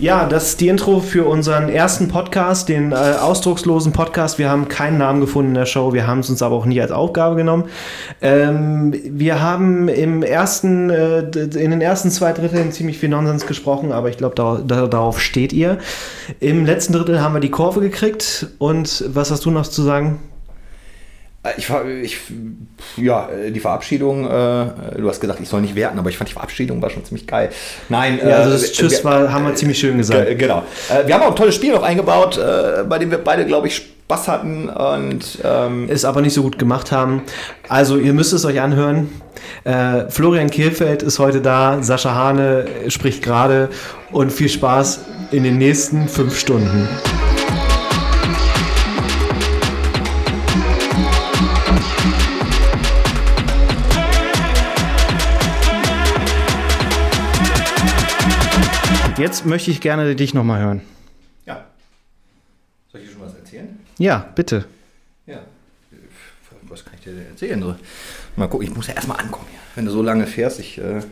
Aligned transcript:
Ja, 0.00 0.26
das 0.26 0.48
ist 0.48 0.60
die 0.60 0.66
Intro 0.66 0.98
für 0.98 1.24
unseren 1.24 1.68
ersten 1.68 2.08
Podcast, 2.08 2.68
den 2.68 2.90
äh, 2.90 2.94
ausdruckslosen 2.94 3.92
Podcast. 3.92 4.40
Wir 4.40 4.50
haben 4.50 4.66
keinen 4.66 4.98
Namen 4.98 5.20
gefunden 5.20 5.50
in 5.50 5.54
der 5.54 5.66
Show, 5.66 5.92
wir 5.92 6.04
haben 6.08 6.18
es 6.18 6.28
uns 6.28 6.42
aber 6.42 6.56
auch 6.56 6.66
nie 6.66 6.80
als 6.80 6.90
Aufgabe 6.90 7.36
genommen. 7.36 7.66
Ähm, 8.20 8.92
wir 9.04 9.40
haben 9.40 9.86
im 9.86 10.24
ersten, 10.24 10.90
äh, 10.90 11.20
in 11.20 11.70
den 11.70 11.80
ersten 11.80 12.10
zwei 12.10 12.32
Dritteln 12.32 12.72
ziemlich 12.72 12.98
viel 12.98 13.08
Nonsens 13.08 13.46
gesprochen, 13.46 13.92
aber 13.92 14.08
ich 14.08 14.16
glaube, 14.16 14.34
da, 14.34 14.60
da, 14.66 14.88
darauf 14.88 15.20
steht 15.20 15.52
ihr. 15.52 15.78
Im 16.40 16.66
letzten 16.66 16.92
Drittel 16.92 17.22
haben 17.22 17.34
wir 17.34 17.40
die 17.40 17.52
Kurve 17.52 17.80
gekriegt 17.80 18.48
und 18.58 19.04
was 19.06 19.30
hast 19.30 19.44
du 19.44 19.52
noch 19.52 19.68
zu 19.68 19.82
sagen? 19.82 20.18
Äh, 21.44 21.50
ich, 21.56 21.70
ich, 22.02 22.18
ja, 22.96 23.28
die 23.50 23.60
Verabschiedung, 23.60 24.24
äh, 24.24 24.98
du 24.98 25.08
hast 25.08 25.20
gesagt, 25.20 25.40
ich 25.40 25.48
soll 25.48 25.60
nicht 25.60 25.74
werten, 25.74 25.98
aber 25.98 26.10
ich 26.10 26.16
fand 26.16 26.30
die 26.30 26.34
Verabschiedung 26.34 26.82
war 26.82 26.90
schon 26.90 27.04
ziemlich 27.04 27.26
geil. 27.26 27.50
Nein, 27.88 28.18
ja, 28.18 28.36
also 28.36 28.50
das 28.50 28.64
äh, 28.64 28.72
Tschüss 28.72 29.04
wir, 29.04 29.10
war, 29.10 29.32
haben 29.32 29.46
wir 29.46 29.54
ziemlich 29.54 29.78
schön 29.78 29.98
gesagt. 29.98 30.38
Genau. 30.38 30.64
Äh, 30.88 31.06
wir 31.06 31.14
haben 31.14 31.22
auch 31.22 31.30
ein 31.30 31.36
tolles 31.36 31.54
Spiel 31.54 31.72
noch 31.72 31.82
eingebaut, 31.82 32.38
äh, 32.38 32.84
bei 32.84 32.98
dem 32.98 33.10
wir 33.10 33.18
beide, 33.18 33.44
glaube 33.46 33.68
ich, 33.68 33.76
Spaß 33.76 34.28
hatten 34.28 34.68
und 34.68 35.38
ähm 35.44 35.88
es 35.88 36.04
aber 36.04 36.20
nicht 36.20 36.34
so 36.34 36.42
gut 36.42 36.58
gemacht 36.58 36.92
haben. 36.92 37.22
Also 37.70 37.96
ihr 37.96 38.12
müsst 38.12 38.34
es 38.34 38.44
euch 38.44 38.60
anhören. 38.60 39.08
Äh, 39.64 40.10
Florian 40.10 40.50
Kehlfeld 40.50 41.02
ist 41.02 41.18
heute 41.18 41.40
da, 41.40 41.82
Sascha 41.82 42.14
Hane 42.14 42.66
spricht 42.88 43.22
gerade 43.22 43.70
und 44.12 44.30
viel 44.30 44.50
Spaß 44.50 45.00
in 45.30 45.42
den 45.42 45.56
nächsten 45.56 46.08
fünf 46.08 46.38
Stunden. 46.38 46.86
Jetzt 59.16 59.46
möchte 59.46 59.70
ich 59.70 59.80
gerne 59.80 60.16
dich 60.16 60.34
nochmal 60.34 60.60
hören. 60.60 60.80
Ja. 61.46 61.64
Soll 62.90 63.00
ich 63.00 63.06
dir 63.06 63.12
schon 63.12 63.22
was 63.22 63.34
erzählen? 63.34 63.78
Ja, 63.96 64.28
bitte. 64.34 64.64
Ja. 65.26 65.38
Was 66.68 66.84
kann 66.84 66.94
ich 66.98 67.04
dir 67.04 67.12
denn 67.12 67.28
erzählen? 67.28 67.76
Mal 68.34 68.48
gucken, 68.48 68.66
ich 68.66 68.74
muss 68.74 68.88
ja 68.88 68.94
erstmal 68.94 69.18
ankommen. 69.20 69.46
Wenn 69.76 69.84
du 69.84 69.92
so 69.92 70.02
lange 70.02 70.26
fährst, 70.26 70.58
ich. 70.58 70.78
Äh 70.78 71.02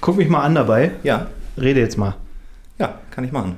Guck 0.00 0.16
mich 0.16 0.28
mal 0.28 0.42
an 0.42 0.56
dabei. 0.56 0.90
Ja. 1.04 1.28
Rede 1.56 1.80
jetzt 1.80 1.96
mal. 1.96 2.16
Ja, 2.78 2.98
kann 3.12 3.22
ich 3.22 3.30
machen. 3.30 3.56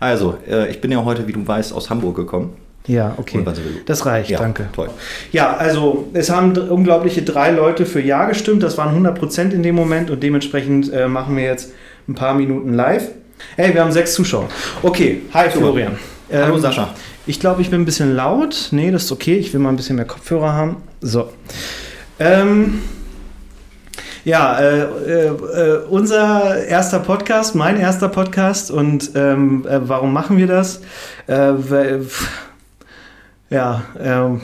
Also, 0.00 0.38
äh, 0.48 0.70
ich 0.70 0.80
bin 0.80 0.90
ja 0.90 1.04
heute, 1.04 1.28
wie 1.28 1.32
du 1.32 1.46
weißt, 1.46 1.74
aus 1.74 1.90
Hamburg 1.90 2.16
gekommen. 2.16 2.56
Ja, 2.86 3.14
okay. 3.18 3.44
Das 3.86 4.06
reicht, 4.06 4.30
ja, 4.30 4.38
danke. 4.38 4.68
Toll. 4.72 4.90
Ja, 5.30 5.56
also 5.56 6.08
es 6.14 6.30
haben 6.30 6.56
unglaubliche 6.56 7.22
drei 7.22 7.50
Leute 7.50 7.86
für 7.86 8.00
Ja 8.00 8.24
gestimmt. 8.24 8.62
Das 8.62 8.76
waren 8.78 8.88
100 8.88 9.16
Prozent 9.16 9.52
in 9.52 9.62
dem 9.62 9.74
Moment 9.74 10.10
und 10.10 10.22
dementsprechend 10.22 10.92
äh, 10.92 11.06
machen 11.06 11.36
wir 11.36 11.44
jetzt 11.44 11.72
ein 12.08 12.14
paar 12.14 12.34
Minuten 12.34 12.74
live. 12.74 13.08
Hey, 13.56 13.74
wir 13.74 13.80
haben 13.82 13.92
sechs 13.92 14.14
Zuschauer. 14.14 14.48
Okay, 14.82 15.22
hi 15.32 15.50
Florian. 15.50 15.98
Ähm, 16.30 16.44
Hallo 16.44 16.58
Sascha. 16.58 16.94
Ich 17.26 17.38
glaube, 17.38 17.62
ich 17.62 17.70
bin 17.70 17.82
ein 17.82 17.84
bisschen 17.84 18.16
laut. 18.16 18.68
Nee, 18.72 18.90
das 18.90 19.04
ist 19.04 19.12
okay. 19.12 19.36
Ich 19.36 19.52
will 19.52 19.60
mal 19.60 19.68
ein 19.68 19.76
bisschen 19.76 19.96
mehr 19.96 20.04
Kopfhörer 20.04 20.52
haben. 20.52 20.76
So. 21.00 21.30
Ähm, 22.18 22.82
ja, 24.24 24.58
äh, 24.58 25.26
äh, 25.26 25.84
unser 25.88 26.64
erster 26.64 27.00
Podcast, 27.00 27.54
mein 27.54 27.78
erster 27.78 28.08
Podcast. 28.08 28.70
Und 28.70 29.12
ähm, 29.14 29.66
äh, 29.68 29.80
warum 29.88 30.12
machen 30.12 30.36
wir 30.36 30.46
das? 30.46 30.80
Äh, 31.26 31.52
ja, 33.50 33.82
ähm 34.00 34.40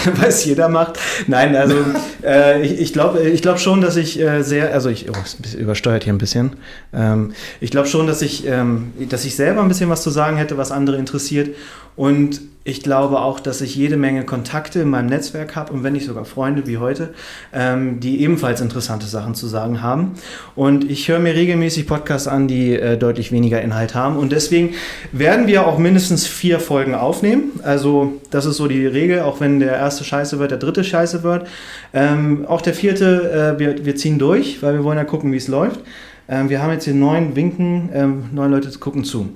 was 0.20 0.44
jeder 0.44 0.68
macht. 0.68 0.98
Nein, 1.26 1.54
also 1.56 1.76
äh, 2.24 2.62
ich, 2.62 2.80
ich 2.80 2.92
glaube 2.92 3.20
ich 3.20 3.42
glaub 3.42 3.58
schon, 3.58 3.80
dass 3.80 3.96
ich 3.96 4.20
äh, 4.20 4.42
sehr, 4.42 4.72
also 4.72 4.88
ich, 4.88 5.08
oh, 5.10 5.14
ist 5.22 5.54
übersteuert 5.54 6.04
hier 6.04 6.12
ein 6.12 6.18
bisschen. 6.18 6.56
Ähm, 6.92 7.32
ich 7.60 7.70
glaube 7.70 7.88
schon, 7.88 8.06
dass 8.06 8.22
ich, 8.22 8.46
ähm, 8.46 8.92
dass 9.08 9.24
ich 9.24 9.36
selber 9.36 9.62
ein 9.62 9.68
bisschen 9.68 9.90
was 9.90 10.02
zu 10.02 10.10
sagen 10.10 10.36
hätte, 10.36 10.56
was 10.56 10.70
andere 10.70 10.96
interessiert. 10.96 11.54
Und 11.96 12.40
ich 12.64 12.82
glaube 12.82 13.20
auch, 13.20 13.40
dass 13.40 13.60
ich 13.60 13.74
jede 13.74 13.96
Menge 13.96 14.24
Kontakte 14.24 14.80
in 14.80 14.88
meinem 14.88 15.06
Netzwerk 15.06 15.56
habe 15.56 15.72
und 15.72 15.82
wenn 15.82 15.94
nicht 15.94 16.06
sogar 16.06 16.24
Freunde 16.24 16.66
wie 16.66 16.78
heute, 16.78 17.12
ähm, 17.52 17.98
die 17.98 18.20
ebenfalls 18.20 18.60
interessante 18.60 19.06
Sachen 19.06 19.34
zu 19.34 19.48
sagen 19.48 19.82
haben. 19.82 20.12
Und 20.54 20.88
ich 20.88 21.08
höre 21.08 21.18
mir 21.18 21.34
regelmäßig 21.34 21.88
Podcasts 21.88 22.28
an, 22.28 22.46
die 22.46 22.74
äh, 22.74 22.96
deutlich 22.96 23.32
weniger 23.32 23.60
Inhalt 23.60 23.96
haben. 23.96 24.16
Und 24.16 24.30
deswegen 24.30 24.74
werden 25.10 25.48
wir 25.48 25.66
auch 25.66 25.78
mindestens 25.78 26.26
vier 26.26 26.60
Folgen 26.60 26.94
aufnehmen. 26.94 27.58
Also 27.64 28.20
das 28.30 28.46
ist 28.46 28.58
so 28.58 28.68
die 28.68 28.86
Regel, 28.86 29.20
auch 29.20 29.40
wenn 29.40 29.58
der 29.58 29.72
erste 29.72 30.04
scheiße 30.04 30.38
wird, 30.38 30.52
der 30.52 30.58
dritte 30.58 30.84
scheiße 30.84 31.24
wird. 31.24 31.48
Ähm, 31.92 32.46
auch 32.46 32.60
der 32.60 32.74
vierte, 32.74 33.56
äh, 33.56 33.58
wir, 33.58 33.84
wir 33.84 33.96
ziehen 33.96 34.20
durch, 34.20 34.62
weil 34.62 34.74
wir 34.74 34.84
wollen 34.84 34.98
ja 34.98 35.04
gucken, 35.04 35.32
wie 35.32 35.36
es 35.36 35.48
läuft. 35.48 35.80
Ähm, 36.28 36.48
wir 36.48 36.62
haben 36.62 36.70
jetzt 36.70 36.84
hier 36.84 36.94
neun 36.94 37.34
Winken, 37.34 37.90
ähm, 37.92 38.24
neun 38.32 38.52
Leute 38.52 38.70
gucken 38.78 39.02
zu. 39.02 39.30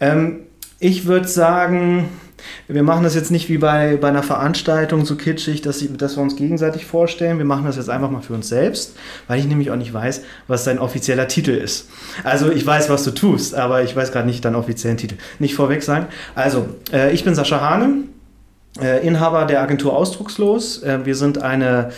Ähm, 0.00 0.40
ich 0.78 1.06
würde 1.06 1.28
sagen, 1.28 2.08
wir 2.68 2.82
machen 2.82 3.04
das 3.04 3.14
jetzt 3.14 3.30
nicht 3.30 3.48
wie 3.48 3.58
bei, 3.58 3.96
bei 3.96 4.08
einer 4.08 4.22
Veranstaltung 4.22 5.04
so 5.04 5.16
kitschig, 5.16 5.62
dass, 5.62 5.84
dass 5.96 6.16
wir 6.16 6.22
uns 6.22 6.36
gegenseitig 6.36 6.86
vorstellen. 6.86 7.38
Wir 7.38 7.44
machen 7.44 7.64
das 7.66 7.76
jetzt 7.76 7.90
einfach 7.90 8.10
mal 8.10 8.22
für 8.22 8.34
uns 8.34 8.48
selbst, 8.48 8.96
weil 9.28 9.38
ich 9.38 9.46
nämlich 9.46 9.70
auch 9.70 9.76
nicht 9.76 9.92
weiß, 9.92 10.22
was 10.48 10.64
dein 10.64 10.78
offizieller 10.78 11.28
Titel 11.28 11.52
ist. 11.52 11.88
Also 12.24 12.50
ich 12.50 12.66
weiß, 12.66 12.90
was 12.90 13.04
du 13.04 13.10
tust, 13.10 13.54
aber 13.54 13.82
ich 13.82 13.94
weiß 13.94 14.12
gerade 14.12 14.26
nicht 14.26 14.44
deinen 14.44 14.56
offiziellen 14.56 14.96
Titel. 14.96 15.16
Nicht 15.38 15.54
vorweg 15.54 15.82
sagen. 15.82 16.06
Also, 16.34 16.68
äh, 16.92 17.12
ich 17.12 17.24
bin 17.24 17.34
Sascha 17.34 17.60
Hane. 17.60 18.04
Äh, 18.78 19.04
Inhaber 19.04 19.46
der 19.46 19.62
Agentur 19.62 19.96
Ausdruckslos. 19.96 20.84
Äh, 20.84 21.00
wir 21.04 21.16
sind 21.16 21.42
eine, 21.42 21.90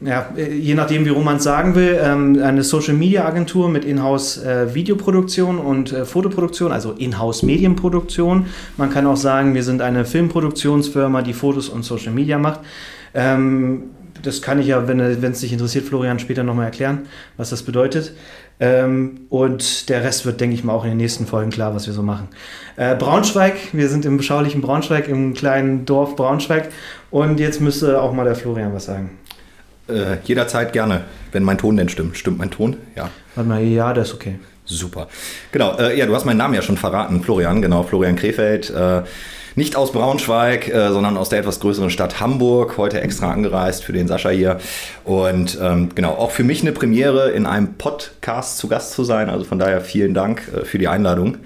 ja, 0.00 0.28
äh, 0.36 0.54
je 0.54 0.74
nachdem, 0.74 1.04
wie 1.04 1.08
rum 1.08 1.24
man 1.24 1.38
es 1.38 1.42
sagen 1.42 1.74
will, 1.74 1.98
ähm, 2.00 2.40
eine 2.40 2.62
Social 2.62 2.94
Media 2.94 3.26
Agentur 3.26 3.68
mit 3.68 3.84
Inhouse 3.84 4.40
Videoproduktion 4.72 5.58
und 5.58 5.90
Fotoproduktion, 5.90 6.70
also 6.70 6.92
Inhouse 6.92 7.42
Medienproduktion. 7.42 8.46
Man 8.76 8.90
kann 8.90 9.04
auch 9.06 9.16
sagen, 9.16 9.54
wir 9.54 9.64
sind 9.64 9.82
eine 9.82 10.04
Filmproduktionsfirma, 10.04 11.22
die 11.22 11.32
Fotos 11.32 11.68
und 11.68 11.82
Social 11.84 12.12
Media 12.12 12.38
macht. 12.38 12.60
Ähm, 13.14 13.90
das 14.22 14.40
kann 14.42 14.60
ich 14.60 14.68
ja, 14.68 14.86
wenn 14.86 15.00
es 15.00 15.40
dich 15.40 15.52
interessiert, 15.52 15.84
Florian, 15.84 16.20
später 16.20 16.44
nochmal 16.44 16.66
erklären, 16.66 17.00
was 17.36 17.50
das 17.50 17.62
bedeutet. 17.64 18.12
Ähm, 18.60 19.22
und 19.28 19.88
der 19.88 20.04
Rest 20.04 20.24
wird, 20.24 20.40
denke 20.40 20.54
ich 20.54 20.62
mal, 20.62 20.72
auch 20.72 20.84
in 20.84 20.90
den 20.90 20.98
nächsten 20.98 21.26
Folgen 21.26 21.50
klar, 21.50 21.74
was 21.74 21.86
wir 21.86 21.94
so 21.94 22.02
machen. 22.02 22.28
Äh, 22.76 22.94
Braunschweig, 22.94 23.54
wir 23.72 23.88
sind 23.88 24.04
im 24.04 24.16
beschaulichen 24.16 24.60
Braunschweig, 24.60 25.08
im 25.08 25.34
kleinen 25.34 25.84
Dorf 25.84 26.16
Braunschweig. 26.16 26.68
Und 27.10 27.40
jetzt 27.40 27.60
müsste 27.60 28.00
auch 28.00 28.12
mal 28.12 28.24
der 28.24 28.36
Florian 28.36 28.72
was 28.72 28.84
sagen. 28.84 29.18
Äh, 29.88 30.18
jederzeit 30.24 30.72
gerne, 30.72 31.02
wenn 31.32 31.42
mein 31.42 31.58
Ton 31.58 31.76
denn 31.76 31.88
stimmt. 31.88 32.16
Stimmt 32.16 32.38
mein 32.38 32.50
Ton? 32.50 32.76
Ja. 32.94 33.10
Warte 33.34 33.48
mal, 33.48 33.62
ja, 33.62 33.92
das 33.92 34.08
ist 34.08 34.14
okay. 34.14 34.38
Super. 34.64 35.08
Genau, 35.50 35.76
äh, 35.78 35.98
ja, 35.98 36.06
du 36.06 36.14
hast 36.14 36.24
meinen 36.24 36.36
Namen 36.36 36.54
ja 36.54 36.62
schon 36.62 36.76
verraten, 36.76 37.22
Florian, 37.22 37.60
genau, 37.62 37.82
Florian 37.82 38.16
Krefeld. 38.16 38.70
Äh, 38.70 39.02
nicht 39.54 39.76
aus 39.76 39.92
Braunschweig, 39.92 40.68
äh, 40.68 40.90
sondern 40.90 41.16
aus 41.16 41.28
der 41.28 41.40
etwas 41.40 41.60
größeren 41.60 41.90
Stadt 41.90 42.20
Hamburg. 42.20 42.78
Heute 42.78 43.00
extra 43.00 43.30
angereist 43.30 43.84
für 43.84 43.92
den 43.92 44.08
Sascha 44.08 44.30
hier. 44.30 44.58
Und 45.04 45.58
ähm, 45.60 45.90
genau, 45.94 46.12
auch 46.12 46.30
für 46.30 46.44
mich 46.44 46.62
eine 46.62 46.72
Premiere, 46.72 47.30
in 47.30 47.46
einem 47.46 47.74
Podcast 47.74 48.58
zu 48.58 48.68
Gast 48.68 48.92
zu 48.92 49.04
sein. 49.04 49.30
Also 49.30 49.44
von 49.44 49.58
daher 49.58 49.80
vielen 49.80 50.14
Dank 50.14 50.42
äh, 50.54 50.64
für 50.64 50.78
die 50.78 50.88
Einladung. 50.88 51.38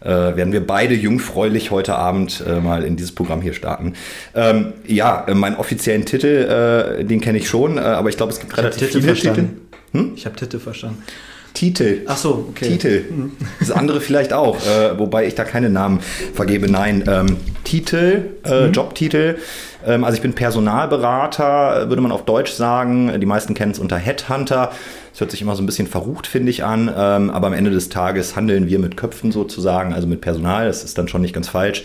Äh, 0.00 0.08
werden 0.08 0.52
wir 0.52 0.64
beide 0.64 0.94
jungfräulich 0.94 1.72
heute 1.72 1.96
Abend 1.96 2.44
äh, 2.46 2.60
mal 2.60 2.84
in 2.84 2.96
dieses 2.96 3.12
Programm 3.12 3.42
hier 3.42 3.52
starten. 3.52 3.94
Ähm, 4.34 4.74
ja, 4.86 5.24
äh, 5.26 5.34
meinen 5.34 5.56
offiziellen 5.56 6.04
Titel, 6.04 6.98
äh, 7.00 7.04
den 7.04 7.20
kenne 7.20 7.38
ich 7.38 7.48
schon, 7.48 7.80
aber 7.80 8.08
ich 8.08 8.16
glaube, 8.16 8.32
es 8.32 8.38
gibt 8.38 8.52
ich 8.52 8.58
relativ 8.58 8.92
viele 8.92 9.14
Titel. 9.14 9.48
Hm? 9.92 10.12
Ich 10.14 10.24
habe 10.24 10.36
Titel 10.36 10.60
verstanden. 10.60 11.02
Titel. 11.54 12.02
Ach 12.06 12.16
so, 12.16 12.46
okay. 12.50 12.68
Titel. 12.68 13.04
Das 13.60 13.70
andere 13.70 14.00
vielleicht 14.00 14.32
auch, 14.32 14.56
äh, 14.56 14.98
wobei 14.98 15.26
ich 15.26 15.34
da 15.34 15.44
keine 15.44 15.70
Namen 15.70 16.00
vergebe. 16.34 16.70
Nein, 16.70 17.04
ähm, 17.06 17.36
Titel, 17.64 18.30
äh, 18.44 18.66
mhm. 18.66 18.72
Jobtitel. 18.72 19.36
Ähm, 19.86 20.04
also 20.04 20.16
ich 20.16 20.22
bin 20.22 20.34
Personalberater, 20.34 21.88
würde 21.88 22.02
man 22.02 22.12
auf 22.12 22.24
Deutsch 22.24 22.52
sagen. 22.52 23.20
Die 23.20 23.26
meisten 23.26 23.54
kennen 23.54 23.72
es 23.72 23.78
unter 23.78 23.96
Headhunter. 23.96 24.70
Das 25.12 25.20
hört 25.20 25.30
sich 25.30 25.42
immer 25.42 25.56
so 25.56 25.62
ein 25.62 25.66
bisschen 25.66 25.86
verrucht, 25.88 26.26
finde 26.26 26.50
ich, 26.50 26.64
an. 26.64 26.92
Ähm, 26.96 27.30
aber 27.30 27.48
am 27.48 27.52
Ende 27.52 27.70
des 27.70 27.88
Tages 27.88 28.36
handeln 28.36 28.68
wir 28.68 28.78
mit 28.78 28.96
Köpfen 28.96 29.32
sozusagen, 29.32 29.92
also 29.92 30.06
mit 30.06 30.20
Personal. 30.20 30.66
Das 30.66 30.84
ist 30.84 30.96
dann 30.96 31.08
schon 31.08 31.22
nicht 31.22 31.34
ganz 31.34 31.48
falsch. 31.48 31.82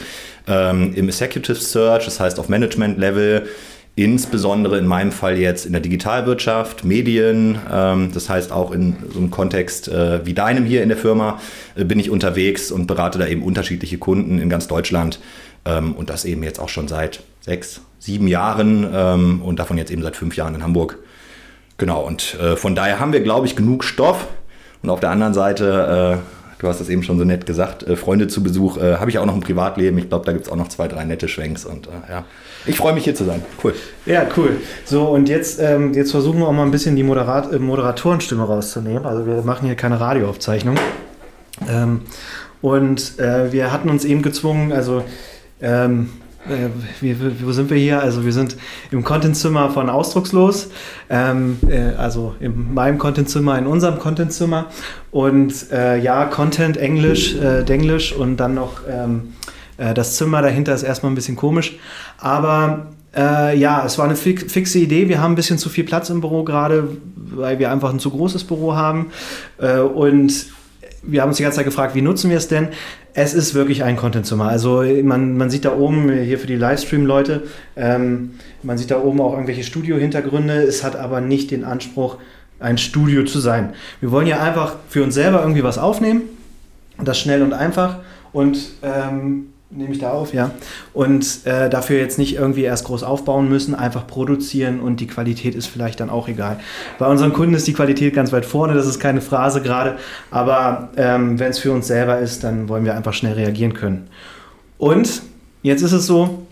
Ähm, 0.48 0.94
Im 0.94 1.08
Executive 1.08 1.56
Search, 1.56 2.06
das 2.06 2.20
heißt 2.20 2.40
auf 2.40 2.50
Management-Level 2.50 3.48
insbesondere 3.96 4.80
in 4.80 4.88
meinem 4.88 5.12
Fall 5.12 5.38
jetzt 5.38 5.66
in 5.66 5.72
der 5.72 5.82
Digitalwirtschaft, 5.82 6.84
Medien, 6.84 7.60
ähm, 7.72 8.12
das 8.14 8.28
heißt 8.28 8.52
auch 8.52 8.72
in 8.72 8.96
so 9.12 9.20
einem 9.20 9.30
Kontext 9.30 9.88
äh, 9.88 10.26
wie 10.26 10.34
deinem 10.34 10.66
hier 10.66 10.82
in 10.82 10.90
der 10.90 10.98
Firma 10.98 11.40
äh, 11.76 11.84
bin 11.84 12.00
ich 12.00 12.10
unterwegs 12.10 12.72
und 12.72 12.88
berate 12.88 13.20
da 13.20 13.28
eben 13.28 13.44
unterschiedliche 13.44 14.00
Kunden 14.00 14.40
in 14.40 14.50
ganz 14.50 14.68
Deutschland 14.68 15.20
ähm, 15.66 15.94
und 15.94 16.10
das 16.10 16.26
eben 16.26 16.42
jetzt 16.44 16.60
auch 16.60 16.70
schon 16.70 16.88
seit 16.88 17.22
sechs, 17.42 17.82
sieben 18.00 18.28
Jahren 18.28 18.88
ähm, 18.92 19.42
und 19.44 19.60
davon 19.60 19.78
jetzt 19.78 19.92
eben 19.92 20.02
seit 20.02 20.16
fünf 20.16 20.36
Jahren 20.36 20.56
in 20.56 20.64
Hamburg. 20.64 20.98
Genau, 21.78 22.02
und 22.02 22.36
äh, 22.40 22.56
von 22.56 22.76
daher 22.76 23.00
haben 23.00 23.14
wir, 23.14 23.22
glaube 23.22 23.46
ich, 23.46 23.56
genug 23.56 23.84
Stoff 23.84 24.28
und 24.82 24.90
auf 24.90 25.02
der 25.02 25.12
anderen 25.12 25.36
Seite 25.36 26.20
äh, 26.20 26.44
du 26.64 26.70
hast 26.70 26.80
es 26.80 26.90
eben 26.90 27.04
schon 27.04 27.20
so 27.20 27.26
nett 27.26 27.46
gesagt, 27.46 27.84
äh, 27.84 27.96
Freunde 27.96 28.28
zu 28.28 28.42
Besuch, 28.42 28.78
äh, 28.78 28.96
habe 28.96 29.12
ich 29.12 29.20
auch 29.20 29.26
noch 29.26 29.36
ein 29.36 29.42
Privatleben. 29.42 29.98
Ich 29.98 30.10
glaube, 30.10 30.26
da 30.26 30.32
gibt 30.32 30.46
es 30.46 30.52
auch 30.52 30.56
noch 30.56 30.70
zwei, 30.70 30.88
drei 30.88 31.04
nette 31.04 31.28
Schwenks 31.28 31.66
und 31.66 31.88
äh, 31.88 31.90
ja. 32.10 32.26
Ich 32.66 32.78
freue 32.78 32.94
mich 32.94 33.04
hier 33.04 33.16
zu 33.16 33.26
sein. 33.26 33.44
Cool. 33.64 33.74
Ja, 34.06 34.26
cool. 34.38 34.58
So, 34.86 35.06
und 35.06 35.28
jetzt, 35.28 35.60
ähm, 35.60 35.94
jetzt 35.94 36.12
versuchen 36.12 36.40
wir 36.40 36.48
auch 36.48 36.54
mal 36.54 36.64
ein 36.64 36.72
bisschen 36.72 36.96
die 36.96 37.04
Moderat 37.04 37.52
äh, 37.52 37.60
Moderatorenstimme 37.60 38.44
rauszunehmen. 38.44 39.06
Also 39.06 39.26
wir 39.26 39.42
machen 39.42 39.66
hier 39.66 39.76
keine 39.76 40.00
Radioaufzeichnung. 40.00 40.78
Ähm, 41.70 42.02
und 42.62 43.20
äh, 43.20 43.52
wir 43.52 43.72
hatten 43.72 43.90
uns 43.90 44.06
eben 44.06 44.22
gezwungen, 44.22 44.72
also 44.72 45.04
ähm, 45.62 46.10
äh, 46.48 46.70
wie, 47.02 47.16
wo 47.46 47.52
sind 47.52 47.70
wir 47.70 47.78
hier? 47.78 48.02
Also 48.02 48.26
wir 48.26 48.34
sind 48.34 48.58
im 48.92 49.04
Contentzimmer 49.04 49.70
von 49.70 49.90
Ausdruckslos, 49.90 50.70
ähm, 51.10 51.58
äh, 51.70 51.96
also 51.98 52.36
in 52.40 52.74
meinem 52.74 52.98
Contentzimmer, 52.98 53.58
in 53.58 53.68
unserem 53.68 54.00
Contentzimmer 54.00 54.68
und 55.12 55.72
äh, 55.72 55.98
ja, 56.00 56.26
Content 56.26 56.78
Englisch, 56.78 57.36
äh, 57.36 57.64
Denglisch 57.64 58.14
und 58.14 58.38
dann 58.38 58.56
noch 58.56 58.82
ähm, 58.90 59.34
äh, 59.78 59.94
das 59.94 60.16
Zimmer 60.16 60.42
dahinter 60.42 60.74
ist 60.74 60.84
erstmal 60.84 61.12
ein 61.12 61.16
bisschen 61.16 61.36
komisch, 61.36 61.78
aber 62.18 62.88
äh, 63.16 63.58
ja, 63.58 63.86
es 63.86 63.98
war 63.98 64.06
eine 64.06 64.16
fix, 64.16 64.52
fixe 64.52 64.80
Idee. 64.80 65.08
Wir 65.08 65.22
haben 65.22 65.34
ein 65.34 65.36
bisschen 65.36 65.58
zu 65.58 65.70
viel 65.70 65.84
Platz 65.84 66.10
im 66.10 66.22
Büro 66.22 66.44
gerade, 66.44 66.88
weil 67.16 67.60
wir 67.60 67.72
einfach 67.72 67.94
ein 67.94 68.00
zu 68.00 68.10
großes 68.10 68.44
Büro 68.44 68.76
haben 68.76 69.12
und 69.96 70.48
wir 71.04 71.22
haben 71.22 71.30
uns 71.30 71.38
die 71.38 71.44
ganze 71.44 71.58
Zeit 71.58 71.66
gefragt, 71.66 71.96
wie 71.96 72.02
nutzen 72.02 72.30
wir 72.30 72.38
es 72.38 72.48
denn? 72.48 72.70
Es 73.14 73.34
ist 73.34 73.54
wirklich 73.54 73.84
ein 73.84 73.98
Content-Zimmer. 73.98 74.48
Also 74.48 74.84
man, 75.04 75.38
man 75.38 75.50
sieht 75.50 75.66
da 75.66 75.76
oben, 75.76 76.12
hier 76.12 76.40
für 76.40 76.48
die 76.48 76.56
Livestream-Leute, 76.56 77.44
ähm, 77.76 78.32
man 78.64 78.78
sieht 78.78 78.90
da 78.90 79.02
oben 79.02 79.22
auch 79.22 79.34
irgendwelche 79.34 79.64
Studio-Hintergründe. 79.64 80.64
Es 80.64 80.84
hat 80.84 80.96
aber 80.96 81.22
nicht 81.22 81.52
den 81.52 81.64
Anspruch, 81.66 82.18
ein 82.60 82.78
Studio 82.78 83.26
zu 83.26 83.40
sein. 83.40 83.74
Wir 84.00 84.12
wollen 84.12 84.28
ja 84.28 84.42
einfach 84.42 84.78
für 84.90 85.04
uns 85.04 85.14
selber 85.14 85.42
irgendwie 85.42 85.64
was 85.64 85.78
aufnehmen. 85.78 86.22
Das 87.04 87.20
schnell 87.20 87.44
und 87.44 87.54
einfach. 87.54 87.98
Und 88.32 88.58
ähm, 88.82 89.48
nehme 89.76 89.94
ich 89.94 90.00
da 90.00 90.12
auf, 90.12 90.34
ja. 90.34 90.52
Und 90.94 91.46
äh, 91.46 91.70
dafür 91.70 92.00
jetzt 92.00 92.18
nicht 92.18 92.36
irgendwie 92.36 92.64
erst 92.64 92.86
groß 92.86 93.04
aufbauen 93.04 93.50
müssen, 93.50 93.76
einfach 93.76 94.08
produzieren 94.08 94.80
und 94.80 95.00
die 95.00 95.08
Qualität 95.08 95.56
ist 95.56 95.68
vielleicht 95.68 96.00
dann 96.00 96.10
auch 96.10 96.28
egal. 96.28 96.60
Bei 97.00 97.08
unseren 97.08 97.34
Kunden 97.34 97.54
ist 97.54 97.68
die 97.68 97.74
Qualität 97.74 98.14
ganz 98.14 98.32
weit 98.32 98.46
vorne, 98.46 98.74
das 98.74 98.88
ist 98.88 99.00
keine 99.00 99.22
Phrase 99.22 99.62
gerade, 99.62 99.98
aber 100.32 100.90
ähm, 100.98 101.40
wenn 101.40 101.50
es 101.50 101.60
für 101.60 101.72
uns 101.72 101.88
selber 101.88 102.20
ist, 102.20 102.44
dann 102.44 102.70
wollen 102.70 102.86
wir 102.86 102.96
einfach 102.96 103.14
schnell 103.14 103.34
reagieren 103.34 103.74
können. 103.74 104.08
Und 104.78 105.22
jetzt 105.62 105.82
ist 105.82 105.94
es 105.94 106.06
so, 106.06 106.46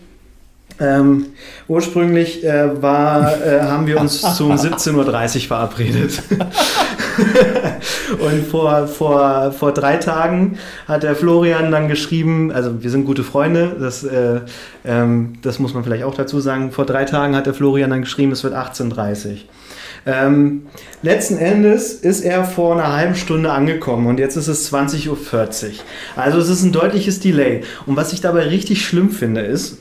ähm, 0.80 1.26
ursprünglich 1.68 2.44
äh, 2.44 2.82
war, 2.82 3.40
äh, 3.42 3.60
haben 3.60 3.86
wir 3.86 4.00
uns 4.00 4.20
zum 4.36 4.52
17.30 4.52 5.36
Uhr 5.36 5.42
verabredet. 5.42 6.22
und 8.18 8.46
vor, 8.46 8.86
vor, 8.86 9.52
vor 9.52 9.72
drei 9.72 9.96
Tagen 9.96 10.58
hat 10.86 11.02
der 11.02 11.14
Florian 11.14 11.70
dann 11.70 11.88
geschrieben, 11.88 12.52
also 12.52 12.82
wir 12.82 12.90
sind 12.90 13.04
gute 13.04 13.24
Freunde, 13.24 13.76
das, 13.78 14.04
äh, 14.04 14.40
ähm, 14.84 15.34
das 15.42 15.58
muss 15.58 15.74
man 15.74 15.84
vielleicht 15.84 16.04
auch 16.04 16.14
dazu 16.14 16.40
sagen. 16.40 16.72
Vor 16.72 16.86
drei 16.86 17.04
Tagen 17.04 17.36
hat 17.36 17.46
der 17.46 17.54
Florian 17.54 17.90
dann 17.90 18.02
geschrieben, 18.02 18.32
es 18.32 18.44
wird 18.44 18.54
18.30 18.54 19.30
Uhr. 19.30 19.36
Ähm, 20.04 20.66
letzten 21.02 21.38
Endes 21.38 21.92
ist 21.92 22.22
er 22.22 22.44
vor 22.44 22.74
einer 22.74 22.92
halben 22.92 23.14
Stunde 23.14 23.52
angekommen 23.52 24.08
und 24.08 24.18
jetzt 24.18 24.36
ist 24.36 24.48
es 24.48 24.72
20.40 24.72 25.08
Uhr. 25.08 25.18
Also 26.16 26.38
es 26.38 26.48
ist 26.48 26.62
ein 26.62 26.72
deutliches 26.72 27.20
Delay. 27.20 27.62
Und 27.86 27.96
was 27.96 28.12
ich 28.12 28.20
dabei 28.20 28.42
richtig 28.48 28.84
schlimm 28.84 29.10
finde, 29.10 29.42
ist, 29.42 29.78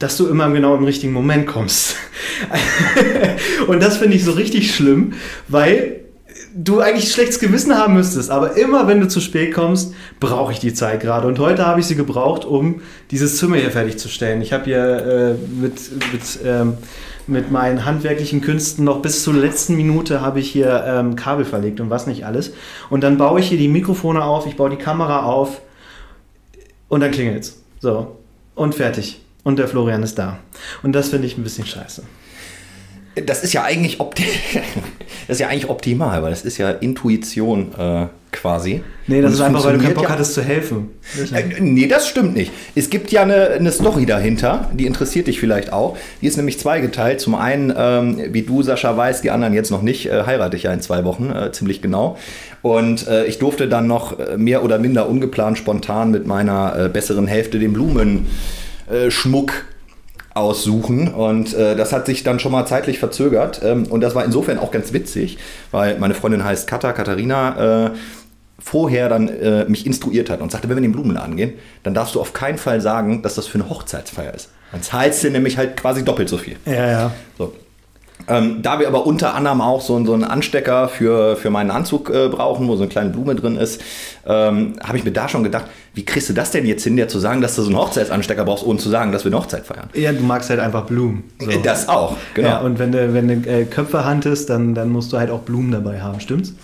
dass 0.00 0.16
du 0.16 0.26
immer 0.26 0.50
genau 0.50 0.74
im 0.76 0.84
richtigen 0.84 1.12
Moment 1.12 1.46
kommst. 1.46 1.94
und 3.68 3.82
das 3.82 3.98
finde 3.98 4.16
ich 4.16 4.24
so 4.24 4.32
richtig 4.32 4.74
schlimm, 4.74 5.12
weil 5.46 6.00
du 6.54 6.80
eigentlich 6.80 7.12
schlechtes 7.12 7.38
Gewissen 7.38 7.76
haben 7.76 7.94
müsstest, 7.94 8.30
aber 8.30 8.56
immer 8.56 8.86
wenn 8.86 9.00
du 9.00 9.08
zu 9.08 9.20
spät 9.20 9.54
kommst, 9.54 9.94
brauche 10.18 10.52
ich 10.52 10.58
die 10.58 10.74
Zeit 10.74 11.00
gerade. 11.00 11.26
Und 11.26 11.38
heute 11.38 11.66
habe 11.66 11.80
ich 11.80 11.86
sie 11.86 11.96
gebraucht, 11.96 12.44
um 12.44 12.82
dieses 13.10 13.36
Zimmer 13.36 13.56
hier 13.56 13.70
fertigzustellen. 13.70 14.42
Ich 14.42 14.52
habe 14.52 14.64
hier 14.64 14.78
äh, 14.78 15.34
mit, 15.60 15.74
mit, 16.12 16.22
ähm, 16.44 16.74
mit 17.26 17.50
meinen 17.50 17.84
handwerklichen 17.84 18.40
Künsten 18.40 18.84
noch 18.84 19.02
bis 19.02 19.22
zur 19.22 19.34
letzten 19.34 19.76
Minute 19.76 20.20
habe 20.20 20.40
ich 20.40 20.50
hier 20.50 20.84
ähm, 20.86 21.16
Kabel 21.16 21.44
verlegt 21.44 21.80
und 21.80 21.90
was 21.90 22.06
nicht 22.06 22.26
alles. 22.26 22.52
Und 22.88 23.02
dann 23.02 23.18
baue 23.18 23.40
ich 23.40 23.48
hier 23.48 23.58
die 23.58 23.68
Mikrofone 23.68 24.22
auf, 24.22 24.46
ich 24.46 24.56
baue 24.56 24.70
die 24.70 24.76
Kamera 24.76 25.24
auf 25.24 25.60
und 26.88 27.00
dann 27.00 27.10
klingelt's. 27.10 27.60
So. 27.80 28.16
Und 28.54 28.74
fertig 28.74 29.20
und 29.44 29.58
der 29.58 29.68
Florian 29.68 30.02
ist 30.02 30.18
da. 30.18 30.38
Und 30.82 30.92
das 30.92 31.08
finde 31.08 31.26
ich 31.26 31.38
ein 31.38 31.44
bisschen 31.44 31.66
scheiße. 31.66 32.02
Das 33.14 33.42
ist 33.42 33.52
ja 33.52 33.64
eigentlich, 33.64 34.00
opti 34.00 34.24
das 35.26 35.36
ist 35.36 35.40
ja 35.40 35.48
eigentlich 35.48 35.68
optimal, 35.68 36.22
weil 36.22 36.30
das 36.30 36.42
ist 36.42 36.58
ja 36.58 36.70
Intuition 36.70 37.72
äh, 37.76 38.06
quasi. 38.30 38.82
Nee, 39.08 39.20
das 39.20 39.32
ist 39.32 39.40
einfach, 39.40 39.64
weil 39.64 39.78
du 39.78 39.82
keinen 39.82 39.94
Bock 39.94 40.04
ja 40.04 40.10
hattest 40.10 40.34
zu 40.34 40.42
helfen. 40.42 40.90
Äh, 41.32 41.60
nee, 41.60 41.88
das 41.88 42.08
stimmt 42.08 42.34
nicht. 42.34 42.52
Es 42.76 42.88
gibt 42.88 43.10
ja 43.10 43.22
eine, 43.22 43.48
eine, 43.48 43.72
Story 43.72 44.06
dahinter, 44.06 44.70
die 44.72 44.86
interessiert 44.86 45.26
dich 45.26 45.40
vielleicht 45.40 45.72
auch. 45.72 45.96
Die 46.22 46.28
ist 46.28 46.36
nämlich 46.36 46.60
zweigeteilt. 46.60 47.20
Zum 47.20 47.34
einen, 47.34 47.72
ähm, 47.76 48.22
wie 48.32 48.42
du, 48.42 48.62
Sascha, 48.62 48.96
weißt, 48.96 49.24
die 49.24 49.30
anderen 49.30 49.54
jetzt 49.54 49.70
noch 49.70 49.82
nicht, 49.82 50.06
äh, 50.06 50.22
heirate 50.24 50.56
ich 50.56 50.64
ja 50.64 50.72
in 50.72 50.80
zwei 50.80 51.04
Wochen, 51.04 51.30
äh, 51.30 51.50
ziemlich 51.50 51.82
genau. 51.82 52.16
Und 52.62 53.08
äh, 53.08 53.24
ich 53.26 53.38
durfte 53.38 53.68
dann 53.68 53.88
noch 53.88 54.18
äh, 54.20 54.36
mehr 54.36 54.62
oder 54.62 54.78
minder 54.78 55.08
ungeplant 55.08 55.58
spontan 55.58 56.12
mit 56.12 56.26
meiner 56.26 56.88
besseren 56.88 57.26
Hälfte 57.26 57.58
den 57.58 57.72
Blumen 57.72 58.26
äh, 58.90 59.10
Schmuck 59.10 59.52
aussuchen 60.34 61.08
und 61.08 61.54
äh, 61.54 61.74
das 61.74 61.92
hat 61.92 62.06
sich 62.06 62.22
dann 62.22 62.38
schon 62.38 62.52
mal 62.52 62.66
zeitlich 62.66 62.98
verzögert 62.98 63.60
ähm, 63.64 63.86
und 63.86 64.00
das 64.00 64.14
war 64.14 64.24
insofern 64.24 64.58
auch 64.58 64.70
ganz 64.70 64.92
witzig, 64.92 65.38
weil 65.70 65.98
meine 65.98 66.14
Freundin 66.14 66.44
heißt 66.44 66.68
Katha, 66.68 66.92
Katharina, 66.92 67.86
äh, 67.86 67.90
vorher 68.60 69.08
dann 69.08 69.28
äh, 69.28 69.64
mich 69.64 69.86
instruiert 69.86 70.30
hat 70.30 70.40
und 70.40 70.52
sagte, 70.52 70.68
wenn 70.68 70.76
wir 70.76 70.84
in 70.84 70.90
den 70.90 70.92
Blumenladen 70.92 71.36
gehen, 71.36 71.54
dann 71.82 71.94
darfst 71.94 72.14
du 72.14 72.20
auf 72.20 72.32
keinen 72.32 72.58
Fall 72.58 72.80
sagen, 72.80 73.22
dass 73.22 73.34
das 73.34 73.46
für 73.46 73.58
eine 73.58 73.68
Hochzeitsfeier 73.68 74.34
ist. 74.34 74.50
Dann 74.70 74.82
zahlst 74.82 75.24
du 75.24 75.30
nämlich 75.30 75.56
halt 75.56 75.76
quasi 75.76 76.04
doppelt 76.04 76.28
so 76.28 76.36
viel. 76.36 76.56
Ja, 76.66 76.86
ja. 76.86 77.12
So. 77.38 77.52
Ähm, 78.30 78.62
da 78.62 78.78
wir 78.78 78.86
aber 78.86 79.06
unter 79.06 79.34
anderem 79.34 79.60
auch 79.60 79.80
so, 79.80 80.02
so 80.04 80.14
einen 80.14 80.24
Anstecker 80.24 80.88
für, 80.88 81.36
für 81.36 81.50
meinen 81.50 81.70
Anzug 81.70 82.10
äh, 82.10 82.28
brauchen, 82.28 82.68
wo 82.68 82.76
so 82.76 82.82
eine 82.82 82.88
kleine 82.88 83.10
Blume 83.10 83.34
drin 83.34 83.56
ist, 83.56 83.82
ähm, 84.26 84.74
habe 84.82 84.98
ich 84.98 85.04
mir 85.04 85.10
da 85.10 85.28
schon 85.28 85.42
gedacht, 85.42 85.64
wie 85.94 86.04
kriegst 86.04 86.28
du 86.28 86.32
das 86.32 86.52
denn 86.52 86.64
jetzt 86.64 86.84
hin, 86.84 86.96
dir 86.96 87.08
zu 87.08 87.18
sagen, 87.18 87.40
dass 87.40 87.56
du 87.56 87.62
so 87.62 87.68
einen 87.68 87.78
Hochzeitsanstecker 87.78 88.44
brauchst, 88.44 88.64
ohne 88.64 88.78
zu 88.78 88.88
sagen, 88.88 89.10
dass 89.10 89.24
wir 89.24 89.32
eine 89.32 89.40
Hochzeit 89.40 89.66
feiern? 89.66 89.90
Ja, 89.94 90.12
du 90.12 90.22
magst 90.22 90.48
halt 90.48 90.60
einfach 90.60 90.86
Blumen. 90.86 91.24
So. 91.40 91.50
Das 91.62 91.88
auch, 91.88 92.16
genau. 92.34 92.48
Ja, 92.48 92.58
und 92.60 92.78
wenn 92.78 92.92
du, 92.92 93.12
wenn 93.12 93.28
du 93.28 93.50
äh, 93.50 93.64
Köpfe 93.64 94.04
hantest, 94.04 94.48
dann, 94.48 94.74
dann 94.74 94.90
musst 94.90 95.12
du 95.12 95.18
halt 95.18 95.30
auch 95.30 95.40
Blumen 95.40 95.72
dabei 95.72 96.00
haben, 96.00 96.20
stimmt's? 96.20 96.54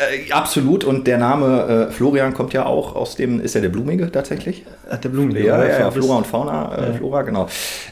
Äh, 0.00 0.32
absolut, 0.32 0.82
und 0.82 1.06
der 1.06 1.18
Name 1.18 1.88
äh, 1.88 1.92
Florian 1.92 2.32
kommt 2.32 2.54
ja 2.54 2.64
auch 2.64 2.96
aus 2.96 3.16
dem, 3.16 3.38
ist 3.38 3.54
ja 3.54 3.60
der 3.60 3.68
Blumige 3.68 4.10
tatsächlich? 4.10 4.64
Ach, 4.90 4.96
der 4.96 5.10
Blumige, 5.10 5.44
ja, 5.44 5.62
ja, 5.62 5.78
ja, 5.78 5.90
Flora 5.90 6.16
und 6.16 6.26
Fauna, 6.26 6.74
äh, 6.74 6.86
ja. 6.86 6.92
Flora, 6.94 7.22
genau. 7.22 7.48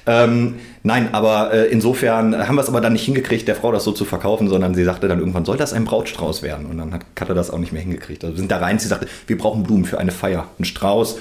Ähm, 0.07 0.55
nein, 0.83 1.11
aber 1.13 1.53
äh, 1.53 1.67
insofern 1.67 2.49
haben 2.49 2.55
wir 2.55 2.63
es 2.63 2.69
aber 2.69 2.81
dann 2.81 2.95
nicht 2.95 3.05
hingekriegt, 3.05 3.47
der 3.47 3.57
Frau 3.57 3.73
das 3.73 3.85
so 3.85 3.93
zu 3.93 4.07
verkaufen, 4.07 4.49
sondern 4.49 4.75
sie 4.75 4.85
sagte 4.85 5.07
dann 5.07 5.19
irgendwann, 5.19 5.45
soll 5.45 5.59
das 5.59 5.75
ein 5.75 5.85
Brautstrauß 5.85 6.43
werden? 6.43 6.65
Und 6.65 6.79
dann 6.79 6.95
hat 6.95 7.03
Katja 7.15 7.35
das 7.35 7.51
auch 7.51 7.59
nicht 7.59 7.73
mehr 7.73 7.83
hingekriegt. 7.83 8.25
Also 8.25 8.37
wir 8.37 8.41
sind 8.41 8.51
da 8.51 8.57
rein, 8.57 8.79
sie 8.79 8.89
sagte, 8.89 9.07
wir 9.27 9.37
brauchen 9.37 9.63
Blumen 9.63 9.85
für 9.85 9.99
eine 9.99 10.11
Feier, 10.11 10.47
ein 10.59 10.65
Strauß, 10.65 11.19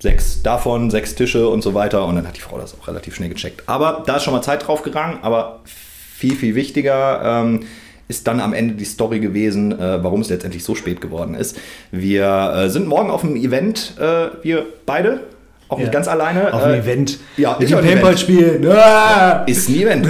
sechs 0.00 0.42
davon, 0.42 0.90
sechs 0.90 1.14
Tische 1.14 1.48
und 1.48 1.62
so 1.62 1.72
weiter. 1.72 2.04
Und 2.04 2.16
dann 2.16 2.26
hat 2.26 2.36
die 2.36 2.42
Frau 2.42 2.58
das 2.58 2.76
auch 2.78 2.88
relativ 2.88 3.14
schnell 3.14 3.30
gecheckt. 3.30 3.62
Aber 3.66 4.02
da 4.04 4.16
ist 4.16 4.24
schon 4.24 4.34
mal 4.34 4.42
Zeit 4.42 4.66
drauf 4.66 4.82
gegangen, 4.82 5.20
aber 5.22 5.60
viel, 5.64 6.36
viel 6.36 6.54
wichtiger. 6.54 7.22
Ähm, 7.24 7.60
ist 8.08 8.26
dann 8.26 8.40
am 8.40 8.52
Ende 8.52 8.74
die 8.74 8.84
Story 8.84 9.20
gewesen, 9.20 9.72
äh, 9.72 10.02
warum 10.02 10.20
es 10.20 10.28
letztendlich 10.28 10.64
so 10.64 10.74
spät 10.74 11.00
geworden 11.00 11.34
ist. 11.34 11.56
Wir 11.90 12.54
äh, 12.56 12.68
sind 12.70 12.86
morgen 12.86 13.10
auf 13.10 13.24
einem 13.24 13.36
Event, 13.36 13.94
äh, 13.98 14.28
wir 14.42 14.66
beide. 14.86 15.20
Auch 15.68 15.78
ja. 15.78 15.84
nicht 15.84 15.92
ganz 15.92 16.08
alleine. 16.08 16.52
Auf 16.52 16.62
einem 16.62 16.74
äh, 16.74 16.78
Event. 16.80 17.18
Ja, 17.38 17.56
mit 17.58 17.70
dem 17.70 17.80
Paintball-Spiel. 17.80 18.70
Ah! 18.70 19.44
Ist 19.46 19.68
ein 19.68 19.76
Event. 19.76 20.06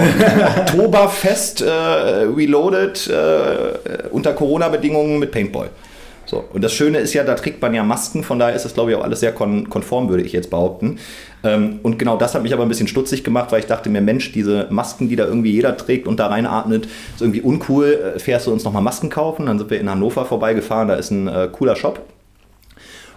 Oktoberfest 0.57 1.61
äh, 1.61 1.69
Reloaded 1.69 3.09
unter 4.11 4.33
Corona-Bedingungen 4.33 5.19
mit 5.19 5.31
Paintball. 5.31 5.69
So, 6.25 6.43
und 6.53 6.63
das 6.63 6.73
Schöne 6.73 6.97
ist 6.97 7.13
ja, 7.13 7.23
da 7.23 7.35
trägt 7.35 7.61
man 7.61 7.73
ja 7.73 7.83
Masken, 7.83 8.23
von 8.23 8.39
daher 8.39 8.55
ist 8.55 8.65
das, 8.65 8.73
glaube 8.73 8.91
ich, 8.91 8.97
auch 8.97 9.03
alles 9.03 9.19
sehr 9.19 9.31
kon 9.31 9.69
konform, 9.69 10.09
würde 10.09 10.23
ich 10.23 10.31
jetzt 10.31 10.49
behaupten. 10.49 10.97
Ähm, 11.43 11.79
und 11.83 11.99
genau 11.99 12.17
das 12.17 12.33
hat 12.33 12.43
mich 12.43 12.53
aber 12.53 12.63
ein 12.63 12.69
bisschen 12.69 12.87
stutzig 12.87 13.23
gemacht, 13.23 13.51
weil 13.51 13.59
ich 13.59 13.67
dachte 13.67 13.89
mir, 13.89 14.01
Mensch, 14.01 14.31
diese 14.31 14.67
Masken, 14.71 15.07
die 15.07 15.15
da 15.15 15.25
irgendwie 15.25 15.51
jeder 15.51 15.77
trägt 15.77 16.07
und 16.07 16.19
da 16.19 16.27
reinatmet, 16.27 16.85
ist 16.85 17.21
irgendwie 17.21 17.41
uncool. 17.41 18.13
Äh, 18.15 18.19
fährst 18.19 18.47
du 18.47 18.51
uns 18.51 18.63
nochmal 18.63 18.81
Masken 18.81 19.09
kaufen? 19.09 19.45
Dann 19.45 19.59
sind 19.59 19.69
wir 19.69 19.79
in 19.79 19.89
Hannover 19.89 20.25
vorbeigefahren, 20.25 20.87
da 20.87 20.95
ist 20.95 21.11
ein 21.11 21.27
äh, 21.27 21.47
cooler 21.51 21.75
Shop. 21.75 22.01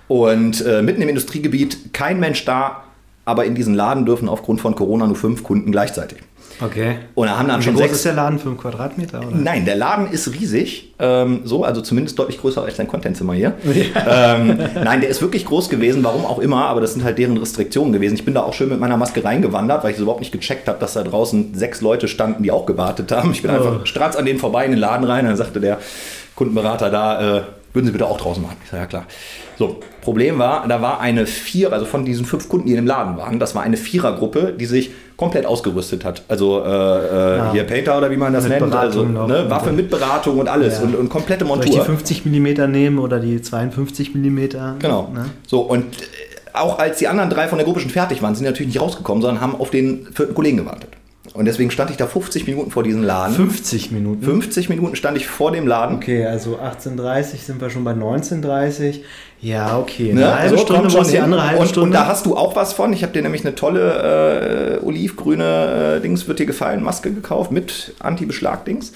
Und 0.07 0.65
äh, 0.65 0.83
mitten 0.83 1.03
im 1.03 1.09
Industriegebiet, 1.09 1.93
kein 1.93 2.21
Mensch 2.21 2.45
da, 2.45 2.85
aber 3.25 3.45
in 3.45 3.55
diesen 3.55 3.75
Laden 3.75 4.07
dürfen 4.07 4.29
aufgrund 4.29 4.61
von 4.61 4.75
Corona 4.75 5.07
nur 5.07 5.17
fünf 5.17 5.43
Kunden 5.43 5.71
gleichzeitig. 5.71 6.19
Okay. 6.61 6.97
Und 7.15 7.27
da 7.27 7.39
haben 7.39 7.49
dann 7.49 7.61
Wie 7.61 7.65
schon 7.65 7.75
groß 7.75 7.83
sechs. 7.83 7.97
ist 7.97 8.05
der 8.05 8.15
Laden? 8.15 8.39
Fünf 8.39 8.61
Quadratmeter? 8.61 9.19
Oder? 9.19 9.37
Nein, 9.37 9.65
der 9.65 9.77
Laden 9.77 10.11
ist 10.11 10.33
riesig. 10.33 10.93
Ähm, 10.99 11.43
so, 11.45 11.65
also 11.65 11.81
zumindest 11.81 12.19
deutlich 12.19 12.41
größer 12.41 12.63
als 12.63 12.77
dein 12.77 12.89
Contentzimmer 12.89 13.35
hier. 13.35 13.55
Ja. 13.79 14.35
Ähm, 14.35 14.59
nein, 14.83 15.01
der 15.01 15.09
ist 15.09 15.23
wirklich 15.23 15.45
groß 15.45 15.69
gewesen, 15.69 16.03
warum 16.03 16.25
auch 16.25 16.41
immer, 16.41 16.67
aber 16.67 16.81
das 16.81 16.95
sind 16.95 17.05
halt 17.05 17.17
deren 17.19 17.37
Restriktionen 17.37 17.93
gewesen. 17.93 18.15
Ich 18.15 18.25
bin 18.25 18.35
da 18.35 18.43
auch 18.43 18.53
schön 18.55 18.69
mit 18.69 18.81
meiner 18.81 18.97
Maske 18.97 19.23
reingewandert, 19.23 19.85
weil 19.85 19.93
ich 19.93 19.97
so 19.97 20.03
überhaupt 20.03 20.21
nicht 20.21 20.33
gecheckt 20.33 20.67
habe, 20.69 20.79
dass 20.81 20.95
da 20.95 21.05
draußen 21.05 21.55
sechs 21.55 21.81
Leute 21.81 22.09
standen, 22.09 22.43
die 22.43 22.51
auch 22.51 22.67
gewartet 22.67 23.13
haben. 23.13 23.31
Ich 23.31 23.43
bin 23.43 23.51
oh. 23.53 23.55
einfach 23.55 23.87
strats 23.87 24.17
an 24.17 24.27
denen 24.27 24.41
vorbei 24.41 24.65
in 24.65 24.73
den 24.73 24.81
Laden 24.81 25.07
rein. 25.07 25.27
Dann 25.27 25.37
sagte 25.37 25.61
der 25.61 25.79
Kundenberater 26.35 26.91
da, 26.91 27.39
äh, 27.39 27.43
würden 27.73 27.87
Sie 27.87 27.93
bitte 27.93 28.07
auch 28.07 28.19
draußen 28.19 28.43
machen? 28.43 28.57
Ich 28.65 28.71
sage, 28.71 28.83
ja 28.83 28.87
klar. 28.89 29.07
So, 29.59 29.81
Problem 30.03 30.39
war, 30.39 30.69
da 30.69 30.81
war 30.81 31.01
eine 31.01 31.27
Vier, 31.27 31.73
also 31.73 31.85
von 31.85 32.05
diesen 32.05 32.25
fünf 32.25 32.49
Kunden, 32.49 32.67
die 32.67 32.73
in 32.73 32.77
dem 32.77 32.87
Laden 32.87 33.17
waren, 33.17 33.41
das 33.41 33.57
war 33.57 33.63
eine 33.63 33.77
Vierergruppe, 33.77 34.55
die 34.59 34.67
sich 34.67 34.91
komplett 35.17 35.47
ausgerüstet 35.47 36.05
hat. 36.05 36.23
Also 36.29 36.63
äh, 36.65 36.69
äh, 36.69 37.39
Ah. 37.41 37.53
hier 37.53 37.65
Painter 37.65 37.99
oder 37.99 38.09
wie 38.11 38.17
man 38.17 38.33
das 38.33 38.45
Mit 38.45 38.61
nennt. 38.61 38.73
Also 38.73 39.01
Beratung 39.05 39.13
noch. 39.15 39.27
ne, 39.27 39.51
Waffe 39.51 39.73
mit 39.73 39.91
Beratung 39.91 40.39
und 40.39 40.49
alles 40.49 40.79
Ja. 40.79 40.85
und, 40.85 40.95
und 40.95 41.09
komplette 41.09 41.45
Soll 41.45 41.59
ich 41.59 41.71
die 41.71 41.77
Montur. 41.77 41.85
50 41.87 42.25
mm 42.25 42.71
nehmen 42.71 42.99
oder 43.01 43.19
die 43.19 43.43
52 43.43 44.15
mm? 44.15 44.39
Genau. 44.79 45.11
Ne? 45.13 45.25
So, 45.47 45.61
und 45.63 45.85
äh, 46.03 46.07
auch 46.53 46.79
als 46.79 46.99
die 46.99 47.09
anderen 47.09 47.29
drei 47.31 47.49
von 47.49 47.59
der 47.59 47.65
Gruppe 47.65 47.81
schon 47.81 47.91
fertig 47.91 48.23
waren, 48.23 48.37
sind 48.37 48.45
die 48.45 48.51
natürlich 48.51 48.75
nicht 48.75 48.81
rausgekommen, 48.83 49.23
sondern 49.23 49.41
haben 49.43 49.57
auf 49.57 49.71
den 49.71 50.07
vierten 50.15 50.35
Kollegen 50.35 50.59
gewartet. 50.59 50.91
Und 51.39 51.45
deswegen 51.45 51.71
stand 51.71 51.89
ich 51.93 51.97
da 51.97 52.09
50 52.09 52.49
Minuten 52.49 52.73
vor 52.73 52.83
diesem 52.83 53.05
Laden. 53.05 53.33
50 53.33 53.93
Minuten. 53.93 54.25
50 54.25 54.69
Minuten 54.71 54.97
stand 54.97 55.17
ich 55.17 55.29
vor 55.29 55.53
dem 55.53 55.69
Laden. 55.69 55.95
Okay, 55.95 56.27
also 56.27 56.59
18.30 56.59 57.37
sind 57.47 57.61
wir 57.61 57.71
schon 57.71 57.85
bei 57.85 57.93
19.30. 57.93 59.03
Ja, 59.41 59.79
okay. 59.79 60.15
Ne? 60.15 60.27
Eine 60.27 60.41
halbe 60.41 60.59
So 60.59 60.65
Stunde 60.65 60.91
schon 60.91 61.07
die 61.07 61.21
andere 61.21 61.47
halbe 61.47 61.61
und, 61.61 61.69
Stunde. 61.69 61.87
Und 61.87 61.93
da 61.93 62.07
hast 62.09 62.27
du 62.27 62.37
auch 62.37 62.57
was 62.57 62.73
von. 62.73 62.93
Ich 62.93 63.05
habe 63.05 63.13
dir 63.13 63.23
nämlich 63.23 63.47
eine 63.47 63.55
tolle 63.55 64.81
äh, 64.83 64.85
olivgrüne 64.85 65.99
äh, 65.99 66.01
Dings, 66.01 66.27
wird 66.27 66.41
dir 66.41 66.47
gefallen, 66.47 66.83
Maske 66.83 67.13
gekauft 67.13 67.53
mit 67.53 67.95
Anti-Beschlag-Dings. 68.01 68.93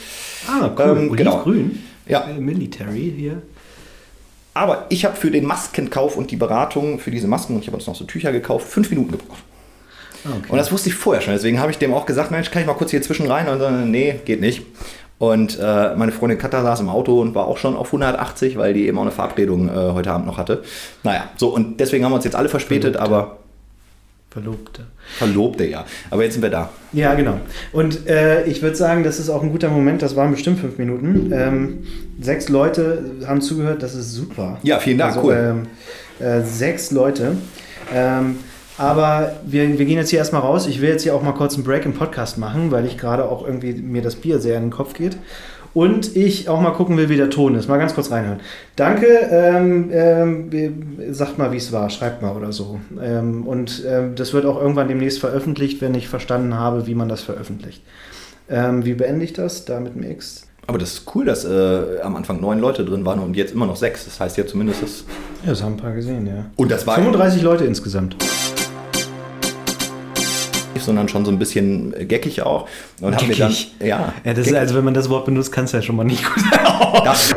ah, 0.49 0.69
cool. 0.77 0.97
ähm, 0.99 1.13
genau. 1.15 1.35
Olivgrün. 1.35 1.79
Ja. 2.09 2.25
Äh, 2.29 2.41
Military 2.41 3.15
hier. 3.17 3.41
Aber 4.53 4.87
ich 4.89 5.05
habe 5.05 5.15
für 5.15 5.31
den 5.31 5.47
Maskenkauf 5.47 6.17
und 6.17 6.33
die 6.33 6.37
Beratung 6.37 6.99
für 6.99 7.13
diese 7.13 7.29
Masken, 7.29 7.55
und 7.55 7.61
ich 7.61 7.69
habe 7.69 7.77
uns 7.77 7.87
noch 7.87 7.95
so 7.95 8.05
Tücher 8.05 8.33
gekauft, 8.33 8.67
fünf 8.67 8.91
Minuten 8.91 9.13
gebraucht. 9.13 9.45
Okay. 10.25 10.51
Und 10.51 10.59
das 10.59 10.71
wusste 10.73 10.89
ich 10.89 10.95
vorher 10.95 11.21
schon. 11.23 11.33
Deswegen 11.35 11.59
habe 11.61 11.71
ich 11.71 11.79
dem 11.79 11.93
auch 11.93 12.07
gesagt, 12.07 12.31
Mensch, 12.31 12.51
kann 12.51 12.63
ich 12.63 12.67
mal 12.69 12.75
kurz 12.75 12.91
hier 12.91 13.03
zwischen 13.03 13.27
rein? 13.27 13.49
Und 13.49 13.59
dann, 13.59 13.91
nee, 13.91 14.21
geht 14.25 14.41
nicht. 14.41 14.63
Und 15.19 15.59
äh, 15.61 15.95
meine 15.95 16.11
Freundin 16.13 16.39
Katha 16.39 16.63
saß 16.63 16.81
im 16.81 16.89
Auto 16.89 17.21
und 17.21 17.35
war 17.35 17.47
auch 17.47 17.57
schon 17.59 17.77
auf 17.77 17.87
180, 17.89 18.57
weil 18.57 18.75
die 18.75 18.87
eben 18.89 18.99
auch 18.99 19.03
eine 19.03 19.13
Verabredung 19.13 19.69
äh, 19.69 19.73
heute 19.73 20.11
Abend 20.11 20.27
noch 20.27 20.37
hatte. 20.39 20.63
Naja, 21.05 21.31
so 21.37 21.49
und 21.55 21.79
deswegen 21.79 22.05
haben 22.05 22.11
wir 22.13 22.17
uns 22.17 22.25
jetzt 22.25 22.35
alle 22.35 22.49
verspätet, 22.49 22.97
Verlobte. 22.97 23.15
aber 23.17 23.39
Verlobte. 24.31 24.87
Verlobte 25.19 25.67
ja. 25.67 25.85
Aber 26.11 26.25
jetzt 26.25 26.33
sind 26.33 26.43
wir 26.43 26.49
da. 26.51 26.71
Ja, 26.93 27.15
genau. 27.15 27.39
Und 27.73 28.09
äh, 28.09 28.45
ich 28.47 28.63
würde 28.63 28.75
sagen, 28.77 29.05
das 29.05 29.21
ist 29.21 29.29
auch 29.29 29.43
ein 29.43 29.51
guter 29.53 29.69
Moment. 29.69 30.01
Das 30.03 30.17
waren 30.17 30.31
bestimmt 30.31 30.59
fünf 30.59 30.79
Minuten. 30.79 31.31
Ähm, 31.35 31.87
sechs 32.21 32.49
Leute 32.49 33.05
haben 33.27 33.43
zugehört. 33.43 33.83
Das 33.83 33.95
ist 33.95 34.13
super. 34.13 34.59
Ja, 34.63 34.79
vielen 34.79 34.97
Dank, 34.99 35.17
Also, 35.17 35.29
cool. 35.29 35.67
ähm, 36.21 36.27
äh, 36.27 36.41
sechs 36.43 36.91
Leute. 36.93 37.37
Ähm, 37.95 38.37
aber 38.79 39.33
wir, 39.45 39.79
wir 39.79 39.85
gehen 39.85 39.99
jetzt 39.99 40.11
hier 40.11 40.19
erstmal 40.19 40.43
raus. 40.43 40.67
Ich 40.67 40.81
will 40.81 40.89
jetzt 40.89 41.03
hier 41.03 41.15
auch 41.15 41.23
mal 41.23 41.33
kurz 41.33 41.55
einen 41.55 41.65
Break 41.65 41.85
im 41.85 41.95
Podcast 41.95 42.39
machen, 42.39 42.71
weil 42.71 42.87
ich 42.87 42.99
gerade 42.99 43.25
auch 43.25 43.47
irgendwie 43.47 43.73
mir 43.75 44.03
das 44.03 44.17
Bier 44.17 44.39
sehr 44.39 44.57
in 44.57 44.65
den 44.65 44.71
Kopf 44.71 44.95
geht. 44.95 45.17
Und 45.75 46.17
ich 46.17 46.51
auch 46.51 46.61
mal 46.61 46.73
gucken 46.73 46.99
will, 46.99 47.09
wie 47.09 47.17
der 47.17 47.31
Ton 47.31 47.55
ist. 47.55 47.67
Mal 47.67 47.79
ganz 47.79 47.95
kurz 47.95 48.11
reinhören. 48.11 48.41
Danke. 48.77 49.07
Ähm, 49.31 49.89
ähm, 49.91 50.51
sagt 51.11 51.39
mal, 51.39 51.51
wie 51.53 51.57
es 51.57 51.73
war. 51.73 51.89
Schreibt 51.89 52.21
mal 52.21 52.37
oder 52.37 52.53
so. 52.53 52.79
Ähm, 53.03 53.47
und 53.47 53.83
ähm, 53.89 54.15
das 54.15 54.35
wird 54.35 54.45
auch 54.45 54.61
irgendwann 54.61 54.89
demnächst 54.89 55.19
veröffentlicht, 55.21 55.81
wenn 55.81 55.95
ich 55.95 56.09
verstanden 56.09 56.55
habe, 56.55 56.87
wie 56.87 56.95
man 56.95 57.09
das 57.09 57.23
veröffentlicht. 57.23 57.83
Ähm, 58.51 58.85
wie 58.85 58.93
beende 58.95 59.25
ich 59.25 59.33
das? 59.33 59.65
Da 59.65 59.81
mit 59.81 59.95
dem 59.95 60.03
X. 60.03 60.47
Aber 60.67 60.79
das 60.79 60.93
ist 60.93 61.15
cool, 61.15 61.25
dass 61.25 61.45
äh, 61.45 62.01
am 62.03 62.17
Anfang 62.17 62.41
neun 62.41 62.61
Leute 62.61 62.85
drin 62.85 63.05
waren 63.05 63.19
und 63.19 63.35
jetzt 63.35 63.53
immer 63.53 63.67
noch 63.67 63.77
sechs. 63.77 64.05
Das 64.05 64.21
heißt 64.21 64.37
ja 64.37 64.47
zumindest 64.47 64.83
das. 64.83 65.05
Ja, 65.43 65.51
das 65.51 65.63
haben 65.63 65.75
ein 65.75 65.79
paar 65.79 65.93
gesehen, 65.93 66.27
ja. 66.27 66.47
Und 66.57 66.71
das 66.71 66.87
war 66.87 66.97
35 66.97 67.43
Leute 67.43 67.65
insgesamt. 67.65 68.17
Sondern 70.81 71.09
schon 71.09 71.25
so 71.25 71.31
ein 71.31 71.39
bisschen 71.39 71.95
geckig 72.09 72.43
auch. 72.43 72.69
Und 73.01 73.13
wir 73.21 73.37
dann. 73.37 73.51
Geckig? 73.51 73.75
Ja. 73.81 74.13
Ja, 74.25 74.35
das 74.35 74.39
ist, 74.39 74.45
geckig. 74.47 74.59
also 74.59 74.75
wenn 74.75 74.85
man 74.85 74.95
das 74.95 75.09
Wort 75.09 75.25
benutzt, 75.25 75.53
kann 75.53 75.65
es 75.65 75.73
ja 75.73 75.83
schon 75.83 75.97
mal 75.97 76.05
nicht 76.05 76.25
gut 76.25 76.45
Das, 77.05 77.33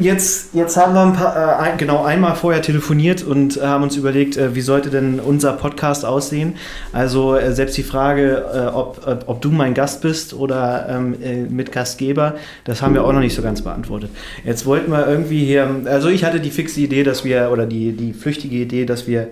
Jetzt, 0.00 0.54
jetzt 0.54 0.78
haben 0.78 0.94
wir 0.94 1.02
ein 1.02 1.12
paar, 1.12 1.74
äh, 1.74 1.76
genau 1.76 2.02
einmal 2.02 2.34
vorher 2.34 2.62
telefoniert 2.62 3.22
und 3.22 3.58
äh, 3.58 3.60
haben 3.60 3.82
uns 3.82 3.96
überlegt, 3.96 4.38
äh, 4.38 4.54
wie 4.54 4.62
sollte 4.62 4.88
denn 4.88 5.20
unser 5.20 5.52
Podcast 5.52 6.06
aussehen. 6.06 6.54
Also 6.94 7.36
äh, 7.36 7.52
selbst 7.52 7.76
die 7.76 7.82
Frage, 7.82 8.46
äh, 8.54 8.74
ob, 8.74 9.06
ob, 9.06 9.24
ob 9.26 9.42
du 9.42 9.50
mein 9.50 9.74
Gast 9.74 10.00
bist 10.00 10.32
oder 10.32 10.86
ähm, 10.88 11.16
äh, 11.22 11.42
Mitgastgeber, 11.42 12.36
das 12.64 12.80
haben 12.80 12.94
wir 12.94 13.04
auch 13.04 13.12
noch 13.12 13.20
nicht 13.20 13.34
so 13.34 13.42
ganz 13.42 13.60
beantwortet. 13.60 14.10
Jetzt 14.42 14.64
wollten 14.64 14.90
wir 14.90 15.06
irgendwie 15.06 15.44
hier, 15.44 15.82
also 15.84 16.08
ich 16.08 16.24
hatte 16.24 16.40
die 16.40 16.50
fixe 16.50 16.80
Idee, 16.80 17.02
dass 17.02 17.22
wir, 17.26 17.50
oder 17.52 17.66
die, 17.66 17.92
die 17.92 18.14
flüchtige 18.14 18.56
Idee, 18.56 18.86
dass 18.86 19.06
wir 19.06 19.28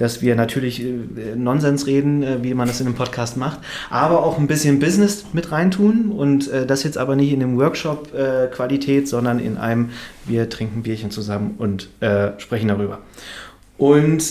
dass 0.00 0.22
wir 0.22 0.34
natürlich 0.34 0.82
äh, 0.82 1.36
Nonsens 1.36 1.86
reden, 1.86 2.22
äh, 2.22 2.42
wie 2.42 2.54
man 2.54 2.66
das 2.66 2.80
in 2.80 2.86
einem 2.86 2.96
Podcast 2.96 3.36
macht, 3.36 3.58
aber 3.90 4.24
auch 4.24 4.38
ein 4.38 4.46
bisschen 4.46 4.80
Business 4.80 5.26
mit 5.34 5.52
reintun 5.52 6.10
und 6.10 6.50
äh, 6.50 6.64
das 6.64 6.84
jetzt 6.84 6.96
aber 6.96 7.16
nicht 7.16 7.32
in 7.32 7.40
dem 7.40 7.58
Workshop-Qualität, 7.58 9.08
sondern 9.08 9.38
in 9.38 9.58
einem, 9.58 9.90
wir 10.26 10.48
trinken 10.48 10.82
Bierchen 10.82 11.10
zusammen 11.10 11.56
und 11.58 11.90
äh, 12.00 12.30
sprechen 12.38 12.68
darüber. 12.68 13.00
Und 13.76 14.24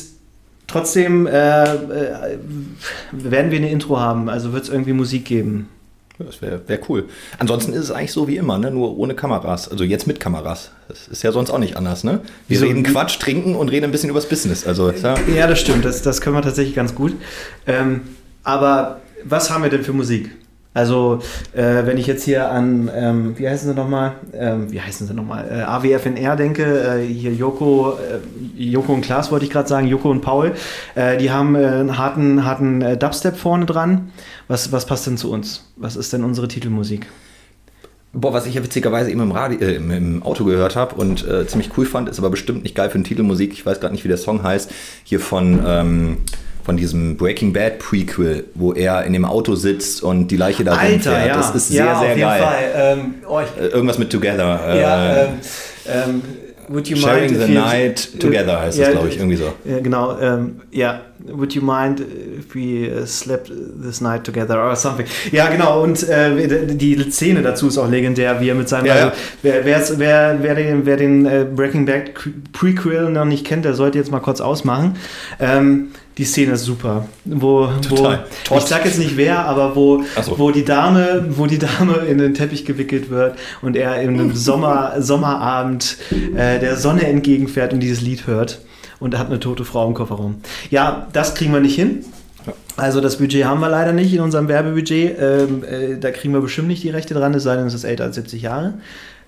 trotzdem 0.66 1.28
äh, 1.28 1.32
werden 1.32 3.52
wir 3.52 3.58
eine 3.58 3.70
Intro 3.70 4.00
haben, 4.00 4.28
also 4.28 4.54
wird 4.54 4.64
es 4.64 4.70
irgendwie 4.70 4.94
Musik 4.94 5.26
geben. 5.26 5.70
Das 6.26 6.42
wäre 6.42 6.62
wär 6.68 6.80
cool. 6.90 7.06
Ansonsten 7.38 7.74
ist 7.74 7.86
es 7.86 7.92
eigentlich 7.92 8.12
so 8.12 8.28
wie 8.28 8.38
immer, 8.38 8.58
ne? 8.58 8.72
nur 8.72 8.98
ohne 8.98 9.16
Kameras. 9.16 9.70
Also 9.70 9.84
jetzt 9.84 10.08
mit 10.08 10.20
Kameras. 10.20 10.72
Das 10.88 11.08
ist 11.08 11.24
ja 11.24 11.32
sonst 11.32 11.50
auch 11.50 11.60
nicht 11.60 11.78
anders. 11.78 12.04
Ne? 12.04 12.22
Wir 12.48 12.58
Wieso? 12.58 12.66
reden 12.66 12.84
Quatsch, 12.84 13.20
trinken 13.20 13.56
und 13.56 13.70
reden 13.70 13.86
ein 13.86 13.92
bisschen 13.92 14.10
übers 14.10 14.28
Business. 14.28 14.66
Also, 14.68 14.92
ja, 14.92 15.16
Ja, 15.34 15.48
das 15.48 15.60
stimmt, 15.60 15.86
das, 15.86 16.02
das 16.02 16.22
können 16.22 16.36
wir 16.36 16.42
tatsächlich 16.42 16.76
ganz 16.76 16.94
gut. 16.94 17.14
Ähm, 17.68 18.02
aber 18.44 19.02
was 19.24 19.50
haben 19.50 19.64
wir 19.64 19.70
denn 19.70 19.84
für 19.84 19.94
Musik? 19.94 20.32
Also, 20.74 21.20
äh, 21.54 21.86
wenn 21.86 21.98
ich 21.98 22.06
jetzt 22.06 22.24
hier 22.24 22.52
an, 22.52 22.92
ähm, 22.94 23.38
wie 23.38 23.50
heißen 23.50 23.68
sie 23.68 23.76
nochmal? 23.76 24.14
Ähm, 24.34 24.72
wie 24.72 24.80
heißen 24.80 25.08
sie 25.08 25.14
nochmal? 25.16 25.48
Äh, 25.50 25.62
AWFNR 25.64 26.36
denke, 26.36 26.64
äh, 26.64 27.06
hier 27.06 27.34
Joko, 27.34 27.94
äh, 27.94 28.20
Joko 28.62 28.94
und 28.94 29.02
Klaas 29.02 29.32
wollte 29.32 29.46
ich 29.46 29.52
gerade 29.52 29.68
sagen, 29.68 29.88
Joko 29.88 30.12
und 30.12 30.22
Paul, 30.22 30.54
äh, 30.94 31.18
die 31.18 31.32
haben 31.32 31.56
äh, 31.56 31.66
einen 31.66 31.98
harten, 31.98 32.46
harten 32.46 33.00
Dubstep 33.00 33.36
vorne 33.36 33.66
dran. 33.66 34.12
Was, 34.48 34.72
was 34.72 34.86
passt 34.86 35.08
denn 35.08 35.18
zu 35.18 35.32
uns? 35.32 35.66
Was 35.76 35.96
ist 35.96 36.14
denn 36.14 36.24
unsere 36.24 36.48
Titelmusik? 36.48 37.08
Boah, 38.12 38.34
was 38.34 38.48
ich 38.48 38.56
ja 38.56 38.64
witzigerweise 38.64 39.12
eben 39.12 39.22
im, 39.22 39.32
Radio, 39.32 39.60
äh, 39.60 39.76
im 39.76 40.24
Auto 40.24 40.44
gehört 40.44 40.76
habe 40.76 40.96
und 40.96 41.28
äh, 41.28 41.46
ziemlich 41.46 41.72
cool 41.78 41.86
fand, 41.86 42.10
ist 42.10 42.18
aber 42.20 42.32
bestimmt 42.32 42.64
nicht 42.64 42.76
geil 42.76 42.90
für 42.90 42.96
eine 42.96 43.04
Titelmusik. 43.04 43.54
Ich 43.54 43.66
weiß 43.66 43.80
gerade 43.80 43.94
nicht, 43.94 44.04
wie 44.04 44.08
der 44.08 44.18
Song 44.18 44.44
heißt. 44.44 44.72
Hier 45.04 45.20
von, 45.20 45.64
ähm, 45.66 46.18
von 46.70 46.78
diesem 46.78 47.18
Breaking 47.18 47.52
Bad 47.52 47.80
Prequel, 47.80 48.44
wo 48.54 48.74
er 48.74 49.04
in 49.04 49.14
dem 49.14 49.26
Auto 49.26 49.56
sitzt 49.56 50.04
und 50.04 50.28
die 50.28 50.38
Leiche 50.38 50.64
da 50.64 50.76
rumfährt. 50.76 51.36
Das 51.36 51.56
ist 51.56 51.70
sehr, 51.70 51.84
ja, 51.84 52.00
sehr 52.00 52.10
jeden 52.10 52.22
geil. 52.22 52.44
Ähm, 52.76 53.14
oh, 53.28 53.40
Äh, 53.40 53.66
Irgendwas 53.70 53.98
mit 53.98 54.12
Together. 54.12 54.60
äh, 54.68 54.80
ja, 54.80 55.16
ähm, 55.24 55.30
ähm, 55.88 56.22
would 56.68 56.88
you 56.88 56.96
Sharing 56.96 57.22
mind 57.22 57.32
if 57.32 57.46
the 57.48 57.52
you- 57.54 57.60
Night 57.60 58.20
Together 58.20 58.60
heißt 58.62 58.78
ja, 58.78 58.86
das, 58.86 58.94
glaube 58.94 59.10
ich, 59.10 59.18
irgendwie 59.18 59.38
so. 59.38 59.52
Ja, 59.66 59.80
genau. 59.80 60.20
Ähm, 60.20 60.62
ja, 60.70 61.02
would 61.26 61.56
you 61.56 61.64
mind 61.64 62.02
if 62.02 62.54
we 62.54 62.88
uh, 63.02 63.04
slept 63.08 63.52
this 63.84 64.00
night 64.00 64.24
together 64.24 64.64
or 64.64 64.76
something? 64.76 65.08
Ja, 65.32 65.48
genau. 65.50 65.82
Und 65.82 66.08
äh, 66.08 66.68
die 66.76 67.02
Szene 67.10 67.42
dazu 67.42 67.70
ist 67.70 67.80
auch 67.80 67.90
legendär, 67.90 68.40
wie 68.42 68.50
er 68.50 68.54
mit 68.56 68.70
seinem. 68.70 68.86
Ja, 68.86 68.96
ja. 68.96 69.04
Also, 69.06 69.18
wer, 69.42 69.66
wer's- 69.66 69.94
wer, 69.98 70.38
wer 70.40 70.54
den, 70.54 70.86
wer 70.86 70.98
den 70.98 71.26
äh, 71.26 71.48
Breaking 71.52 71.88
Bad 71.88 72.12
Prequel 72.54 73.10
noch 73.10 73.26
nicht 73.26 73.44
kennt, 73.48 73.66
der 73.66 73.74
sollte 73.74 73.98
jetzt 73.98 74.12
mal 74.12 74.20
kurz 74.20 74.40
ausmachen. 74.40 74.98
Ähm, 75.40 75.88
die 76.20 76.26
Szene 76.26 76.52
ist 76.52 76.66
super. 76.66 77.08
Wo, 77.24 77.70
wo 77.88 77.96
Total. 77.96 78.26
ich 78.58 78.64
sag 78.64 78.84
jetzt 78.84 79.00
nicht 79.00 79.16
wer, 79.16 79.40
aber 79.46 79.74
wo, 79.78 80.04
so. 80.22 80.38
wo 80.38 80.52
die 80.52 80.66
Dame, 80.66 81.26
wo 81.30 81.46
die 81.46 81.58
Dame 81.58 81.94
in 82.10 82.18
den 82.18 82.34
Teppich 82.34 82.66
gewickelt 82.66 83.10
wird 83.10 83.40
und 83.62 83.78
er 83.78 84.02
in 84.02 84.10
einem 84.10 84.36
Sommer, 84.36 84.96
Sommerabend 85.02 85.96
äh, 86.36 86.60
der 86.60 86.76
Sonne 86.76 87.08
entgegenfährt 87.08 87.72
und 87.72 87.80
dieses 87.80 88.02
Lied 88.02 88.28
hört 88.28 88.60
und 89.00 89.18
hat 89.18 89.28
eine 89.28 89.40
tote 89.40 89.64
Frau 89.64 89.88
im 89.88 89.94
Kofferraum. 89.94 90.36
Ja, 90.70 91.08
das 91.14 91.36
kriegen 91.36 91.54
wir 91.54 91.62
nicht 91.62 91.76
hin. 91.76 92.04
Also 92.76 93.00
das 93.00 93.18
Budget 93.18 93.46
haben 93.46 93.62
wir 93.62 93.70
leider 93.70 93.94
nicht 93.94 94.14
in 94.14 94.20
unserem 94.20 94.50
Werbebudget. 94.50 95.18
Ähm, 95.20 95.64
äh, 95.64 95.98
da 95.98 96.12
kriegen 96.12 96.34
wir 96.34 96.42
bestimmt 96.42 96.68
nicht 96.68 96.84
die 96.84 96.90
Rechte 96.90 97.14
dran, 97.14 97.34
es 97.34 97.44
sei 97.44 97.56
denn, 97.56 97.68
es 97.68 97.74
ist 97.74 97.86
älter 97.86 98.04
als 98.04 98.16
70 98.16 98.42
Jahre. 98.42 98.74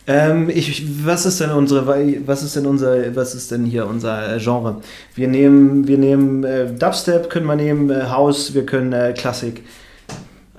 Ähm, 0.08 0.50
ich, 0.50 0.84
was 1.06 1.26
ist 1.26 1.40
denn 1.40 1.52
unsere, 1.52 1.86
was 2.26 2.42
ist 2.44 2.56
denn 2.56 2.66
unser, 2.66 3.16
was 3.16 3.36
ist 3.36 3.52
denn 3.52 3.66
hier 3.66 3.86
unser 3.86 4.36
äh, 4.36 4.40
Genre? 4.40 4.78
Wir 5.16 5.28
nehmen, 5.28 5.88
wir 5.88 5.98
nehmen 5.98 6.44
äh, 6.44 6.74
Dubstep, 6.74 7.30
können 7.30 7.46
wir 7.46 7.56
nehmen, 7.56 7.90
äh, 7.92 8.06
House, 8.10 8.54
wir 8.54 8.66
können 8.66 8.94
äh, 8.94 9.14
Klassik. 9.16 9.64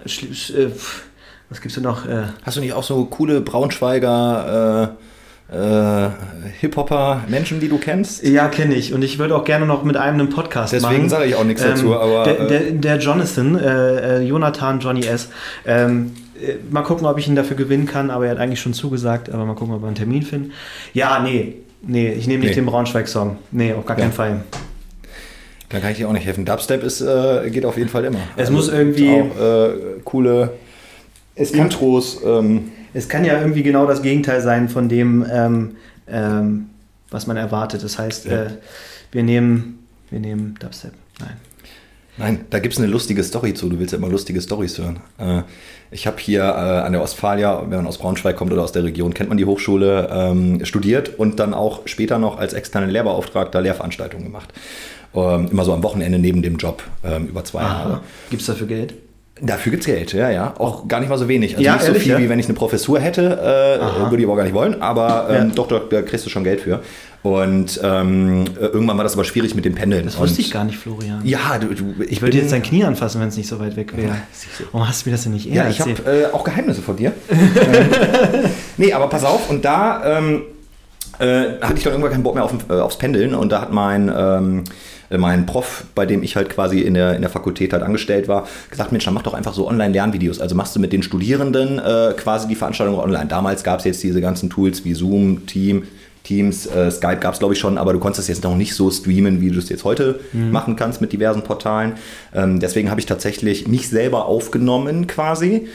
Schli- 0.06 0.56
äh, 0.56 0.70
was 1.50 1.60
gibt's 1.60 1.74
denn 1.74 1.84
noch? 1.84 2.06
Äh, 2.06 2.22
Hast 2.44 2.56
du 2.56 2.60
nicht 2.60 2.72
auch 2.72 2.84
so 2.84 3.04
coole 3.06 3.40
Braunschweiger 3.40 4.96
äh, 5.50 6.06
äh, 6.06 6.10
Hip-Hopper 6.60 7.24
Menschen, 7.28 7.60
die 7.60 7.68
du 7.68 7.78
kennst? 7.78 8.22
ja, 8.24 8.48
kenne 8.48 8.74
ich. 8.74 8.94
Und 8.94 9.02
ich 9.02 9.18
würde 9.18 9.36
auch 9.36 9.44
gerne 9.44 9.66
noch 9.66 9.82
mit 9.82 9.96
einem 9.96 10.20
einen 10.20 10.28
Podcast 10.30 10.72
machen. 10.72 10.84
Deswegen 10.88 11.08
sage 11.10 11.26
ich 11.26 11.34
auch 11.34 11.44
nichts 11.44 11.62
dazu, 11.62 11.94
aber, 11.94 12.24
Der, 12.24 12.46
der, 12.46 12.60
der 12.70 12.96
Jonathan, 12.98 14.24
Jonathan 14.24 14.80
Johnny 14.80 15.04
S. 15.04 15.28
Ähm, 15.66 16.12
äh, 16.16 16.21
mal 16.70 16.82
gucken, 16.82 17.06
ob 17.06 17.18
ich 17.18 17.28
ihn 17.28 17.36
dafür 17.36 17.56
gewinnen 17.56 17.86
kann, 17.86 18.10
aber 18.10 18.26
er 18.26 18.32
hat 18.32 18.38
eigentlich 18.38 18.60
schon 18.60 18.74
zugesagt, 18.74 19.30
aber 19.30 19.44
mal 19.44 19.54
gucken, 19.54 19.74
ob 19.74 19.82
wir 19.82 19.86
einen 19.86 19.96
Termin 19.96 20.22
finden. 20.22 20.52
Ja, 20.94 21.20
nee, 21.22 21.54
nee, 21.82 22.12
ich 22.12 22.26
nehme 22.26 22.40
nicht 22.40 22.50
Nee. 22.50 22.54
den 22.62 22.66
Braunschweig-Song. 22.66 23.38
Nee, 23.50 23.72
auf 23.72 23.84
gar 23.86 23.96
Ja. 23.96 24.04
keinen 24.04 24.12
Fall. 24.12 24.40
Da 25.68 25.80
kann 25.80 25.90
ich 25.92 25.96
dir 25.98 26.08
auch 26.08 26.12
nicht 26.12 26.26
helfen. 26.26 26.44
Dubstep 26.44 26.82
ist, 26.82 27.00
äh, 27.00 27.48
geht 27.50 27.64
auf 27.64 27.78
jeden 27.78 27.88
Fall 27.88 28.04
immer. 28.04 28.18
Es 28.36 28.50
muss 28.50 28.68
irgendwie- 28.68 29.08
Auch 29.10 29.40
äh, 29.40 29.70
coole 30.04 30.52
Es 31.34 31.52
kann, 31.52 31.62
Intros. 31.62 32.20
Ähm, 32.24 32.72
es 32.92 33.08
kann 33.08 33.24
ja 33.24 33.38
irgendwie 33.40 33.62
genau 33.62 33.86
das 33.86 34.02
Gegenteil 34.02 34.42
sein 34.42 34.68
von 34.68 34.88
dem, 34.90 35.24
ähm, 35.32 35.76
ähm, 36.06 36.66
was 37.10 37.26
man 37.26 37.38
erwartet. 37.38 37.82
Das 37.82 37.98
heißt, 37.98 38.26
Ja. 38.26 38.42
äh, 38.44 38.46
wir 39.12 39.22
nehmen, 39.22 39.78
wir 40.10 40.20
nehmen 40.20 40.56
Dubstep. 40.60 40.92
Nein. 41.20 41.36
Nein, 42.18 42.44
da 42.50 42.58
gibt 42.58 42.74
es 42.74 42.80
eine 42.80 42.88
lustige 42.88 43.22
Story 43.24 43.54
zu. 43.54 43.70
Du 43.70 43.78
willst 43.78 43.92
ja 43.92 43.98
immer 43.98 44.08
lustige 44.08 44.40
Stories 44.40 44.78
hören. 44.78 45.00
Äh, 45.18 45.42
ich 45.90 46.06
habe 46.06 46.18
hier 46.18 46.42
äh, 46.42 46.46
an 46.46 46.92
der 46.92 47.02
Ostfalia, 47.02 47.62
wenn 47.62 47.78
man 47.78 47.86
aus 47.86 47.98
Braunschweig 47.98 48.36
kommt 48.36 48.52
oder 48.52 48.62
aus 48.62 48.72
der 48.72 48.84
Region, 48.84 49.14
kennt 49.14 49.30
man 49.30 49.38
die 49.38 49.46
Hochschule, 49.46 50.08
ähm, 50.12 50.64
studiert 50.64 51.18
und 51.18 51.40
dann 51.40 51.54
auch 51.54 51.82
später 51.86 52.18
noch 52.18 52.38
als 52.38 52.52
externer 52.52 52.86
Lehrbeauftragter 52.86 53.60
Lehrveranstaltungen 53.62 54.24
gemacht. 54.24 54.52
Ähm, 55.14 55.48
immer 55.50 55.64
so 55.64 55.72
am 55.72 55.82
Wochenende 55.82 56.18
neben 56.18 56.42
dem 56.42 56.56
Job 56.56 56.82
ähm, 57.02 57.26
über 57.28 57.44
zwei 57.44 57.62
Jahre. 57.62 58.00
Gibt 58.30 58.42
es 58.42 58.46
dafür 58.46 58.66
Geld? 58.66 58.94
Dafür 59.40 59.70
gibt's 59.70 59.86
Geld, 59.86 60.12
ja, 60.12 60.30
ja. 60.30 60.54
Auch 60.58 60.86
gar 60.86 61.00
nicht 61.00 61.08
mal 61.08 61.18
so 61.18 61.26
wenig. 61.26 61.52
Also 61.52 61.64
Ja, 61.64 61.72
nicht 61.74 61.84
ehrlich, 61.84 61.98
so 61.98 62.02
viel, 62.04 62.12
ja? 62.12 62.18
wie 62.20 62.28
wenn 62.28 62.38
ich 62.38 62.46
eine 62.46 62.54
Professur 62.54 63.00
hätte, 63.00 63.22
äh, 63.22 64.10
würde 64.10 64.18
ich 64.22 64.26
aber 64.28 64.36
gar 64.36 64.44
nicht 64.44 64.54
wollen. 64.54 64.80
Aber 64.82 65.26
ähm, 65.30 65.48
Ja. 65.48 65.54
doch, 65.54 65.66
doch, 65.68 65.88
da 65.88 66.02
kriegst 66.02 66.26
du 66.26 66.30
schon 66.30 66.44
Geld 66.44 66.60
für. 66.60 66.80
Und 67.22 67.80
ähm, 67.82 68.44
äh, 68.60 68.64
irgendwann 68.66 68.96
war 68.98 69.04
das 69.04 69.14
aber 69.14 69.24
schwierig 69.24 69.54
mit 69.54 69.64
dem 69.64 69.74
Pendeln. 69.74 70.04
Das 70.04 70.18
wusste 70.18 70.40
ich 70.40 70.50
gar 70.50 70.64
nicht, 70.64 70.76
Florian. 70.76 71.20
Ja, 71.24 71.56
du, 71.58 71.68
du, 71.74 71.94
ich, 72.02 72.12
Ich 72.12 72.22
würde 72.22 72.36
jetzt 72.36 72.52
dein 72.52 72.62
Knie 72.62 72.84
anfassen, 72.84 73.20
wenn 73.20 73.28
es 73.28 73.36
nicht 73.36 73.48
so 73.48 73.58
weit 73.60 73.76
weg 73.76 73.96
wäre. 73.96 74.16
Warum 74.72 74.88
hast 74.88 75.04
du 75.06 75.08
mir 75.10 75.14
das 75.16 75.22
denn 75.22 75.32
nicht 75.32 75.48
eher 75.48 75.64
Ja, 75.64 75.68
ich 75.70 75.80
habe 75.80 75.90
äh, 75.92 76.26
auch 76.32 76.44
Geheimnisse 76.44 76.82
von 76.82 76.96
dir. 76.96 77.12
Ähm, 77.30 78.50
nee, 78.76 78.92
aber 78.92 79.08
pass 79.08 79.24
auf, 79.24 79.48
und 79.50 79.64
da 79.64 80.18
ähm, 80.18 80.42
äh, 81.18 81.60
hatte 81.60 81.74
ich 81.76 81.84
dann 81.84 81.92
irgendwann 81.92 82.10
keinen 82.12 82.22
Bock 82.22 82.34
mehr 82.34 82.44
auf, 82.44 82.52
äh, 82.68 82.74
aufs 82.74 82.96
Pendeln 82.96 83.34
und 83.34 83.50
da 83.52 83.60
hat 83.60 83.72
mein, 83.72 84.08
ähm, 84.14 84.64
äh, 84.64 85.01
mein 85.18 85.46
Prof, 85.46 85.84
bei 85.94 86.06
dem 86.06 86.22
ich 86.22 86.36
halt 86.36 86.50
quasi 86.50 86.80
in 86.80 86.94
der, 86.94 87.14
in 87.14 87.22
der 87.22 87.30
Fakultät 87.30 87.72
halt 87.72 87.82
angestellt 87.82 88.28
war, 88.28 88.46
gesagt, 88.70 88.92
Mensch, 88.92 89.04
dann 89.04 89.14
mach 89.14 89.22
doch 89.22 89.34
einfach 89.34 89.54
so 89.54 89.68
Online-Lernvideos. 89.68 90.40
Also 90.40 90.54
machst 90.54 90.74
du 90.76 90.80
mit 90.80 90.92
den 90.92 91.02
Studierenden 91.02 91.78
äh, 91.78 92.14
quasi 92.16 92.48
die 92.48 92.54
Veranstaltung 92.54 92.98
online. 92.98 93.26
Damals 93.26 93.64
gab 93.64 93.80
es 93.80 93.84
jetzt 93.84 94.02
diese 94.02 94.20
ganzen 94.20 94.50
Tools 94.50 94.84
wie 94.84 94.94
Zoom, 94.94 95.46
Team, 95.46 95.84
Teams, 96.22 96.66
äh, 96.66 96.90
Skype 96.90 97.16
gab 97.16 97.34
es 97.34 97.40
glaube 97.40 97.54
ich 97.54 97.60
schon, 97.60 97.78
aber 97.78 97.92
du 97.92 97.98
konntest 97.98 98.20
es 98.20 98.28
jetzt 98.28 98.44
noch 98.44 98.56
nicht 98.56 98.74
so 98.74 98.90
streamen, 98.90 99.40
wie 99.40 99.50
du 99.50 99.58
es 99.58 99.68
jetzt 99.68 99.84
heute 99.84 100.20
machen 100.32 100.76
kannst 100.76 101.00
mit 101.00 101.12
diversen 101.12 101.42
Portalen. 101.42 101.94
Ähm, 102.34 102.60
deswegen 102.60 102.90
habe 102.90 103.00
ich 103.00 103.06
tatsächlich 103.06 103.66
mich 103.66 103.88
selber 103.88 104.26
aufgenommen 104.26 105.06
quasi 105.08 105.66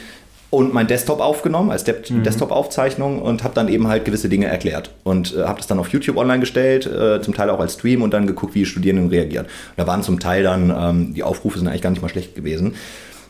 und 0.49 0.73
mein 0.73 0.87
Desktop 0.87 1.19
aufgenommen 1.19 1.71
als 1.71 1.85
Dep- 1.85 2.23
Desktop-Aufzeichnung 2.23 3.21
und 3.21 3.43
habe 3.43 3.53
dann 3.53 3.67
eben 3.67 3.87
halt 3.87 4.05
gewisse 4.05 4.29
Dinge 4.29 4.45
erklärt 4.45 4.91
und 5.03 5.35
äh, 5.35 5.43
habe 5.43 5.57
das 5.57 5.67
dann 5.67 5.77
auf 5.79 5.89
YouTube 5.89 6.17
online 6.17 6.39
gestellt, 6.39 6.85
äh, 6.85 7.21
zum 7.21 7.33
Teil 7.33 7.49
auch 7.49 7.59
als 7.59 7.73
Stream 7.73 8.01
und 8.01 8.13
dann 8.13 8.27
geguckt, 8.27 8.55
wie 8.55 8.59
die 8.59 8.65
Studierenden 8.65 9.09
reagieren. 9.09 9.45
Und 9.45 9.77
da 9.77 9.85
waren 9.87 10.03
zum 10.03 10.19
Teil 10.19 10.43
dann, 10.43 10.73
ähm, 10.77 11.13
die 11.13 11.23
Aufrufe 11.23 11.59
sind 11.59 11.67
eigentlich 11.67 11.81
gar 11.81 11.89
nicht 11.89 12.01
mal 12.01 12.09
schlecht 12.09 12.35
gewesen. 12.35 12.75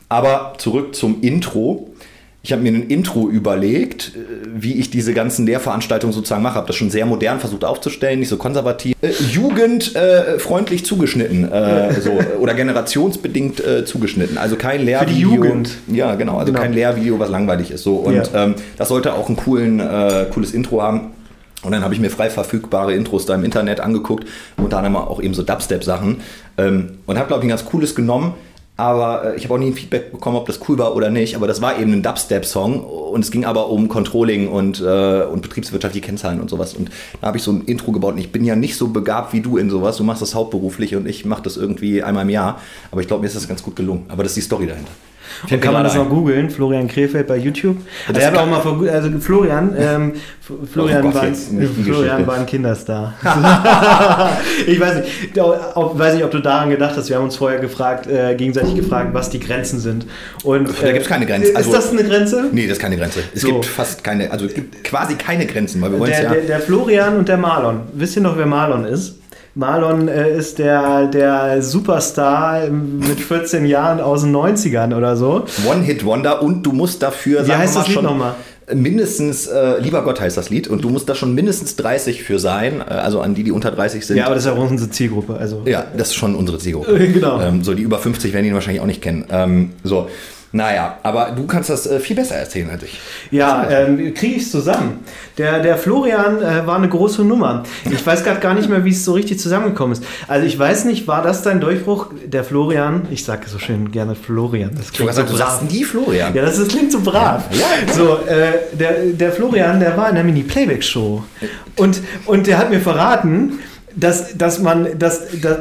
Aber 0.10 0.54
zurück 0.58 0.96
zum 0.96 1.22
Intro. 1.22 1.90
Ich 2.48 2.54
habe 2.54 2.62
mir 2.62 2.72
ein 2.72 2.88
Intro 2.88 3.28
überlegt, 3.28 4.14
äh, 4.16 4.48
wie 4.56 4.76
ich 4.76 4.90
diese 4.90 5.14
ganzen 5.14 5.46
Lehrveranstaltungen 5.46 6.14
sozusagen 6.14 6.42
mache. 6.42 6.56
Habe 6.56 6.68
das 6.68 6.78
schon 6.78 6.90
sehr 6.90 7.06
modern 7.06 7.42
versucht 7.42 7.66
aufzustellen, 7.66 8.22
nicht 8.22 8.30
so 8.30 8.38
konservativ. 8.38 8.96
Äh, 9.02 9.10
jugendfreundlich 9.32 10.86
zugeschnitten 10.86 11.52
äh, 11.52 12.00
so, 12.00 12.12
oder 12.40 12.54
generationsbedingt 12.54 13.60
äh, 13.60 13.84
zugeschnitten. 13.84 14.38
Also 14.38 14.56
kein 14.56 14.86
Lehrvideo. 14.86 15.34
Jugend. 15.34 15.72
Ja, 15.88 16.16
genau. 16.16 16.38
Also 16.38 16.54
Genau. 16.54 16.64
kein 16.64 16.72
Lehrvideo, 16.72 17.20
was 17.20 17.30
langweilig 17.30 17.70
ist. 17.72 17.84
So. 17.84 17.96
Und 17.98 18.16
Ja. 18.16 18.46
ähm, 18.46 18.56
das 18.78 18.88
sollte 18.88 19.14
auch 19.16 19.28
ein 19.28 19.36
coolen, 19.36 19.82
äh, 19.82 20.28
cooles 20.34 20.54
Intro 20.54 20.82
haben. 20.82 21.12
Und 21.64 21.74
dann 21.74 21.84
habe 21.84 21.94
ich 21.94 22.00
mir 22.00 22.10
frei 22.10 22.30
verfügbare 22.30 22.94
Intros 22.94 23.26
da 23.26 23.36
im 23.36 23.44
Internet 23.44 23.82
angeguckt, 23.82 24.26
unter 24.56 24.78
anderem 24.78 24.96
auch 24.96 25.22
eben 25.22 25.34
so 25.34 25.44
Dubstep-Sachen. 25.44 26.22
Ähm, 26.58 26.92
und 27.08 27.18
habe, 27.18 27.28
glaube 27.28 27.42
ich, 27.42 27.48
ein 27.48 27.50
ganz 27.50 27.66
cooles 27.66 27.94
genommen. 27.94 28.36
Aber 28.78 29.34
äh, 29.34 29.36
ich 29.36 29.44
habe 29.44 29.56
auch 29.56 29.58
nie 29.58 29.68
ein 29.68 29.74
Feedback 29.74 30.12
bekommen, 30.12 30.38
ob 30.38 30.46
das 30.46 30.60
cool 30.70 30.78
war 30.78 30.96
oder 30.96 31.10
nicht. 31.10 31.36
Aber 31.36 31.48
das 31.48 31.62
war 31.62 31.80
eben 31.80 31.92
ein 31.92 32.04
Dubstep-Song. 32.04 32.84
Und 32.84 33.24
es 33.24 33.32
ging 33.32 33.44
aber 33.44 33.70
um 33.70 33.90
Controlling 33.90 34.48
und, 34.48 34.80
äh, 34.80 35.24
und 35.24 35.42
betriebswirtschaftliche 35.42 36.06
Kennzahlen 36.06 36.40
und 36.40 36.50
sowas. 36.50 36.76
Und 36.76 36.90
da 37.20 37.28
habe 37.28 37.38
ich 37.38 37.44
so 37.44 37.52
ein 37.52 37.62
Intro 37.64 37.92
gebaut. 37.92 38.14
Und 38.14 38.20
ich 38.20 38.32
bin 38.32 38.46
ja 38.46 38.56
nicht 38.56 38.78
so 38.78 38.90
begabt 38.90 39.34
wie 39.34 39.42
du 39.42 39.58
in 39.58 39.70
sowas. 39.70 39.98
Du 39.98 40.04
machst 40.04 40.22
das 40.22 40.36
hauptberuflich 40.36 40.96
und 40.96 41.08
ich 41.08 41.26
mache 41.26 41.42
das 41.42 41.58
irgendwie 41.58 42.04
einmal 42.04 42.24
im 42.24 42.30
Jahr. 42.30 42.62
Aber 42.92 43.02
ich 43.02 43.08
glaube, 43.08 43.22
mir 43.22 43.28
ist 43.28 43.36
das 43.36 43.48
ganz 43.48 43.64
gut 43.64 43.76
gelungen. 43.76 44.06
Aber 44.10 44.24
das 44.24 44.32
ist 44.32 44.38
die 44.38 44.42
Story 44.42 44.68
dahinter. 44.68 44.92
Fällt 45.48 45.62
kann 45.62 45.74
man 45.74 45.84
das 45.84 45.94
gerade 45.94 46.08
noch 46.10 46.16
googeln? 46.16 46.50
Florian 46.50 46.88
Krefeld 46.88 47.28
bei 47.28 47.38
YouTube. 47.38 47.78
Das 48.14 48.26
habe 48.26 48.40
auch 48.42 48.46
mal 48.48 48.60
vergu- 48.62 48.90
also 48.90 49.10
Florian, 49.20 49.76
ähm, 49.80 50.14
Florian, 50.72 51.04
Oh 51.06 51.14
war, 51.14 51.24
Florian 51.84 52.26
war 52.28 52.36
ein 52.36 52.46
Kinderstar. 52.46 53.14
ich 54.68 54.80
weiß 54.80 54.96
nicht, 54.96 55.38
ob, 55.76 55.98
weiß 56.00 56.16
nicht, 56.16 56.24
ob 56.24 56.32
du 56.32 56.40
daran 56.40 56.70
gedacht 56.70 56.96
hast. 56.96 57.10
Wir 57.10 57.18
haben 57.18 57.26
uns 57.26 57.36
vorher 57.36 57.60
gefragt, 57.60 58.08
äh, 58.08 58.36
gegenseitig 58.36 58.76
gefragt, 58.76 59.10
was 59.14 59.30
die 59.30 59.40
Grenzen 59.40 59.80
sind. 59.80 60.06
Und, 60.44 60.70
Da 60.82 60.92
gibt's 60.92 61.08
keine 61.08 61.26
Grenzen. 61.26 61.56
Also- 61.56 61.70
ist 61.72 61.76
das 61.78 61.92
eine 61.92 62.04
Grenze? 62.04 62.46
Nee, 62.52 62.64
das 62.68 62.78
ist 62.78 62.82
keine 62.82 62.98
Grenze. 62.98 63.20
Es 63.34 63.42
So. 63.42 63.48
gibt 63.48 63.66
fast 63.66 64.04
keine, 64.04 64.32
also 64.32 64.46
es 64.46 64.54
gibt 64.54 64.84
quasi 64.84 65.16
keine 65.16 65.46
Grenzen, 65.46 65.82
weil 65.82 65.92
wir 65.92 66.00
wollen 66.00 66.12
es 66.12 66.18
Der, 66.20 66.28
ja. 66.28 66.34
der, 66.36 66.42
der 66.44 66.60
Florian 66.62 67.18
und 67.18 67.28
der 67.28 67.38
Marlon. 67.38 67.82
Wisst 67.94 68.16
ihr 68.16 68.22
noch, 68.22 68.38
wer 68.38 68.46
Marlon 68.46 68.86
ist? 68.86 69.16
Marlon 69.58 70.08
äh, 70.08 70.38
ist 70.38 70.60
der, 70.60 71.08
der 71.08 71.64
Superstar 71.64 72.70
mit 72.70 73.20
14 73.20 73.66
Jahren 73.66 74.00
aus 74.00 74.22
den 74.22 74.36
90ern 74.36 74.96
oder 74.96 75.18
so. 75.18 75.46
One-Hit-Wonder 75.68 76.44
und 76.44 76.62
du 76.62 76.74
musst 76.74 77.02
dafür, 77.02 77.48
Wie 77.48 77.52
heißt 77.52 77.74
mal, 77.74 77.82
das 77.82 77.90
Lied 77.90 78.04
nochmal? 78.04 78.36
mindestens, 78.74 79.48
äh, 79.48 79.80
lieber 79.80 80.04
Gott 80.04 80.22
heißt 80.22 80.38
das 80.38 80.50
Lied, 80.50 80.68
und 80.68 80.84
du 80.84 80.90
musst 80.90 81.10
da 81.10 81.16
schon 81.16 81.34
mindestens 81.34 81.76
30 81.76 82.24
für 82.24 82.38
sein, 82.38 82.82
äh, 82.82 82.94
also 82.94 83.22
an 83.22 83.34
die, 83.34 83.44
die 83.44 83.52
unter 83.52 83.72
30 83.72 84.06
sind. 84.06 84.18
Ja, 84.18 84.26
aber 84.26 84.36
das 84.36 84.46
ist 84.46 84.52
ja 84.52 84.56
auch 84.56 84.70
unsere 84.70 84.92
Zielgruppe. 84.92 85.36
Also. 85.38 85.64
Ja, 85.66 85.86
das 85.98 86.10
ist 86.10 86.16
schon 86.16 86.36
unsere 86.36 86.60
Zielgruppe. 86.60 87.08
Genau. 87.18 87.42
Ähm, 87.42 87.64
so, 87.64 87.74
die 87.74 87.82
über 87.82 87.98
50 87.98 88.34
werden 88.34 88.46
ihn 88.46 88.54
wahrscheinlich 88.54 88.82
auch 88.82 88.86
nicht 88.86 89.02
kennen. 89.02 89.26
Ähm, 89.30 89.72
so, 89.84 90.08
naja, 90.58 90.98
aber 91.04 91.34
du 91.36 91.46
kannst 91.46 91.70
das 91.70 91.86
äh, 91.86 92.00
viel 92.00 92.16
besser 92.16 92.34
erzählen 92.34 92.68
als 92.72 92.82
ich. 92.82 93.00
Ja, 93.30 93.70
ähm, 93.70 94.14
kriege 94.16 94.38
ich 94.38 94.42
es 94.42 94.52
zusammen. 94.52 95.06
Der, 95.38 95.60
der 95.60 95.78
Florian 95.78 96.42
äh, 96.42 96.66
war 96.66 96.78
eine 96.78 96.90
große 96.90 97.24
Nummer. 97.24 97.62
Ich 97.86 98.04
weiß 98.04 98.24
gerade 98.24 98.40
gar 98.40 98.56
nicht 98.56 98.68
mehr, 98.68 98.84
wie 98.84 98.90
es 98.90 99.06
so 99.06 99.14
richtig 99.14 99.40
zusammengekommen 99.40 99.94
ist. 99.94 100.04
Also 100.28 100.48
ich 100.48 100.58
weiß 100.58 100.86
nicht, 100.86 101.08
war 101.08 101.22
das 101.22 101.44
dein 101.44 101.62
Durchbruch? 101.62 102.08
Der 102.26 102.44
Florian, 102.44 103.08
ich 103.12 103.24
sage 103.24 103.48
so 103.48 103.60
schön 103.60 103.92
gerne 103.92 104.16
Florian. 104.16 104.72
Das 104.76 104.92
klingt 104.92 105.14
so 105.14 105.22
du 105.22 105.28
brav. 105.28 105.38
sagst 105.38 105.72
nie 105.72 105.84
Florian. 105.84 106.34
Ja, 106.34 106.42
das, 106.42 106.58
ist, 106.58 106.72
klingt 106.72 106.92
so 106.92 107.02
brav. 107.02 107.44
Ja, 107.52 107.60
ja. 107.60 107.94
So, 107.94 108.18
äh, 108.26 108.76
der, 108.76 108.94
der 109.14 109.32
Florian, 109.32 109.80
der 109.80 109.96
war 109.96 110.10
in 110.10 110.16
der 110.16 110.24
Mini-Playback-Show. 110.24 111.24
Und, 111.76 112.02
und 112.26 112.48
der 112.48 112.58
hat 112.58 112.72
mir 112.72 112.80
verraten, 112.80 113.60
dass, 113.98 114.38
dass, 114.38 114.60
man, 114.60 114.98
dass, 115.00 115.24
dass, 115.42 115.58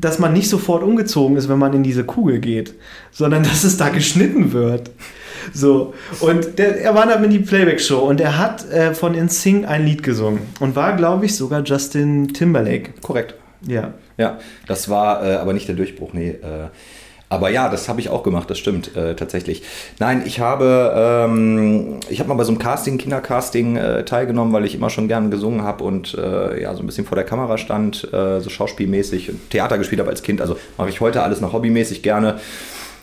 dass, 0.00 0.18
man 0.18 0.32
nicht 0.32 0.48
sofort 0.48 0.82
umgezogen 0.82 1.36
ist, 1.36 1.48
wenn 1.48 1.58
man 1.58 1.72
in 1.72 1.82
diese 1.82 2.04
Kugel 2.04 2.40
geht, 2.40 2.74
sondern 3.12 3.42
dass 3.42 3.64
es 3.64 3.76
da 3.76 3.88
geschnitten 3.88 4.52
wird. 4.52 4.90
So, 5.54 5.94
und 6.20 6.58
der, 6.58 6.80
er 6.82 6.94
war 6.94 7.06
da 7.06 7.14
in 7.14 7.30
die 7.30 7.38
Playback-Show 7.38 7.98
und 8.00 8.20
er 8.20 8.36
hat 8.36 8.70
äh, 8.70 8.94
von 8.94 9.14
InSync 9.14 9.66
ein 9.66 9.86
Lied 9.86 10.02
gesungen 10.02 10.40
und 10.58 10.76
war, 10.76 10.96
glaube 10.96 11.24
ich, 11.24 11.34
sogar 11.34 11.62
Justin 11.62 12.34
Timberlake. 12.34 12.90
Korrekt. 13.00 13.34
Ja. 13.66 13.94
Ja, 14.18 14.38
das 14.66 14.90
war 14.90 15.24
äh, 15.24 15.36
aber 15.36 15.54
nicht 15.54 15.66
der 15.68 15.76
Durchbruch, 15.76 16.12
nee. 16.12 16.30
Äh, 16.30 16.68
aber 17.30 17.48
ja, 17.50 17.68
das 17.68 17.88
habe 17.88 18.00
ich 18.00 18.10
auch 18.10 18.24
gemacht, 18.24 18.50
das 18.50 18.58
stimmt 18.58 18.96
äh, 18.96 19.14
tatsächlich. 19.14 19.62
Nein, 20.00 20.24
ich 20.26 20.40
habe, 20.40 20.92
ähm, 20.96 22.00
ich 22.08 22.18
habe 22.18 22.28
mal 22.28 22.34
bei 22.34 22.42
so 22.42 22.50
einem 22.50 22.58
Casting, 22.58 22.98
Kindercasting 22.98 23.76
äh, 23.76 24.04
teilgenommen, 24.04 24.52
weil 24.52 24.64
ich 24.64 24.74
immer 24.74 24.90
schon 24.90 25.06
gern 25.06 25.30
gesungen 25.30 25.62
habe 25.62 25.84
und 25.84 26.14
äh, 26.14 26.60
ja, 26.60 26.74
so 26.74 26.82
ein 26.82 26.86
bisschen 26.86 27.06
vor 27.06 27.14
der 27.14 27.24
Kamera 27.24 27.56
stand, 27.56 28.12
äh, 28.12 28.40
so 28.40 28.50
schauspielmäßig, 28.50 29.30
Theater 29.48 29.78
gespielt 29.78 30.00
habe 30.00 30.10
als 30.10 30.22
Kind. 30.22 30.40
Also 30.40 30.56
mache 30.76 30.88
ich 30.88 31.00
heute 31.00 31.22
alles 31.22 31.40
noch 31.40 31.52
hobbymäßig 31.52 32.02
gerne. 32.02 32.40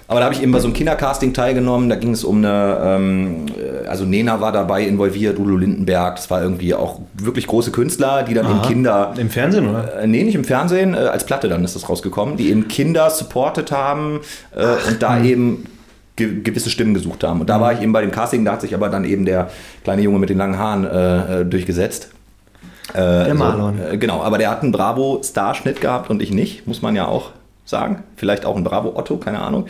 Aber 0.10 0.22
da 0.22 0.26
habe 0.28 0.36
ich 0.36 0.42
eben 0.42 0.54
bei 0.54 0.60
so 0.60 0.68
einem 0.68 0.74
Kindercasting 0.74 1.34
teilgenommen. 1.34 1.90
Da 1.90 1.96
ging 1.96 2.12
es 2.12 2.24
um 2.24 2.38
eine, 2.38 2.80
ähm, 2.82 3.46
äh, 3.58 3.88
also 3.88 4.06
Nena 4.06 4.40
war 4.40 4.54
dabei 4.54 4.84
involviert, 4.84 5.38
Udo 5.38 5.58
Lindenberg. 5.58 6.16
Das 6.16 6.30
war 6.30 6.42
irgendwie 6.42 6.74
auch 6.74 7.02
wirklich 7.14 7.46
große 7.46 7.72
Künstler, 7.72 8.24
die 8.24 8.34
dann 8.34 8.46
eben 8.46 8.60
Aha. 8.60 8.68
Kinder 8.68 9.14
Im 9.18 9.30
Fernsehen, 9.30 9.68
oder? 9.70 10.02
äh, 10.02 10.08
nee, 10.08 10.24
nicht 10.24 10.36
im 10.36 10.46
Fernsehen, 10.46 10.94
äh, 10.94 10.98
als 10.98 11.26
Platte 11.26 11.50
dann 11.50 11.64
ist 11.66 11.76
das 11.76 11.90
rausgekommen, 11.90 12.38
die 12.38 12.50
eben 12.50 12.70
Kinder 12.70 13.10
supportet 13.10 13.72
haben 13.72 14.22
äh, 14.56 14.90
und 14.90 15.04
da 15.04 15.22
eben 15.22 15.66
ge 16.16 16.42
gewisse 16.42 16.70
Stimmen 16.70 16.94
gesucht 16.94 17.26
haben. 17.26 17.42
Und 17.42 17.50
da 17.50 17.60
war 17.60 17.74
ich 17.74 17.82
eben 17.82 17.92
bei 17.92 18.02
dem 18.02 18.12
Casting, 18.12 18.46
da 18.46 18.54
hat 18.54 18.62
sich 18.62 18.74
aber 18.74 18.88
dann 18.88 19.04
eben 19.04 19.26
der 19.26 19.50
kleine 19.84 20.02
Junge 20.02 20.20
mit 20.20 20.30
den 20.30 20.38
langen 20.38 20.58
Haaren 20.58 20.86
äh, 20.86 21.42
äh, 21.42 21.46
durchgesetzt. 21.46 22.12
Äh, 22.94 22.96
der 22.96 23.34
Marlon. 23.36 23.80
äh, 23.82 23.98
genau, 23.98 24.24
aber 24.24 24.38
der 24.38 24.50
hat 24.50 24.64
einen 24.64 24.72
Bravo-Starschnitt 24.72 25.82
gehabt 25.82 26.10
und 26.10 26.22
ich 26.22 26.32
nicht, 26.32 26.66
muss 26.66 26.82
man 26.82 26.96
ja 26.96 27.08
auch 27.08 27.32
sagen. 27.68 28.04
Vielleicht 28.16 28.46
auch 28.46 28.56
ein 28.56 28.64
Bravo-Otto, 28.64 29.18
keine 29.18 29.40
Ahnung. 29.42 29.68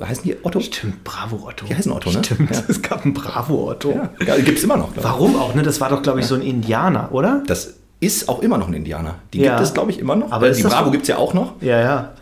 Heißen 0.00 0.22
die 0.24 0.36
Otto? 0.44 0.60
Stimmt, 0.60 1.02
Bravo 1.02 1.44
Otto. 1.48 1.66
Die 1.66 1.74
heißen 1.74 1.90
Otto, 1.90 2.10
ne? 2.10 2.22
Stimmt, 2.24 2.50
Ja. 2.54 2.62
es 2.68 2.82
gab 2.82 3.04
einen 3.04 3.14
Bravo 3.14 3.68
Otto. 3.68 3.98
Ja, 4.24 4.36
gibt 4.36 4.58
es 4.58 4.64
immer 4.64 4.76
noch. 4.76 4.90
Warum 4.96 5.36
auch, 5.36 5.54
ne? 5.54 5.62
Das 5.62 5.80
war 5.80 5.88
doch, 5.88 6.02
glaube 6.02 6.20
ich, 6.20 6.26
so 6.26 6.36
ein 6.36 6.42
Indianer, 6.42 7.08
oder? 7.10 7.42
Das 7.48 7.74
ist 7.98 8.28
auch 8.28 8.40
immer 8.40 8.58
noch 8.58 8.68
ein 8.68 8.74
Indianer. 8.74 9.16
Die 9.32 9.40
Ja. 9.40 9.56
gibt 9.56 9.66
es, 9.66 9.74
glaube 9.74 9.90
ich, 9.90 9.98
immer 9.98 10.14
noch. 10.14 10.30
Aber 10.30 10.48
Äh, 10.48 10.54
die 10.54 10.62
Bravo 10.62 10.84
so- 10.86 10.90
gibt 10.92 11.02
es 11.02 11.08
ja 11.08 11.16
auch 11.16 11.34
noch. 11.34 11.54
Ja, 11.60 11.80
ja. 11.80 12.12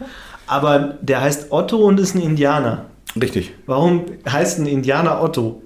Aber 0.47 0.95
der 1.03 1.21
heißt 1.21 1.53
Otto 1.53 1.77
und 1.79 2.01
ist 2.01 2.15
ein 2.15 2.23
Indianer. 2.23 2.87
Richtig. 3.21 3.53
Warum 3.67 4.05
heißt 4.27 4.59
ein 4.61 4.67
Indianer 4.67 5.23
Otto? 5.23 5.63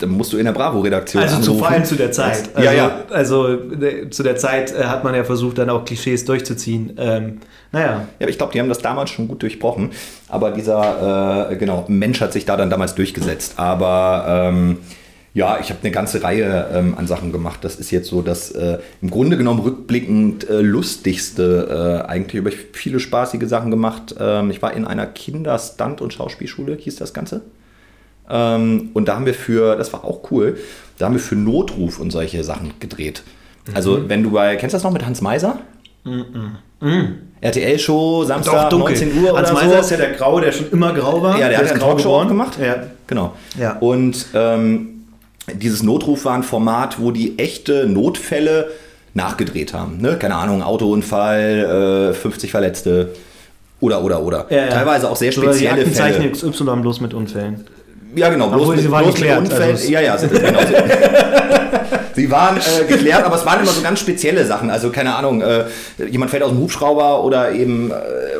Dann 0.00 0.10
musst 0.10 0.32
du 0.32 0.38
in 0.38 0.44
der 0.44 0.52
Bravo-Redaktion 0.52 1.22
Also 1.22 1.40
zu, 1.40 1.58
vor 1.58 1.68
allem 1.68 1.84
zu 1.84 1.94
der 1.94 2.10
Zeit. 2.12 2.50
Also, 2.54 2.66
ja, 2.66 2.72
ja. 2.72 3.04
Also 3.10 3.48
äh, 3.48 4.10
zu 4.10 4.22
der 4.22 4.36
Zeit 4.36 4.72
äh, 4.72 4.84
hat 4.84 5.04
man 5.04 5.14
ja 5.14 5.24
versucht, 5.24 5.58
dann 5.58 5.70
auch 5.70 5.84
Klischees 5.84 6.24
durchzuziehen. 6.24 6.94
Ähm, 6.98 7.40
naja. 7.72 8.06
Ja, 8.18 8.28
ich 8.28 8.38
glaube, 8.38 8.52
die 8.52 8.60
haben 8.60 8.68
das 8.68 8.78
damals 8.78 9.10
schon 9.10 9.28
gut 9.28 9.42
durchbrochen. 9.42 9.90
Aber 10.28 10.50
dieser, 10.50 11.50
äh, 11.50 11.56
genau, 11.56 11.84
Mensch 11.88 12.20
hat 12.20 12.32
sich 12.32 12.44
da 12.44 12.56
dann 12.56 12.70
damals 12.70 12.94
durchgesetzt. 12.94 13.54
Aber 13.56 14.24
ähm, 14.28 14.78
ja, 15.32 15.58
ich 15.60 15.70
habe 15.70 15.80
eine 15.82 15.92
ganze 15.92 16.22
Reihe 16.22 16.68
ähm, 16.72 16.94
an 16.96 17.06
Sachen 17.06 17.30
gemacht. 17.30 17.60
Das 17.62 17.76
ist 17.76 17.90
jetzt 17.90 18.08
so 18.08 18.22
das 18.22 18.50
äh, 18.50 18.78
im 19.00 19.10
Grunde 19.10 19.36
genommen 19.36 19.60
rückblickend 19.60 20.48
äh, 20.48 20.60
lustigste. 20.60 22.02
Äh, 22.06 22.10
eigentlich 22.10 22.40
habe 22.40 22.48
ich 22.50 22.56
viele 22.72 22.98
spaßige 22.98 23.46
Sachen 23.46 23.70
gemacht. 23.70 24.14
Ähm, 24.18 24.50
ich 24.50 24.60
war 24.62 24.72
in 24.72 24.84
einer 24.84 25.06
Kinderstunt- 25.06 26.00
und 26.00 26.12
Schauspielschule, 26.12 26.74
hieß 26.74 26.96
das 26.96 27.14
Ganze. 27.14 27.42
Ähm, 28.30 28.90
und 28.94 29.08
da 29.08 29.16
haben 29.16 29.26
wir 29.26 29.34
für, 29.34 29.76
das 29.76 29.92
war 29.92 30.04
auch 30.04 30.30
cool, 30.30 30.56
da 30.98 31.06
haben 31.06 31.14
wir 31.14 31.20
für 31.20 31.36
Notruf 31.36 31.98
und 31.98 32.10
solche 32.10 32.44
Sachen 32.44 32.72
gedreht. 32.80 33.22
Also, 33.74 34.08
wenn 34.08 34.22
du 34.22 34.30
bei, 34.30 34.56
kennst 34.56 34.74
du 34.74 34.76
das 34.76 34.84
noch 34.84 34.92
mit 34.92 35.04
Hans 35.04 35.20
Meiser? 35.20 35.58
RTL-Show, 37.40 38.24
Samstag, 38.24 38.72
19 38.72 39.22
Uhr 39.22 39.36
Hans 39.36 39.50
oder 39.50 39.60
Meiser 39.60 39.74
so. 39.74 39.80
ist 39.80 39.90
ja 39.90 39.96
der 39.98 40.12
Grau, 40.12 40.40
der 40.40 40.52
schon 40.52 40.70
immer 40.70 40.92
grau 40.92 41.22
war. 41.22 41.38
Ja, 41.38 41.48
der 41.48 41.58
hat 41.58 41.64
ist 41.66 41.70
eine 41.72 41.80
grau 41.80 41.90
Talkshow 41.94 42.26
gemacht. 42.26 42.58
Ja. 42.60 42.76
Genau. 43.06 43.34
Ja. 43.58 43.76
Und 43.78 44.26
ähm, 44.34 45.04
dieses 45.54 45.82
Notruf 45.82 46.24
war 46.24 46.34
ein 46.34 46.42
Format, 46.42 47.00
wo 47.00 47.10
die 47.10 47.38
echte 47.38 47.86
Notfälle 47.86 48.70
nachgedreht 49.14 49.74
haben. 49.74 49.98
Ne? 50.00 50.16
Keine 50.16 50.36
Ahnung, 50.36 50.62
Autounfall, 50.62 52.10
äh, 52.12 52.14
50 52.14 52.50
Verletzte 52.50 53.14
oder, 53.80 54.04
oder, 54.04 54.22
oder. 54.22 54.46
Ja. 54.50 54.68
Teilweise 54.68 55.10
auch 55.10 55.16
sehr 55.16 55.32
So, 55.32 55.42
spezielle 55.42 55.80
Aktenzeichen 55.80 56.34
Fälle. 56.34 56.52
XY 56.52 56.64
bloß 56.82 57.00
mit 57.00 57.14
Unfällen. 57.14 57.64
Ja, 58.14 58.28
genau. 58.28 58.48
Bloß 58.48 58.60
Obwohl, 58.62 58.76
mit, 58.76 58.84
sie 58.84 58.90
waren 58.90 59.04
bloß 59.04 59.14
geklärt, 59.14 59.38
Unfällen. 59.38 59.70
also 59.70 59.90
ja, 59.90 60.00
ja, 60.00 60.18
sie, 60.18 60.28
genau. 60.28 60.60
Sie, 62.12 62.30
waren 62.30 62.58
äh, 62.58 62.84
geklärt, 62.86 63.24
aber 63.24 63.36
es 63.36 63.46
waren 63.46 63.60
immer 63.60 63.70
so 63.70 63.80
ganz 63.80 64.00
spezielle 64.00 64.44
Sachen. 64.44 64.68
Also, 64.68 64.90
keine 64.90 65.14
Ahnung, 65.14 65.40
äh, 65.40 65.64
jemand 66.10 66.30
fällt 66.30 66.42
aus 66.42 66.50
dem 66.50 66.58
Hubschrauber 66.58 67.24
oder 67.24 67.52
eben 67.52 67.90
äh, 67.92 67.94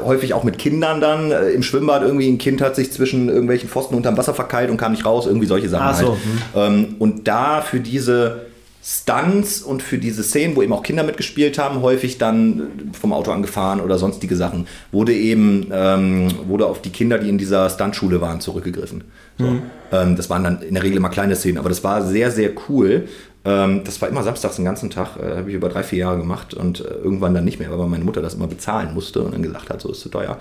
häufig 0.05 0.35
auch 0.35 0.45
mit 0.45 0.59
Kindern 0.59 1.01
dann. 1.01 1.31
Äh, 1.31 1.51
Im 1.51 1.63
Schwimmbad 1.63 2.03
irgendwie 2.03 2.29
ein 2.29 2.37
Kind 2.37 2.61
hat 2.61 2.77
sich 2.77 2.93
zwischen 2.93 3.29
irgendwelchen 3.29 3.71
Pfosten 3.71 3.95
unterm 3.95 4.19
Wasser 4.19 4.35
verkeilt 4.35 4.71
und 4.71 4.77
kam 4.77 4.93
nicht 4.93 5.07
raus. 5.07 5.27
Irgendwie 5.27 5.47
solche 5.47 5.69
Sachen 5.69 5.87
Ach 5.87 5.95
so, 5.95 6.19
halt. 6.55 6.73
Ähm, 6.73 6.97
und 6.99 7.27
da 7.27 7.63
für 7.63 7.81
diese 7.81 8.50
Stunts 8.83 9.61
und 9.61 9.83
für 9.83 9.99
diese 9.99 10.23
Szenen, 10.23 10.57
wo 10.57 10.63
eben 10.63 10.73
auch 10.73 10.83
Kinder 10.83 11.03
mitgespielt 11.03 11.59
haben, 11.59 11.83
häufig 11.83 12.17
dann 12.17 12.91
vom 12.99 13.13
Auto 13.13 13.31
angefahren 13.31 13.81
oder 13.81 13.99
sonstige 13.99 14.37
Sachen, 14.37 14.67
wurde 14.91 15.13
eben 15.13 15.67
ähm, 15.71 16.29
wurde 16.49 16.67
auf 16.67 16.81
die 16.81 16.91
Kinder, 16.91 17.19
die 17.19 17.29
in 17.29 17.37
dieser 17.37 17.69
Stuntschule 17.69 18.23
waren, 18.23 18.41
zurückgegriffen. 18.41 19.05
So. 19.39 19.59
Ähm, 19.93 20.17
das 20.17 20.31
waren 20.31 20.45
dann 20.45 20.63
in 20.63 20.75
der 20.75 20.83
Regel 20.83 20.97
immer 20.97 21.11
kleine 21.11 21.37
Szenen, 21.37 21.59
aber 21.59 21.69
das 21.69 21.85
war 21.85 22.07
sehr, 22.07 22.31
sehr 22.31 22.53
cool. 22.69 23.09
Ähm, 23.43 23.85
das 23.85 24.03
war 24.03 24.09
immer 24.09 24.23
samstags 24.23 24.57
den 24.57 24.67
ganzen 24.67 24.91
Tag, 24.91 25.17
äh, 25.17 25.37
habe 25.37 25.49
ich 25.49 25.57
über 25.57 25.71
drei, 25.71 25.83
vier 25.83 26.01
Jahre 26.01 26.19
gemacht 26.19 26.53
und 26.53 26.81
äh, 26.81 26.89
irgendwann 27.03 27.33
dann 27.33 27.45
nicht 27.45 27.59
mehr, 27.59 27.71
weil 27.71 27.87
meine 27.87 28.05
Mutter 28.05 28.21
das 28.21 28.35
immer 28.35 28.47
bezahlen 28.47 28.93
musste 28.93 29.23
und 29.23 29.33
dann 29.33 29.43
gesagt 29.43 29.71
hat, 29.71 29.81
so 29.81 29.91
ist 29.91 30.01
zu 30.01 30.11
teuer. 30.11 30.39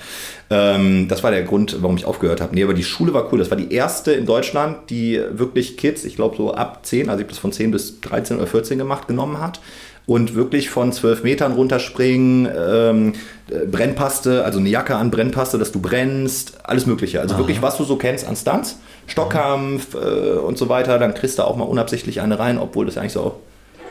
Ähm, 0.49 1.07
das 1.07 1.23
war 1.23 1.31
der 1.31 1.43
Grund, 1.43 1.77
warum 1.79 1.95
ich 1.95 2.03
aufgehört 2.03 2.41
habe. 2.41 2.53
Nee, 2.53 2.63
aber 2.63 2.73
die 2.73 2.83
Schule 2.83 3.13
war 3.13 3.31
cool. 3.31 3.39
Das 3.39 3.49
war 3.49 3.57
die 3.57 3.71
erste 3.73 4.11
in 4.11 4.25
Deutschland, 4.25 4.89
die 4.89 5.21
wirklich 5.31 5.77
Kids, 5.77 6.03
ich 6.03 6.17
glaube 6.17 6.35
so 6.35 6.53
ab 6.53 6.85
10, 6.85 7.09
also 7.09 7.19
ich 7.19 7.23
habe 7.23 7.31
das 7.31 7.39
von 7.39 7.53
10 7.53 7.71
bis 7.71 8.01
13 8.01 8.37
oder 8.37 8.47
14 8.47 8.77
gemacht, 8.77 9.07
genommen 9.07 9.39
hat. 9.39 9.61
Und 10.05 10.33
wirklich 10.33 10.71
von 10.71 10.91
12 10.91 11.23
Metern 11.23 11.51
runterspringen, 11.53 12.49
ähm, 12.57 13.13
äh, 13.49 13.65
Brennpaste, 13.67 14.43
also 14.43 14.57
eine 14.57 14.67
Jacke 14.67 14.95
an 14.95 15.11
Brennpaste, 15.11 15.59
dass 15.59 15.71
du 15.71 15.79
brennst, 15.79 16.57
alles 16.63 16.87
Mögliche. 16.87 17.21
Also 17.21 17.37
wirklich, 17.37 17.61
was 17.61 17.77
du 17.77 17.83
so 17.83 17.95
kennst 17.95 18.27
an 18.27 18.35
Stunts, 18.35 18.79
Stockkampf 19.09 19.95
äh, 19.95 19.97
und 20.37 20.57
so 20.57 20.69
weiter, 20.69 20.99
dann 20.99 21.13
kriegst 21.13 21.39
du 21.39 21.43
auch 21.43 21.55
mal 21.55 21.65
unabsichtlich 21.65 22.21
eine 22.21 22.39
rein, 22.39 22.57
obwohl 22.57 22.85
das 22.85 22.97
eigentlich 22.97 23.13
so 23.13 23.35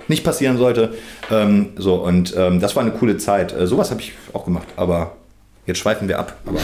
nicht 0.09 0.25
passieren 0.25 0.57
sollte. 0.57 0.95
Ähm, 1.31 1.71
so, 1.77 1.97
und 1.97 2.35
ähm, 2.37 2.61
das 2.61 2.75
war 2.77 2.83
eine 2.83 2.93
coole 2.93 3.19
Zeit. 3.19 3.53
Äh, 3.59 3.67
sowas 3.67 3.91
habe 3.91 4.01
ich 4.01 4.13
auch 4.33 4.45
gemacht, 4.47 4.67
aber 4.77 5.13
jetzt 5.67 5.79
schweifen 5.81 6.09
wir 6.09 6.19
ab. 6.19 6.35
Aber 6.47 6.59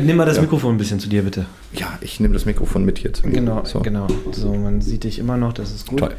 Nimm 0.00 0.16
mal 0.16 0.26
das 0.26 0.40
Mikrofon 0.40 0.74
ein 0.74 0.78
bisschen 0.78 0.98
zu 0.98 1.08
dir, 1.08 1.22
bitte. 1.22 1.46
ja, 1.74 1.96
ich 2.00 2.18
nehme 2.18 2.34
das 2.34 2.44
Mikrofon 2.44 2.84
mit 2.84 2.98
hier. 2.98 3.12
Zum 3.12 3.32
Genau, 3.32 3.62
so. 3.64 3.80
genau. 3.80 4.08
So, 4.32 4.52
man 4.52 4.80
sieht 4.80 5.04
dich 5.04 5.18
immer 5.20 5.36
noch, 5.36 5.52
das 5.52 5.70
ist 5.72 5.86
gut. 5.86 6.00
Toll. 6.00 6.10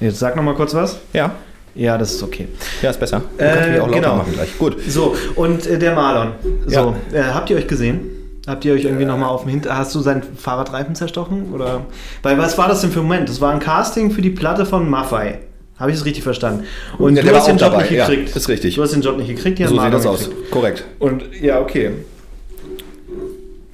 Jetzt 0.00 0.20
sag 0.20 0.36
noch 0.36 0.44
mal 0.44 0.54
kurz 0.54 0.74
was. 0.74 0.98
Ja, 1.12 1.32
Ja, 1.74 1.98
das 1.98 2.12
ist 2.14 2.22
okay. 2.22 2.46
ja, 2.82 2.90
ist 2.90 3.00
besser. 3.00 3.22
Äh, 3.38 3.80
auch 3.80 3.90
genau. 3.90 4.16
machen 4.16 4.32
gleich. 4.32 4.56
Gut. 4.58 4.76
So, 4.88 5.16
und 5.34 5.66
äh, 5.66 5.78
der 5.78 5.94
Marlon. 5.94 6.32
So, 6.66 6.94
äh, 7.12 7.22
habt 7.22 7.50
ihr 7.50 7.56
euch 7.56 7.66
gesehen? 7.66 8.17
Habt 8.48 8.64
ihr 8.64 8.72
euch 8.72 8.84
irgendwie 8.84 9.04
noch 9.04 9.12
nochmal 9.14 9.28
auf 9.28 9.42
dem 9.42 9.50
Hinter... 9.50 9.76
Hast 9.76 9.94
du 9.94 10.00
seinen 10.00 10.22
Fahrradreifen 10.22 10.94
zerstochen? 10.94 11.52
Oder? 11.52 11.82
Weil 12.22 12.38
was 12.38 12.56
war 12.58 12.66
das 12.66 12.80
denn 12.80 12.90
für 12.90 13.00
ein 13.00 13.02
Moment? 13.02 13.28
Das 13.28 13.40
war 13.40 13.52
ein 13.52 13.60
Casting 13.60 14.10
für 14.10 14.22
die 14.22 14.30
Platte 14.30 14.64
von 14.66 14.88
Maffei. 14.88 15.40
Habe 15.78 15.90
ich 15.92 15.98
es 15.98 16.04
richtig 16.06 16.24
verstanden? 16.24 16.64
Und 16.98 17.14
Ja, 17.16 17.22
du 17.22 17.28
der 17.28 17.36
hast 17.36 17.46
war 17.46 17.54
den 17.54 17.56
auch 17.58 17.60
Job 17.66 17.70
dabei, 17.72 17.82
nicht 17.84 17.92
ja, 17.92 18.06
gekriegt. 18.06 18.34
ist 18.34 18.48
richtig. 18.48 18.74
Du 18.74 18.82
hast 18.82 18.92
den 18.94 19.02
Job 19.02 19.16
nicht 19.18 19.28
gekriegt, 19.28 19.58
die 19.58 19.64
hat 19.64 19.70
So 19.70 19.78
sieht 19.80 19.92
das 19.92 20.06
aus. 20.06 20.30
Korrekt. 20.50 20.84
Und 20.98 21.22
ja, 21.40 21.60
okay. 21.60 21.90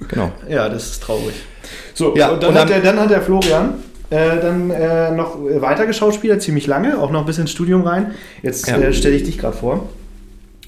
Genau. 0.09 0.31
Ja, 0.49 0.69
das 0.69 0.91
ist 0.91 1.03
traurig. 1.03 1.33
So, 1.93 2.15
Ja, 2.15 2.29
und 2.31 2.43
dann, 2.43 2.49
und 2.51 2.55
hat, 2.55 2.69
dann- 2.69 2.81
der, 2.81 2.91
dann 2.93 2.99
hat 3.01 3.09
der 3.09 3.21
Florian 3.21 3.75
äh, 4.09 4.39
dann 4.41 4.69
äh, 4.69 5.11
noch 5.11 5.37
weiter 5.61 5.87
geschauspielert, 5.87 6.41
ziemlich 6.41 6.67
lange, 6.67 6.99
auch 6.99 7.09
noch 7.11 7.25
bis 7.25 7.37
ins 7.39 7.49
Studium 7.51 7.81
rein. 7.81 8.11
Jetzt 8.43 8.67
Ja. 8.67 8.77
äh, 8.77 8.93
stelle 8.93 9.15
ich 9.15 9.23
dich 9.23 9.37
gerade 9.37 9.57
vor. 9.57 9.87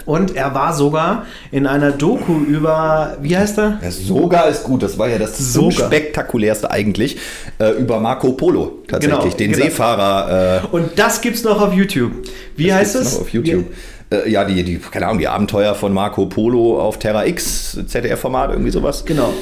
Und 0.07 0.37
er 0.37 0.55
war 0.55 0.73
sogar 0.73 1.25
in 1.51 1.67
einer 1.67 1.91
Doku 1.91 2.39
über, 2.39 3.17
wie 3.21 3.35
heißt 3.37 3.59
er? 3.59 3.79
Ja, 3.83 3.91
sogar 3.91 4.47
ist 4.47 4.63
gut. 4.63 4.81
Das 4.81 4.97
war 4.97 5.09
ja 5.09 5.17
das 5.17 5.37
spektakulärste 5.69 6.71
eigentlich 6.71 7.17
äh, 7.59 7.71
über 7.71 7.99
Marco 7.99 8.31
Polo 8.31 8.79
tatsächlich, 8.87 9.19
Genau, 9.19 9.35
den 9.35 9.51
genau. 9.51 9.65
Seefahrer. 9.65 10.61
Äh, 10.63 10.67
Und 10.75 10.91
das 10.97 11.19
gibt's 11.19 11.43
noch 11.43 11.61
auf 11.61 11.73
YouTube. 11.73 12.13
Wie 12.55 12.73
heißt 12.73 12.95
es? 12.95 13.15
noch 13.15 13.21
auf 13.21 13.29
YouTube. 13.33 13.65
Äh, 14.09 14.29
ja, 14.31 14.45
die, 14.45 14.63
die, 14.63 14.77
keine 14.77 15.07
Ahnung, 15.07 15.19
die 15.19 15.27
Abenteuer 15.27 15.75
von 15.75 15.93
Marco 15.93 16.25
Polo 16.27 16.79
auf 16.79 16.99
Terra 16.99 17.25
X, 17.25 17.77
ZDF-Format, 17.85 18.51
irgendwie 18.51 18.71
sowas. 18.71 19.03
Genau. 19.05 19.33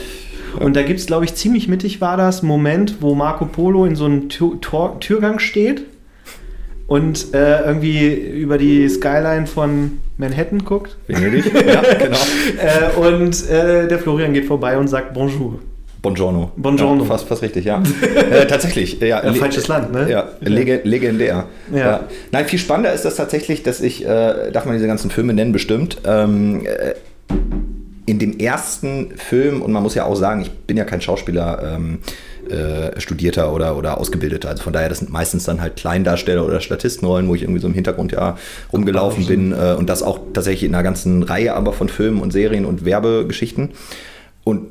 Und 0.60 0.76
da 0.76 0.82
gibt 0.82 1.00
es, 1.00 1.06
glaube 1.06 1.26
ich, 1.26 1.36
ziemlich 1.36 1.68
mittig 1.68 2.02
war 2.02 2.18
das 2.18 2.42
Moment, 2.42 2.96
wo 3.02 3.14
Marco 3.14 3.46
Polo 3.46 3.86
in 3.86 3.96
so 3.96 4.06
einem 4.06 4.30
Tür 4.30 4.58
Türgang 5.00 5.38
steht 5.38 5.86
und 6.88 7.34
äh, 7.34 7.64
irgendwie 7.66 8.14
über 8.14 8.58
die 8.58 8.88
Skyline 8.90 9.48
von 9.48 10.00
Manhattan 10.18 10.60
guckt. 10.64 10.98
Venedig. 11.08 11.46
ja, 11.54 11.82
genau. 11.98 12.18
Äh, 12.58 12.98
und 13.20 13.50
äh, 13.50 13.88
der 13.88 14.00
Florian 14.00 14.34
geht 14.34 14.46
vorbei 14.46 14.78
und 14.78 14.88
sagt 14.88 15.14
Bonjour. 15.14 15.60
Buongiorno. 16.02 16.52
Buongiorno. 16.56 17.02
Ja, 17.02 17.08
fast, 17.10 17.28
fast 17.28 17.42
richtig, 17.42 17.66
ja. 17.66 17.82
äh, 18.32 18.46
tatsächlich. 18.46 19.00
Ja, 19.00 19.08
Ja, 19.08 19.20
le- 19.28 19.34
falsches 19.34 19.68
Land, 19.68 19.92
ne? 19.92 20.08
Ja, 20.08 20.30
lege, 20.40 20.82
legendär. 20.84 21.46
Ja. 21.74 22.02
Nein, 22.32 22.46
viel 22.46 22.60
spannender 22.60 22.94
ist 22.94 23.06
das 23.06 23.16
tatsächlich, 23.16 23.64
dass 23.64 23.82
ich, 23.82 24.06
äh, 24.06 24.52
darf 24.52 24.66
man 24.66 24.76
diese 24.76 24.86
ganzen 24.86 25.10
Filme 25.10 25.34
nennen, 25.34 25.52
bestimmt, 25.52 25.98
ähm, 26.06 26.64
äh, 26.66 26.94
in 28.06 28.20
dem 28.20 28.38
ersten 28.38 29.14
Film, 29.18 29.64
und 29.64 29.72
man 29.72 29.82
muss 29.82 29.96
ja 29.96 30.06
auch 30.06 30.14
sagen, 30.16 30.42
ich 30.42 30.52
bin 30.52 30.78
ja 30.78 30.84
kein 30.84 31.02
Schauspieler, 31.02 31.74
ähm, 31.76 31.98
äh, 32.50 33.00
Studierter 33.00 33.54
oder, 33.54 33.78
oder 33.78 34.00
Ausgebildeter. 34.00 34.50
Also 34.50 34.64
von 34.64 34.74
daher, 34.74 34.90
das 34.90 35.00
sind 35.00 35.12
meistens 35.12 35.46
dann 35.46 35.62
halt 35.62 35.76
Kleindarsteller 35.76 36.46
oder 36.46 36.62
Statistenrollen, 36.62 37.28
wo 37.28 37.36
ich 37.36 37.44
irgendwie 37.44 37.62
so 37.62 37.68
im 37.68 37.74
Hintergrund 37.74 38.12
ja 38.12 38.38
rumgelaufen 38.72 39.26
bin 39.26 39.52
äh, 39.52 39.76
und 39.78 39.90
das 39.90 40.04
auch 40.04 40.20
tatsächlich 40.34 40.64
in 40.64 40.76
einer 40.76 40.84
ganzen 40.84 41.24
Reihe 41.24 41.54
aber 41.54 41.74
von 41.74 41.90
Filmen 41.90 42.22
und 42.22 42.32
Serien 42.32 42.66
und 42.66 42.86
Werbegeschichten. 42.86 43.72
Und 44.44 44.68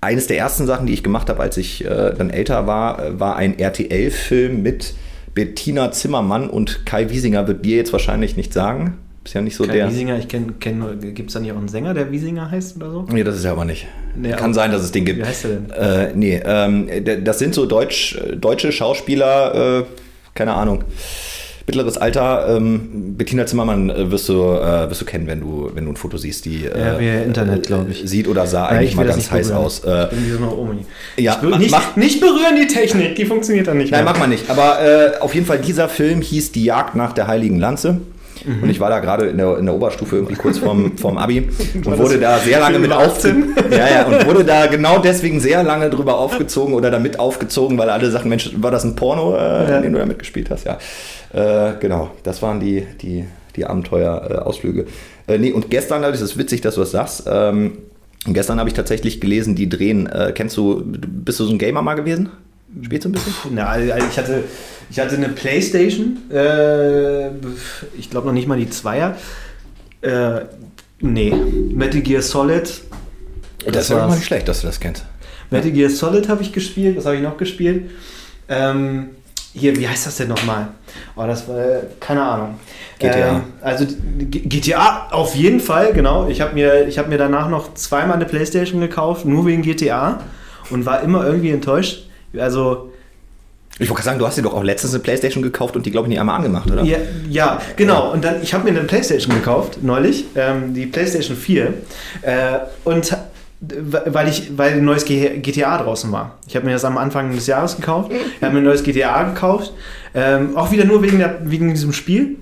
eines 0.00 0.26
der 0.26 0.38
ersten 0.38 0.66
Sachen, 0.66 0.86
die 0.86 0.92
ich 0.92 1.02
gemacht 1.02 1.28
habe, 1.28 1.40
als 1.40 1.56
ich 1.56 1.84
äh, 1.84 2.14
dann 2.16 2.30
älter 2.30 2.66
war, 2.66 3.04
äh, 3.04 3.20
war 3.20 3.36
ein 3.36 3.58
RTL-Film 3.58 4.62
mit 4.62 4.94
Bettina 5.34 5.90
Zimmermann 5.92 6.48
und 6.48 6.86
Kai 6.86 7.10
Wiesinger, 7.10 7.46
wird 7.46 7.64
dir 7.64 7.76
jetzt 7.76 7.92
wahrscheinlich 7.92 8.36
nicht 8.36 8.52
sagen. 8.52 8.98
Ist 9.26 9.34
ja 9.34 9.40
nicht 9.40 9.56
so 9.56 9.64
Kai 9.64 9.72
der. 9.74 9.90
Wiesinger, 9.90 10.18
ich 10.18 10.28
kenne, 10.28 10.52
kenn, 10.60 10.84
gibt 11.14 11.30
es 11.30 11.34
da 11.34 11.40
nicht 11.40 11.50
auch 11.50 11.56
einen 11.56 11.66
Sänger, 11.66 11.94
der 11.94 12.12
Wiesinger 12.12 12.48
heißt 12.48 12.76
oder 12.76 12.92
so? 12.92 13.06
Nee, 13.10 13.24
das 13.24 13.34
ist 13.34 13.44
er 13.44 13.50
aber 13.52 13.64
nicht. 13.64 13.88
Nee, 14.14 14.30
Kann 14.30 14.44
aber- 14.44 14.54
sein, 14.54 14.70
dass 14.70 14.82
es 14.84 14.92
den 14.92 15.04
gibt. 15.04 15.18
Wie 15.18 15.24
heißt 15.24 15.46
er 15.46 15.50
denn? 15.50 15.70
Äh, 15.70 16.12
nee, 16.14 16.40
ähm, 16.46 16.88
das 17.24 17.40
sind 17.40 17.52
so 17.52 17.66
Deutsch, 17.66 18.16
deutsche 18.36 18.70
Schauspieler, 18.70 19.80
äh, 19.80 19.84
keine 20.34 20.54
Ahnung. 20.54 20.84
Mittleres 21.66 21.98
Alter, 21.98 22.56
ähm, 22.56 23.16
Bettina 23.18 23.44
Zimmermann 23.46 23.90
äh, 23.90 24.08
wirst, 24.12 24.28
du, 24.28 24.34
äh, 24.34 24.88
wirst 24.88 25.00
du 25.00 25.04
kennen, 25.04 25.26
wenn 25.26 25.40
du, 25.40 25.72
wenn 25.74 25.84
du 25.86 25.90
ein 25.90 25.96
Foto 25.96 26.16
siehst, 26.16 26.44
die 26.44 26.64
äh, 26.64 26.78
Ja, 26.78 27.00
via 27.00 27.22
Internet, 27.22 27.66
glaub 27.66 27.90
ich. 27.90 28.02
sieht 28.08 28.28
oder 28.28 28.46
sah 28.46 28.70
Ja, 28.70 28.78
eigentlich 28.78 28.90
ich 28.90 28.96
mal 28.96 29.06
ganz 29.06 29.28
heiß 29.28 29.48
berühren. 29.48 29.64
aus. 29.66 29.80
Äh, 29.84 30.04
Ich 30.04 30.10
bin 30.10 30.26
wie 30.26 30.30
so 30.30 30.36
eine 30.38 30.54
Omi. 30.54 30.86
ja, 31.16 31.40
mach- 31.42 31.58
nicht, 31.58 31.70
mach- 31.72 31.96
nicht 31.96 32.20
berühren 32.20 32.54
die 32.60 32.68
Technik, 32.68 33.16
die 33.16 33.26
funktioniert 33.26 33.66
dann 33.66 33.78
nicht 33.78 33.90
Nein, 33.90 34.04
mehr. 34.04 34.12
mach 34.12 34.20
mal 34.20 34.28
nicht. 34.28 34.48
Aber 34.48 34.78
äh, 34.80 35.18
auf 35.18 35.34
jeden 35.34 35.44
Fall, 35.46 35.58
dieser 35.58 35.88
Film 35.88 36.20
hieß 36.22 36.52
Die 36.52 36.62
Jagd 36.64 36.94
nach 36.94 37.12
der 37.12 37.26
Heiligen 37.26 37.58
Lanze. 37.58 37.98
Mhm. 38.46 38.62
Und 38.62 38.70
ich 38.70 38.80
war 38.80 38.88
da 38.90 39.00
gerade 39.00 39.26
in 39.26 39.38
der, 39.38 39.58
in 39.58 39.66
der 39.66 39.74
Oberstufe 39.74 40.16
irgendwie 40.16 40.34
kurz 40.36 40.58
vorm, 40.58 40.96
vorm 40.98 41.18
Abi 41.18 41.48
und 41.74 41.98
wurde 41.98 42.18
da 42.18 42.38
sehr 42.38 42.60
lange 42.60 42.78
mit 42.78 42.92
aufgezogen. 42.92 43.54
Ja, 43.70 43.88
ja, 43.90 44.06
und 44.06 44.26
wurde 44.26 44.44
da 44.44 44.66
genau 44.66 44.98
deswegen 45.00 45.40
sehr 45.40 45.62
lange 45.62 45.90
drüber 45.90 46.18
aufgezogen 46.18 46.74
oder 46.74 46.90
damit 46.90 47.18
aufgezogen, 47.18 47.76
weil 47.78 47.90
alle 47.90 48.10
sagten, 48.10 48.28
Mensch, 48.28 48.50
war 48.56 48.70
das 48.70 48.84
ein 48.84 48.94
Porno, 48.96 49.36
äh, 49.36 49.38
Ja. 49.70 49.76
in 49.78 49.82
dem 49.82 49.92
du 49.92 49.98
da 49.98 50.06
mitgespielt 50.06 50.48
hast? 50.50 50.64
Ja. 50.64 50.78
Äh, 51.32 51.74
genau, 51.80 52.10
das 52.22 52.40
waren 52.42 52.60
die, 52.60 52.86
die, 53.02 53.24
die 53.56 53.64
Abenteuer-Ausflüge. 53.66 54.86
Äh, 55.26 55.38
nee, 55.38 55.52
und 55.52 55.70
gestern, 55.70 56.02
das 56.02 56.20
ist 56.20 56.38
witzig, 56.38 56.60
dass 56.60 56.74
du 56.76 56.80
das 56.82 56.92
sagst, 56.92 57.24
ähm, 57.28 57.78
gestern 58.26 58.58
habe 58.58 58.68
ich 58.68 58.74
tatsächlich 58.74 59.20
gelesen, 59.20 59.54
die 59.56 59.68
drehen, 59.68 60.06
äh, 60.06 60.32
kennst 60.34 60.56
du, 60.56 60.82
bist 60.84 61.40
du 61.40 61.44
so 61.44 61.52
ein 61.52 61.58
Gamer 61.58 61.82
mal 61.82 61.94
gewesen? 61.94 62.30
Spielst 62.82 63.04
du 63.04 63.08
ein 63.08 63.12
bisschen? 63.12 63.32
Na, 63.52 63.66
also 63.66 63.92
ich 63.94 64.18
hatte, 64.18 64.44
ich 64.90 64.98
hatte 64.98 65.16
eine 65.16 65.28
Playstation, 65.30 66.30
äh, 66.30 67.28
ich 67.98 68.10
glaube 68.10 68.26
noch 68.26 68.34
nicht 68.34 68.48
mal 68.48 68.58
die 68.58 68.68
Zweier. 68.68 69.16
Äh, 70.02 70.40
nee, 71.00 71.34
Metal 71.72 72.00
Gear 72.00 72.22
Solid. 72.22 72.82
Das, 73.64 73.84
ist 73.84 73.90
ja 73.90 74.06
mal 74.06 74.14
nicht 74.14 74.26
schlecht, 74.26 74.48
dass 74.48 74.60
du 74.60 74.66
das 74.66 74.78
kennst. 74.78 75.04
Metal 75.50 75.70
Gear 75.70 75.90
Solid 75.90 76.28
habe 76.28 76.42
ich 76.42 76.52
gespielt. 76.52 76.96
Was 76.96 77.06
habe 77.06 77.16
ich 77.16 77.22
noch 77.22 77.36
gespielt? 77.36 77.90
Ähm, 78.48 79.10
hier, 79.54 79.74
wie 79.76 79.88
heißt 79.88 80.06
das 80.06 80.16
denn 80.18 80.28
nochmal? 80.28 80.68
Oh, 81.16 81.24
das 81.26 81.48
war, 81.48 81.58
äh, 81.58 81.80
keine 81.98 82.22
Ahnung. 82.22 82.60
GTA. 82.98 83.36
Ähm, 83.36 83.42
also 83.62 83.86
G- 83.86 84.40
GTA 84.40 85.08
auf 85.10 85.34
jeden 85.34 85.60
Fall, 85.60 85.92
genau. 85.92 86.28
Ich 86.28 86.40
habe 86.40 86.54
mir, 86.54 86.86
ich 86.86 86.98
hab 86.98 87.08
mir 87.08 87.18
danach 87.18 87.48
noch 87.48 87.74
zweimal 87.74 88.16
eine 88.16 88.26
Playstation 88.26 88.80
gekauft, 88.80 89.24
nur 89.24 89.46
wegen 89.46 89.62
GTA 89.62 90.20
und 90.70 90.84
war 90.84 91.00
immer 91.02 91.24
irgendwie 91.26 91.50
enttäuscht. 91.50 92.05
Also, 92.38 92.92
Ich 93.78 93.88
wollte 93.88 93.94
gerade 93.94 94.04
sagen, 94.04 94.18
du 94.18 94.26
hast 94.26 94.38
dir 94.38 94.42
doch 94.42 94.54
auch 94.54 94.64
letztens 94.64 94.94
eine 94.94 95.02
Playstation 95.02 95.42
gekauft 95.42 95.76
und 95.76 95.84
die, 95.84 95.90
glaube 95.90 96.06
ich, 96.06 96.10
nicht 96.10 96.20
einmal 96.20 96.36
angemacht, 96.36 96.70
oder? 96.70 96.82
ja, 96.82 96.98
ja 97.28 97.60
genau. 97.76 98.12
Und 98.12 98.24
dann, 98.24 98.42
ich 98.42 98.54
habe 98.54 98.64
mir 98.64 98.70
eine 98.70 98.86
Playstation 98.86 99.34
gekauft, 99.34 99.78
neulich, 99.82 100.24
ähm, 100.34 100.72
die 100.74 100.86
Playstation 100.86 101.36
4. 101.36 101.74
Äh, 102.22 102.58
und 102.84 103.16
weil 103.60 104.28
ich, 104.28 104.56
weil 104.58 104.72
ein 104.74 104.84
neues 104.84 105.04
GTA 105.06 105.82
draußen 105.82 106.12
war. 106.12 106.38
Ich 106.46 106.56
habe 106.56 106.66
mir 106.66 106.72
das 106.72 106.84
am 106.84 106.98
Anfang 106.98 107.34
des 107.34 107.46
Jahres 107.46 107.76
gekauft. 107.76 108.12
Ich 108.12 108.42
habe 108.42 108.52
mir 108.52 108.60
ein 108.60 108.64
neues 108.64 108.82
GTA 108.82 109.22
gekauft. 109.24 109.72
Ähm, 110.14 110.56
auch 110.56 110.70
wieder 110.70 110.84
nur 110.84 111.02
wegen, 111.02 111.18
der, 111.18 111.38
wegen 111.44 111.70
diesem 111.70 111.92
Spiel. 111.92 112.36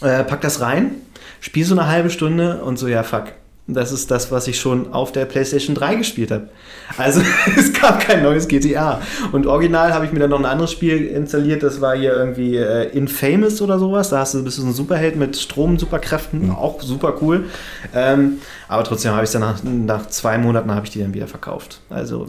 Äh, 0.00 0.22
pack 0.22 0.40
das 0.42 0.60
rein, 0.60 0.92
spiel 1.40 1.64
so 1.64 1.74
eine 1.74 1.88
halbe 1.88 2.10
Stunde 2.10 2.62
und 2.62 2.78
so, 2.78 2.86
ja, 2.86 3.02
fuck. 3.02 3.32
Das 3.70 3.92
ist 3.92 4.10
das, 4.10 4.32
was 4.32 4.48
ich 4.48 4.58
schon 4.58 4.94
auf 4.94 5.12
der 5.12 5.26
PlayStation 5.26 5.74
3 5.74 5.96
gespielt 5.96 6.30
habe. 6.30 6.48
Also 6.96 7.20
es 7.56 7.70
gab 7.74 8.00
kein 8.00 8.22
neues 8.22 8.48
GTA. 8.48 9.02
Und 9.30 9.46
original 9.46 9.92
habe 9.92 10.06
ich 10.06 10.12
mir 10.12 10.20
dann 10.20 10.30
noch 10.30 10.38
ein 10.38 10.46
anderes 10.46 10.72
Spiel 10.72 11.06
installiert. 11.06 11.62
Das 11.62 11.82
war 11.82 11.94
hier 11.94 12.14
irgendwie 12.14 12.56
äh, 12.56 12.88
Infamous 12.96 13.60
oder 13.60 13.78
sowas. 13.78 14.08
Da 14.08 14.20
hast 14.20 14.32
du, 14.32 14.42
bist 14.42 14.56
du 14.56 14.62
so 14.62 14.68
ein 14.68 14.72
Superheld 14.72 15.16
mit 15.16 15.36
Strom-Superkräften. 15.36 16.50
Auch 16.50 16.80
super 16.80 17.16
cool. 17.20 17.44
Ähm, 17.94 18.38
aber 18.68 18.84
trotzdem 18.84 19.12
habe 19.12 19.24
ich 19.24 19.28
es 19.28 19.32
dann 19.32 19.42
nach, 19.42 19.62
nach 19.62 20.08
zwei 20.08 20.38
Monaten 20.38 20.70
habe 20.74 20.86
ich 20.86 20.92
die 20.92 21.00
dann 21.00 21.12
wieder 21.12 21.26
verkauft. 21.26 21.80
Also 21.90 22.26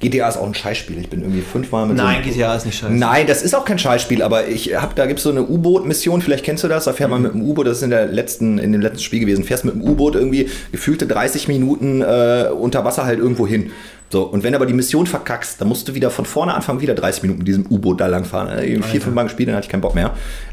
GTA 0.00 0.28
ist 0.28 0.38
auch 0.38 0.46
ein 0.46 0.54
Scheißspiel. 0.54 0.98
Ich 0.98 1.10
bin 1.10 1.20
irgendwie 1.20 1.42
fünfmal 1.42 1.86
mit 1.86 1.98
nein, 1.98 2.22
so 2.24 2.30
GTA 2.30 2.54
ist 2.54 2.64
nicht 2.64 2.78
scheiße. 2.78 2.92
Nein, 2.92 3.26
das 3.26 3.42
ist 3.42 3.54
auch 3.54 3.66
kein 3.66 3.78
Scheißspiel, 3.78 4.22
aber 4.22 4.48
ich 4.48 4.74
hab, 4.74 4.96
da 4.96 5.04
gibt 5.06 5.18
es 5.18 5.24
so 5.24 5.30
eine 5.30 5.42
U-Boot-Mission, 5.42 6.22
vielleicht 6.22 6.44
kennst 6.44 6.64
du 6.64 6.68
das, 6.68 6.84
da 6.84 6.94
fährt 6.94 7.10
man 7.10 7.20
mit 7.20 7.34
dem 7.34 7.42
U-Boot, 7.42 7.66
das 7.66 7.78
ist 7.78 7.82
in, 7.82 7.90
der 7.90 8.06
letzten, 8.06 8.58
in 8.58 8.72
dem 8.72 8.80
letzten 8.80 9.02
Spiel 9.02 9.20
gewesen, 9.20 9.44
fährst 9.44 9.66
mit 9.66 9.74
dem 9.74 9.82
U-Boot 9.82 10.14
irgendwie 10.14 10.48
gefühlte 10.72 11.06
30 11.06 11.48
Minuten 11.48 12.00
äh, 12.00 12.46
unter 12.50 12.84
Wasser 12.84 13.04
halt 13.04 13.18
irgendwo 13.18 13.46
hin. 13.46 13.70
So, 14.08 14.22
und 14.22 14.42
wenn 14.42 14.54
aber 14.54 14.66
die 14.66 14.72
Mission 14.72 15.06
verkackst, 15.06 15.60
dann 15.60 15.68
musst 15.68 15.86
du 15.86 15.94
wieder 15.94 16.10
von 16.10 16.24
vorne 16.24 16.54
anfangen, 16.54 16.80
wieder 16.80 16.94
30 16.94 17.22
Minuten 17.22 17.38
mit 17.40 17.48
diesem 17.48 17.66
U-Boot 17.70 18.00
da 18.00 18.06
langfahren. 18.06 18.48
Äh, 18.58 18.62
Vier, 18.62 18.76
Alter. 18.82 19.00
fünf 19.02 19.14
Mal 19.14 19.24
gespielt, 19.24 19.50
dann 19.50 19.56
hatte 19.56 19.66
ich 19.66 19.70
keinen 19.70 19.82
Bock 19.82 19.94
mehr. 19.94 20.12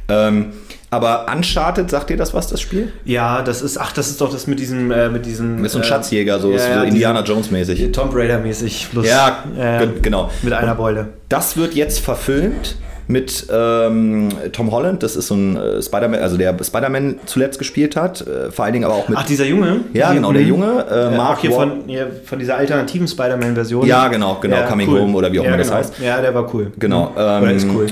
Ähm, 0.10 0.48
aber 0.90 1.26
Uncharted, 1.34 1.90
sagt 1.90 2.10
dir 2.10 2.18
das 2.18 2.34
was, 2.34 2.48
das 2.48 2.62
Spiel? 2.62 2.92
Ja, 3.04 3.42
das 3.42 3.62
ist, 3.62 3.78
ach, 3.78 3.92
das 3.92 4.08
ist 4.10 4.22
doch 4.22 4.32
das 4.32 4.48
mit 4.48 4.60
diesem, 4.60 4.90
äh, 4.92 5.10
mit 5.10 5.26
diesem. 5.26 5.62
Mit 5.62 5.70
so 5.72 5.78
einem 5.80 5.86
äh, 5.86 5.88
Schatzjäger, 5.88 6.40
so, 6.40 6.52
ja, 6.52 6.60
so 6.60 6.70
ja, 6.70 6.84
Indiana 6.84 7.22
Jones 7.24 7.52
mäßig. 7.52 7.92
Tomb 7.92 8.16
Raider 8.16 8.40
mäßig. 8.40 8.88
Plus, 8.92 9.06
Ja, 9.08 9.44
äh, 9.58 9.80
ge- 9.80 9.90
genau. 10.02 10.30
Mit 10.44 10.54
einer 10.54 10.76
Beule. 10.76 11.10
Das 11.30 11.58
wird 11.58 11.74
jetzt 11.76 12.00
verfilmt 12.00 12.76
mit 13.10 13.48
ähm, 13.52 14.30
Tom 14.52 14.72
Holland. 14.72 15.02
Das 15.04 15.16
ist 15.16 15.28
so 15.28 15.36
ein 15.36 15.56
äh, 15.56 15.82
Spider-Man, 15.82 16.20
also 16.22 16.36
der 16.38 16.54
Spider-Man 16.62 17.20
zuletzt 17.26 17.58
gespielt 17.58 17.96
hat. 17.96 18.20
Äh, 18.28 18.52
vor 18.52 18.66
allen 18.66 18.74
Dingen 18.74 18.86
aber 18.86 18.96
auch 18.96 19.08
mit. 19.10 19.18
Ach, 19.18 19.26
dieser 19.26 19.46
Junge? 19.46 19.82
ja, 19.94 20.12
genau, 20.14 20.32
der 20.34 20.42
Mhm. 20.42 20.48
Junge. 20.50 20.86
Äh, 20.90 21.14
Äh, 21.14 21.18
Mark 21.18 21.38
auch 21.38 21.42
hier 21.42 21.52
von, 21.52 21.72
hier 21.88 22.08
von 22.26 22.38
dieser 22.40 22.58
alternativen 22.58 23.08
Spider-Man-Version. 23.08 23.86
Ja, 23.88 24.08
genau, 24.10 24.38
genau, 24.42 24.64
Coming 24.68 24.88
Home 24.90 25.18
oder 25.18 25.32
wie 25.32 25.40
auch 25.40 25.44
ja, 25.44 25.50
immer 25.50 25.58
das 25.58 25.68
genau. 25.68 25.80
heißt. 25.80 26.00
Ja, 26.00 26.20
der 26.22 26.34
war 26.34 26.54
cool. 26.54 26.72
Genau. 26.80 27.12
Oder 27.16 27.42
Ähm, 27.42 27.50
ist 27.56 27.68
cool. 27.74 27.88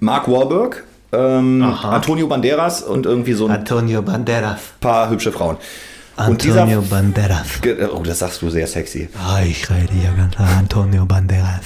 Mark 0.00 0.30
Wahlberg. 0.30 0.84
Ähm. 1.12 1.62
Antonio 1.62 2.26
Banderas 2.26 2.82
und 2.82 3.06
irgendwie 3.06 3.34
so 3.34 3.46
ein 3.46 3.52
Antonio 3.52 4.02
Banderas. 4.02 4.60
paar 4.80 5.10
hübsche 5.10 5.32
Frauen. 5.32 5.56
Und 6.16 6.42
dieser, 6.42 6.62
Antonio 6.62 6.82
Banderas. 6.82 7.46
Oh, 7.94 8.02
das 8.02 8.18
sagst 8.18 8.42
du 8.42 8.50
sehr 8.50 8.66
sexy. 8.66 9.08
Ah, 9.18 9.40
ich 9.42 9.68
rede 9.70 9.92
hier 9.92 10.10
ganz 10.16 10.34
klar 10.34 10.48
Antonio 10.58 11.06
Banderas. 11.06 11.64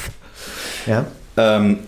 Ja? 0.87 1.04
Ähm, 1.37 1.78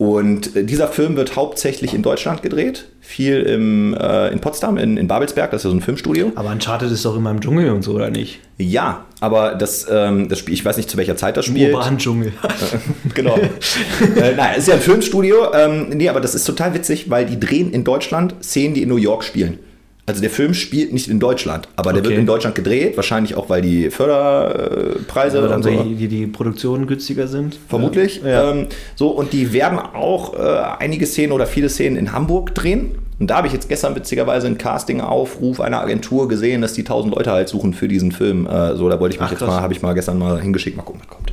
und 0.00 0.56
äh, 0.56 0.64
dieser 0.64 0.88
Film 0.88 1.14
wird 1.16 1.36
hauptsächlich 1.36 1.92
in 1.92 2.02
Deutschland 2.02 2.40
gedreht. 2.40 2.86
Viel 3.00 3.40
im, 3.40 3.92
äh, 3.92 4.28
in 4.28 4.40
Potsdam, 4.40 4.78
in, 4.78 4.96
in 4.96 5.06
Babelsberg, 5.08 5.50
das 5.50 5.60
ist 5.60 5.64
ja 5.64 5.70
so 5.70 5.76
ein 5.76 5.82
Filmstudio. 5.82 6.32
Aber 6.36 6.48
Uncharted 6.48 6.90
ist 6.90 7.04
doch 7.04 7.14
immer 7.14 7.30
im 7.30 7.40
Dschungel 7.42 7.70
und 7.70 7.82
so, 7.82 7.92
oder 7.92 8.08
nicht? 8.08 8.40
Ja, 8.56 9.04
aber 9.20 9.56
das, 9.56 9.86
ähm, 9.90 10.30
das 10.30 10.38
Spiel, 10.38 10.54
ich 10.54 10.64
weiß 10.64 10.78
nicht 10.78 10.88
zu 10.88 10.96
welcher 10.96 11.16
Zeit 11.16 11.36
das 11.36 11.48
Im 11.48 11.54
spielt. 11.54 11.74
urbanen 11.74 11.98
Dschungel. 11.98 12.32
genau. 13.14 13.36
äh, 13.36 14.34
nein, 14.34 14.52
es 14.52 14.62
ist 14.62 14.68
ja 14.68 14.76
ein 14.76 14.80
Filmstudio. 14.80 15.52
Ähm, 15.52 15.90
nee, 15.90 16.08
aber 16.08 16.22
das 16.22 16.34
ist 16.34 16.44
total 16.44 16.72
witzig, 16.72 17.10
weil 17.10 17.26
die 17.26 17.38
drehen 17.38 17.70
in 17.70 17.84
Deutschland 17.84 18.36
Szenen, 18.42 18.72
die 18.72 18.82
in 18.82 18.88
New 18.88 18.96
York 18.96 19.22
spielen. 19.22 19.58
Also 20.06 20.20
der 20.22 20.30
Film 20.30 20.54
spielt 20.54 20.92
nicht 20.92 21.08
in 21.08 21.20
Deutschland, 21.20 21.68
aber 21.76 21.92
der 21.92 22.00
Okay. 22.00 22.10
wird 22.10 22.18
in 22.20 22.26
Deutschland 22.26 22.56
gedreht, 22.56 22.96
wahrscheinlich 22.96 23.36
auch, 23.36 23.48
weil 23.48 23.62
die 23.62 23.90
Förderpreise 23.90 25.38
Oder 25.38 25.54
und 25.56 25.64
dann, 25.64 25.76
so. 25.78 25.82
die, 25.84 26.08
die 26.08 26.26
Produktionen 26.26 26.86
günstiger 26.86 27.28
sind. 27.28 27.58
Vermutlich. 27.68 28.20
Ja. 28.24 28.50
Ähm, 28.50 28.66
so, 28.96 29.08
und 29.10 29.32
die 29.32 29.52
werden 29.52 29.78
auch 29.78 30.34
äh, 30.34 30.38
einige 30.78 31.06
Szenen 31.06 31.32
oder 31.32 31.46
viele 31.46 31.68
Szenen 31.68 31.96
in 31.96 32.12
Hamburg 32.12 32.54
drehen. 32.54 32.98
Und 33.20 33.28
da 33.30 33.36
habe 33.36 33.46
ich 33.46 33.52
jetzt 33.52 33.68
gestern 33.68 33.94
witzigerweise 33.94 34.46
einen 34.46 34.56
Casting-Aufruf 34.58 35.60
einer 35.60 35.80
Agentur 35.80 36.26
gesehen, 36.28 36.62
dass 36.62 36.72
die 36.72 36.80
1000 36.82 37.14
Leute 37.14 37.30
halt 37.30 37.48
suchen 37.48 37.74
für 37.74 37.86
diesen 37.86 38.12
Film. 38.12 38.46
Äh, 38.46 38.74
so, 38.76 38.88
da 38.88 38.98
wollte 38.98 39.14
ich 39.14 39.20
mich 39.20 39.26
Ach, 39.26 39.30
jetzt 39.30 39.40
krass. 39.40 39.48
mal, 39.48 39.60
habe 39.60 39.72
ich 39.74 39.82
mal 39.82 39.92
gestern 39.92 40.18
mal 40.18 40.40
hingeschickt, 40.40 40.76
mal 40.76 40.82
gucken, 40.82 41.02
was 41.02 41.08
kommt. 41.14 41.32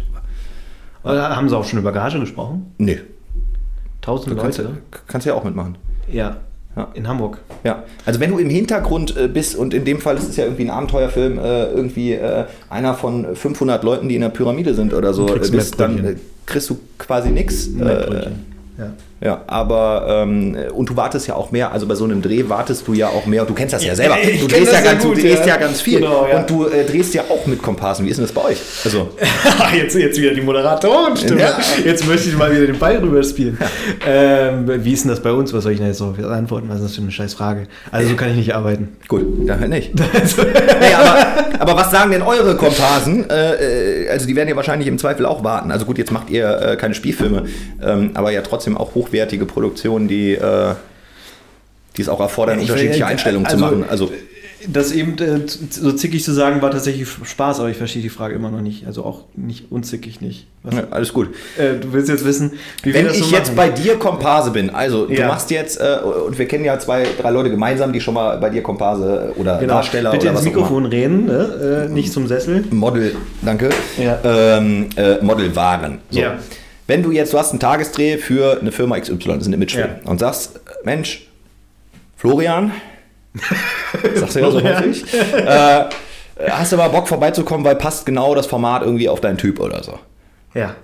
Oder 1.04 1.36
haben 1.36 1.48
sie 1.48 1.56
auch 1.58 1.64
schon 1.64 1.80
über 1.80 1.94
Gage 1.94 2.20
gesprochen? 2.20 2.74
Nee, 2.78 3.00
Tausend 4.02 4.32
du 4.32 4.42
kannst, 4.42 4.58
Leute? 4.60 4.78
kannst 5.08 5.26
ja 5.28 5.34
auch 5.34 5.44
mitmachen. 5.44 5.78
Ja. 6.12 6.38
Ja. 6.78 6.88
In 6.94 7.08
Hamburg. 7.08 7.40
Ja, 7.64 7.84
also 8.06 8.20
wenn 8.20 8.30
du 8.30 8.38
im 8.38 8.52
Hintergrund 8.52 9.18
äh, 9.18 9.28
bist 9.28 9.56
und 9.56 9.74
in 9.74 9.84
dem 9.84 10.00
Fall 10.00 10.16
ist 10.16 10.30
es 10.30 10.38
ja 10.38 10.44
irgendwie 10.44 10.66
ein 10.66 10.70
Abenteuerfilm, 10.70 11.40
äh, 11.40 11.72
irgendwie 11.72 12.14
äh, 12.14 12.46
einer 12.70 12.94
von 12.94 13.36
500 13.36 13.84
Leuten, 13.84 14.08
die 14.08 14.16
in 14.16 14.22
der 14.22 14.30
Pyramide 14.30 14.76
sind 14.76 14.94
oder 14.94 15.12
so, 15.12 15.26
Dann 15.26 15.38
kriegst 15.38 15.50
äh, 15.50 15.52
du 15.52 15.58
bist, 15.58 15.80
dann 15.80 16.06
äh, 16.06 16.16
kriegst 16.46 16.70
du 16.70 16.78
quasi 17.00 17.30
nichts. 17.32 17.68
Äh. 17.68 18.32
Ja. 18.78 18.94
Ja, 19.20 19.42
aber 19.48 20.06
ähm, 20.10 20.56
und 20.74 20.90
du 20.90 20.96
wartest 20.96 21.28
ja 21.28 21.36
auch 21.36 21.52
mehr, 21.52 21.72
also 21.72 21.88
bei 21.88 21.96
so 21.96 22.04
einem 22.04 22.22
Dreh 22.22 22.48
wartest 22.50 22.88
du 22.88 22.94
ja 22.94 23.08
auch 23.08 23.26
mehr 23.26 23.42
und 23.42 23.50
du 23.50 23.54
kennst 23.54 23.74
das 23.74 23.84
ja 23.84 23.96
selber. 23.96 24.18
ich 24.24 24.42
Du 24.42 24.48
drehst 24.48 24.72
ja 24.72 24.82
ganz, 24.82 25.02
du 25.02 25.10
gut, 25.10 25.24
drehst 25.24 25.40
ja. 25.40 25.48
ja 25.48 25.58
ganz 25.58 25.82
viel 25.82 26.00
Genau, 26.00 26.28
ja. 26.28 26.40
und 26.40 26.50
du 26.50 26.66
äh, 26.66 26.86
drehst 26.86 27.14
ja 27.14 27.24
auch 27.30 27.46
mit 27.48 27.62
Komparsen. 27.62 28.06
Wie 28.06 28.10
ist 28.10 28.18
denn 28.18 28.26
das 28.26 28.34
bei 28.34 28.44
euch? 28.44 28.58
Also 28.86 29.10
jetzt, 29.76 29.96
jetzt 29.96 30.22
wieder 30.22 30.34
die 30.34 30.42
Moderatorenstimme. 30.42 31.42
Ja. 31.42 31.60
Jetzt 31.84 32.08
möchte 32.08 32.30
ich 32.30 32.38
mal 32.38 32.52
wieder 32.52 32.68
den 32.68 32.78
Ball 32.78 32.98
rüberspielen. 32.98 33.58
Ähm, 34.08 34.70
wie 34.84 34.94
ist 34.94 35.04
denn 35.04 35.10
das 35.10 35.22
bei 35.22 35.32
uns? 35.32 35.52
Was 35.54 35.64
soll 35.64 35.72
ich 35.72 35.80
denn 35.80 35.88
jetzt 35.88 35.98
so 35.98 36.14
antworten? 36.30 36.70
Was 36.70 36.78
ist 36.78 36.86
das 36.86 36.96
für 36.96 37.02
eine 37.02 37.12
scheiß 37.12 37.34
Frage? 37.34 37.68
Also 37.92 38.10
so 38.10 38.16
kann 38.16 38.30
ich 38.30 38.38
nicht 38.38 38.54
arbeiten. 38.54 38.90
gut, 39.08 39.26
dann 39.48 39.60
halt 39.60 39.70
nicht. 39.70 39.94
Nee, 40.80 40.94
aber, 40.94 41.60
aber 41.60 41.76
was 41.76 41.92
sagen 41.92 42.12
denn 42.12 42.22
eure 42.22 42.56
Komparsen? 42.56 43.30
Äh, 43.30 44.04
äh, 44.06 44.10
also 44.10 44.28
die 44.28 44.36
werden 44.36 44.50
ja 44.50 44.56
wahrscheinlich 44.56 44.88
im 44.88 44.98
Zweifel 44.98 45.26
auch 45.26 45.44
warten. 45.44 45.72
Also 45.72 45.86
gut, 45.86 45.98
jetzt 45.98 46.12
macht 46.12 46.30
ihr 46.30 46.50
äh, 46.62 46.76
keine 46.76 46.94
Spielfilme, 46.94 47.46
ähm, 47.82 48.12
aber 48.14 48.32
ja 48.32 48.42
trotzdem 48.42 48.78
auch 48.78 48.92
hochwertige 49.08 49.46
Produktionen, 49.46 50.08
die, 50.08 50.34
äh, 50.34 50.74
die 51.96 52.02
es 52.02 52.10
auch 52.10 52.20
erfordern, 52.20 52.60
Ich 52.60 52.64
unterschiedliche 52.70 53.00
will- 53.02 53.08
Einstellungen 53.08 53.46
also, 53.46 53.58
zu 53.58 53.64
machen. 53.64 53.86
Also 53.90 54.12
das 54.70 54.92
eben 54.92 55.16
äh, 55.20 55.42
so 55.70 55.92
zickig 55.92 56.24
zu 56.24 56.34
sagen, 56.34 56.62
war 56.64 56.72
tatsächlich 56.72 57.08
Spaß, 57.24 57.60
aber 57.60 57.70
ich 57.70 57.78
verstehe 57.78 58.02
die 58.02 58.10
Frage 58.10 58.34
immer 58.36 58.50
noch 58.50 58.60
nicht. 58.62 58.88
Also 58.88 59.06
auch 59.06 59.26
nicht 59.36 59.72
unzickig 59.72 60.20
nicht. 60.20 60.48
Ja, 60.70 60.84
alles 60.90 61.14
gut. 61.14 61.30
äh, 61.58 61.76
du 61.80 61.94
willst 61.94 62.10
jetzt 62.10 62.26
wissen, 62.26 62.54
wie 62.82 62.92
Wenn 62.94 63.04
wir 63.06 63.10
das 63.10 63.18
ich 63.20 63.26
so 63.26 63.36
jetzt 63.36 63.56
machen. 63.56 63.56
bei 63.56 63.70
dir 63.70 63.98
Komparse 63.98 64.50
bin, 64.52 64.72
also 64.72 65.06
du 65.06 65.14
Ja. 65.14 65.28
machst 65.28 65.52
jetzt, 65.52 65.80
äh, 65.80 66.00
und 66.04 66.38
wir 66.40 66.48
kennen 66.48 66.66
ja 66.66 66.78
zwei, 66.80 67.06
drei 67.22 67.30
Leute 67.30 67.52
gemeinsam, 67.52 67.94
die 67.94 68.02
schon 68.02 68.16
mal 68.16 68.38
bei 68.40 68.50
dir 68.50 68.64
Komparse 68.64 69.32
äh, 69.38 69.40
oder 69.40 69.60
genau, 69.60 69.76
Darsteller 69.76 70.12
bitte 70.12 70.24
oder 70.24 70.32
ins 70.32 70.40
was 70.40 70.48
auch 70.48 70.52
immer. 70.52 70.62
Mikrofon 70.64 70.86
reden, 70.88 71.26
ne? 71.28 71.86
äh, 71.88 71.94
nicht 71.94 72.12
zum 72.12 72.28
Sessel. 72.28 72.66
Model, 72.72 73.16
danke, 73.44 73.70
Ja. 73.98 74.20
ähm, 74.58 74.90
äh, 74.98 75.24
Model 75.24 75.56
waren. 75.56 76.00
So. 76.10 76.20
Ja. 76.20 76.40
Wenn 76.88 77.04
du 77.04 77.12
jetzt, 77.12 77.34
du 77.34 77.38
hast 77.38 77.52
einen 77.52 77.60
Tagesdreh 77.60 78.18
für 78.18 78.60
eine 78.60 78.72
Firma 78.72 79.00
XY, 79.00 79.18
das 79.18 79.38
ist 79.42 79.48
ein 79.48 79.54
Imagefilm, 79.54 79.90
Ja. 80.04 80.10
und 80.10 80.20
sagst, 80.20 80.60
Mensch, 80.84 81.28
Florian, 82.16 82.72
sagst 84.16 84.36
du 84.36 84.40
ja 84.40 84.52
so 84.52 84.62
häufig, 84.64 85.04
äh, 85.14 85.84
hast 86.50 86.72
du 86.72 86.78
mal 86.78 86.88
Bock 86.90 87.08
vorbeizukommen, 87.08 87.66
weil 87.66 87.76
passt 87.76 88.06
genau 88.06 88.34
das 88.36 88.48
Format 88.48 88.82
irgendwie 88.84 89.10
auf 89.10 89.22
deinen 89.22 89.38
Typ 89.38 89.60
oder 89.60 89.84
so. 89.84 90.00
Ja. 90.54 90.76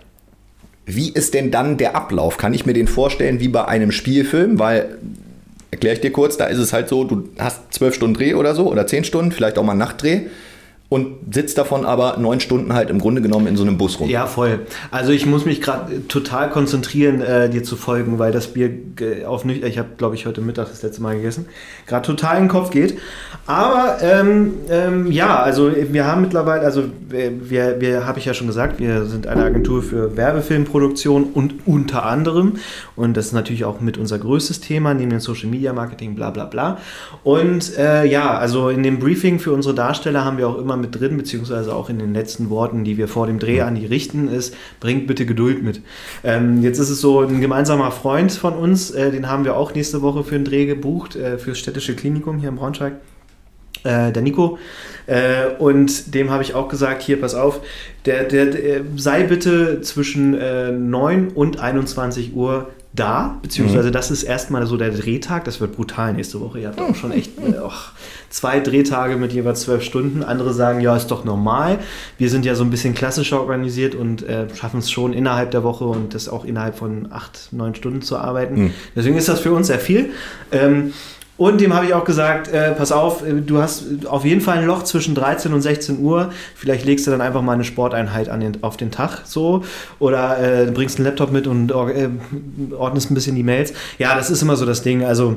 Wie 0.85 1.09
ist 1.11 1.33
denn 1.33 1.49
dann 1.49 1.77
der 1.77 1.95
Ablauf? 1.95 2.37
Kann 2.37 2.53
ich 2.53 2.65
mir 2.65 2.73
den 2.73 2.87
vorstellen 2.87 3.39
wie 3.39 3.47
bei 3.47 3.65
einem 3.65 3.91
Spielfilm? 3.91 4.59
Weil, 4.59 4.97
erkläre 5.71 5.95
ich 5.95 6.01
dir 6.01 6.11
kurz, 6.11 6.35
da 6.37 6.45
ist 6.45 6.57
es 6.57 6.73
halt 6.73 6.89
so, 6.89 7.05
du 7.05 7.29
hast 7.39 7.73
zwölf 7.73 7.95
Stunden 7.95 8.15
Dreh 8.15 8.33
oder 8.33 8.53
so 8.53 8.69
oder 8.69 8.85
zehn 8.85 9.03
Stunden, 9.05 9.31
vielleicht 9.31 9.57
auch 9.57 9.63
mal 9.63 9.71
einen 9.71 9.79
Nachtdreh. 9.79 10.23
Und 10.93 11.33
sitzt 11.33 11.57
davon 11.57 11.85
aber 11.85 12.17
neun 12.19 12.39
Stunden 12.39 12.71
halt 12.71 12.91
im 12.91 12.99
Grunde 12.99 13.23
genommen 13.23 13.47
in 13.47 13.57
so 13.57 13.63
einem 13.63 13.79
Bus 13.79 13.99
rum. 13.99 14.09
Ja, 14.09 14.27
voll. 14.27 14.59
Also 14.91 15.11
ich 15.11 15.25
muss 15.25 15.43
mich 15.43 15.59
gerade 15.59 16.07
total 16.07 16.51
konzentrieren, 16.51 17.19
äh, 17.19 17.49
dir 17.49 17.63
zu 17.63 17.75
folgen, 17.75 18.19
weil 18.19 18.31
das 18.31 18.53
Bier 18.53 18.69
äh, 19.01 19.25
auf 19.25 19.43
nüchtern, 19.43 19.67
ich 19.67 19.79
habe 19.79 19.89
glaube 19.97 20.13
ich 20.13 20.27
heute 20.27 20.41
Mittag 20.41 20.69
das 20.69 20.83
letzte 20.83 21.01
Mal 21.01 21.15
gegessen, 21.15 21.47
gerade 21.87 22.05
total 22.05 22.37
in 22.37 22.43
den 22.43 22.49
Kopf 22.49 22.69
geht. 22.69 22.99
Aber 23.47 23.97
ähm, 24.03 24.53
ähm, 24.69 25.11
ja, 25.11 25.41
also 25.41 25.71
wir 25.75 26.05
haben 26.05 26.21
mittlerweile, 26.21 26.61
also 26.61 26.83
wir, 27.09 27.81
wir 27.81 28.05
habe 28.05 28.19
ich 28.19 28.25
ja 28.25 28.35
schon 28.35 28.45
gesagt, 28.45 28.79
wir 28.79 29.05
sind 29.05 29.25
eine 29.25 29.45
Agentur 29.45 29.81
für 29.81 30.15
Werbefilmproduktion 30.15 31.23
und 31.33 31.65
unter 31.65 32.05
anderem, 32.05 32.57
und 32.95 33.17
das 33.17 33.25
ist 33.27 33.33
natürlich 33.33 33.65
auch 33.65 33.81
mit 33.81 33.97
unser 33.97 34.19
größtes 34.19 34.59
Thema, 34.59 34.93
neben 34.93 35.09
dem 35.09 35.19
Social 35.19 35.49
Media 35.49 35.73
Marketing, 35.73 36.13
bla 36.13 36.29
bla 36.29 36.45
bla. 36.45 36.77
Und 37.23 37.75
äh, 37.79 38.05
ja, 38.05 38.37
also 38.37 38.69
in 38.69 38.83
dem 38.83 38.99
Briefing 38.99 39.39
für 39.39 39.53
unsere 39.53 39.73
Darsteller 39.73 40.23
haben 40.23 40.37
wir 40.37 40.47
auch 40.47 40.59
immer 40.59 40.82
mit 40.83 40.99
drin, 40.99 41.17
beziehungsweise 41.17 41.75
auch 41.75 41.89
in 41.89 41.97
den 41.97 42.13
letzten 42.13 42.51
Worten, 42.51 42.83
die 42.83 42.97
wir 42.97 43.07
vor 43.07 43.25
dem 43.25 43.39
Dreh 43.39 43.61
an 43.61 43.73
die 43.73 43.87
richten, 43.87 44.27
ist, 44.27 44.55
bringt 44.79 45.07
bitte 45.07 45.25
Geduld 45.25 45.63
mit. 45.63 45.81
Ähm, 46.23 46.61
jetzt 46.61 46.77
ist 46.77 46.91
es 46.91 47.01
so, 47.01 47.21
ein 47.21 47.41
gemeinsamer 47.41 47.91
Freund 47.91 48.31
von 48.31 48.53
uns, 48.53 48.91
äh, 48.91 49.09
den 49.09 49.27
haben 49.27 49.45
wir 49.45 49.57
auch 49.57 49.73
nächste 49.73 50.03
Woche 50.03 50.23
für 50.23 50.35
einen 50.35 50.45
Dreh 50.45 50.67
gebucht, 50.67 51.15
äh, 51.15 51.39
fürs 51.39 51.57
städtische 51.57 51.95
Klinikum 51.95 52.37
hier 52.37 52.49
in 52.49 52.55
Braunschweig. 52.55 52.93
Äh, 53.83 54.11
der 54.11 54.21
Nico. 54.21 54.59
Äh, 55.07 55.47
und 55.59 56.13
dem 56.13 56.29
habe 56.29 56.43
ich 56.43 56.53
auch 56.53 56.69
gesagt, 56.69 57.01
hier, 57.01 57.19
pass 57.19 57.35
auf, 57.35 57.59
der, 58.05 58.23
der, 58.23 58.45
der 58.45 58.81
sei 58.95 59.23
bitte 59.23 59.81
zwischen 59.81 60.33
äh, 60.35 60.71
9 60.71 61.29
und 61.29 61.59
21 61.59 62.33
Uhr 62.33 62.69
da, 62.93 63.39
beziehungsweise 63.41 63.87
mhm. 63.87 63.93
das 63.93 64.11
ist 64.11 64.21
erstmal 64.21 64.67
so 64.67 64.77
der 64.77 64.91
Drehtag, 64.91 65.45
das 65.45 65.59
wird 65.59 65.75
brutal 65.75 66.13
nächste 66.13 66.39
Woche. 66.39 66.59
Ihr 66.59 66.67
habt 66.67 66.79
auch 66.79 66.95
schon 66.95 67.11
echt 67.11 67.31
äh, 67.39 67.57
och, 67.59 67.91
zwei 68.29 68.59
Drehtage 68.59 69.15
mit 69.15 69.33
jeweils 69.33 69.61
zwölf 69.61 69.83
Stunden. 69.83 70.23
Andere 70.23 70.53
sagen, 70.53 70.79
ja, 70.79 70.95
ist 70.95 71.07
doch 71.07 71.25
normal. 71.25 71.79
Wir 72.19 72.29
sind 72.29 72.45
ja 72.45 72.53
so 72.53 72.63
ein 72.63 72.69
bisschen 72.69 72.93
klassischer 72.93 73.39
organisiert 73.39 73.95
und 73.95 74.21
äh, 74.23 74.47
schaffen 74.53 74.79
es 74.79 74.91
schon 74.91 75.11
innerhalb 75.13 75.49
der 75.49 75.63
Woche 75.63 75.85
und 75.85 76.13
das 76.13 76.29
auch 76.29 76.45
innerhalb 76.45 76.77
von 76.77 77.11
acht, 77.11 77.49
neun 77.51 77.73
Stunden 77.73 78.03
zu 78.03 78.17
arbeiten. 78.17 78.65
Mhm. 78.65 78.73
Deswegen 78.95 79.17
ist 79.17 79.27
das 79.27 79.39
für 79.39 79.53
uns 79.53 79.67
sehr 79.67 79.79
viel. 79.79 80.11
Ähm, 80.51 80.93
und 81.43 81.59
dem 81.59 81.73
habe 81.73 81.85
ich 81.85 81.93
auch 81.93 82.05
gesagt, 82.05 82.47
äh, 82.47 82.71
pass 82.71 82.93
auf, 82.93 83.27
äh, 83.27 83.33
du 83.33 83.57
hast 83.57 83.83
auf 84.05 84.23
jeden 84.23 84.39
Fall 84.39 84.59
ein 84.59 84.65
Loch 84.65 84.83
zwischen 84.83 85.13
13 85.13 85.51
und 85.53 85.61
16 85.61 85.99
Uhr. 85.99 86.31
Vielleicht 86.55 86.85
legst 86.85 87.05
du 87.05 87.11
dann 87.11 87.19
einfach 87.19 87.41
mal 87.41 87.51
eine 87.51 87.65
Sporteinheit 87.65 88.29
an 88.29 88.39
den, 88.39 88.63
auf 88.63 88.77
den 88.77 88.91
Tag 88.91 89.23
so. 89.25 89.65
Oder 89.99 90.37
äh, 90.39 90.71
bringst 90.71 90.99
einen 90.99 91.05
Laptop 91.05 91.33
mit 91.33 91.45
und 91.45 91.69
äh, 91.71 92.07
ordnest 92.77 93.11
ein 93.11 93.13
bisschen 93.13 93.35
die 93.35 93.43
Mails. 93.43 93.73
Ja, 93.97 94.15
das 94.15 94.29
ist 94.29 94.41
immer 94.41 94.55
so 94.55 94.65
das 94.65 94.83
Ding. 94.83 95.03
Also 95.03 95.35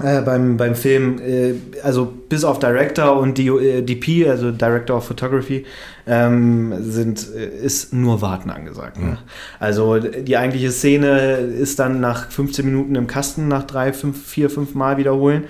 äh, 0.00 0.20
beim, 0.20 0.56
beim 0.56 0.76
Film, 0.76 1.18
äh, 1.18 1.54
also 1.82 2.12
bis 2.28 2.44
auf 2.44 2.60
Director 2.60 3.18
und 3.18 3.36
die, 3.38 3.48
äh, 3.48 3.82
DP, 3.82 4.28
also 4.28 4.52
Director 4.52 4.98
of 4.98 5.04
Photography, 5.04 5.64
ähm, 6.08 6.74
sind, 6.80 7.26
äh, 7.34 7.46
ist 7.46 7.92
nur 7.92 8.22
Warten 8.22 8.50
angesagt. 8.50 8.98
Ne? 8.98 9.06
Mhm. 9.06 9.16
Also 9.60 9.98
die 9.98 10.36
eigentliche 10.36 10.70
Szene 10.70 11.36
ist 11.36 11.78
dann 11.78 12.00
nach 12.00 12.30
15 12.30 12.64
Minuten 12.64 12.94
im 12.94 13.06
Kasten, 13.06 13.48
nach 13.48 13.64
drei, 13.64 13.92
fünf, 13.92 14.26
vier, 14.26 14.50
fünf 14.50 14.74
Mal 14.74 14.96
wiederholen. 14.96 15.44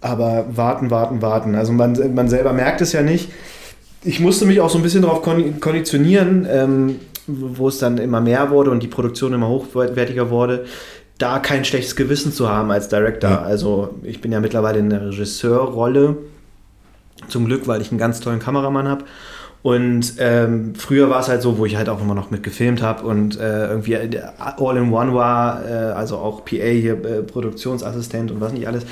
Aber 0.00 0.46
warten, 0.50 0.90
warten, 0.90 1.22
warten. 1.22 1.54
Also 1.54 1.72
man, 1.72 2.14
man 2.14 2.28
selber 2.28 2.52
merkt 2.52 2.80
es 2.80 2.92
ja 2.92 3.02
nicht. 3.02 3.30
Ich 4.04 4.20
musste 4.20 4.46
mich 4.46 4.60
auch 4.60 4.70
so 4.70 4.78
ein 4.78 4.82
bisschen 4.82 5.02
darauf 5.02 5.22
konditionieren, 5.22 6.46
ähm, 6.48 6.96
wo 7.26 7.68
es 7.68 7.78
dann 7.78 7.98
immer 7.98 8.20
mehr 8.20 8.50
wurde 8.50 8.70
und 8.70 8.82
die 8.82 8.88
Produktion 8.88 9.32
immer 9.32 9.48
hochwertiger 9.48 10.30
wurde 10.30 10.66
da 11.18 11.40
kein 11.40 11.64
schlechtes 11.64 11.96
Gewissen 11.96 12.32
zu 12.32 12.48
haben 12.48 12.70
als 12.70 12.88
Director. 12.88 13.30
Ja. 13.30 13.42
Also 13.42 13.96
ich 14.04 14.20
bin 14.20 14.32
ja 14.32 14.40
mittlerweile 14.40 14.78
in 14.78 14.88
der 14.88 15.06
Regisseurrolle. 15.06 16.16
Zum 17.26 17.46
Glück, 17.46 17.66
weil 17.66 17.82
ich 17.82 17.90
einen 17.90 17.98
ganz 17.98 18.20
tollen 18.20 18.38
Kameramann 18.38 18.86
habe. 18.86 19.04
Und 19.62 20.14
ähm, 20.18 20.74
früher 20.76 21.10
war 21.10 21.20
es 21.20 21.28
halt 21.28 21.42
so, 21.42 21.58
wo 21.58 21.66
ich 21.66 21.76
halt 21.76 21.88
auch 21.88 22.00
immer 22.00 22.14
noch 22.14 22.30
mit 22.30 22.44
gefilmt 22.44 22.80
habe 22.80 23.04
und 23.04 23.38
äh, 23.40 23.68
irgendwie 23.68 23.96
All-in-One 23.96 25.14
war, 25.14 25.68
äh, 25.68 25.72
also 25.92 26.16
auch 26.18 26.44
PA 26.44 26.54
hier, 26.54 26.92
äh, 26.92 27.22
Produktionsassistent 27.22 28.30
und 28.30 28.40
was 28.40 28.52
nicht 28.52 28.68
alles. 28.68 28.84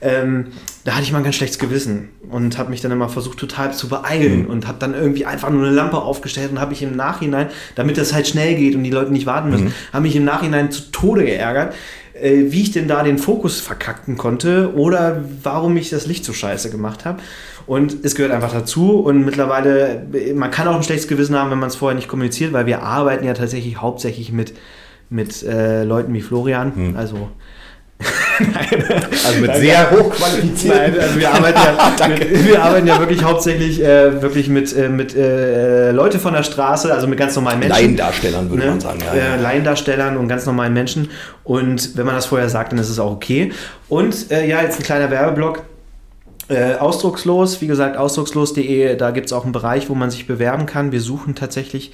Ähm, 0.00 0.46
da 0.84 0.92
hatte 0.92 1.02
ich 1.02 1.12
mal 1.12 1.18
ein 1.18 1.24
ganz 1.24 1.36
schlechtes 1.36 1.58
Gewissen 1.58 2.10
und 2.30 2.56
habe 2.56 2.70
mich 2.70 2.80
dann 2.80 2.92
immer 2.92 3.08
versucht 3.08 3.38
total 3.38 3.72
zu 3.72 3.88
beeilen 3.88 4.44
mhm. 4.44 4.50
und 4.50 4.68
habe 4.68 4.78
dann 4.78 4.94
irgendwie 4.94 5.26
einfach 5.26 5.50
nur 5.50 5.64
eine 5.64 5.74
Lampe 5.74 5.98
aufgestellt 5.98 6.52
und 6.52 6.60
habe 6.60 6.70
mich 6.70 6.82
im 6.82 6.94
Nachhinein, 6.94 7.48
damit 7.74 7.98
das 7.98 8.14
halt 8.14 8.28
schnell 8.28 8.54
geht 8.54 8.76
und 8.76 8.84
die 8.84 8.90
Leute 8.90 9.12
nicht 9.12 9.26
warten 9.26 9.50
müssen, 9.50 9.66
mhm. 9.66 9.74
habe 9.92 10.02
mich 10.02 10.14
im 10.14 10.24
Nachhinein 10.24 10.70
zu 10.70 10.90
Tode 10.92 11.24
geärgert, 11.24 11.74
äh, 12.14 12.44
wie 12.52 12.62
ich 12.62 12.70
denn 12.70 12.86
da 12.86 13.02
den 13.02 13.18
Fokus 13.18 13.60
verkacken 13.60 14.16
konnte 14.16 14.72
oder 14.74 15.24
warum 15.42 15.76
ich 15.76 15.90
das 15.90 16.06
Licht 16.06 16.24
so 16.24 16.32
scheiße 16.32 16.70
gemacht 16.70 17.04
habe. 17.04 17.20
Und 17.66 18.04
es 18.04 18.14
gehört 18.14 18.32
einfach 18.32 18.52
dazu. 18.52 19.00
Und 19.00 19.24
mittlerweile, 19.24 20.06
man 20.34 20.50
kann 20.50 20.68
auch 20.68 20.76
ein 20.76 20.82
schlechtes 20.82 21.08
Gewissen 21.08 21.36
haben, 21.36 21.50
wenn 21.50 21.58
man 21.58 21.68
es 21.68 21.76
vorher 21.76 21.96
nicht 21.96 22.08
kommuniziert, 22.08 22.52
weil 22.52 22.66
wir 22.66 22.82
arbeiten 22.82 23.24
ja 23.24 23.34
tatsächlich 23.34 23.80
hauptsächlich 23.80 24.32
mit, 24.32 24.54
mit 25.10 25.42
äh, 25.42 25.84
Leuten 25.84 26.12
wie 26.14 26.20
Florian. 26.20 26.74
Hm. 26.74 26.96
Also 26.96 27.28
Nein. 28.40 28.84
Also 29.26 29.40
mit 29.40 29.56
sehr 29.56 29.90
hochqualifizierten. 29.90 30.92
Nein, 30.92 31.00
also 31.00 31.18
wir 31.18 31.30
arbeiten 31.30 31.58
ja, 31.58 32.08
wir, 32.18 32.44
wir, 32.44 32.62
arbeiten 32.62 32.86
ja 32.86 32.98
wirklich 32.98 33.22
hauptsächlich 33.22 33.82
äh, 33.82 34.22
wirklich 34.22 34.48
mit, 34.48 34.76
äh, 34.76 34.88
mit 34.88 35.14
äh, 35.14 35.92
Leute 35.92 36.18
von 36.18 36.32
der 36.32 36.42
Straße, 36.42 36.92
also 36.92 37.06
mit 37.06 37.18
ganz 37.18 37.34
normalen 37.36 37.60
Menschen. 37.60 37.74
Laiendarstellern 37.74 38.50
würde 38.50 38.64
ne? 38.64 38.70
man 38.70 38.80
sagen. 38.80 38.98
Ja, 39.06 39.16
ja. 39.16 39.34
Äh, 39.34 39.40
Laiendarstellern 39.40 40.16
und 40.16 40.28
ganz 40.28 40.46
normalen 40.46 40.72
Menschen. 40.72 41.10
Und 41.44 41.96
wenn 41.96 42.06
man 42.06 42.14
das 42.14 42.26
vorher 42.26 42.48
sagt, 42.48 42.72
dann 42.72 42.78
ist 42.78 42.88
es 42.88 42.98
auch 42.98 43.12
okay. 43.12 43.52
Und 43.88 44.30
äh, 44.30 44.48
ja, 44.48 44.62
jetzt 44.62 44.78
ein 44.78 44.82
kleiner 44.82 45.10
Werbeblock. 45.10 45.62
Äh, 46.52 46.74
ausdruckslos, 46.74 47.62
wie 47.62 47.66
gesagt, 47.66 47.96
ausdruckslos.de, 47.96 48.96
da 48.96 49.10
gibt 49.10 49.26
es 49.26 49.32
auch 49.32 49.44
einen 49.44 49.52
Bereich, 49.52 49.88
wo 49.88 49.94
man 49.94 50.10
sich 50.10 50.26
bewerben 50.26 50.66
kann. 50.66 50.92
Wir 50.92 51.00
suchen 51.00 51.34
tatsächlich 51.34 51.92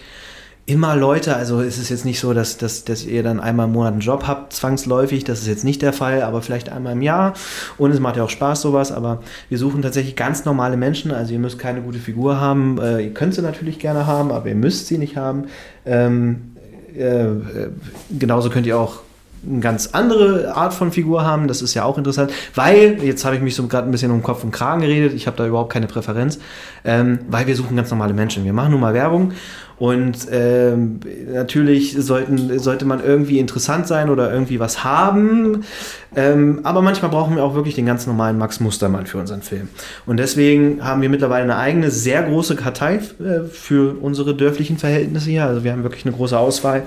immer 0.67 0.97
Leute, 0.97 1.37
also 1.37 1.61
ist 1.61 1.79
es 1.79 1.89
jetzt 1.89 2.05
nicht 2.05 2.19
so, 2.19 2.35
dass, 2.35 2.59
dass, 2.59 2.85
dass 2.85 3.05
ihr 3.07 3.23
dann 3.23 3.41
einmal 3.41 3.67
im 3.67 3.73
Monat 3.73 3.93
einen 3.93 4.01
Job 4.01 4.27
habt, 4.27 4.53
zwangsläufig, 4.53 5.25
das 5.25 5.41
ist 5.41 5.47
jetzt 5.47 5.65
nicht 5.65 5.81
der 5.81 5.93
Fall, 5.93 6.23
aber 6.23 6.43
vielleicht 6.43 6.71
einmal 6.71 6.93
im 6.93 7.03
Jahr. 7.03 7.35
Und 7.79 7.93
es 7.93 8.01
macht 8.01 8.17
ja 8.17 8.25
auch 8.25 8.31
Spaß 8.31 8.61
sowas, 8.61 8.93
aber 8.93 9.23
wir 9.49 9.59
suchen 9.59 9.81
tatsächlich 9.81 10.17
ganz 10.17 10.45
normale 10.45 10.77
Menschen, 10.77 11.11
also 11.13 11.33
ihr 11.33 11.39
müsst 11.39 11.59
keine 11.59 11.81
gute 11.81 11.99
Figur 11.99 12.41
haben, 12.41 12.79
äh, 12.83 13.01
ihr 13.01 13.15
könnt 13.15 13.35
sie 13.35 13.43
natürlich 13.43 13.79
gerne 13.79 14.07
haben, 14.07 14.31
aber 14.33 14.49
ihr 14.49 14.57
müsst 14.57 14.89
sie 14.89 14.99
nicht 14.99 15.17
haben. 15.17 15.45
Ähm, 15.87 16.57
äh, 16.95 17.25
äh 17.25 17.71
genauso 18.11 18.51
könnt 18.51 18.67
ihr 18.67 18.79
auch 18.79 19.01
eine 19.47 19.61
ganz 19.61 19.89
andere 19.93 20.55
Art 20.55 20.75
von 20.75 20.93
Figur 20.93 21.25
haben. 21.25 21.49
Das 21.49 21.63
ist 21.63 21.75
ja 21.75 21.85
auch 21.85 21.99
interessant, 21.99 22.33
weil, 22.55 22.99
jetzt 23.03 23.25
habe 23.25 23.37
ich 23.37 23.43
mich 23.43 23.55
so 23.55 23.67
gerade 23.67 23.89
ein 23.89 23.91
bisschen 23.91 24.11
um 24.11 24.23
Kopf 24.23 24.45
und 24.45 24.51
Kragen 24.51 24.81
geredet, 24.81 25.13
ich 25.15 25.27
habe 25.27 25.37
da 25.37 25.47
überhaupt 25.47 25.73
keine 25.73 25.87
Präferenz, 25.87 26.39
ähm, 26.85 27.21
weil 27.29 27.47
wir 27.47 27.57
suchen 27.57 27.77
ganz 27.77 27.91
normale 27.91 28.15
Menschen. 28.15 28.45
Wir 28.45 28.53
machen 28.53 28.73
nun 28.73 28.81
mal 28.81 28.95
Werbung 28.95 29.33
und 29.79 30.27
ähm, 30.33 30.99
natürlich 31.33 31.95
sollten, 31.97 32.59
sollte 32.59 32.85
man 32.85 33.03
irgendwie 33.03 33.39
interessant 33.39 33.87
sein 33.87 34.11
oder 34.11 34.33
irgendwie 34.33 34.59
was 34.59 34.83
haben. 34.83 35.65
Ähm, 36.17 36.61
aber 36.65 36.83
manchmal 36.83 37.11
brauchen 37.11 37.37
wir 37.37 37.45
auch 37.45 37.55
wirklich 37.55 37.77
den 37.77 37.87
ganz 37.87 38.07
normalen 38.07 38.39
Max 38.39 38.59
Mustermann 38.59 39.07
für 39.07 39.19
unseren 39.19 39.43
Film. 39.43 39.69
Und 40.05 40.17
deswegen 40.17 40.85
haben 40.85 41.01
wir 41.01 41.09
mittlerweile 41.09 41.45
eine 41.45 41.57
eigene, 41.57 41.91
sehr 41.93 42.23
große 42.23 42.57
Kartei 42.57 42.97
äh, 42.97 43.45
für 43.51 43.97
unsere 44.01 44.35
dörflichen 44.35 44.79
Verhältnisse 44.79 45.31
hier. 45.31 45.45
Also 45.45 45.63
wir 45.63 45.71
haben 45.71 45.85
wirklich 45.85 46.05
eine 46.05 46.15
große 46.15 46.37
Auswahl 46.37 46.83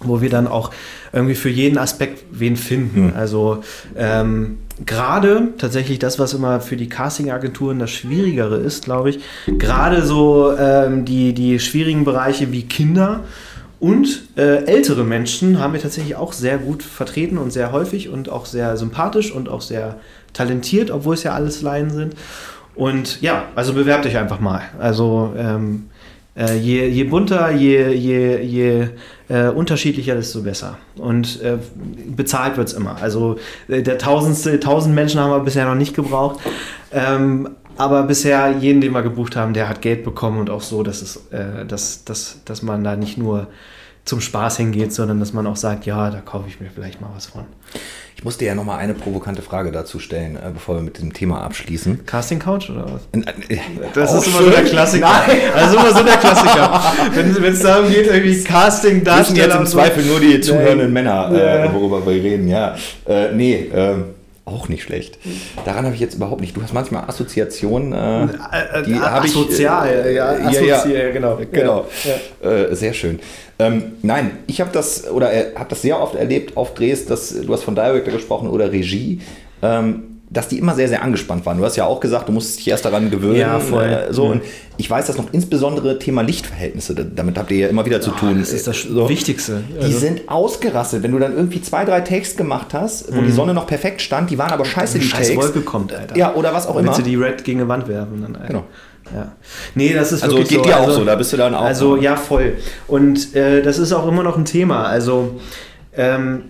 wo 0.00 0.20
wir 0.20 0.30
dann 0.30 0.46
auch 0.46 0.70
irgendwie 1.12 1.34
für 1.34 1.48
jeden 1.48 1.78
Aspekt 1.78 2.24
wen 2.30 2.56
finden. 2.56 3.06
Mhm. 3.06 3.12
Also 3.16 3.62
ähm, 3.96 4.58
gerade 4.84 5.48
tatsächlich 5.58 5.98
das, 5.98 6.18
was 6.18 6.34
immer 6.34 6.60
für 6.60 6.76
die 6.76 6.88
Casting-Agenturen 6.88 7.78
das 7.78 7.90
Schwierigere 7.90 8.56
ist, 8.56 8.84
glaube 8.84 9.10
ich, 9.10 9.20
gerade 9.58 10.04
so 10.04 10.54
ähm, 10.56 11.04
die, 11.04 11.32
die 11.32 11.58
schwierigen 11.58 12.04
Bereiche 12.04 12.52
wie 12.52 12.62
Kinder 12.62 13.24
und 13.80 14.22
äh, 14.36 14.64
ältere 14.64 15.04
Menschen 15.04 15.60
haben 15.60 15.72
wir 15.72 15.80
tatsächlich 15.80 16.16
auch 16.16 16.32
sehr 16.32 16.58
gut 16.58 16.82
vertreten 16.82 17.38
und 17.38 17.52
sehr 17.52 17.70
häufig 17.70 18.08
und 18.08 18.28
auch 18.28 18.44
sehr 18.44 18.76
sympathisch 18.76 19.30
und 19.30 19.48
auch 19.48 19.60
sehr 19.60 19.96
talentiert, 20.32 20.90
obwohl 20.90 21.14
es 21.14 21.22
ja 21.22 21.32
alles 21.32 21.62
Laien 21.62 21.90
sind. 21.90 22.14
Und 22.74 23.20
ja, 23.22 23.44
also 23.54 23.74
bewerbt 23.74 24.06
euch 24.06 24.16
einfach 24.16 24.40
mal. 24.40 24.62
Also 24.80 25.32
ähm, 25.36 25.90
äh, 26.36 26.56
je, 26.56 26.88
je 26.88 27.04
bunter, 27.04 27.50
je, 27.50 27.92
je, 27.92 28.40
je 28.42 28.88
äh, 29.28 29.48
unterschiedlicher, 29.48 30.14
desto 30.14 30.42
besser. 30.42 30.78
Und 30.96 31.40
äh, 31.42 31.58
bezahlt 32.16 32.56
wird 32.56 32.68
es 32.68 32.74
immer. 32.74 32.96
Also 33.00 33.38
äh, 33.68 33.82
der 33.82 33.98
tausendste, 33.98 34.58
tausend 34.60 34.94
Menschen 34.94 35.20
haben 35.20 35.30
wir 35.30 35.40
bisher 35.40 35.66
noch 35.66 35.74
nicht 35.74 35.94
gebraucht. 35.94 36.40
Ähm, 36.92 37.50
aber 37.76 38.02
bisher, 38.02 38.56
jeden, 38.58 38.80
den 38.80 38.92
wir 38.92 39.02
gebucht 39.02 39.36
haben, 39.36 39.54
der 39.54 39.68
hat 39.68 39.82
Geld 39.82 40.02
bekommen 40.02 40.38
und 40.38 40.50
auch 40.50 40.62
so, 40.62 40.82
dass, 40.82 41.00
es, 41.02 41.28
äh, 41.30 41.64
dass, 41.64 42.04
dass, 42.04 42.40
dass 42.44 42.62
man 42.62 42.82
da 42.82 42.96
nicht 42.96 43.18
nur 43.18 43.48
zum 44.04 44.20
Spaß 44.20 44.56
hingeht, 44.56 44.92
sondern 44.92 45.20
dass 45.20 45.32
man 45.32 45.46
auch 45.46 45.56
sagt, 45.56 45.86
ja, 45.86 46.10
da 46.10 46.20
kaufe 46.20 46.48
ich 46.48 46.60
mir 46.60 46.70
vielleicht 46.70 47.00
mal 47.00 47.10
was 47.14 47.26
von. 47.26 47.44
Ich 48.18 48.24
musste 48.24 48.44
ja 48.44 48.56
noch 48.56 48.64
mal 48.64 48.78
eine 48.78 48.94
provokante 48.94 49.42
Frage 49.42 49.70
dazu 49.70 50.00
stellen, 50.00 50.34
äh, 50.34 50.50
bevor 50.52 50.74
wir 50.74 50.82
mit 50.82 50.96
diesem 50.96 51.12
Thema 51.12 51.40
abschließen. 51.42 52.04
Casting 52.04 52.40
Couch 52.40 52.68
oder 52.68 52.86
was? 52.86 53.02
Äh, 53.12 53.58
das 53.94 54.12
ist 54.12 54.26
immer 54.26 54.38
schön. 54.38 54.46
so 54.46 54.50
der 54.50 54.64
Klassiker. 54.64 55.06
Nein. 55.06 55.38
Das 55.54 55.68
ist 55.68 55.74
immer 55.74 55.94
so 55.94 56.02
der 56.02 56.16
Klassiker. 56.16 56.82
wenn 57.14 57.52
es 57.52 57.62
darum 57.62 57.88
geht, 57.88 58.08
irgendwie 58.08 58.42
Casting 58.42 59.04
Darsteller. 59.04 59.18
Das 59.18 59.28
sind 59.28 59.36
jetzt 59.36 59.54
im 59.54 59.66
Zweifel 59.66 60.04
nur 60.04 60.18
die 60.18 60.40
zuhörenden 60.40 60.92
Männer, 60.92 61.30
äh, 61.30 61.72
worüber 61.72 62.04
wir 62.04 62.20
reden. 62.20 62.48
Ja, 62.48 62.74
äh, 63.06 63.32
nee. 63.32 63.54
Äh, 63.54 63.98
Auch 64.48 64.68
nicht 64.68 64.82
schlecht. 64.82 65.18
Daran 65.66 65.84
habe 65.84 65.94
ich 65.94 66.00
jetzt 66.00 66.14
überhaupt 66.14 66.40
nicht. 66.40 66.56
Du 66.56 66.62
hast 66.62 66.72
manchmal 66.72 67.04
Assoziationen. 67.04 67.92
Äh, 67.92 68.22
Äh, 68.24 68.82
die 68.86 68.92
äh, 68.92 68.98
habe 68.98 69.26
ich, 69.26 69.32
asozial, 69.32 69.88
äh, 69.88 70.14
ja, 70.14 70.38
ja, 70.38 70.48
assozial, 70.48 70.90
ja. 70.90 71.10
genau. 71.10 71.38
genau. 71.52 71.86
Ja. 72.42 72.50
Äh, 72.50 72.74
sehr 72.74 72.94
schön. 72.94 73.20
Ähm, 73.58 73.92
nein, 74.02 74.38
ich 74.46 74.60
habe 74.60 74.70
das 74.72 75.10
oder 75.10 75.32
äh, 75.32 75.54
habe 75.54 75.68
das 75.68 75.82
sehr 75.82 76.00
oft 76.00 76.14
erlebt 76.14 76.56
auf 76.56 76.72
Drehs, 76.74 77.04
dass 77.04 77.38
du 77.38 77.52
hast 77.52 77.64
von 77.64 77.74
Director 77.74 78.12
gesprochen 78.12 78.48
oder 78.48 78.72
Regie. 78.72 79.20
Ähm, 79.60 80.07
dass 80.30 80.48
die 80.48 80.58
immer 80.58 80.74
sehr, 80.74 80.88
sehr 80.88 81.02
angespannt 81.02 81.46
waren. 81.46 81.56
Du 81.58 81.64
hast 81.64 81.76
ja 81.76 81.86
auch 81.86 82.00
gesagt, 82.00 82.28
du 82.28 82.32
musst 82.32 82.58
dich 82.58 82.68
erst 82.68 82.84
daran 82.84 83.10
gewöhnen. 83.10 83.36
Ja, 83.36 83.58
voll. 83.60 83.84
Äh, 83.84 84.12
so. 84.12 84.26
Mhm. 84.26 84.30
Und 84.32 84.42
ich 84.76 84.88
weiß 84.90 85.06
das 85.06 85.16
noch 85.16 85.32
insbesondere 85.32 85.98
Thema 85.98 86.20
Lichtverhältnisse. 86.22 86.94
Damit 86.94 87.38
habt 87.38 87.50
ihr 87.50 87.56
ja 87.58 87.68
immer 87.68 87.86
wieder 87.86 88.00
zu 88.02 88.10
tun. 88.10 88.36
Das 88.38 88.52
ist 88.52 88.66
das 88.66 88.82
So. 88.82 89.08
Wichtigste. 89.08 89.62
Die 89.80 89.84
Also- 89.84 89.98
sind 89.98 90.28
ausgerastet. 90.28 91.02
Wenn 91.02 91.12
du 91.12 91.18
dann 91.18 91.34
irgendwie 91.34 91.62
zwei, 91.62 91.84
drei 91.86 92.02
Takes 92.02 92.36
gemacht 92.36 92.74
hast, 92.74 93.14
wo 93.16 93.22
die 93.22 93.32
Sonne 93.32 93.54
noch 93.54 93.66
perfekt 93.66 94.02
stand, 94.02 94.28
die 94.30 94.36
waren 94.36 94.50
aber 94.52 94.66
scheiße, 94.66 94.98
die 94.98 95.04
Mhm. 95.06 95.08
Scheiß 95.08 95.28
Takes. 95.28 95.42
Wolke 95.44 95.60
kommt, 95.62 95.94
Alter. 95.94 96.16
Ja, 96.16 96.34
oder 96.34 96.52
was 96.52 96.66
auch 96.66 96.74
Willst 96.76 96.86
immer. 96.88 96.96
du 96.98 97.02
die 97.04 97.16
Red 97.16 97.44
gegen 97.44 97.60
eine 97.60 97.68
Wand 97.68 97.88
werfen? 97.88 98.20
Dann, 98.20 98.36
Alter. 98.36 98.46
Genau. 98.48 98.64
Ja. 99.14 99.32
Nee, 99.74 99.94
das 99.94 100.12
ist 100.12 100.22
Also 100.22 100.36
wirklich 100.36 100.50
geht 100.50 100.58
so. 100.58 100.64
dir 100.64 100.76
auch 100.76 100.86
also, 100.88 100.98
so, 100.98 101.04
da 101.06 101.14
bist 101.14 101.32
du 101.32 101.38
dann 101.38 101.54
auch. 101.54 101.62
Also 101.62 101.96
ja, 101.96 102.16
voll. 102.16 102.58
Und 102.86 103.34
äh, 103.34 103.62
das 103.62 103.78
ist 103.78 103.94
auch 103.94 104.06
immer 104.06 104.22
noch 104.22 104.36
ein 104.36 104.44
Thema. 104.44 104.84
Also 104.84 105.40
ähm, 105.96 106.42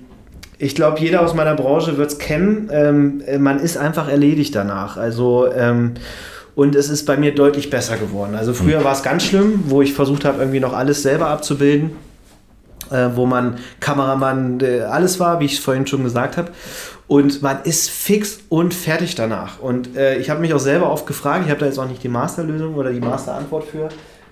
ich 0.59 0.75
glaube, 0.75 0.99
jeder 1.01 1.23
aus 1.23 1.35
meiner 1.35 1.55
Branche 1.55 1.97
wird 1.97 2.11
es 2.11 2.19
kennen. 2.19 2.69
Ähm, 2.73 3.23
äh, 3.27 3.39
man 3.39 3.61
ist 3.61 3.77
einfach 3.77 4.09
erledigt 4.09 4.55
danach. 4.55 4.97
Also 4.97 5.51
ähm, 5.53 5.95
und 6.55 6.75
es 6.75 6.89
ist 6.89 7.07
bei 7.07 7.17
mir 7.17 7.35
deutlich 7.35 7.71
besser 7.71 7.97
geworden. 7.97 8.35
Also 8.35 8.53
früher 8.53 8.83
war 8.83 8.93
es 8.93 9.05
ganz 9.05 9.25
schlimm, 9.25 9.65
wo 9.67 9.81
ich 9.81 9.95
versucht 9.95 10.25
habe, 10.25 10.41
irgendwie 10.41 10.59
noch 10.59 10.73
alles 10.73 11.03
selber 11.03 11.29
abzubilden. 11.29 11.93
Äh, 12.91 13.11
wo 13.15 13.27
man 13.27 13.59
Kameramann, 13.81 14.61
äh, 14.61 14.81
alles 14.81 15.21
war, 15.21 15.41
wie 15.41 15.45
ich 15.45 15.55
es 15.55 15.59
vorhin 15.59 15.87
schon 15.87 16.05
gesagt 16.05 16.37
habe. 16.39 16.51
Und 17.07 17.43
man 17.43 17.63
ist 17.65 17.91
fix 17.91 18.41
und 18.49 18.73
fertig 18.73 19.15
danach. 19.15 19.61
Und 19.61 19.95
äh, 19.97 20.17
ich 20.17 20.31
habe 20.31 20.41
mich 20.41 20.55
auch 20.55 20.59
selber 20.59 20.91
oft 20.91 21.07
gefragt, 21.07 21.45
ich 21.45 21.51
habe 21.51 21.61
da 21.61 21.67
jetzt 21.67 21.79
auch 21.79 21.89
nicht 21.89 22.03
die 22.03 22.09
Masterlösung 22.09 22.75
oder 22.75 22.91
die 22.91 23.01
Masterantwort 23.01 23.65
für. 23.65 23.91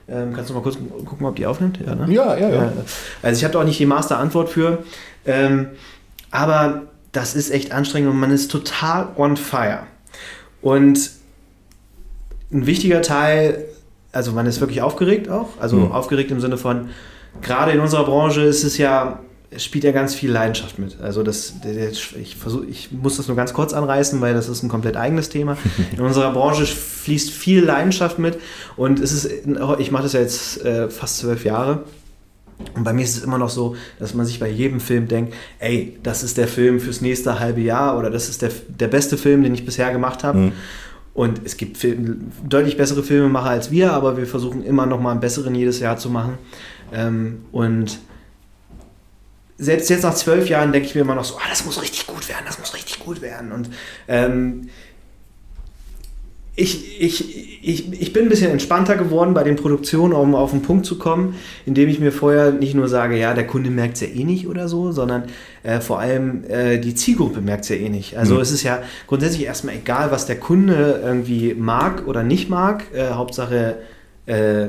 Ähm, 0.08 0.32
kannst 0.34 0.50
du 0.50 0.54
mal 0.54 0.62
kurz 0.62 0.78
gucken, 1.04 1.26
ob 1.26 1.36
die 1.36 1.46
aufnimmt? 1.46 1.80
Ja, 1.84 1.94
ne? 1.94 2.12
ja, 2.12 2.36
ja, 2.36 2.48
ja. 2.48 2.72
Also 3.22 3.38
ich 3.38 3.44
habe 3.44 3.52
da 3.52 3.60
auch 3.60 3.64
nicht 3.64 3.78
die 3.78 3.86
Masterantwort 3.86 4.48
für. 4.48 4.78
Ähm, 5.26 5.68
aber 6.30 6.82
das 7.12 7.34
ist 7.34 7.50
echt 7.50 7.72
anstrengend 7.72 8.10
und 8.10 8.18
man 8.18 8.30
ist 8.30 8.50
total 8.50 9.08
on 9.16 9.36
fire. 9.36 9.80
Und 10.60 11.10
ein 12.52 12.66
wichtiger 12.66 13.02
Teil, 13.02 13.64
also 14.12 14.32
man 14.32 14.46
ist 14.46 14.60
wirklich 14.60 14.82
aufgeregt 14.82 15.28
auch. 15.28 15.48
Also 15.60 15.76
Mhm. 15.76 15.92
aufgeregt 15.92 16.30
im 16.30 16.40
Sinne 16.40 16.56
von, 16.58 16.90
gerade 17.42 17.72
in 17.72 17.80
unserer 17.80 18.04
Branche 18.04 18.42
ist 18.42 18.64
es 18.64 18.78
ja, 18.78 19.20
spielt 19.56 19.84
ja 19.84 19.92
ganz 19.92 20.14
viel 20.14 20.30
Leidenschaft 20.30 20.78
mit. 20.78 21.00
Also 21.00 21.22
das, 21.22 21.54
ich 22.20 22.36
versuche, 22.36 22.66
ich 22.66 22.90
muss 22.92 23.16
das 23.16 23.28
nur 23.28 23.36
ganz 23.36 23.52
kurz 23.54 23.72
anreißen, 23.72 24.20
weil 24.20 24.34
das 24.34 24.48
ist 24.48 24.62
ein 24.62 24.68
komplett 24.68 24.96
eigenes 24.96 25.28
Thema. 25.28 25.56
In 25.92 26.00
unserer 26.00 26.32
Branche 26.32 26.66
fließt 26.66 27.30
viel 27.30 27.64
Leidenschaft 27.64 28.18
mit 28.18 28.38
und 28.76 28.98
es 29.00 29.12
ist, 29.12 29.30
ich 29.78 29.90
mache 29.90 30.02
das 30.02 30.12
ja 30.12 30.20
jetzt 30.20 30.62
äh, 30.64 30.90
fast 30.90 31.18
zwölf 31.18 31.44
Jahre. 31.44 31.84
Und 32.74 32.84
bei 32.84 32.92
mir 32.92 33.02
ist 33.02 33.16
es 33.16 33.24
immer 33.24 33.38
noch 33.38 33.50
so, 33.50 33.76
dass 33.98 34.14
man 34.14 34.26
sich 34.26 34.40
bei 34.40 34.48
jedem 34.48 34.80
Film 34.80 35.08
denkt, 35.08 35.34
ey, 35.58 35.98
das 36.02 36.22
ist 36.22 36.38
der 36.38 36.48
Film 36.48 36.80
fürs 36.80 37.00
nächste 37.00 37.38
halbe 37.38 37.60
Jahr 37.60 37.98
oder 37.98 38.10
das 38.10 38.28
ist 38.28 38.42
der, 38.42 38.50
der 38.68 38.88
beste 38.88 39.18
Film, 39.18 39.42
den 39.42 39.54
ich 39.54 39.64
bisher 39.64 39.92
gemacht 39.92 40.24
habe. 40.24 40.38
Mhm. 40.38 40.52
Und 41.14 41.40
es 41.44 41.56
gibt 41.56 41.78
Film, 41.78 42.30
deutlich 42.46 42.76
bessere 42.76 43.02
Filmemacher 43.02 43.48
als 43.48 43.70
wir, 43.70 43.92
aber 43.92 44.18
wir 44.18 44.26
versuchen 44.26 44.62
immer 44.62 44.84
noch 44.84 45.00
mal 45.00 45.12
einen 45.12 45.20
besseren 45.20 45.54
jedes 45.54 45.80
Jahr 45.80 45.96
zu 45.96 46.10
machen. 46.10 46.36
Ähm, 46.92 47.46
und 47.52 47.98
selbst 49.58 49.88
jetzt 49.88 50.02
nach 50.02 50.14
zwölf 50.14 50.48
Jahren 50.48 50.72
denke 50.72 50.88
ich 50.88 50.94
mir 50.94 51.00
immer 51.00 51.14
noch 51.14 51.24
so, 51.24 51.36
ah, 51.36 51.48
das 51.48 51.64
muss 51.64 51.80
richtig 51.80 52.06
gut 52.06 52.28
werden, 52.28 52.44
das 52.46 52.58
muss 52.58 52.74
richtig 52.74 52.98
gut 52.98 53.22
werden. 53.22 53.52
Und 53.52 53.70
ähm, 54.08 54.68
ich, 56.58 57.00
ich, 57.02 57.58
ich, 57.62 57.92
ich 58.00 58.12
bin 58.14 58.24
ein 58.24 58.28
bisschen 58.30 58.50
entspannter 58.50 58.96
geworden 58.96 59.34
bei 59.34 59.42
den 59.44 59.56
Produktionen, 59.56 60.14
um 60.14 60.34
auf 60.34 60.52
den 60.52 60.62
Punkt 60.62 60.86
zu 60.86 60.98
kommen, 60.98 61.34
indem 61.66 61.88
ich 61.90 62.00
mir 62.00 62.12
vorher 62.12 62.50
nicht 62.50 62.74
nur 62.74 62.88
sage, 62.88 63.18
ja, 63.18 63.34
der 63.34 63.46
Kunde 63.46 63.68
merkt 63.70 63.94
es 63.96 64.00
ja 64.00 64.06
eh 64.08 64.24
nicht 64.24 64.48
oder 64.48 64.66
so, 64.68 64.90
sondern 64.90 65.24
äh, 65.62 65.80
vor 65.80 65.98
allem 66.00 66.44
äh, 66.48 66.78
die 66.78 66.94
Zielgruppe 66.94 67.40
merkt 67.42 67.64
es 67.64 67.68
ja 67.70 67.76
eh 67.76 67.88
nicht. 67.90 68.16
Also 68.16 68.36
Mhm. 68.36 68.40
es 68.40 68.52
ist 68.52 68.62
ja 68.62 68.82
grundsätzlich 69.06 69.44
erstmal 69.44 69.74
egal, 69.74 70.10
was 70.10 70.24
der 70.26 70.36
Kunde 70.40 71.00
irgendwie 71.04 71.54
mag 71.54 72.06
oder 72.06 72.22
nicht 72.22 72.48
mag. 72.48 72.84
Äh, 72.94 73.10
Hauptsache, 73.10 73.76
äh, 74.26 74.68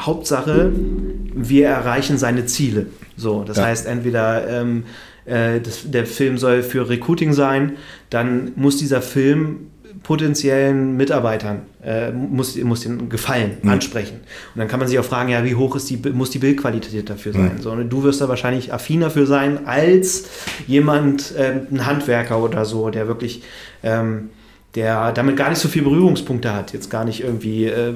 Hauptsache, 0.00 0.72
wir 1.34 1.66
erreichen 1.68 2.18
seine 2.18 2.46
Ziele. 2.46 2.86
So, 3.16 3.42
das 3.44 3.56
Ja. 3.56 3.64
heißt, 3.66 3.86
entweder 3.86 4.48
ähm, 4.48 4.84
äh, 5.24 5.60
das, 5.60 5.90
der 5.90 6.06
Film 6.06 6.38
soll 6.38 6.62
für 6.62 6.88
Recruiting 6.88 7.32
sein, 7.32 7.72
dann 8.10 8.52
muss 8.54 8.76
dieser 8.76 9.02
Film 9.02 9.70
potenziellen 10.08 10.96
Mitarbeitern 10.96 11.66
äh, 11.84 12.10
muss, 12.10 12.56
muss 12.56 12.80
den 12.80 13.10
gefallen, 13.10 13.58
Mhm. 13.60 13.68
ansprechen. 13.68 14.16
Und 14.54 14.58
dann 14.58 14.66
kann 14.66 14.80
man 14.80 14.88
sich 14.88 14.98
auch 14.98 15.04
fragen, 15.04 15.28
ja, 15.28 15.44
wie 15.44 15.54
hoch 15.54 15.76
ist 15.76 15.90
die, 15.90 15.98
muss 15.98 16.30
die 16.30 16.38
Bildqualität 16.38 17.10
dafür 17.10 17.34
sein? 17.34 17.56
Mhm. 17.56 17.60
So, 17.60 17.70
und 17.72 17.90
du 17.90 18.04
wirst 18.04 18.22
da 18.22 18.26
wahrscheinlich 18.26 18.72
affiner 18.72 19.10
für 19.10 19.26
sein 19.26 19.66
als 19.66 20.24
jemand, 20.66 21.34
ähm, 21.36 21.66
ein 21.70 21.84
Handwerker 21.84 22.42
oder 22.42 22.64
so, 22.64 22.88
der 22.88 23.06
wirklich 23.06 23.42
ähm, 23.82 24.30
der 24.74 25.12
damit 25.12 25.36
gar 25.36 25.50
nicht 25.50 25.58
so 25.58 25.68
viele 25.68 25.84
Berührungspunkte 25.84 26.54
hat, 26.54 26.72
jetzt 26.72 26.88
gar 26.88 27.04
nicht 27.04 27.22
irgendwie 27.22 27.66
äh, 27.66 27.90
äh, 27.90 27.94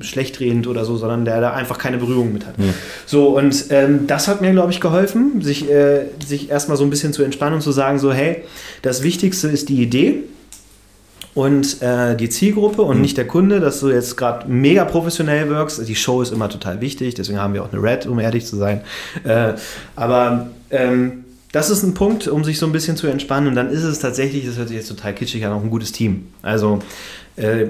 schlecht 0.00 0.40
redend 0.40 0.66
oder 0.66 0.84
so, 0.84 0.96
sondern 0.96 1.24
der 1.24 1.40
da 1.40 1.52
einfach 1.52 1.78
keine 1.78 1.96
Berührung 1.96 2.34
mit 2.34 2.46
hat. 2.46 2.58
Mhm. 2.58 2.74
So, 3.06 3.36
und 3.38 3.66
ähm, 3.70 4.06
das 4.06 4.28
hat 4.28 4.42
mir, 4.42 4.50
glaube 4.52 4.72
ich, 4.72 4.80
geholfen, 4.80 5.40
sich, 5.40 5.70
äh, 5.70 6.06
sich 6.26 6.50
erstmal 6.50 6.76
so 6.76 6.84
ein 6.84 6.90
bisschen 6.90 7.14
zu 7.14 7.22
entspannen 7.22 7.54
und 7.54 7.60
zu 7.62 7.72
sagen, 7.72 7.98
so, 7.98 8.12
hey, 8.12 8.42
das 8.82 9.02
Wichtigste 9.02 9.48
ist 9.48 9.70
die 9.70 9.80
Idee 9.82 10.24
und 11.34 11.80
äh, 11.80 12.16
die 12.16 12.28
Zielgruppe 12.28 12.82
und 12.82 12.96
Mhm. 12.96 13.02
nicht 13.02 13.16
der 13.16 13.26
Kunde, 13.26 13.60
dass 13.60 13.80
du 13.80 13.88
jetzt 13.88 14.16
gerade 14.16 14.48
mega 14.48 14.84
professionell 14.84 15.48
wirkst. 15.48 15.86
Die 15.86 15.94
Show 15.94 16.22
ist 16.22 16.32
immer 16.32 16.48
total 16.48 16.80
wichtig, 16.80 17.14
deswegen 17.14 17.38
haben 17.38 17.54
wir 17.54 17.62
auch 17.62 17.72
eine 17.72 17.82
Red, 17.82 18.06
um 18.06 18.18
ehrlich 18.18 18.46
zu 18.46 18.56
sein. 18.56 18.80
Äh, 19.24 19.54
aber 19.96 20.48
ähm, 20.70 21.24
das 21.52 21.70
ist 21.70 21.82
ein 21.82 21.94
Punkt, 21.94 22.28
um 22.28 22.44
sich 22.44 22.58
so 22.58 22.66
ein 22.66 22.72
bisschen 22.72 22.96
zu 22.96 23.06
entspannen. 23.06 23.48
Und 23.48 23.54
dann 23.54 23.70
ist 23.70 23.82
es 23.82 23.98
tatsächlich, 23.98 24.46
das 24.46 24.56
hört 24.56 24.68
sich 24.68 24.76
jetzt 24.76 24.88
total 24.88 25.14
kitschig 25.14 25.44
an, 25.46 25.52
auch 25.52 25.62
ein 25.62 25.70
gutes 25.70 25.92
Team. 25.92 26.28
Also 26.42 26.80
äh, 27.36 27.66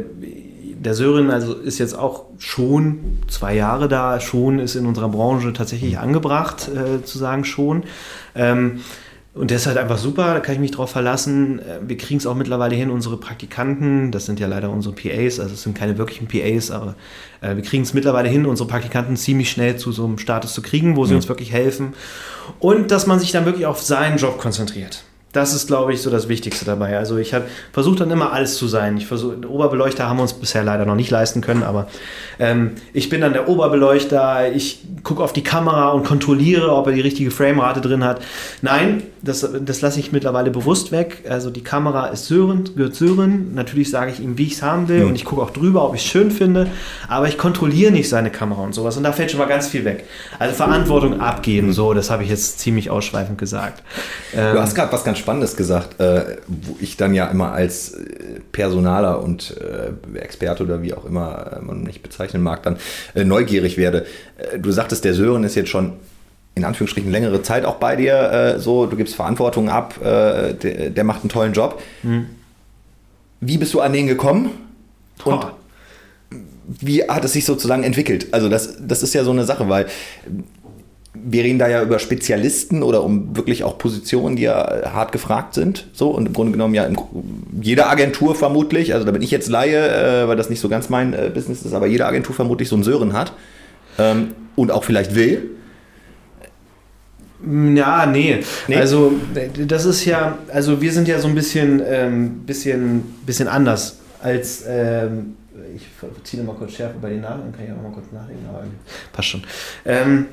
der 0.82 0.94
Sören 0.94 1.30
also 1.30 1.54
ist 1.54 1.78
jetzt 1.78 1.98
auch 1.98 2.24
schon 2.38 3.18
zwei 3.28 3.54
Jahre 3.54 3.88
da, 3.88 4.20
schon 4.20 4.58
ist 4.58 4.74
in 4.74 4.86
unserer 4.86 5.10
Branche 5.10 5.52
tatsächlich 5.52 5.98
angebracht, 5.98 6.68
äh, 6.68 7.04
zu 7.04 7.18
sagen 7.18 7.44
schon. 7.44 7.82
Ähm, 8.34 8.80
und 9.32 9.50
der 9.50 9.58
ist 9.58 9.66
halt 9.66 9.78
einfach 9.78 9.98
super, 9.98 10.34
da 10.34 10.40
kann 10.40 10.54
ich 10.54 10.60
mich 10.60 10.70
drauf 10.72 10.90
verlassen. 10.90 11.60
Äh, 11.60 11.78
Wir 11.86 11.96
kriegen 11.96 12.18
es 12.18 12.26
auch 12.26 12.34
mittlerweile 12.34 12.74
hin, 12.74 12.90
unsere 12.90 13.16
Praktikanten, 13.16 14.10
das 14.10 14.26
sind 14.26 14.40
ja 14.40 14.46
leider 14.46 14.70
unsere 14.70 14.94
PAs, 14.94 15.38
also 15.40 15.54
es 15.54 15.62
sind 15.62 15.76
keine 15.76 15.98
wirklichen 15.98 16.26
PAs, 16.26 16.70
aber 16.70 16.94
äh, 17.40 17.54
wir 17.56 17.62
kriegen 17.62 17.82
es 17.84 17.94
mittlerweile 17.94 18.28
hin, 18.28 18.44
unsere 18.46 18.68
Praktikanten 18.68 19.16
ziemlich 19.16 19.50
schnell 19.50 19.76
zu 19.76 19.92
so 19.92 20.04
einem 20.04 20.18
Status 20.18 20.52
zu 20.52 20.62
kriegen, 20.62 20.96
wo 20.96 21.04
sie 21.04 21.12
Mhm. 21.12 21.16
uns 21.18 21.28
wirklich 21.28 21.52
helfen. 21.52 21.94
Und 22.58 22.90
dass 22.90 23.06
man 23.06 23.20
sich 23.20 23.30
dann 23.32 23.44
wirklich 23.46 23.66
auf 23.66 23.80
seinen 23.80 24.18
Job 24.18 24.38
konzentriert. 24.38 25.04
Das 25.32 25.54
ist, 25.54 25.68
glaube 25.68 25.92
ich, 25.92 26.02
so 26.02 26.10
das 26.10 26.28
Wichtigste 26.28 26.64
dabei. 26.64 26.98
Also 26.98 27.16
ich 27.16 27.32
habe 27.34 27.44
versucht 27.72 28.00
dann 28.00 28.10
immer 28.10 28.32
alles 28.32 28.56
zu 28.56 28.66
sein. 28.66 28.96
Ich 28.96 29.06
versuche, 29.06 29.36
Oberbeleuchter 29.48 30.08
haben 30.08 30.16
wir 30.16 30.22
uns 30.22 30.32
bisher 30.32 30.64
leider 30.64 30.84
noch 30.86 30.96
nicht 30.96 31.08
leisten 31.08 31.40
können, 31.40 31.62
aber 31.62 31.86
ähm, 32.40 32.72
ich 32.92 33.10
bin 33.10 33.20
dann 33.20 33.32
der 33.32 33.48
Oberbeleuchter. 33.48 34.52
Ich 34.52 34.80
gucke 35.04 35.22
auf 35.22 35.32
die 35.32 35.44
Kamera 35.44 35.90
und 35.90 36.04
kontrolliere, 36.04 36.72
ob 36.74 36.88
er 36.88 36.92
die 36.94 37.00
richtige 37.00 37.30
Framerate 37.30 37.80
drin 37.80 38.02
hat. 38.02 38.20
Nein, 38.60 39.04
das, 39.22 39.46
das 39.64 39.80
lasse 39.82 40.00
ich 40.00 40.12
mittlerweile 40.12 40.50
bewusst 40.50 40.92
weg. 40.92 41.24
Also 41.28 41.50
die 41.50 41.62
Kamera 41.62 42.06
ist 42.08 42.26
Sören, 42.26 42.68
gehört 42.74 42.94
Sören. 42.94 43.54
Natürlich 43.54 43.90
sage 43.90 44.10
ich 44.12 44.20
ihm, 44.20 44.38
wie 44.38 44.46
ich 44.46 44.54
es 44.54 44.62
haben 44.62 44.88
will 44.88 45.00
Mhm. 45.02 45.08
und 45.08 45.14
ich 45.16 45.24
gucke 45.24 45.42
auch 45.42 45.50
drüber, 45.50 45.84
ob 45.86 45.94
ich 45.94 46.02
es 46.02 46.06
schön 46.06 46.30
finde. 46.30 46.68
Aber 47.08 47.28
ich 47.28 47.36
kontrolliere 47.36 47.92
nicht 47.92 48.08
seine 48.08 48.30
Kamera 48.30 48.62
und 48.62 48.74
sowas. 48.74 48.96
Und 48.96 49.02
da 49.04 49.12
fällt 49.12 49.30
schon 49.30 49.38
mal 49.40 49.46
ganz 49.46 49.68
viel 49.68 49.84
weg. 49.84 50.04
Also 50.38 50.54
Verantwortung 50.54 51.20
abgeben, 51.20 51.72
so, 51.72 51.92
das 51.94 52.10
habe 52.10 52.22
ich 52.22 52.30
jetzt 52.30 52.58
ziemlich 52.60 52.90
ausschweifend 52.90 53.38
gesagt. 53.38 53.82
Ähm, 54.34 54.54
Du 54.54 54.60
hast 54.60 54.74
gerade 54.74 54.92
was 54.92 55.04
ganz 55.04 55.18
Spannendes 55.18 55.56
gesagt, 55.56 56.00
äh, 56.00 56.36
wo 56.46 56.76
ich 56.80 56.96
dann 56.96 57.12
ja 57.14 57.26
immer 57.26 57.52
als 57.52 57.92
äh, 57.94 58.40
Personaler 58.52 59.22
und 59.22 59.54
äh, 59.58 60.18
Experte 60.18 60.62
oder 60.64 60.82
wie 60.82 60.94
auch 60.94 61.04
immer 61.04 61.58
äh, 61.58 61.60
man 61.64 61.82
mich 61.82 62.02
bezeichnen 62.02 62.42
mag, 62.42 62.62
dann 62.62 62.76
äh, 63.14 63.24
neugierig 63.24 63.76
werde. 63.76 64.06
Äh, 64.38 64.58
du 64.58 64.70
sagtest, 64.72 65.04
der 65.04 65.14
Sören 65.14 65.44
ist 65.44 65.54
jetzt 65.56 65.68
schon 65.70 65.92
in 66.54 66.64
Anführungsstrichen 66.64 67.10
längere 67.10 67.42
Zeit 67.42 67.64
auch 67.64 67.76
bei 67.76 67.96
dir 67.96 68.14
äh, 68.56 68.58
so, 68.58 68.86
du 68.86 68.96
gibst 68.96 69.14
Verantwortung 69.14 69.68
ab, 69.68 69.94
äh, 70.02 70.54
der, 70.54 70.90
der 70.90 71.04
macht 71.04 71.22
einen 71.22 71.30
tollen 71.30 71.52
Job. 71.52 71.80
Wie 73.40 73.58
bist 73.58 73.72
du 73.72 73.80
an 73.80 73.92
den 73.92 74.06
gekommen? 74.06 74.50
Und 75.24 75.46
wie 76.66 77.02
hat 77.04 77.24
es 77.24 77.32
sich 77.32 77.44
sozusagen 77.44 77.82
entwickelt? 77.82 78.28
Also 78.32 78.48
das, 78.48 78.76
das 78.80 79.02
ist 79.02 79.14
ja 79.14 79.24
so 79.24 79.30
eine 79.30 79.44
Sache, 79.44 79.68
weil 79.68 79.86
wir 81.12 81.42
reden 81.42 81.58
da 81.58 81.68
ja 81.68 81.82
über 81.82 81.98
Spezialisten 81.98 82.82
oder 82.82 83.02
um 83.02 83.36
wirklich 83.36 83.64
auch 83.64 83.78
Positionen, 83.78 84.36
die 84.36 84.42
ja 84.42 84.92
hart 84.92 85.10
gefragt 85.10 85.54
sind. 85.54 85.88
So 85.92 86.10
und 86.10 86.26
im 86.26 86.32
Grunde 86.32 86.52
genommen 86.52 86.74
ja 86.74 86.84
in 86.84 86.96
jeder 87.60 87.90
Agentur 87.90 88.34
vermutlich, 88.34 88.94
also 88.94 89.04
da 89.04 89.10
bin 89.10 89.22
ich 89.22 89.30
jetzt 89.30 89.48
Laie, 89.48 90.22
äh, 90.22 90.28
weil 90.28 90.36
das 90.36 90.50
nicht 90.50 90.60
so 90.60 90.68
ganz 90.68 90.88
mein 90.88 91.12
äh, 91.12 91.30
Business 91.32 91.62
ist, 91.62 91.72
aber 91.72 91.86
jede 91.86 92.06
Agentur 92.06 92.34
vermutlich 92.34 92.68
so 92.68 92.76
einen 92.76 92.84
Sören 92.84 93.12
hat 93.12 93.32
ähm, 93.98 94.32
und 94.54 94.70
auch 94.70 94.84
vielleicht 94.84 95.14
will. 95.14 95.50
Ja, 97.74 98.06
nee. 98.06 98.40
nee. 98.68 98.76
Also 98.76 99.12
das 99.66 99.84
ist 99.84 100.04
ja, 100.04 100.38
also 100.52 100.80
wir 100.80 100.92
sind 100.92 101.08
ja 101.08 101.18
so 101.18 101.28
ein 101.28 101.34
bisschen, 101.34 101.82
ähm, 101.86 102.40
bisschen, 102.46 103.02
bisschen 103.24 103.48
anders 103.48 103.98
als, 104.22 104.64
ähm, 104.68 105.36
ich 105.74 105.86
ziehe 106.24 106.42
mal 106.42 106.54
kurz 106.54 106.72
Schärfe 106.72 106.96
bei 107.00 107.10
den 107.10 107.22
Namen, 107.22 107.44
dann 107.44 107.52
kann 107.52 107.64
ich 107.64 107.72
auch 107.72 107.82
mal 107.82 107.92
kurz 107.92 108.12
nachdenken, 108.12 108.44
aber 108.48 108.64
passt 109.12 109.28
schon. 109.28 109.42
Ähm, 109.84 110.26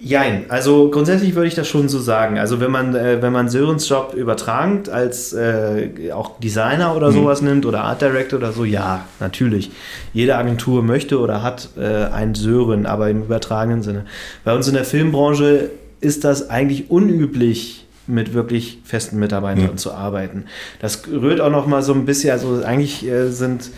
Jein, 0.00 0.44
also 0.48 0.90
grundsätzlich 0.90 1.34
würde 1.34 1.48
ich 1.48 1.56
das 1.56 1.66
schon 1.66 1.88
so 1.88 1.98
sagen. 1.98 2.38
Also 2.38 2.60
wenn 2.60 2.70
man, 2.70 2.94
äh, 2.94 3.20
wenn 3.20 3.32
man 3.32 3.48
Sörens 3.48 3.88
Job 3.88 4.14
übertragend 4.14 4.88
als 4.88 5.32
äh, 5.32 6.12
auch 6.12 6.38
Designer 6.38 6.94
oder 6.94 7.10
mhm. 7.10 7.14
sowas 7.14 7.42
nimmt 7.42 7.66
oder 7.66 7.82
Art 7.82 8.00
Director 8.00 8.38
oder 8.38 8.52
so, 8.52 8.64
ja, 8.64 9.06
natürlich. 9.18 9.72
Jede 10.12 10.36
Agentur 10.36 10.84
möchte 10.84 11.18
oder 11.18 11.42
hat 11.42 11.70
äh, 11.76 11.82
einen 12.12 12.36
Sören, 12.36 12.86
aber 12.86 13.10
im 13.10 13.24
übertragenen 13.24 13.82
Sinne. 13.82 14.04
Bei 14.44 14.54
uns 14.54 14.68
in 14.68 14.74
der 14.74 14.84
Filmbranche 14.84 15.70
ist 16.00 16.24
das 16.24 16.50
eigentlich 16.50 16.90
unüblich, 16.90 17.86
mit 18.08 18.32
wirklich 18.32 18.80
festen 18.84 19.18
Mitarbeitern 19.18 19.72
mhm. 19.72 19.76
zu 19.76 19.92
arbeiten. 19.92 20.46
Das 20.80 21.06
rührt 21.06 21.40
auch 21.40 21.50
noch 21.50 21.66
mal 21.66 21.82
so 21.82 21.92
ein 21.92 22.06
bisschen, 22.06 22.30
also 22.30 22.62
eigentlich 22.64 23.06
äh, 23.06 23.28
sind 23.28 23.70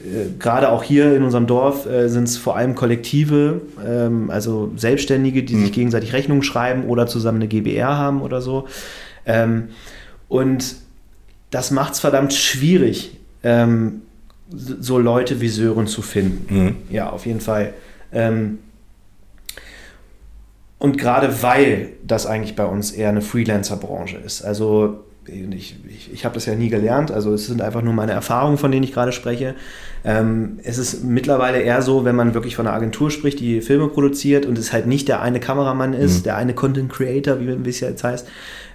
äh, 0.00 0.26
gerade 0.38 0.68
auch 0.70 0.82
hier 0.82 1.16
in 1.16 1.22
unserem 1.22 1.46
Dorf 1.46 1.86
äh, 1.86 2.08
sind 2.08 2.24
es 2.24 2.36
vor 2.36 2.56
allem 2.56 2.74
Kollektive, 2.74 3.62
ähm, 3.84 4.30
also 4.30 4.70
Selbstständige, 4.76 5.42
die 5.42 5.54
mhm. 5.54 5.62
sich 5.62 5.72
gegenseitig 5.72 6.12
Rechnungen 6.12 6.42
schreiben 6.42 6.84
oder 6.84 7.06
zusammen 7.06 7.38
eine 7.38 7.48
GBR 7.48 7.96
haben 7.96 8.20
oder 8.20 8.42
so. 8.42 8.68
Ähm, 9.24 9.68
und 10.28 10.76
das 11.50 11.70
macht 11.70 11.94
es 11.94 12.00
verdammt 12.00 12.34
schwierig, 12.34 13.16
ähm, 13.42 14.02
so 14.50 14.98
Leute 14.98 15.40
wie 15.40 15.48
Sören 15.48 15.86
zu 15.86 16.02
finden. 16.02 16.54
Mhm. 16.54 16.76
Ja, 16.90 17.10
auf 17.10 17.26
jeden 17.26 17.40
Fall. 17.40 17.72
Ähm, 18.12 18.58
und 20.78 20.98
gerade 20.98 21.42
weil 21.42 21.90
das 22.04 22.26
eigentlich 22.26 22.56
bei 22.56 22.64
uns 22.64 22.92
eher 22.92 23.08
eine 23.08 23.22
Freelancer-Branche 23.22 24.16
ist. 24.18 24.42
Also 24.42 25.04
ich, 25.28 25.76
ich, 25.86 26.12
ich 26.12 26.24
habe 26.24 26.34
das 26.34 26.46
ja 26.46 26.54
nie 26.54 26.68
gelernt, 26.68 27.10
also 27.10 27.34
es 27.34 27.46
sind 27.46 27.60
einfach 27.60 27.82
nur 27.82 27.92
meine 27.92 28.12
Erfahrungen, 28.12 28.58
von 28.58 28.70
denen 28.70 28.84
ich 28.84 28.92
gerade 28.92 29.12
spreche. 29.12 29.54
Ähm, 30.04 30.58
es 30.62 30.78
ist 30.78 31.04
mittlerweile 31.04 31.60
eher 31.60 31.82
so, 31.82 32.04
wenn 32.04 32.16
man 32.16 32.34
wirklich 32.34 32.56
von 32.56 32.66
einer 32.66 32.76
Agentur 32.76 33.10
spricht, 33.10 33.40
die 33.40 33.60
Filme 33.60 33.88
produziert 33.88 34.46
und 34.46 34.56
es 34.56 34.72
halt 34.72 34.86
nicht 34.86 35.08
der 35.08 35.20
eine 35.20 35.40
Kameramann 35.40 35.92
ist, 35.92 36.20
mhm. 36.20 36.22
der 36.24 36.36
eine 36.36 36.54
Content 36.54 36.90
Creator, 36.90 37.40
wie 37.40 37.68
es 37.68 37.80
jetzt 37.80 38.04
heißt, 38.04 38.26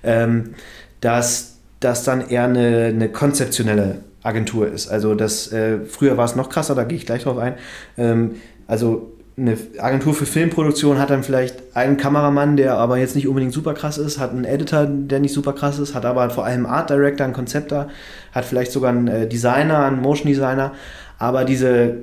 ähm, 0.03 0.53
dass 1.01 1.57
das 1.79 2.03
dann 2.03 2.29
eher 2.29 2.45
eine, 2.45 2.85
eine 2.85 3.09
konzeptionelle 3.09 3.99
Agentur 4.21 4.67
ist. 4.67 4.87
Also 4.87 5.15
das, 5.15 5.51
äh, 5.51 5.79
früher 5.85 6.17
war 6.17 6.25
es 6.25 6.35
noch 6.35 6.49
krasser, 6.49 6.75
da 6.75 6.83
gehe 6.83 6.97
ich 6.97 7.05
gleich 7.05 7.23
drauf 7.23 7.37
ein. 7.37 7.55
Ähm, 7.97 8.35
also 8.67 9.12
eine 9.35 9.57
Agentur 9.79 10.13
für 10.13 10.25
Filmproduktion 10.25 10.99
hat 10.99 11.09
dann 11.09 11.23
vielleicht 11.23 11.75
einen 11.75 11.97
Kameramann, 11.97 12.55
der 12.55 12.77
aber 12.77 12.97
jetzt 12.97 13.15
nicht 13.15 13.27
unbedingt 13.27 13.51
super 13.51 13.73
krass 13.73 13.97
ist, 13.97 14.19
hat 14.19 14.31
einen 14.31 14.45
Editor, 14.45 14.85
der 14.85 15.19
nicht 15.19 15.33
super 15.33 15.53
krass 15.53 15.79
ist, 15.79 15.95
hat 15.95 16.05
aber 16.05 16.29
vor 16.29 16.45
allem 16.45 16.65
einen 16.65 16.73
Art 16.73 16.89
Director, 16.91 17.25
einen 17.25 17.33
Konzepter, 17.33 17.87
hat 18.31 18.45
vielleicht 18.45 18.71
sogar 18.71 18.91
einen 18.91 19.07
äh, 19.07 19.27
Designer, 19.27 19.85
einen 19.85 20.01
Motion 20.01 20.27
Designer, 20.27 20.73
aber 21.17 21.45
diese 21.45 21.95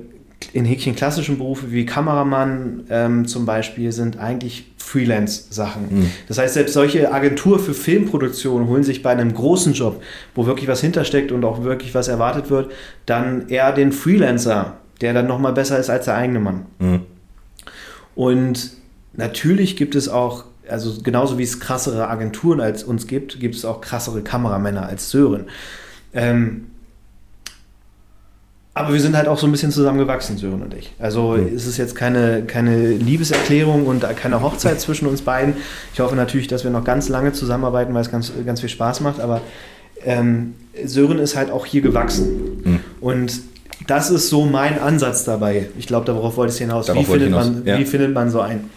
in 0.53 0.65
Häkchen 0.65 0.95
klassischen 0.95 1.37
Berufe 1.37 1.71
wie 1.71 1.85
Kameramann 1.85 2.85
ähm, 2.89 3.27
zum 3.27 3.45
Beispiel 3.45 3.91
sind 3.91 4.19
eigentlich 4.19 4.71
Freelance-Sachen. 4.77 5.83
Mhm. 5.89 6.11
Das 6.27 6.37
heißt, 6.37 6.55
selbst 6.55 6.73
solche 6.73 7.13
Agentur 7.13 7.59
für 7.59 7.73
Filmproduktion 7.73 8.67
holen 8.67 8.83
sich 8.83 9.03
bei 9.03 9.11
einem 9.11 9.33
großen 9.33 9.73
Job, 9.73 10.01
wo 10.35 10.47
wirklich 10.47 10.67
was 10.67 10.81
hintersteckt 10.81 11.31
und 11.31 11.45
auch 11.45 11.63
wirklich 11.63 11.93
was 11.95 12.07
erwartet 12.07 12.49
wird, 12.49 12.71
dann 13.05 13.47
eher 13.49 13.71
den 13.71 13.91
Freelancer, 13.91 14.77
der 14.99 15.13
dann 15.13 15.27
nochmal 15.27 15.53
besser 15.53 15.79
ist 15.79 15.89
als 15.89 16.05
der 16.05 16.15
eigene 16.15 16.39
Mann. 16.39 16.65
Mhm. 16.79 17.01
Und 18.15 18.71
natürlich 19.13 19.77
gibt 19.77 19.95
es 19.95 20.09
auch, 20.09 20.45
also 20.67 21.01
genauso 21.01 21.37
wie 21.37 21.43
es 21.43 21.59
krassere 21.59 22.07
Agenturen 22.07 22.61
als 22.61 22.83
uns 22.83 23.07
gibt, 23.07 23.39
gibt 23.39 23.55
es 23.55 23.65
auch 23.65 23.81
krassere 23.81 24.21
Kameramänner 24.21 24.85
als 24.85 25.09
Sören. 25.09 25.45
Ähm, 26.13 26.67
aber 28.73 28.93
wir 28.93 29.01
sind 29.01 29.17
halt 29.17 29.27
auch 29.27 29.37
so 29.37 29.47
ein 29.47 29.51
bisschen 29.51 29.71
zusammengewachsen, 29.71 30.37
Sören 30.37 30.61
und 30.61 30.73
ich. 30.73 30.93
Also 30.97 31.33
mhm. 31.33 31.53
ist 31.53 31.67
es 31.67 31.75
jetzt 31.75 31.93
keine, 31.93 32.43
keine 32.43 32.91
Liebeserklärung 32.91 33.85
und 33.85 34.05
keine 34.15 34.41
Hochzeit 34.41 34.79
zwischen 34.81 35.07
uns 35.07 35.21
beiden. 35.21 35.55
Ich 35.93 35.99
hoffe 35.99 36.15
natürlich, 36.15 36.47
dass 36.47 36.63
wir 36.63 36.71
noch 36.71 36.85
ganz 36.85 37.09
lange 37.09 37.33
zusammenarbeiten, 37.33 37.93
weil 37.93 38.01
es 38.01 38.11
ganz, 38.11 38.31
ganz 38.45 38.61
viel 38.61 38.69
Spaß 38.69 39.01
macht. 39.01 39.19
Aber 39.19 39.41
ähm, 40.05 40.55
Sören 40.85 41.19
ist 41.19 41.35
halt 41.35 41.51
auch 41.51 41.65
hier 41.65 41.81
gewachsen. 41.81 42.61
Mhm. 42.63 42.79
Und 43.01 43.41
das 43.87 44.09
ist 44.09 44.29
so 44.29 44.45
mein 44.45 44.79
Ansatz 44.79 45.23
dabei. 45.23 45.69
Ich 45.77 45.87
glaube, 45.87 46.05
darauf 46.05 46.37
wollte 46.37 46.53
ich 46.53 46.59
hinaus. 46.59 46.87
Darauf 46.87 47.03
wie, 47.03 47.11
findet 47.11 47.29
hinaus. 47.29 47.45
Man, 47.47 47.65
ja. 47.65 47.77
wie 47.77 47.85
findet 47.85 48.13
man 48.13 48.29
so 48.29 48.41
ein? 48.41 48.69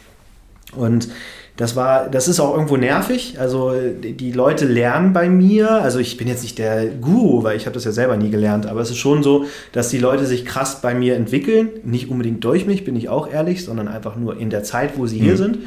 Und 0.77 1.09
das 1.57 1.77
war, 1.77 2.09
das 2.09 2.27
ist 2.27 2.41
auch 2.41 2.53
irgendwo 2.55 2.77
nervig. 2.77 3.37
Also 3.39 3.73
die 4.03 4.33
Leute 4.33 4.67
lernen 4.67 5.13
bei 5.13 5.29
mir. 5.29 5.71
Also 5.71 6.01
ich 6.01 6.17
bin 6.17 6.27
jetzt 6.27 6.43
nicht 6.43 6.59
der 6.59 6.87
Guru, 6.87 7.45
weil 7.45 7.57
ich 7.57 7.67
habe 7.67 7.75
das 7.75 7.85
ja 7.85 7.93
selber 7.93 8.17
nie 8.17 8.31
gelernt. 8.31 8.67
Aber 8.67 8.81
es 8.81 8.91
ist 8.91 8.97
schon 8.97 9.23
so, 9.23 9.45
dass 9.71 9.89
die 9.89 9.99
Leute 9.99 10.27
sich 10.27 10.45
krass 10.45 10.81
bei 10.81 10.95
mir 10.95 11.15
entwickeln. 11.15 11.69
Nicht 11.85 12.11
unbedingt 12.11 12.43
durch 12.43 12.67
mich, 12.67 12.85
bin 12.85 12.97
ich 12.97 13.09
auch 13.09 13.31
ehrlich, 13.31 13.65
sondern 13.65 13.87
einfach 13.87 14.17
nur 14.17 14.37
in 14.37 14.51
der 14.51 14.65
Zeit, 14.65 14.99
wo 14.99 15.07
sie 15.07 15.21
mhm. 15.21 15.25
hier 15.25 15.37
sind. 15.37 15.59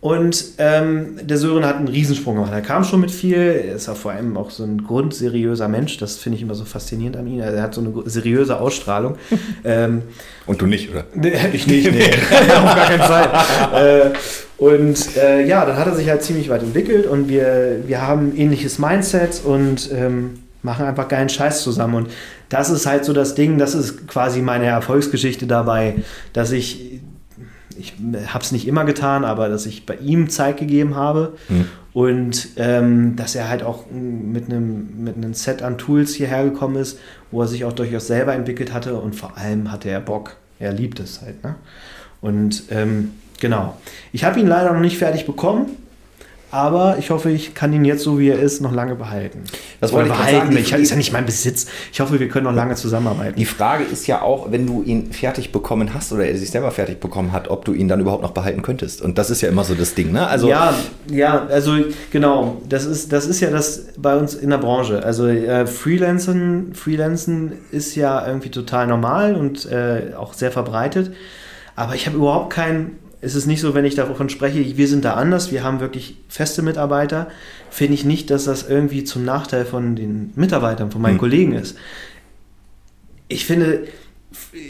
Und 0.00 0.52
ähm, 0.56 1.18
der 1.22 1.36
Sören 1.36 1.66
hat 1.66 1.76
einen 1.76 1.88
Riesensprung 1.88 2.36
gemacht. 2.36 2.52
Er 2.54 2.62
kam 2.62 2.84
schon 2.84 3.00
mit 3.00 3.10
viel. 3.10 3.36
Er 3.36 3.74
ist 3.74 3.86
auch 3.88 3.96
vor 3.96 4.12
allem 4.12 4.38
auch 4.38 4.50
so 4.50 4.64
ein 4.64 4.82
grundseriöser 4.82 5.68
Mensch. 5.68 5.98
Das 5.98 6.16
finde 6.16 6.36
ich 6.36 6.42
immer 6.42 6.54
so 6.54 6.64
faszinierend 6.64 7.18
an 7.18 7.26
ihm. 7.26 7.40
Er 7.40 7.62
hat 7.62 7.74
so 7.74 7.82
eine 7.82 7.92
seriöse 8.06 8.58
Ausstrahlung. 8.58 9.16
ähm, 9.64 10.02
und 10.46 10.62
du 10.62 10.66
nicht, 10.66 10.90
oder? 10.90 11.04
ich 11.52 11.66
nicht, 11.66 11.92
nee. 11.92 12.04
Auf 12.56 12.74
gar 12.74 12.86
keinen 12.86 13.02
Fall. 13.02 13.30
äh, 13.74 14.10
und 14.56 15.16
äh, 15.16 15.46
ja, 15.46 15.66
dann 15.66 15.76
hat 15.76 15.86
er 15.86 15.94
sich 15.94 16.08
halt 16.08 16.22
ziemlich 16.22 16.48
weit 16.48 16.62
entwickelt 16.62 17.06
und 17.06 17.28
wir, 17.28 17.80
wir 17.86 18.06
haben 18.06 18.36
ähnliches 18.36 18.78
Mindset 18.78 19.42
und 19.44 19.90
ähm, 19.92 20.40
machen 20.62 20.86
einfach 20.86 21.08
geilen 21.08 21.28
Scheiß 21.28 21.62
zusammen. 21.62 21.94
Und 21.94 22.10
das 22.48 22.70
ist 22.70 22.86
halt 22.86 23.04
so 23.04 23.12
das 23.12 23.34
Ding, 23.34 23.58
das 23.58 23.74
ist 23.74 24.06
quasi 24.08 24.40
meine 24.40 24.66
Erfolgsgeschichte 24.66 25.46
dabei, 25.46 25.96
dass 26.32 26.52
ich 26.52 27.00
ich 27.80 27.94
habe 28.26 28.44
es 28.44 28.52
nicht 28.52 28.68
immer 28.68 28.84
getan, 28.84 29.24
aber 29.24 29.48
dass 29.48 29.66
ich 29.66 29.86
bei 29.86 29.96
ihm 29.96 30.28
Zeit 30.28 30.58
gegeben 30.58 30.94
habe 30.94 31.36
mhm. 31.48 31.66
und 31.92 32.48
ähm, 32.56 33.16
dass 33.16 33.34
er 33.34 33.48
halt 33.48 33.62
auch 33.62 33.84
mit 33.90 34.46
einem, 34.46 35.04
mit 35.04 35.16
einem 35.16 35.34
Set 35.34 35.62
an 35.62 35.78
Tools 35.78 36.14
hierher 36.14 36.44
gekommen 36.44 36.76
ist, 36.76 36.98
wo 37.30 37.40
er 37.42 37.48
sich 37.48 37.64
auch 37.64 37.72
durchaus 37.72 38.06
selber 38.06 38.34
entwickelt 38.34 38.72
hatte 38.72 38.96
und 38.96 39.14
vor 39.16 39.36
allem 39.36 39.72
hatte 39.72 39.88
er 39.88 40.00
Bock. 40.00 40.36
Er 40.58 40.72
liebt 40.72 41.00
es 41.00 41.22
halt. 41.22 41.42
Ne? 41.42 41.54
Und 42.20 42.64
ähm, 42.70 43.12
genau. 43.40 43.76
Ich 44.12 44.24
habe 44.24 44.38
ihn 44.38 44.46
leider 44.46 44.72
noch 44.72 44.80
nicht 44.80 44.98
fertig 44.98 45.26
bekommen. 45.26 45.70
Aber 46.50 46.96
ich 46.98 47.10
hoffe, 47.10 47.30
ich 47.30 47.54
kann 47.54 47.72
ihn 47.72 47.84
jetzt 47.84 48.02
so 48.02 48.18
wie 48.18 48.28
er 48.28 48.38
ist 48.38 48.60
noch 48.60 48.72
lange 48.72 48.96
behalten. 48.96 49.44
Das 49.80 49.92
wollte 49.92 50.10
ich 50.10 50.16
behalten. 50.16 50.56
Ich, 50.56 50.72
ist 50.72 50.90
ja 50.90 50.96
nicht 50.96 51.12
mein 51.12 51.24
Besitz. 51.24 51.66
Ich 51.92 52.00
hoffe, 52.00 52.18
wir 52.18 52.28
können 52.28 52.44
noch 52.44 52.54
lange 52.54 52.74
zusammenarbeiten. 52.74 53.36
Die 53.36 53.44
Frage 53.44 53.84
ist 53.84 54.06
ja 54.06 54.22
auch, 54.22 54.50
wenn 54.50 54.66
du 54.66 54.82
ihn 54.82 55.12
fertig 55.12 55.52
bekommen 55.52 55.94
hast 55.94 56.12
oder 56.12 56.26
er 56.26 56.36
sich 56.36 56.50
selber 56.50 56.72
fertig 56.72 56.98
bekommen 56.98 57.32
hat, 57.32 57.48
ob 57.48 57.64
du 57.64 57.72
ihn 57.72 57.86
dann 57.86 58.00
überhaupt 58.00 58.22
noch 58.22 58.32
behalten 58.32 58.62
könntest. 58.62 59.00
Und 59.00 59.16
das 59.18 59.30
ist 59.30 59.42
ja 59.42 59.48
immer 59.48 59.62
so 59.62 59.74
das 59.74 59.94
Ding, 59.94 60.10
ne? 60.10 60.26
Also 60.26 60.48
ja, 60.48 60.74
ja, 61.08 61.46
also 61.46 61.76
genau. 62.10 62.60
Das 62.68 62.84
ist, 62.84 63.12
das 63.12 63.26
ist 63.26 63.40
ja 63.40 63.50
das 63.50 63.86
bei 63.96 64.16
uns 64.16 64.34
in 64.34 64.50
der 64.50 64.58
Branche. 64.58 65.04
Also 65.04 65.28
äh, 65.28 65.66
Freelancen, 65.66 66.74
Freelancen 66.74 67.52
ist 67.70 67.94
ja 67.94 68.26
irgendwie 68.26 68.50
total 68.50 68.88
normal 68.88 69.36
und 69.36 69.66
äh, 69.66 70.14
auch 70.16 70.34
sehr 70.34 70.50
verbreitet. 70.50 71.12
Aber 71.76 71.94
ich 71.94 72.06
habe 72.06 72.16
überhaupt 72.16 72.52
keinen 72.52 72.98
es 73.22 73.34
ist 73.34 73.46
nicht 73.46 73.60
so, 73.60 73.74
wenn 73.74 73.84
ich 73.84 73.94
davon 73.94 74.28
spreche, 74.28 74.76
wir 74.76 74.88
sind 74.88 75.04
da 75.04 75.14
anders, 75.14 75.52
wir 75.52 75.62
haben 75.62 75.80
wirklich 75.80 76.16
feste 76.28 76.62
Mitarbeiter, 76.62 77.28
finde 77.70 77.94
ich 77.94 78.04
nicht, 78.04 78.30
dass 78.30 78.44
das 78.44 78.68
irgendwie 78.68 79.04
zum 79.04 79.24
Nachteil 79.24 79.64
von 79.64 79.94
den 79.94 80.32
Mitarbeitern, 80.36 80.90
von 80.90 81.02
meinen 81.02 81.14
hm. 81.14 81.20
Kollegen 81.20 81.52
ist. 81.52 81.76
Ich 83.28 83.44
finde, 83.44 83.84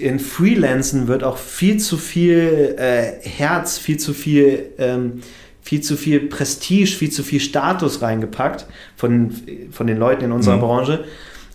in 0.01 0.18
Freelancen 0.18 1.07
wird 1.07 1.22
auch 1.22 1.38
viel 1.38 1.78
zu 1.78 1.96
viel 1.96 2.74
äh, 2.76 3.26
Herz, 3.26 3.78
viel 3.78 3.98
zu 3.98 4.12
viel, 4.12 4.70
ähm, 4.78 5.20
viel 5.62 5.80
zu 5.80 5.96
viel 5.96 6.20
Prestige, 6.20 6.90
viel 6.90 7.11
zu 7.11 7.22
viel 7.22 7.40
Status 7.40 8.03
reingepackt 8.03 8.66
von, 8.96 9.32
von 9.70 9.86
den 9.86 9.96
Leuten 9.96 10.24
in 10.24 10.32
unserer 10.32 10.57
mhm. 10.57 10.61
Branche 10.61 11.05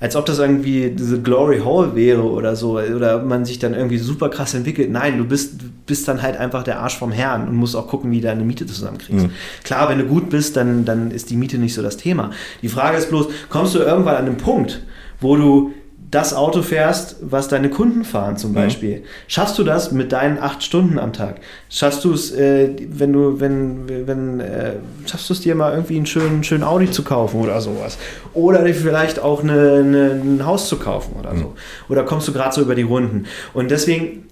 als 0.06 0.16
ob 0.16 0.28
das 0.28 0.38
irgendwie 0.38 0.92
diese 0.92 1.20
Glory 1.20 1.62
Hole 1.62 1.96
wäre 1.96 2.22
oder 2.22 2.56
so, 2.56 2.78
oder 2.78 3.24
man 3.24 3.44
sich 3.44 3.58
dann 3.58 3.74
irgendwie 3.74 3.98
super 3.98 4.30
krass 4.30 4.54
entwickelt. 4.54 4.92
Nein, 4.92 5.18
du 5.18 5.26
bist, 5.26 5.56
bist 5.88 6.08
dann 6.08 6.22
halt 6.22 6.38
einfach 6.38 6.62
der 6.62 6.80
Arsch 6.80 6.96
vom 6.96 7.12
Herrn 7.12 7.48
und 7.48 7.56
musst 7.56 7.76
auch 7.76 7.88
gucken, 7.88 8.12
wie 8.12 8.22
du 8.22 8.28
deine 8.28 8.44
Miete 8.44 8.68
zusammenkriegst. 8.68 9.26
Mhm. 9.26 9.32
Klar, 9.64 9.90
wenn 9.90 9.98
du 9.98 10.06
gut 10.06 10.30
bist, 10.30 10.58
dann, 10.58 10.86
dann 10.86 11.10
ist 11.10 11.32
die 11.32 11.36
Miete 11.36 11.58
nicht 11.58 11.74
so 11.74 11.82
das 11.82 11.98
Thema. 11.98 12.30
Die 12.62 12.70
Frage 12.70 13.00
ist 13.00 13.10
bloß, 13.10 13.30
kommst 13.50 13.74
du 13.74 13.80
irgendwann 13.80 14.18
an 14.18 14.28
den 14.28 14.38
Punkt, 14.38 14.84
wo 15.22 15.38
du 15.38 15.74
das 16.12 16.34
Auto 16.34 16.62
fährst, 16.62 17.18
was 17.22 17.48
deine 17.48 17.70
Kunden 17.70 18.04
fahren 18.04 18.38
zum 18.38 18.54
Beispiel. 18.54 19.00
Mhm. 19.00 19.04
Schaffst 19.28 19.58
du 19.58 19.64
das 19.64 19.92
mit 19.92 20.12
deinen 20.12 20.38
acht 20.38 20.64
Stunden 20.64 21.00
am 21.00 21.14
Tag? 21.14 21.42
Schaffst 21.70 22.04
du 22.04 22.14
es, 22.14 22.32
äh, 22.32 22.70
wenn 22.90 23.12
du, 23.12 23.40
wenn, 23.40 24.08
wenn, 24.08 24.40
äh, 24.40 24.74
schaffst 25.06 25.30
du 25.30 25.34
es 25.34 25.42
dir 25.42 25.56
mal 25.56 25.72
irgendwie 25.74 25.98
einen 25.98 26.06
schönen, 26.06 26.44
schönen 26.44 26.64
Audi 26.64 26.92
zu 26.92 27.04
kaufen 27.04 27.42
oder 27.42 27.60
sowas? 27.60 27.98
Oder 28.34 28.64
dir 28.64 28.76
vielleicht 28.76 29.20
auch 29.20 29.44
eine, 29.44 29.84
eine, 29.84 30.12
ein 30.12 30.46
Haus 30.46 30.70
zu 30.70 30.78
kaufen 30.78 31.16
oder 31.20 31.34
mhm. 31.34 31.40
so? 31.40 31.54
Oder 31.90 32.04
kommst 32.04 32.28
du 32.28 32.34
gerade 32.34 32.54
so 32.54 32.62
über 32.62 32.76
die 32.76 32.84
Runden? 32.84 33.26
Und 33.54 33.72
deswegen, 33.72 34.28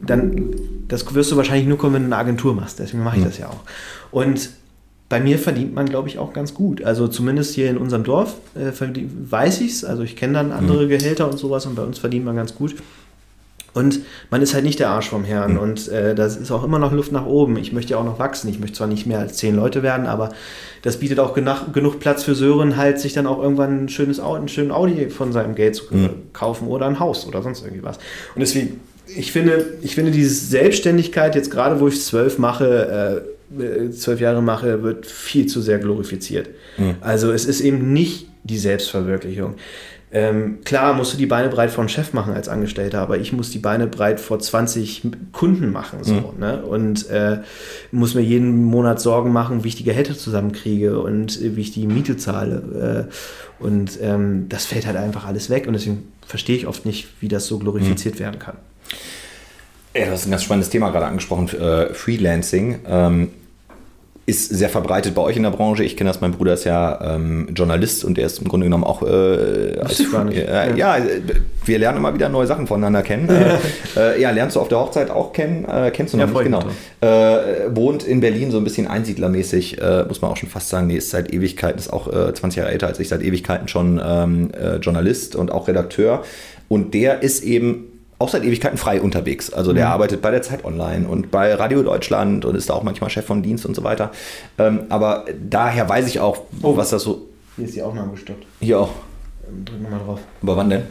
dann 0.00 0.50
Das 0.88 1.12
wirst 1.14 1.32
du 1.32 1.36
wahrscheinlich 1.36 1.66
nur 1.66 1.78
kommen, 1.78 1.94
wenn 1.94 2.02
du 2.02 2.06
eine 2.08 2.16
Agentur 2.16 2.54
machst. 2.54 2.78
Deswegen 2.78 3.02
mache 3.02 3.16
ich 3.16 3.22
Mhm. 3.22 3.28
das 3.28 3.38
ja 3.38 3.48
auch. 3.48 3.60
Und 4.10 4.50
bei 5.08 5.20
mir 5.20 5.38
verdient 5.38 5.74
man, 5.74 5.86
glaube 5.86 6.08
ich, 6.08 6.18
auch 6.18 6.32
ganz 6.32 6.52
gut. 6.54 6.84
Also 6.84 7.08
zumindest 7.08 7.54
hier 7.54 7.70
in 7.70 7.78
unserem 7.78 8.04
Dorf 8.04 8.34
äh, 8.54 8.72
weiß 9.30 9.60
ich 9.62 9.72
es. 9.72 9.84
Also 9.84 10.02
ich 10.02 10.16
kenne 10.16 10.34
dann 10.34 10.52
andere 10.52 10.86
Gehälter 10.86 11.28
und 11.30 11.38
sowas 11.38 11.64
und 11.66 11.76
bei 11.76 11.82
uns 11.82 11.98
verdient 11.98 12.24
man 12.24 12.36
ganz 12.36 12.54
gut. 12.54 12.74
Und 13.74 14.00
man 14.30 14.42
ist 14.42 14.54
halt 14.54 14.64
nicht 14.64 14.80
der 14.80 14.90
Arsch 14.90 15.08
vom 15.08 15.24
Herrn. 15.24 15.52
Mhm. 15.52 15.58
Und 15.58 15.88
äh, 15.88 16.14
das 16.14 16.36
ist 16.36 16.50
auch 16.50 16.64
immer 16.64 16.78
noch 16.78 16.92
Luft 16.92 17.12
nach 17.12 17.26
oben. 17.26 17.56
Ich 17.56 17.72
möchte 17.72 17.92
ja 17.92 17.98
auch 17.98 18.04
noch 18.04 18.18
wachsen. 18.18 18.48
Ich 18.48 18.58
möchte 18.58 18.76
zwar 18.76 18.86
nicht 18.86 19.06
mehr 19.06 19.20
als 19.20 19.36
zehn 19.36 19.54
Leute 19.54 19.82
werden, 19.82 20.06
aber 20.06 20.30
das 20.82 20.98
bietet 20.98 21.20
auch 21.20 21.32
genug, 21.32 21.72
genug 21.72 22.00
Platz 22.00 22.24
für 22.24 22.34
Sören, 22.34 22.76
halt 22.76 22.98
sich 22.98 23.12
dann 23.12 23.26
auch 23.26 23.40
irgendwann 23.42 23.84
ein 23.84 23.88
schönes 23.88 24.20
Auto, 24.20 24.36
einen 24.36 24.48
schönen 24.48 24.72
Audi 24.72 25.10
von 25.10 25.32
seinem 25.32 25.54
Geld 25.54 25.76
zu 25.76 25.84
Mhm. 25.90 26.10
kaufen 26.32 26.68
oder 26.68 26.86
ein 26.86 26.98
Haus 26.98 27.26
oder 27.26 27.42
sonst 27.42 27.62
irgendwie 27.62 27.82
was. 27.84 27.98
Und 28.34 28.40
deswegen, 28.40 28.80
ich 29.06 29.32
finde, 29.32 29.64
ich 29.80 29.94
finde 29.94 30.10
diese 30.10 30.34
Selbstständigkeit, 30.34 31.34
jetzt 31.34 31.50
gerade 31.50 31.80
wo 31.80 31.88
ich 31.88 32.02
zwölf 32.02 32.38
mache, 32.38 33.22
äh, 33.24 33.37
zwölf 33.90 34.20
Jahre 34.20 34.42
mache, 34.42 34.82
wird 34.82 35.06
viel 35.06 35.46
zu 35.46 35.60
sehr 35.60 35.78
glorifiziert. 35.78 36.50
Also 37.00 37.32
es 37.32 37.44
ist 37.44 37.60
eben 37.60 37.92
nicht 37.92 38.28
die 38.44 38.58
Selbstverwirklichung. 38.58 39.54
Ähm, 40.10 40.60
klar 40.64 40.94
musst 40.94 41.12
du 41.12 41.18
die 41.18 41.26
Beine 41.26 41.50
breit 41.50 41.70
vor 41.70 41.82
einen 41.82 41.90
Chef 41.90 42.14
machen 42.14 42.32
als 42.32 42.48
Angestellter, 42.48 43.00
aber 43.00 43.18
ich 43.18 43.34
muss 43.34 43.50
die 43.50 43.58
Beine 43.58 43.86
breit 43.86 44.20
vor 44.20 44.38
20 44.38 45.02
Kunden 45.32 45.70
machen. 45.70 45.98
So, 46.02 46.32
ne? 46.38 46.62
Und 46.62 47.10
äh, 47.10 47.40
muss 47.92 48.14
mir 48.14 48.22
jeden 48.22 48.64
Monat 48.64 49.00
Sorgen 49.00 49.32
machen, 49.32 49.64
wie 49.64 49.68
ich 49.68 49.76
die 49.76 49.84
Gehälter 49.84 50.16
zusammenkriege 50.16 50.98
und 50.98 51.40
äh, 51.40 51.56
wie 51.56 51.60
ich 51.60 51.72
die 51.72 51.86
Miete 51.86 52.16
zahle. 52.16 53.08
Äh, 53.10 53.62
und 53.62 53.98
ähm, 54.00 54.46
das 54.48 54.64
fällt 54.64 54.86
halt 54.86 54.96
einfach 54.96 55.26
alles 55.26 55.50
weg. 55.50 55.66
Und 55.66 55.74
deswegen 55.74 56.10
verstehe 56.26 56.56
ich 56.56 56.66
oft 56.66 56.86
nicht, 56.86 57.08
wie 57.20 57.28
das 57.28 57.46
so 57.46 57.58
glorifiziert 57.58 58.18
werden 58.18 58.38
kann. 58.38 58.56
Ja, 59.94 60.06
du 60.06 60.12
hast 60.12 60.26
ein 60.26 60.30
ganz 60.30 60.44
spannendes 60.44 60.70
Thema 60.70 60.90
gerade 60.90 61.06
angesprochen, 61.06 61.48
äh, 61.58 61.92
Freelancing. 61.92 62.78
Ähm, 62.86 63.30
ist 64.28 64.50
sehr 64.50 64.68
verbreitet 64.68 65.14
bei 65.14 65.22
euch 65.22 65.38
in 65.38 65.42
der 65.42 65.50
Branche. 65.50 65.82
Ich 65.84 65.96
kenne 65.96 66.10
das, 66.10 66.20
mein 66.20 66.32
Bruder 66.32 66.52
ist 66.52 66.64
ja 66.64 67.14
ähm, 67.14 67.48
Journalist 67.54 68.04
und 68.04 68.18
der 68.18 68.26
ist 68.26 68.38
im 68.40 68.48
Grunde 68.48 68.66
genommen 68.66 68.84
auch 68.84 69.00
äh, 69.02 69.78
als. 69.80 70.00
Äh, 70.00 70.76
ja. 70.76 70.98
äh, 70.98 71.22
wir 71.64 71.78
lernen 71.78 71.96
immer 71.96 72.12
wieder 72.12 72.28
neue 72.28 72.46
Sachen 72.46 72.66
voneinander 72.66 73.02
kennen. 73.02 73.26
äh, 73.30 73.56
äh, 73.96 74.20
ja, 74.20 74.30
lernst 74.30 74.56
du 74.56 74.60
auf 74.60 74.68
der 74.68 74.80
Hochzeit 74.80 75.10
auch 75.10 75.32
kennen? 75.32 75.64
Äh, 75.64 75.90
kennst 75.92 76.12
du 76.12 76.18
noch 76.18 76.26
Ja, 76.26 76.42
nicht? 76.42 76.44
Genau. 77.00 77.74
wohnt 77.74 78.04
in 78.04 78.20
Berlin 78.20 78.50
so 78.50 78.58
ein 78.58 78.64
bisschen 78.64 78.86
einsiedlermäßig, 78.86 79.78
muss 80.08 80.20
man 80.20 80.30
auch 80.30 80.36
schon 80.36 80.50
fast 80.50 80.68
sagen. 80.68 80.88
Nee, 80.88 80.96
ist 80.96 81.08
seit 81.08 81.32
Ewigkeiten, 81.32 81.78
ist 81.78 81.90
auch 81.90 82.06
äh, 82.12 82.34
20 82.34 82.58
Jahre 82.58 82.70
älter 82.70 82.86
als 82.86 83.00
ich, 83.00 83.08
seit 83.08 83.22
Ewigkeiten 83.22 83.66
schon 83.68 83.98
ähm, 84.04 84.50
äh, 84.52 84.76
Journalist 84.76 85.36
und 85.36 85.50
auch 85.52 85.68
Redakteur. 85.68 86.22
Und 86.68 86.92
der 86.92 87.22
ist 87.22 87.42
eben 87.44 87.97
auch 88.18 88.28
seit 88.28 88.42
Ewigkeiten 88.42 88.78
frei 88.78 89.00
unterwegs. 89.00 89.52
Also 89.52 89.72
der 89.72 89.88
arbeitet 89.88 90.22
bei 90.22 90.30
der 90.30 90.42
Zeit 90.42 90.64
Online 90.64 91.06
und 91.06 91.30
bei 91.30 91.54
Radio 91.54 91.82
Deutschland 91.82 92.44
und 92.44 92.56
ist 92.56 92.68
da 92.68 92.74
auch 92.74 92.82
manchmal 92.82 93.10
Chef 93.10 93.24
von 93.24 93.42
Dienst 93.42 93.64
und 93.64 93.76
so 93.76 93.84
weiter. 93.84 94.10
Ähm, 94.58 94.82
aber 94.88 95.24
daher 95.40 95.88
weiß 95.88 96.08
ich 96.08 96.20
auch, 96.20 96.42
was 96.50 96.90
das 96.90 97.02
so. 97.02 97.28
Hier 97.56 97.66
ist 97.66 97.76
die 97.76 97.82
Aufnahme 97.82 98.12
gestoppt. 98.12 98.44
Hier 98.60 98.80
auch. 98.80 98.90
Ähm, 99.48 99.64
Drück 99.64 99.80
nochmal 99.82 100.00
drauf. 100.00 100.20
Aber 100.42 100.56
wann 100.56 100.70
denn? 100.70 100.82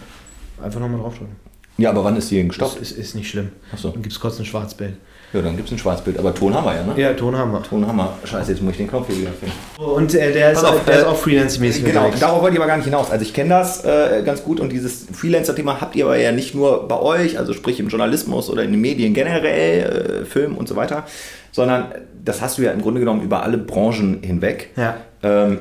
Einfach 0.61 0.79
nochmal 0.79 0.99
draufdrücken. 0.99 1.35
Ja, 1.77 1.91
aber 1.91 2.03
wann 2.03 2.15
ist 2.15 2.31
die 2.31 2.35
denn 2.37 2.47
gestoppt? 2.47 2.79
ist, 2.79 2.91
ist 2.91 3.13
nicht 3.13 3.29
schlimm. 3.29 3.49
Ach 3.73 3.77
so. 3.77 3.89
Dann 3.91 4.01
gibt 4.01 4.13
es 4.13 4.19
kurz 4.19 4.39
ein 4.39 4.45
Schwarzbild. 4.45 4.95
Ja, 5.33 5.41
dann 5.41 5.57
gibt 5.57 5.67
es 5.67 5.73
ein 5.73 5.77
Schwarzbild. 5.77 6.17
Aber 6.17 6.33
Ton 6.33 6.53
haben 6.53 6.65
wir 6.65 6.75
ja, 6.75 6.83
ne? 6.83 6.93
Ja, 6.95 7.13
Ton 7.13 7.35
haben 7.35 7.51
wir. 7.51 7.61
Ton 7.61 7.85
haben 7.85 7.97
wir. 7.97 8.17
Scheiße, 8.23 8.51
jetzt 8.51 8.61
muss 8.61 8.71
ich 8.71 8.77
den 8.77 8.87
Knopf 8.87 9.07
hier 9.07 9.17
wieder 9.17 9.31
finden. 9.31 9.55
Und 9.77 10.15
äh, 10.15 10.31
der, 10.31 10.53
ist, 10.53 10.63
auf, 10.63 10.79
auch, 10.79 10.85
der 10.85 10.95
äh, 10.95 10.97
ist 10.99 11.05
auch 11.05 11.17
freelance-mäßig 11.17 11.83
Genau, 11.83 11.99
unterwegs. 11.99 12.21
darauf 12.21 12.41
wollte 12.41 12.55
ich 12.55 12.61
aber 12.61 12.67
gar 12.67 12.77
nicht 12.77 12.85
hinaus. 12.85 13.11
Also 13.11 13.23
ich 13.23 13.33
kenne 13.33 13.49
das 13.49 13.83
äh, 13.83 14.23
ganz 14.25 14.43
gut 14.43 14.61
und 14.61 14.71
dieses 14.71 15.05
Freelancer-Thema 15.11 15.81
habt 15.81 15.97
ihr 15.97 16.05
aber 16.05 16.17
ja 16.17 16.31
nicht 16.31 16.55
nur 16.55 16.87
bei 16.87 16.97
euch, 16.97 17.37
also 17.37 17.51
sprich 17.51 17.79
im 17.81 17.89
Journalismus 17.89 18.49
oder 18.49 18.63
in 18.63 18.71
den 18.71 18.79
Medien 18.79 19.13
generell, 19.13 20.21
äh, 20.21 20.25
Film 20.25 20.55
und 20.57 20.69
so 20.69 20.77
weiter, 20.77 21.03
sondern 21.51 21.87
das 22.23 22.41
hast 22.41 22.57
du 22.57 22.61
ja 22.61 22.71
im 22.71 22.81
Grunde 22.81 23.01
genommen 23.01 23.21
über 23.21 23.43
alle 23.43 23.57
Branchen 23.57 24.19
hinweg. 24.23 24.69
Ja. 24.77 24.95
Ähm, 25.23 25.59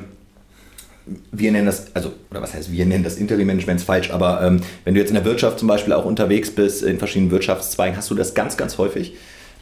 wir 1.31 1.51
nennen 1.51 1.65
das, 1.65 1.87
also, 1.93 2.11
oder 2.31 2.41
was 2.41 2.53
heißt 2.53 2.71
wir 2.71 2.85
nennen 2.85 3.03
das 3.03 3.15
Interim-Management 3.15 3.81
falsch, 3.81 4.11
aber 4.11 4.41
ähm, 4.43 4.61
wenn 4.83 4.93
du 4.93 4.99
jetzt 4.99 5.09
in 5.09 5.15
der 5.15 5.25
Wirtschaft 5.25 5.59
zum 5.59 5.67
Beispiel 5.67 5.93
auch 5.93 6.05
unterwegs 6.05 6.51
bist, 6.51 6.83
in 6.83 6.99
verschiedenen 6.99 7.31
Wirtschaftszweigen, 7.31 7.97
hast 7.97 8.09
du 8.09 8.15
das 8.15 8.33
ganz, 8.33 8.57
ganz 8.57 8.77
häufig, 8.77 9.15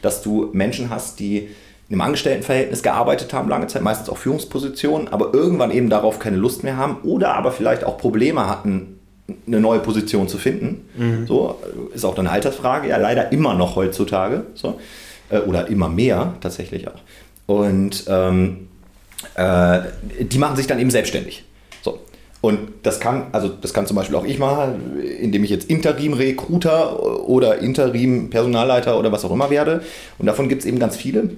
dass 0.06 0.22
du 0.22 0.50
Menschen 0.52 0.88
hast, 0.88 1.20
die 1.20 1.48
in 1.88 1.94
einem 1.94 2.00
Angestelltenverhältnis 2.00 2.82
gearbeitet 2.82 3.32
haben, 3.32 3.48
lange 3.48 3.66
Zeit, 3.66 3.82
meistens 3.82 4.08
auch 4.08 4.16
Führungspositionen, 4.16 5.08
aber 5.08 5.34
irgendwann 5.34 5.70
eben 5.70 5.90
darauf 5.90 6.18
keine 6.18 6.36
Lust 6.36 6.64
mehr 6.64 6.76
haben 6.76 6.96
oder 7.02 7.34
aber 7.34 7.52
vielleicht 7.52 7.84
auch 7.84 7.98
Probleme 7.98 8.48
hatten, 8.48 8.98
eine 9.46 9.60
neue 9.60 9.80
Position 9.80 10.28
zu 10.28 10.38
finden. 10.38 10.88
So, 11.26 11.60
ist 11.94 12.04
auch 12.04 12.16
eine 12.16 12.30
Altersfrage, 12.30 12.88
ja 12.88 12.96
leider 12.96 13.32
immer 13.32 13.54
noch 13.54 13.76
heutzutage. 13.76 14.44
So, 14.54 14.78
äh, 15.30 15.38
oder 15.40 15.68
immer 15.68 15.88
mehr 15.88 16.34
tatsächlich 16.40 16.88
auch. 16.88 17.00
Und 17.46 18.04
ähm, 18.08 18.68
äh, 19.34 19.80
die 20.20 20.38
machen 20.38 20.56
sich 20.56 20.66
dann 20.66 20.78
eben 20.78 20.90
selbstständig. 20.90 21.44
Und 22.46 22.58
das 22.84 23.00
kann, 23.00 23.24
also 23.32 23.48
das 23.48 23.74
kann 23.74 23.88
zum 23.88 23.96
Beispiel 23.96 24.14
auch 24.14 24.24
ich 24.24 24.38
machen, 24.38 25.02
indem 25.20 25.42
ich 25.42 25.50
jetzt 25.50 25.68
Interim-Recruiter 25.68 27.28
oder 27.28 27.58
Interim-Personalleiter 27.58 28.96
oder 29.00 29.10
was 29.10 29.24
auch 29.24 29.32
immer 29.32 29.50
werde. 29.50 29.82
Und 30.16 30.26
davon 30.26 30.48
gibt 30.48 30.60
es 30.60 30.66
eben 30.66 30.78
ganz 30.78 30.96
viele. 30.96 31.30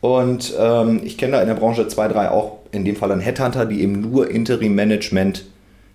Und 0.00 0.52
ähm, 0.58 1.00
ich 1.04 1.16
kenne 1.16 1.34
da 1.34 1.42
in 1.42 1.46
der 1.46 1.54
Branche 1.54 1.86
zwei, 1.86 2.08
drei 2.08 2.32
auch, 2.32 2.58
in 2.72 2.84
dem 2.84 2.96
Fall 2.96 3.08
dann 3.08 3.20
Headhunter, 3.20 3.66
die 3.66 3.82
eben 3.82 4.00
nur 4.00 4.28
Interim-Management 4.32 5.44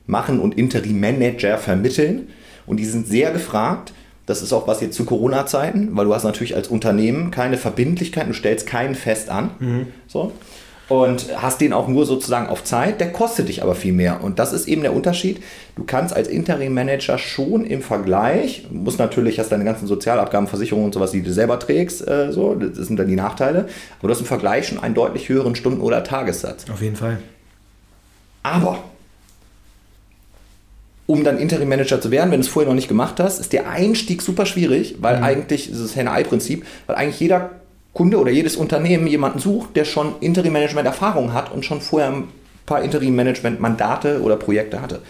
machen 0.08 0.40
und 0.40 0.58
Interim-Manager 0.58 1.58
vermitteln. 1.58 2.30
Und 2.66 2.78
die 2.78 2.86
sind 2.86 3.06
sehr 3.06 3.32
gefragt. 3.32 3.92
Das 4.28 4.42
ist 4.42 4.54
auch 4.54 4.66
was 4.66 4.80
jetzt 4.80 4.96
zu 4.96 5.04
Corona-Zeiten, 5.04 5.90
weil 5.92 6.06
du 6.06 6.16
hast 6.16 6.24
natürlich 6.24 6.56
als 6.56 6.70
Unternehmen 6.70 7.32
keine 7.32 7.58
Verbindlichkeit, 7.58 8.30
du 8.30 8.34
stellst 8.34 8.66
keinen 8.66 8.96
fest 8.96 9.30
an. 9.30 9.50
So. 10.08 10.32
Und 10.94 11.26
hast 11.42 11.60
den 11.60 11.74
auch 11.74 11.88
nur 11.88 12.06
sozusagen 12.06 12.46
auf 12.46 12.64
Zeit, 12.64 13.02
der 13.02 13.12
kostet 13.12 13.48
dich 13.48 13.64
aber 13.64 13.74
viel 13.74 13.94
mehr. 13.94 14.24
Und 14.24 14.38
das 14.38 14.54
ist 14.54 14.68
eben 14.68 14.84
der 14.84 14.94
Unterschied. 14.94 15.42
Du 15.76 15.86
kannst 15.86 16.16
als 16.16 16.28
Interim-Manager 16.28 17.18
schon 17.18 17.66
im 17.66 17.82
Vergleich, 17.82 18.68
musst 18.70 19.00
natürlich, 19.00 19.40
hast 19.40 19.52
deine 19.52 19.64
ganzen 19.64 19.88
Sozialabgaben, 19.88 20.48
Versicherungen 20.48 20.86
und 20.86 20.94
sowas, 20.94 21.10
die 21.10 21.24
du 21.24 21.34
selber 21.34 21.58
trägst, 21.58 22.08
äh, 22.08 22.32
so, 22.32 22.54
das 22.54 22.86
sind 22.86 23.00
dann 23.00 23.08
die 23.08 23.16
Nachteile, 23.16 23.66
aber 23.98 24.08
du 24.08 24.14
hast 24.14 24.20
im 24.20 24.28
Vergleich 24.28 24.68
schon 24.68 24.78
einen 24.78 24.94
deutlich 24.94 25.30
höheren 25.30 25.56
Stunden- 25.56 25.82
oder 25.82 26.04
Tagessatz. 26.04 26.66
Auf 26.72 26.84
jeden 26.84 26.96
Fall. 26.96 27.18
Aber 28.44 28.78
um 31.08 31.24
dann 31.24 31.40
Interim-Manager 31.40 32.02
zu 32.02 32.12
werden, 32.12 32.30
wenn 32.30 32.40
du 32.40 32.46
es 32.46 32.52
vorher 32.52 32.70
noch 32.70 32.76
nicht 32.76 32.88
gemacht 32.88 33.20
hast, 33.20 33.40
ist 33.40 33.52
der 33.52 33.68
Einstieg 33.68 34.22
super 34.22 34.46
schwierig, 34.46 34.98
weil 35.00 35.24
eigentlich 35.24 35.72
ist 35.72 35.78
es 35.78 35.88
das 35.88 35.96
Henne-Ei-Prinzip, 35.96 36.68
weil 36.86 36.96
eigentlich 36.98 37.20
jeder 37.20 37.50
Kunde 37.94 38.20
oder 38.20 38.32
jedes 38.32 38.56
Unternehmen 38.56 39.08
jemanden 39.08 39.40
sucht, 39.40 39.76
der 39.76 39.86
schon 39.86 40.16
Interim-Management-Erfahrung 40.20 41.34
hat 41.34 41.52
und 41.52 41.64
schon 41.64 41.82
vorher 41.82 42.10
ein 42.10 42.28
paar 42.66 42.82
Interim-Management-Mandate 42.82 44.22
oder 44.22 44.36
Projekte 44.36 44.82
hatte. 44.82 45.02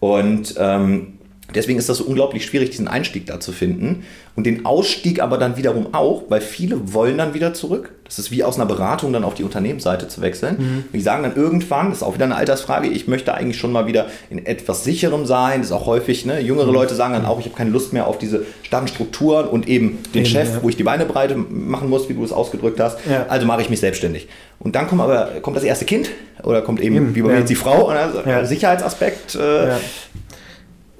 Und 0.00 0.54
ähm, 0.58 1.18
deswegen 1.54 1.78
ist 1.78 1.88
das 1.88 1.98
so 1.98 2.04
unglaublich 2.04 2.44
schwierig, 2.44 2.70
diesen 2.70 2.88
Einstieg 2.88 3.26
da 3.26 3.40
zu 3.40 3.52
finden. 3.52 4.04
Und 4.34 4.46
den 4.46 4.64
Ausstieg 4.64 5.20
aber 5.20 5.36
dann 5.36 5.58
wiederum 5.58 5.92
auch, 5.92 6.22
weil 6.30 6.40
viele 6.40 6.94
wollen 6.94 7.18
dann 7.18 7.34
wieder 7.34 7.52
zurück. 7.52 7.92
Das 8.04 8.18
ist 8.18 8.30
wie 8.30 8.44
aus 8.44 8.56
einer 8.56 8.64
Beratung 8.66 9.12
dann 9.12 9.24
auf 9.24 9.34
die 9.34 9.44
Unternehmensseite 9.44 10.08
zu 10.08 10.22
wechseln. 10.22 10.56
Mhm. 10.58 10.84
Die 10.94 11.00
sagen 11.00 11.22
dann 11.22 11.36
irgendwann, 11.36 11.88
das 11.90 11.98
ist 11.98 12.02
auch 12.02 12.14
wieder 12.14 12.24
eine 12.24 12.36
Altersfrage, 12.36 12.88
ich 12.88 13.08
möchte 13.08 13.34
eigentlich 13.34 13.58
schon 13.58 13.72
mal 13.72 13.86
wieder 13.86 14.06
in 14.30 14.44
etwas 14.44 14.84
sicherem 14.84 15.26
sein. 15.26 15.60
Das 15.60 15.66
ist 15.68 15.72
auch 15.72 15.86
häufig, 15.86 16.24
ne? 16.24 16.40
jüngere 16.40 16.66
Mhm. 16.66 16.72
Leute 16.72 16.94
sagen 16.94 17.12
dann 17.12 17.26
auch, 17.26 17.38
ich 17.40 17.44
habe 17.46 17.56
keine 17.56 17.70
Lust 17.70 17.92
mehr 17.92 18.06
auf 18.06 18.18
diese 18.18 18.44
starren 18.62 18.88
Strukturen 18.88 19.46
und 19.46 19.68
eben 19.68 19.98
den 20.14 20.22
Eben, 20.22 20.26
Chef, 20.26 20.48
ja. 20.48 20.62
wo 20.62 20.68
ich 20.70 20.76
die 20.76 20.82
Beine 20.82 21.04
breite 21.04 21.36
machen 21.36 21.90
muss, 21.90 22.08
wie 22.08 22.14
du 22.14 22.24
es 22.24 22.32
ausgedrückt 22.32 22.80
hast. 22.80 22.98
Ja. 23.08 23.26
Also 23.28 23.46
mache 23.46 23.60
ich 23.62 23.68
mich 23.70 23.80
selbstständig. 23.80 24.28
Und 24.58 24.76
dann 24.76 24.86
kommt 24.86 25.02
aber 25.02 25.26
kommt 25.42 25.56
das 25.56 25.64
erste 25.64 25.84
Kind 25.84 26.10
oder 26.42 26.62
kommt 26.62 26.80
eben, 26.80 27.14
wie 27.14 27.22
bei 27.22 27.28
mir 27.28 27.38
jetzt 27.40 27.50
die 27.50 27.54
Frau, 27.54 27.88
und 27.90 27.96
also 27.96 28.20
Ja. 28.24 28.44
Sicherheitsaspekt. 28.44 29.34
Äh, 29.34 29.72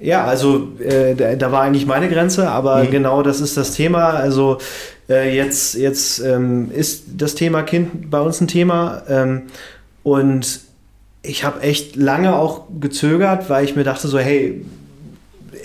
Ja. 0.03 0.25
Also 0.25 0.69
äh, 0.79 1.15
da, 1.15 1.35
da 1.35 1.51
war 1.51 1.61
eigentlich 1.61 1.85
meine 1.85 2.09
Grenze, 2.09 2.49
aber 2.49 2.83
Mhm. 2.83 2.91
genau 2.91 3.23
das 3.23 3.39
ist 3.41 3.55
das 3.57 3.71
Thema. 3.73 4.09
Also 4.11 4.57
äh, 5.09 5.35
jetzt, 5.35 5.75
jetzt 5.75 6.19
ähm, 6.19 6.71
ist 6.73 7.03
das 7.17 7.35
Thema 7.35 7.63
Kind 7.63 8.09
bei 8.11 8.19
uns 8.19 8.41
ein 8.41 8.47
Thema 8.47 9.03
ähm, 9.07 9.43
und 10.03 10.59
ich 11.21 11.45
habe 11.45 11.61
echt 11.61 11.95
lange 11.95 12.35
auch 12.35 12.63
gezögert, 12.81 13.49
weil 13.49 13.63
ich 13.63 13.75
mir 13.77 13.83
dachte 13.85 14.07
so, 14.09 14.19
hey, 14.19 14.65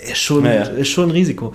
ist 0.09 0.19
schon, 0.19 0.45
Ja, 0.45 0.53
ja. 0.53 0.61
ist 0.63 0.87
schon 0.87 1.09
ein 1.09 1.11
Risiko. 1.11 1.51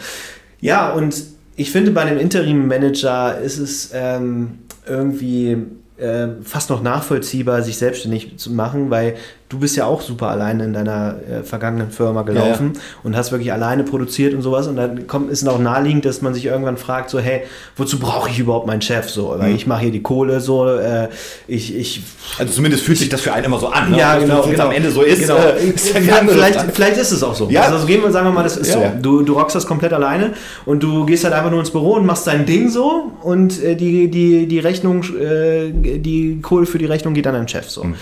Ja, 0.61 0.93
und 0.93 1.23
ich 1.57 1.71
finde, 1.71 1.91
bei 1.93 2.03
einem 2.03 2.19
Interim-Manager 2.19 3.39
ist 3.39 3.59
es 3.59 3.91
ähm, 3.95 4.59
irgendwie 4.87 5.57
äh, 5.97 6.27
fast 6.43 6.69
noch 6.69 6.83
nachvollziehbar, 6.83 7.63
sich 7.63 7.79
selbstständig 7.79 8.37
zu 8.37 8.51
machen, 8.53 8.91
weil 8.91 9.15
du 9.51 9.59
bist 9.59 9.77
ja 9.77 9.85
auch 9.85 10.01
super 10.01 10.29
alleine 10.29 10.65
in 10.65 10.73
deiner 10.73 11.17
äh, 11.31 11.43
vergangenen 11.43 11.91
Firma 11.91 12.23
gelaufen 12.23 12.73
ja, 12.75 12.81
ja. 12.81 12.87
und 13.03 13.17
hast 13.17 13.31
wirklich 13.31 13.53
alleine 13.53 13.85
produziert 13.85 14.35
und 14.35 14.43
sowas. 14.43 14.67
Und 14.67 14.77
dann 14.77 15.07
kommt, 15.07 15.31
ist 15.31 15.43
es 15.43 15.49
auch 15.49 15.59
naheliegend, 15.59 16.05
dass 16.07 16.23
man 16.23 16.33
sich 16.33 16.47
irgendwann 16.47 16.77
fragt, 16.77 17.11
so, 17.11 17.19
hey, 17.21 17.43
wozu 17.77 17.99
brauche 17.99 18.31
ich 18.31 18.39
überhaupt 18.39 18.67
meinen 18.67 18.81
Chef? 18.81 19.11
So, 19.11 19.35
weil 19.39 19.51
mhm. 19.51 19.57
ich 19.57 19.67
mache 19.67 19.83
hier 19.83 19.93
die 19.93 20.03
Kohle 20.03 20.41
so, 20.41 20.69
äh, 20.69 21.09
ich, 21.47 21.77
ich. 21.77 22.03
Also 22.39 22.55
zumindest 22.55 22.85
fühlt 22.85 22.99
sich 22.99 23.09
das 23.11 23.21
für 23.21 23.33
einen 23.33 23.45
immer 23.45 23.59
so 23.59 23.69
an, 23.69 23.91
ne? 23.91 23.99
Ja, 23.99 24.19
genau. 24.19 24.43
Wenn 24.43 24.51
es 24.51 24.51
genau. 24.51 24.67
am 24.67 24.73
Ende 24.73 24.91
so 24.91 25.03
ist, 25.03 25.21
genau. 25.21 25.37
äh, 25.37 25.69
ist 25.69 25.89
vielleicht, 25.91 26.61
vielleicht 26.73 26.97
ist 26.97 27.13
es 27.13 27.23
auch 27.23 27.35
so. 27.35 27.49
Ja. 27.51 27.63
Also 27.63 27.87
gehen 27.87 28.03
wir, 28.03 28.11
sagen 28.11 28.27
wir 28.27 28.33
mal, 28.33 28.43
das 28.43 28.57
ist 28.57 28.75
ja, 28.75 28.93
so. 28.93 29.03
Du, 29.03 29.23
du 29.23 29.35
rockst 29.35 29.55
das 29.55 29.67
komplett 29.67 29.93
alleine 29.93 30.33
und 30.65 30.83
du 30.83 31.05
gehst 31.05 31.25
halt 31.25 31.35
einfach 31.35 31.51
nur 31.51 31.61
ins 31.61 31.71
Büro 31.71 31.93
und 31.93 32.07
machst 32.07 32.27
dein 32.27 32.47
Ding 32.47 32.71
so 32.71 33.13
und 33.23 33.63
äh, 33.63 33.77
die, 33.77 34.11
die, 34.11 34.47
die 34.47 34.59
Rechnung, 34.59 35.05
äh, 35.15 35.71
die 35.71 36.41
Kohle 36.41 36.67
für 36.67 36.79
die 36.79 36.87
Rechnung 36.87 37.15
geht 37.15 37.27
dann 37.27 37.35
an 37.35 37.43
den 37.43 37.49
Chef 37.49 37.69
so. 37.69 37.85
Mhm. 37.85 37.95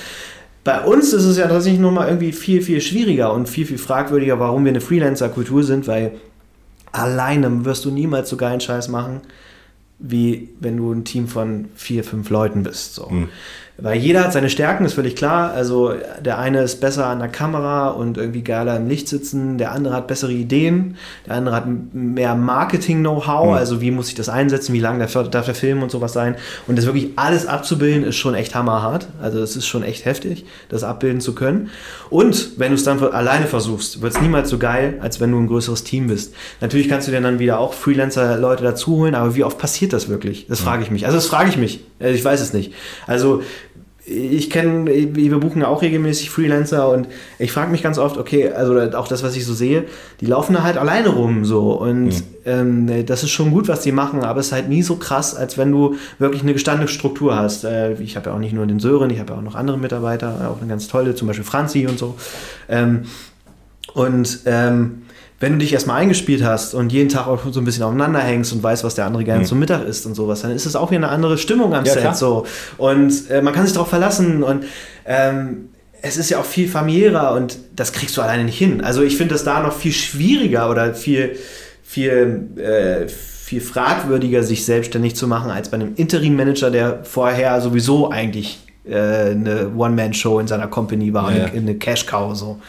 Bei 0.64 0.80
uns 0.82 1.12
ist 1.12 1.24
es 1.24 1.36
ja 1.36 1.48
tatsächlich 1.48 1.80
nochmal 1.80 2.08
irgendwie 2.08 2.32
viel, 2.32 2.62
viel 2.62 2.80
schwieriger 2.80 3.32
und 3.32 3.48
viel, 3.48 3.66
viel 3.66 3.78
fragwürdiger, 3.78 4.38
warum 4.38 4.64
wir 4.64 4.70
eine 4.70 4.80
Freelancer-Kultur 4.80 5.64
sind, 5.64 5.88
weil 5.88 6.12
alleine 6.92 7.64
wirst 7.64 7.84
du 7.84 7.90
niemals 7.90 8.28
so 8.28 8.36
geilen 8.36 8.60
Scheiß 8.60 8.88
machen, 8.88 9.22
wie 9.98 10.50
wenn 10.60 10.76
du 10.76 10.92
ein 10.92 11.04
Team 11.04 11.26
von 11.26 11.68
vier, 11.74 12.04
fünf 12.04 12.30
Leuten 12.30 12.62
bist. 12.62 12.94
So. 12.94 13.08
Mhm. 13.08 13.28
Weil 13.78 13.98
jeder 13.98 14.24
hat 14.24 14.32
seine 14.32 14.50
Stärken, 14.50 14.84
ist 14.84 14.94
völlig 14.94 15.16
klar. 15.16 15.52
Also 15.52 15.94
der 16.20 16.38
eine 16.38 16.62
ist 16.62 16.80
besser 16.80 17.06
an 17.06 17.18
der 17.18 17.28
Kamera 17.28 17.88
und 17.88 18.18
irgendwie 18.18 18.42
geiler 18.42 18.76
im 18.76 18.86
Licht 18.86 19.08
sitzen, 19.08 19.56
der 19.56 19.72
andere 19.72 19.94
hat 19.94 20.06
bessere 20.06 20.32
Ideen, 20.32 20.96
der 21.26 21.34
andere 21.34 21.56
hat 21.56 21.64
mehr 21.92 22.34
Marketing-Know-how, 22.34 23.46
mhm. 23.46 23.54
also 23.54 23.80
wie 23.80 23.90
muss 23.90 24.08
ich 24.08 24.14
das 24.14 24.28
einsetzen, 24.28 24.72
wie 24.74 24.80
lang 24.80 24.98
darf, 24.98 25.12
darf 25.30 25.46
der 25.46 25.54
Film 25.54 25.82
und 25.82 25.90
sowas 25.90 26.12
sein. 26.12 26.36
Und 26.66 26.76
das 26.76 26.84
wirklich 26.84 27.10
alles 27.16 27.46
abzubilden, 27.46 28.04
ist 28.04 28.16
schon 28.16 28.34
echt 28.34 28.54
hammerhart. 28.54 29.08
Also 29.22 29.40
es 29.40 29.56
ist 29.56 29.66
schon 29.66 29.82
echt 29.82 30.04
heftig, 30.04 30.44
das 30.68 30.84
abbilden 30.84 31.20
zu 31.20 31.34
können. 31.34 31.70
Und 32.10 32.58
wenn 32.58 32.68
du 32.68 32.74
es 32.74 32.84
dann 32.84 33.02
alleine 33.02 33.46
versuchst, 33.46 34.02
wird 34.02 34.14
es 34.14 34.20
niemals 34.20 34.50
so 34.50 34.58
geil, 34.58 34.98
als 35.00 35.18
wenn 35.18 35.30
du 35.32 35.38
ein 35.38 35.46
größeres 35.46 35.82
Team 35.82 36.08
bist. 36.08 36.34
Natürlich 36.60 36.88
kannst 36.88 37.08
du 37.08 37.12
dir 37.12 37.20
dann 37.20 37.38
wieder 37.38 37.58
auch 37.58 37.72
Freelancer-Leute 37.72 38.62
dazu 38.62 38.98
holen, 38.98 39.14
aber 39.14 39.34
wie 39.34 39.44
oft 39.44 39.58
passiert 39.58 39.92
das 39.92 40.08
wirklich? 40.08 40.46
Das 40.46 40.60
mhm. 40.60 40.64
frage 40.64 40.82
ich 40.82 40.90
mich. 40.90 41.06
Also 41.06 41.16
das 41.16 41.26
frage 41.26 41.48
ich 41.48 41.56
mich. 41.56 41.80
Also 41.98 42.14
ich 42.14 42.24
weiß 42.24 42.40
es 42.40 42.52
nicht. 42.52 42.72
Also 43.06 43.42
ich 44.05 44.50
kenne, 44.50 44.86
wir 44.86 45.38
buchen 45.38 45.62
ja 45.62 45.68
auch 45.68 45.80
regelmäßig 45.80 46.30
Freelancer 46.30 46.88
und 46.90 47.07
ich 47.38 47.53
frage 47.53 47.70
mich 47.70 47.84
ganz 47.84 47.98
oft, 47.98 48.18
okay, 48.18 48.50
also 48.50 48.78
auch 48.96 49.07
das, 49.07 49.22
was 49.22 49.36
ich 49.36 49.46
so 49.46 49.55
sehe, 49.55 49.84
die 50.20 50.26
laufen 50.26 50.55
da 50.55 50.64
halt 50.64 50.76
alleine 50.76 51.11
rum 51.11 51.44
so 51.44 51.72
und 51.72 52.07
mhm. 52.07 52.22
ähm, 52.44 53.07
das 53.07 53.22
ist 53.22 53.30
schon 53.30 53.53
gut, 53.53 53.68
was 53.68 53.82
die 53.82 53.92
machen, 53.92 54.24
aber 54.24 54.40
es 54.40 54.46
ist 54.46 54.53
halt 54.53 54.68
nie 54.68 54.82
so 54.82 54.96
krass, 54.96 55.36
als 55.36 55.57
wenn 55.57 55.70
du 55.70 55.94
wirklich 56.18 56.42
eine 56.42 56.53
gestandene 56.53 56.88
Struktur 56.88 57.36
hast. 57.36 57.64
Äh, 57.64 57.92
ich 57.94 58.16
habe 58.16 58.30
ja 58.30 58.34
auch 58.34 58.40
nicht 58.40 58.55
nur 58.55 58.66
den 58.66 58.80
Sören, 58.80 59.11
ich 59.11 59.20
habe 59.20 59.34
ja 59.34 59.38
auch 59.38 59.42
noch 59.42 59.55
andere 59.55 59.78
Mitarbeiter, 59.78 60.50
auch 60.50 60.61
eine 60.61 60.68
ganz 60.68 60.88
tolle, 60.88 61.14
zum 61.14 61.28
Beispiel 61.28 61.44
Franzi 61.44 61.86
und 61.86 61.98
so. 61.98 62.16
Ähm, 62.68 63.03
und 63.94 64.40
ähm, 64.46 65.03
wenn 65.43 65.55
du 65.55 65.59
dich 65.59 65.72
erstmal 65.72 66.01
eingespielt 66.01 66.45
hast 66.45 66.72
und 66.72 66.93
jeden 66.93 67.09
Tag 67.09 67.26
auch 67.26 67.40
so 67.51 67.61
ein 67.61 67.64
bisschen 67.64 67.82
aufeinander 67.82 68.20
hängst 68.20 68.53
und 68.53 68.62
weißt, 68.62 68.84
was 68.84 68.95
der 68.95 69.07
andere 69.07 69.24
gerne 69.24 69.40
mhm. 69.40 69.47
zum 69.47 69.59
Mittag 69.59 69.84
isst 69.84 70.07
und 70.07 70.14
sowas, 70.14 70.43
dann 70.43 70.53
ist 70.53 70.66
es 70.66 70.76
auch 70.76 70.93
wieder 70.93 71.01
eine 71.01 71.09
andere 71.09 71.36
Stimmung 71.36 71.74
am 71.74 71.84
ja, 71.84 71.95
Set. 71.95 72.14
So. 72.14 72.47
Und 72.78 73.28
äh, 73.28 73.43
man 73.43 73.53
kann 73.53 73.64
sich 73.64 73.72
darauf 73.72 73.88
verlassen 73.88 74.45
und 74.45 74.64
ähm, 75.05 75.70
es 76.01 76.16
ist 76.16 76.30
ja 76.30 76.38
auch 76.38 76.45
viel 76.45 76.68
familiärer 76.68 77.32
und 77.32 77.59
das 77.74 77.93
kriegst 77.93 78.16
du 78.16 78.22
alleine 78.22 78.45
nicht 78.45 78.57
hin. 78.57 78.82
Also 78.82 79.03
ich 79.03 79.16
finde 79.16 79.34
das 79.34 79.43
da 79.43 79.61
noch 79.61 79.76
viel 79.76 79.93
schwieriger 79.93 80.70
oder 80.70 80.95
viel, 80.95 81.36
viel, 81.82 82.49
äh, 82.57 83.09
viel 83.09 83.61
fragwürdiger, 83.61 84.45
sich 84.45 84.64
selbstständig 84.64 85.16
zu 85.16 85.26
machen, 85.26 85.51
als 85.51 85.70
bei 85.70 85.74
einem 85.74 85.95
Interim-Manager, 85.97 86.70
der 86.70 87.01
vorher 87.03 87.61
sowieso 87.61 88.12
eigentlich 88.12 88.61
eine 88.84 89.70
One-Man-Show 89.76 90.40
in 90.40 90.48
seiner 90.48 90.66
Company 90.66 91.14
war, 91.14 91.32
ja, 91.32 91.44
eine, 91.44 91.52
eine 91.52 91.74
Cash-Cow. 91.76 92.34
So. 92.34 92.60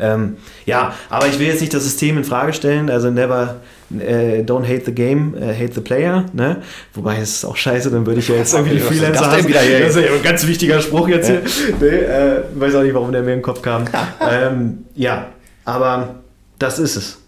Ähm, 0.00 0.36
ja, 0.66 0.94
aber 1.08 1.28
ich 1.28 1.38
will 1.38 1.46
jetzt 1.46 1.60
nicht 1.60 1.72
das 1.72 1.84
System 1.84 2.18
in 2.18 2.24
Frage 2.24 2.52
stellen, 2.52 2.90
also 2.90 3.10
never 3.10 3.56
äh, 3.98 4.42
don't 4.42 4.64
hate 4.66 4.84
the 4.86 4.92
game, 4.92 5.34
äh, 5.36 5.54
hate 5.54 5.72
the 5.74 5.80
player. 5.80 6.24
Ne? 6.32 6.56
Wobei 6.94 7.18
es 7.18 7.36
ist 7.36 7.44
auch 7.44 7.56
scheiße, 7.56 7.90
dann 7.90 8.06
würde 8.06 8.20
ich 8.20 8.28
ja 8.28 8.36
jetzt 8.36 8.54
irgendwie 8.54 8.74
die 8.76 8.80
Freelancer 8.80 9.30
das, 9.30 9.46
wieder 9.46 9.60
hier? 9.60 9.80
das 9.80 9.96
ist 9.96 10.04
ja 10.04 10.12
ein 10.12 10.22
ganz 10.22 10.46
wichtiger 10.46 10.80
Spruch 10.80 11.08
jetzt 11.08 11.28
ja. 11.28 11.36
hier. 11.36 11.74
Nee, 11.80 11.86
äh, 11.86 12.42
weiß 12.54 12.74
auch 12.74 12.82
nicht, 12.82 12.94
warum 12.94 13.12
der 13.12 13.22
mir 13.22 13.32
in 13.32 13.38
den 13.38 13.42
Kopf 13.42 13.62
kam. 13.62 13.84
ähm, 14.20 14.84
ja, 14.94 15.28
aber 15.64 16.16
das 16.58 16.78
ist 16.78 16.96
es. 16.96 17.18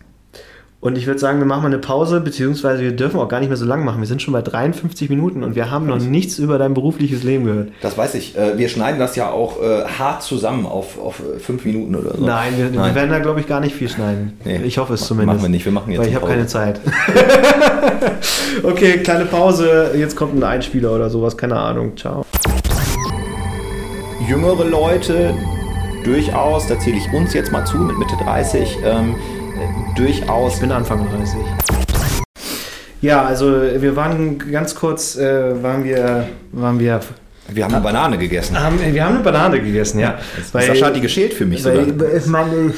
Und 0.83 0.99
ich 0.99 1.07
würde 1.07 1.21
sagen, 1.21 1.39
wir 1.39 1.47
machen 1.47 1.63
mal 1.63 1.69
eine 1.69 1.79
Pause, 1.79 2.21
beziehungsweise 2.21 2.83
wir 2.83 2.91
dürfen 2.91 3.21
auch 3.21 3.29
gar 3.29 3.39
nicht 3.39 3.49
mehr 3.49 3.57
so 3.57 3.65
lang 3.65 3.85
machen. 3.85 4.01
Wir 4.01 4.09
sind 4.09 4.21
schon 4.21 4.33
bei 4.33 4.43
53 4.43 5.09
Minuten 5.11 5.45
und 5.45 5.55
wir 5.55 5.71
haben 5.71 5.87
noch 5.87 6.01
nichts 6.01 6.41
über 6.41 6.59
dein 6.59 6.75
berufliches 6.75 7.23
Leben 7.23 7.45
gehört. 7.45 7.69
Das 7.83 7.97
weiß 7.97 8.17
ich. 8.17 8.37
Äh, 8.37 8.59
wir 8.59 8.69
schneiden 8.69 8.99
das 8.99 9.15
ja 9.15 9.31
auch 9.31 9.63
äh, 9.63 9.85
hart 9.85 10.25
zusammen 10.25 10.67
auf, 10.67 10.99
auf 10.99 11.21
äh, 11.21 11.39
fünf 11.39 11.65
Minuten 11.65 11.95
oder 11.95 12.17
so. 12.17 12.27
Nein, 12.27 12.55
wir, 12.57 12.65
Nein. 12.65 12.75
wir 12.91 12.95
werden 12.97 13.11
da, 13.11 13.21
glaube 13.21 13.39
ich, 13.39 13.47
gar 13.47 13.61
nicht 13.61 13.77
viel 13.77 13.89
schneiden. 13.89 14.33
Nee, 14.45 14.61
ich 14.65 14.77
hoffe 14.79 14.95
es 14.95 15.03
zumindest. 15.07 15.37
Machen 15.37 15.43
wir 15.43 15.51
nicht, 15.51 15.65
wir 15.65 15.71
machen 15.71 15.93
jetzt 15.93 16.01
Weil 16.01 16.09
ich 16.09 16.17
habe 16.17 16.27
keine 16.27 16.49
Zeit. 16.49 16.81
okay, 18.65 18.99
kleine 19.05 19.27
Pause. 19.27 19.93
Jetzt 19.97 20.17
kommt 20.17 20.35
ein 20.35 20.43
Einspieler 20.43 20.91
oder 20.91 21.11
sowas. 21.11 21.37
Keine 21.37 21.61
Ahnung. 21.61 21.97
Ciao. 21.97 22.27
Jüngere 24.29 24.65
Leute, 24.65 25.33
durchaus, 26.03 26.67
da 26.67 26.77
zähle 26.77 26.97
ich 26.97 27.13
uns 27.13 27.35
jetzt 27.35 27.53
mal 27.53 27.65
zu 27.65 27.77
mit 27.77 27.97
Mitte 27.99 28.17
30, 28.25 28.79
ähm, 28.85 29.15
durchaus. 29.97 30.55
Ich 30.55 30.61
bin 30.61 30.73
Anfang 30.73 31.07
30. 31.11 31.35
Ja, 33.01 33.25
also 33.25 33.47
wir 33.79 33.97
waren 33.97 34.39
ganz 34.39 34.75
kurz, 34.75 35.17
äh, 35.17 35.63
waren 35.63 35.85
wir, 35.85 36.29
waren 36.53 36.79
wir 36.79 37.01
wir 37.49 37.65
haben 37.65 37.75
eine 37.75 37.83
Banane 37.83 38.19
gegessen. 38.19 38.59
Haben, 38.59 38.79
wir 38.81 39.05
haben 39.05 39.17
eine 39.17 39.25
Banane 39.25 39.61
gegessen, 39.61 39.99
ja. 39.99 40.19
Weil, 40.53 40.69
Sascha 40.69 40.87
hat 40.87 40.97
die 40.97 41.01
geschält 41.01 41.35
für 41.35 41.45
mich 41.45 41.65
weil, 41.65 41.87
sogar. 41.87 42.15
Ich 42.15 42.27
meine, 42.27 42.73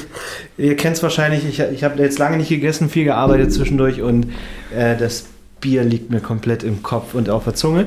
ihr 0.57 0.77
kennt 0.77 0.97
es 0.97 1.03
wahrscheinlich, 1.03 1.47
ich, 1.47 1.61
ich 1.61 1.85
habe 1.85 2.03
jetzt 2.03 2.19
lange 2.19 2.39
nicht 2.39 2.49
gegessen, 2.49 2.89
viel 2.89 3.05
gearbeitet 3.05 3.53
zwischendurch 3.53 4.01
und 4.01 4.33
äh, 4.75 4.97
das 4.97 5.27
Bier 5.65 5.83
liegt 5.83 6.11
mir 6.11 6.21
komplett 6.21 6.63
im 6.63 6.83
Kopf 6.83 7.15
und 7.15 7.31
auf 7.31 7.45
der 7.45 7.55
Zunge. 7.55 7.87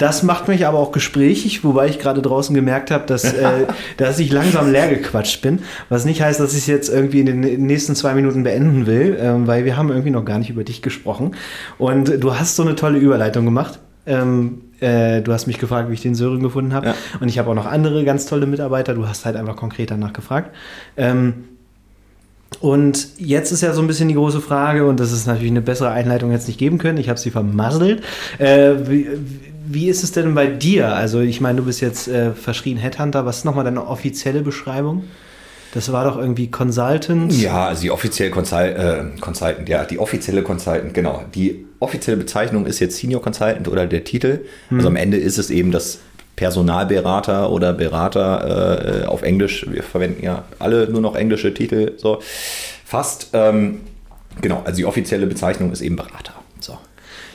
Das 0.00 0.24
macht 0.24 0.48
mich 0.48 0.66
aber 0.66 0.78
auch 0.78 0.90
gesprächig, 0.90 1.62
wobei 1.62 1.86
ich 1.86 2.00
gerade 2.00 2.20
draußen 2.20 2.52
gemerkt 2.52 2.90
habe, 2.90 3.06
dass, 3.06 3.32
äh, 3.32 3.66
dass 3.96 4.18
ich 4.18 4.32
langsam 4.32 4.72
leer 4.72 4.88
gequatscht 4.88 5.40
bin. 5.40 5.60
Was 5.88 6.04
nicht 6.04 6.20
heißt, 6.20 6.40
dass 6.40 6.52
ich 6.52 6.58
es 6.58 6.66
jetzt 6.66 6.88
irgendwie 6.88 7.20
in 7.20 7.26
den 7.26 7.66
nächsten 7.66 7.94
zwei 7.94 8.14
Minuten 8.14 8.42
beenden 8.42 8.86
will, 8.86 9.16
ähm, 9.20 9.46
weil 9.46 9.64
wir 9.64 9.76
haben 9.76 9.90
irgendwie 9.90 10.10
noch 10.10 10.24
gar 10.24 10.40
nicht 10.40 10.50
über 10.50 10.64
dich 10.64 10.82
gesprochen. 10.82 11.36
Und 11.78 12.20
du 12.22 12.34
hast 12.36 12.56
so 12.56 12.64
eine 12.64 12.74
tolle 12.74 12.98
Überleitung 12.98 13.44
gemacht. 13.44 13.78
Ähm, 14.04 14.62
äh, 14.80 15.22
du 15.22 15.32
hast 15.32 15.46
mich 15.46 15.58
gefragt, 15.58 15.88
wie 15.88 15.94
ich 15.94 16.02
den 16.02 16.16
Sören 16.16 16.42
gefunden 16.42 16.74
habe. 16.74 16.88
Ja. 16.88 16.94
Und 17.20 17.28
ich 17.28 17.38
habe 17.38 17.48
auch 17.50 17.54
noch 17.54 17.66
andere 17.66 18.04
ganz 18.04 18.26
tolle 18.26 18.46
Mitarbeiter. 18.46 18.94
Du 18.94 19.06
hast 19.06 19.24
halt 19.24 19.36
einfach 19.36 19.54
konkret 19.54 19.92
danach 19.92 20.12
gefragt. 20.12 20.52
Ähm, 20.96 21.44
und 22.60 23.08
jetzt 23.18 23.52
ist 23.52 23.62
ja 23.62 23.72
so 23.72 23.80
ein 23.80 23.86
bisschen 23.86 24.08
die 24.08 24.14
große 24.14 24.40
Frage, 24.40 24.86
und 24.86 25.00
das 25.00 25.12
ist 25.12 25.26
natürlich 25.26 25.50
eine 25.50 25.60
bessere 25.60 25.90
Einleitung 25.90 26.32
jetzt 26.32 26.48
nicht 26.48 26.58
geben 26.58 26.78
können, 26.78 26.98
ich 26.98 27.08
habe 27.08 27.18
sie 27.18 27.30
vermasselt. 27.30 28.02
Äh, 28.38 28.74
wie, 28.86 29.08
wie, 29.68 29.88
ist 29.88 30.02
es 30.02 30.12
denn 30.12 30.34
bei 30.34 30.46
dir? 30.46 30.94
Also 30.94 31.20
ich 31.20 31.40
meine, 31.40 31.58
du 31.58 31.64
bist 31.64 31.80
jetzt 31.80 32.08
äh, 32.08 32.32
verschrien 32.32 32.78
Headhunter, 32.78 33.26
was 33.26 33.38
ist 33.38 33.44
nochmal 33.44 33.64
deine 33.64 33.86
offizielle 33.86 34.42
Beschreibung? 34.42 35.04
Das 35.74 35.92
war 35.92 36.04
doch 36.04 36.16
irgendwie 36.16 36.50
Consultant. 36.50 37.32
Ja, 37.34 37.66
also 37.66 37.82
die 37.82 37.90
offizielle 37.90 38.30
Consul 38.30 38.60
äh, 38.60 39.20
Consultant, 39.20 39.68
ja, 39.68 39.84
die 39.84 39.98
offizielle 39.98 40.42
Consultant, 40.42 40.94
genau. 40.94 41.24
Die 41.34 41.66
offizielle 41.80 42.16
Bezeichnung 42.16 42.64
ist 42.64 42.80
jetzt 42.80 42.96
Senior 42.96 43.20
Consultant 43.20 43.68
oder 43.68 43.86
der 43.86 44.04
Titel. 44.04 44.46
Hm. 44.70 44.78
Also 44.78 44.88
am 44.88 44.96
Ende 44.96 45.18
ist 45.18 45.36
es 45.36 45.50
eben 45.50 45.72
das 45.72 45.98
Personalberater 46.36 47.50
oder 47.50 47.72
Berater 47.72 49.02
äh, 49.02 49.06
auf 49.06 49.22
Englisch. 49.22 49.66
Wir 49.68 49.82
verwenden 49.82 50.22
ja 50.22 50.44
alle 50.58 50.88
nur 50.88 51.00
noch 51.00 51.16
englische 51.16 51.52
Titel, 51.52 51.92
so 51.96 52.20
fast. 52.84 53.30
Ähm, 53.32 53.80
genau, 54.40 54.62
also 54.64 54.76
die 54.76 54.84
offizielle 54.84 55.26
Bezeichnung 55.26 55.72
ist 55.72 55.80
eben 55.80 55.96
Berater. 55.96 56.34
So. 56.60 56.78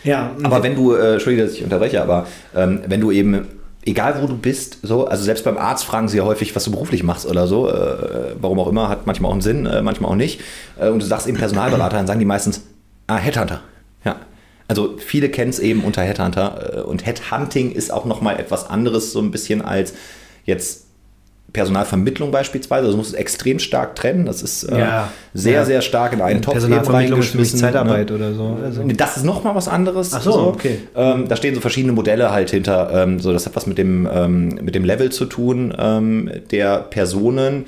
Ja. 0.04 0.32
Aber 0.44 0.64
wenn 0.64 0.76
du, 0.76 0.94
äh, 0.94 1.14
Entschuldige, 1.14 1.44
dass 1.44 1.54
ich 1.54 1.64
unterbreche, 1.64 2.02
aber 2.02 2.28
ähm, 2.56 2.82
wenn 2.88 3.02
du 3.02 3.12
eben 3.12 3.48
egal 3.84 4.22
wo 4.22 4.28
du 4.28 4.38
bist, 4.38 4.80
so, 4.84 5.08
also 5.08 5.24
selbst 5.24 5.44
beim 5.44 5.58
Arzt 5.58 5.86
fragen 5.86 6.08
sie 6.08 6.18
ja 6.18 6.24
häufig, 6.24 6.56
was 6.56 6.64
du 6.64 6.72
beruflich 6.72 7.04
machst 7.04 7.26
oder 7.26 7.48
so, 7.48 7.70
äh, 7.70 8.36
warum 8.40 8.60
auch 8.60 8.68
immer, 8.68 8.90
hat 8.90 9.08
manchmal 9.08 9.30
auch 9.30 9.34
einen 9.34 9.42
Sinn, 9.42 9.66
äh, 9.66 9.82
manchmal 9.82 10.12
auch 10.12 10.16
nicht. 10.16 10.42
Äh, 10.80 10.90
und 10.90 11.02
du 11.02 11.06
sagst 11.06 11.28
eben 11.28 11.38
Personalberater, 11.38 11.98
dann 11.98 12.08
sagen 12.08 12.20
die 12.20 12.26
meistens, 12.26 12.62
ah, 13.08 13.18
Headhunter. 13.18 13.62
Ja, 14.06 14.18
also 14.72 14.96
viele 14.98 15.28
kennen 15.28 15.50
es 15.50 15.60
eben 15.60 15.84
unter 15.84 16.02
Headhunter 16.02 16.78
äh, 16.78 16.80
und 16.80 17.06
Headhunting 17.06 17.74
ist 17.74 17.92
auch 17.92 18.06
nochmal 18.06 18.40
etwas 18.40 18.70
anderes 18.70 19.12
so 19.12 19.20
ein 19.20 19.30
bisschen 19.30 19.62
als 19.62 19.94
jetzt 20.46 20.86
Personalvermittlung 21.52 22.32
beispielsweise. 22.32 22.86
Also 22.86 22.96
muss 22.96 23.10
es 23.10 23.14
extrem 23.14 23.60
stark 23.60 23.98
trennen. 23.98 24.26
Das 24.26 24.42
ist 24.42 24.64
äh, 24.64 24.80
ja, 24.80 25.12
sehr, 25.34 25.54
ja. 25.56 25.66
sehr 25.66 25.82
stark 25.82 26.14
in 26.14 26.22
einen 26.22 26.42
Topf 26.42 26.54
Personalvermittlung 26.54 27.20
ist 27.20 27.60
Zeitarbeit 27.60 28.12
ne? 28.12 28.16
oder 28.16 28.34
so. 28.34 28.58
Also. 28.64 28.84
Das 28.96 29.18
ist 29.18 29.26
nochmal 29.26 29.56
was 29.56 29.68
anderes. 29.68 30.14
Ach 30.14 30.22
so, 30.22 30.32
so. 30.32 30.40
okay. 30.48 30.78
Ähm, 30.96 31.28
da 31.28 31.36
stehen 31.36 31.54
so 31.54 31.60
verschiedene 31.60 31.92
Modelle 31.92 32.32
halt 32.32 32.52
hinter. 32.52 32.92
Ähm, 32.94 33.20
so, 33.20 33.34
das 33.34 33.46
hat 33.46 33.58
was 33.58 33.68
mit 33.68 33.78
dem, 33.78 34.08
ähm, 34.10 34.58
mit 34.62 34.74
dem 34.74 34.86
Level 34.86 35.12
zu 35.12 35.26
tun 35.26 35.76
ähm, 35.78 36.32
der 36.50 36.78
Personen 36.80 37.66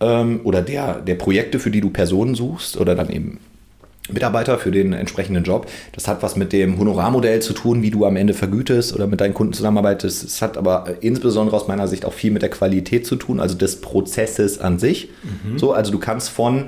ähm, 0.00 0.40
oder 0.44 0.62
der, 0.62 0.94
der 0.94 1.16
Projekte, 1.16 1.58
für 1.58 1.70
die 1.70 1.82
du 1.82 1.90
Personen 1.90 2.34
suchst 2.34 2.78
oder 2.78 2.94
dann 2.94 3.10
eben 3.10 3.38
Mitarbeiter 4.12 4.58
für 4.58 4.70
den 4.70 4.92
entsprechenden 4.92 5.44
Job. 5.44 5.66
Das 5.92 6.08
hat 6.08 6.22
was 6.22 6.36
mit 6.36 6.52
dem 6.52 6.78
Honorarmodell 6.78 7.40
zu 7.40 7.52
tun, 7.52 7.82
wie 7.82 7.90
du 7.90 8.04
am 8.04 8.16
Ende 8.16 8.34
vergütest 8.34 8.94
oder 8.94 9.06
mit 9.06 9.20
deinen 9.20 9.34
Kunden 9.34 9.52
zusammenarbeitest. 9.52 10.24
Es 10.24 10.42
hat 10.42 10.56
aber 10.56 10.86
insbesondere 11.00 11.56
aus 11.56 11.68
meiner 11.68 11.88
Sicht 11.88 12.04
auch 12.04 12.12
viel 12.12 12.30
mit 12.30 12.42
der 12.42 12.50
Qualität 12.50 13.06
zu 13.06 13.16
tun, 13.16 13.40
also 13.40 13.56
des 13.56 13.80
Prozesses 13.80 14.58
an 14.60 14.78
sich. 14.78 15.10
Mhm. 15.22 15.58
So, 15.58 15.72
also 15.72 15.92
du 15.92 15.98
kannst 15.98 16.30
von 16.30 16.66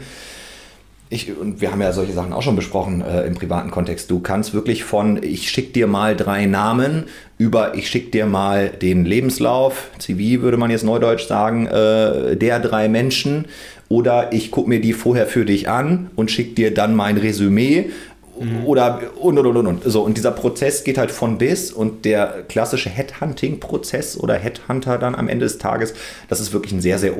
ich, 1.11 1.37
und 1.37 1.61
wir 1.61 1.71
haben 1.71 1.81
ja 1.81 1.93
solche 1.93 2.13
Sachen 2.13 2.33
auch 2.33 2.43
schon 2.43 2.57
besprochen 2.57 3.03
äh, 3.03 3.27
im 3.27 3.35
privaten 3.35 3.71
Kontext. 3.71 4.11
Du 4.11 4.21
kannst 4.21 4.55
wirklich 4.55 4.85
von 4.85 5.23
ich 5.23 5.51
schicke 5.51 5.73
dir 5.73 5.87
mal 5.87 6.17
drei 6.17 6.47
Namen 6.47 7.05
über 7.39 7.75
ich 7.75 7.89
schicke 7.89 8.11
dir 8.11 8.27
mal 8.27 8.69
den 8.69 9.05
Lebenslauf, 9.05 9.91
CV 9.99 10.43
würde 10.43 10.57
man 10.57 10.71
jetzt 10.71 10.85
neudeutsch 10.85 11.27
sagen, 11.27 11.67
äh, 11.67 12.37
der 12.37 12.59
drei 12.59 12.89
Menschen 12.89 13.47
oder 13.89 14.33
ich 14.33 14.51
gucke 14.51 14.69
mir 14.69 14.81
die 14.81 14.93
vorher 14.93 15.27
für 15.27 15.45
dich 15.45 15.69
an 15.69 16.11
und 16.17 16.31
schicke 16.31 16.55
dir 16.55 16.75
dann 16.75 16.95
mein 16.95 17.17
Resümee 17.17 17.91
Mhm. 18.39 18.67
Oder 18.67 19.01
und, 19.17 19.39
und, 19.39 19.47
und, 19.47 19.67
und. 19.67 19.83
So, 19.85 20.03
und 20.03 20.17
dieser 20.17 20.33
Prozess 20.33 20.85
geht 20.85 20.99
halt 20.99 21.11
von 21.11 21.39
bis 21.39 21.71
und 21.71 22.05
der 22.05 22.45
klassische 22.49 22.91
Headhunting-Prozess 22.91 24.19
oder 24.19 24.35
Headhunter 24.35 24.99
dann 24.99 25.15
am 25.15 25.29
Ende 25.29 25.45
des 25.45 25.59
Tages, 25.59 25.95
das 26.29 26.41
ist 26.41 26.53
wirklich 26.53 26.73
ein 26.73 26.81
sehr, 26.81 26.99
sehr 26.99 27.17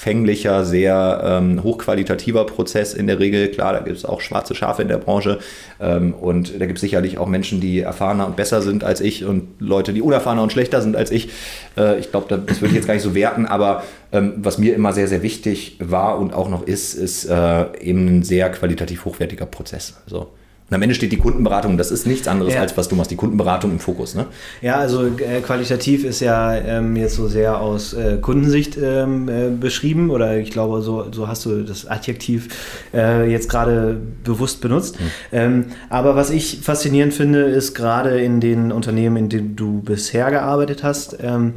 umfänglicher, 0.00 0.64
sehr 0.64 1.20
ähm, 1.22 1.62
hochqualitativer 1.62 2.46
Prozess 2.46 2.94
in 2.94 3.06
der 3.06 3.18
Regel. 3.18 3.48
Klar, 3.48 3.74
da 3.74 3.80
gibt 3.80 3.98
es 3.98 4.06
auch 4.06 4.22
schwarze 4.22 4.54
Schafe 4.54 4.80
in 4.80 4.88
der 4.88 4.96
Branche 4.96 5.40
ähm, 5.78 6.14
und 6.14 6.58
da 6.58 6.64
gibt 6.64 6.78
es 6.78 6.80
sicherlich 6.80 7.18
auch 7.18 7.26
Menschen, 7.26 7.60
die 7.60 7.80
erfahrener 7.80 8.26
und 8.26 8.34
besser 8.34 8.62
sind 8.62 8.82
als 8.82 9.02
ich 9.02 9.26
und 9.26 9.48
Leute, 9.58 9.92
die 9.92 10.00
unerfahrener 10.00 10.42
und 10.42 10.52
schlechter 10.52 10.80
sind 10.80 10.96
als 10.96 11.10
ich. 11.10 11.28
Äh, 11.76 11.98
ich 11.98 12.10
glaube, 12.10 12.42
das 12.46 12.62
würde 12.62 12.68
ich 12.68 12.76
jetzt 12.76 12.86
gar 12.86 12.94
nicht 12.94 13.02
so 13.02 13.14
werten, 13.14 13.44
aber 13.44 13.84
ähm, 14.10 14.32
was 14.38 14.56
mir 14.56 14.74
immer 14.74 14.94
sehr, 14.94 15.06
sehr 15.06 15.22
wichtig 15.22 15.76
war 15.80 16.18
und 16.18 16.32
auch 16.32 16.48
noch 16.48 16.66
ist, 16.66 16.94
ist 16.94 17.26
äh, 17.26 17.66
eben 17.80 18.20
ein 18.20 18.22
sehr 18.22 18.48
qualitativ 18.48 19.04
hochwertiger 19.04 19.44
Prozess. 19.44 20.00
So. 20.06 20.28
Und 20.70 20.76
am 20.76 20.82
Ende 20.82 20.94
steht 20.94 21.10
die 21.10 21.16
Kundenberatung, 21.16 21.76
das 21.76 21.90
ist 21.90 22.06
nichts 22.06 22.28
anderes 22.28 22.54
ja. 22.54 22.60
als 22.60 22.76
was 22.76 22.88
du 22.88 22.94
machst, 22.94 23.10
die 23.10 23.16
Kundenberatung 23.16 23.72
im 23.72 23.80
Fokus. 23.80 24.14
Ne? 24.14 24.26
Ja, 24.62 24.76
also 24.76 25.04
äh, 25.04 25.40
qualitativ 25.40 26.04
ist 26.04 26.20
ja 26.20 26.54
ähm, 26.54 26.94
jetzt 26.94 27.16
so 27.16 27.26
sehr 27.26 27.60
aus 27.60 27.92
äh, 27.92 28.18
Kundensicht 28.22 28.78
ähm, 28.80 29.28
äh, 29.28 29.50
beschrieben 29.50 30.10
oder 30.10 30.38
ich 30.38 30.52
glaube, 30.52 30.80
so, 30.82 31.10
so 31.10 31.26
hast 31.26 31.44
du 31.44 31.64
das 31.64 31.86
Adjektiv 31.86 32.48
äh, 32.94 33.28
jetzt 33.28 33.48
gerade 33.48 33.96
bewusst 34.22 34.60
benutzt. 34.60 35.00
Mhm. 35.00 35.06
Ähm, 35.32 35.64
aber 35.88 36.14
was 36.14 36.30
ich 36.30 36.60
faszinierend 36.62 37.14
finde, 37.14 37.40
ist 37.40 37.74
gerade 37.74 38.20
in 38.20 38.40
den 38.40 38.70
Unternehmen, 38.70 39.16
in 39.16 39.28
denen 39.28 39.56
du 39.56 39.82
bisher 39.82 40.30
gearbeitet 40.30 40.84
hast, 40.84 41.18
ähm, 41.20 41.52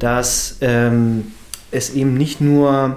dass 0.00 0.56
ähm, 0.62 1.26
es 1.70 1.94
eben 1.94 2.14
nicht 2.14 2.40
nur 2.40 2.96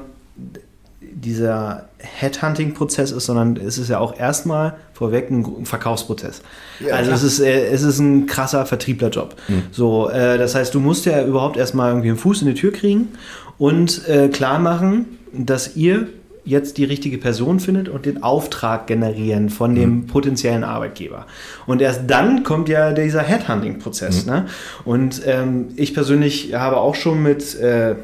dieser 1.21 1.89
Headhunting-Prozess 1.99 3.11
ist, 3.11 3.25
sondern 3.25 3.57
es 3.57 3.77
ist 3.77 3.89
ja 3.89 3.99
auch 3.99 4.17
erstmal 4.17 4.75
vorweg 4.93 5.29
ein 5.29 5.65
Verkaufsprozess. 5.65 6.41
Ja, 6.79 6.95
also 6.95 7.11
es 7.11 7.23
ist, 7.23 7.39
äh, 7.39 7.67
es 7.67 7.83
ist 7.83 7.99
ein 7.99 8.25
krasser 8.25 8.65
Vertrieblerjob. 8.65 9.35
Mhm. 9.47 9.63
So, 9.71 10.09
äh, 10.09 10.37
das 10.37 10.55
heißt, 10.55 10.73
du 10.73 10.79
musst 10.79 11.05
ja 11.05 11.23
überhaupt 11.23 11.57
erstmal 11.57 11.91
irgendwie 11.91 12.09
einen 12.09 12.17
Fuß 12.17 12.41
in 12.41 12.47
die 12.47 12.53
Tür 12.55 12.71
kriegen 12.71 13.09
und 13.57 14.07
äh, 14.07 14.29
klar 14.29 14.59
machen, 14.59 15.05
dass 15.33 15.75
ihr 15.75 16.07
jetzt 16.43 16.77
die 16.77 16.85
richtige 16.85 17.17
Person 17.17 17.59
findet 17.59 17.87
und 17.87 18.05
den 18.05 18.23
Auftrag 18.23 18.87
generieren 18.87 19.49
von 19.49 19.75
dem 19.75 19.89
mhm. 19.89 20.07
potenziellen 20.07 20.63
Arbeitgeber. 20.63 21.27
Und 21.67 21.81
erst 21.81 22.01
dann 22.07 22.43
kommt 22.43 22.67
ja 22.67 22.93
dieser 22.93 23.21
Headhunting-Prozess. 23.21 24.25
Mhm. 24.25 24.31
Ne? 24.31 24.45
Und 24.83 25.21
ähm, 25.25 25.67
ich 25.75 25.93
persönlich 25.93 26.55
habe 26.55 26.77
auch 26.77 26.95
schon 26.95 27.21
mit 27.21 27.55
äh, 27.59 27.95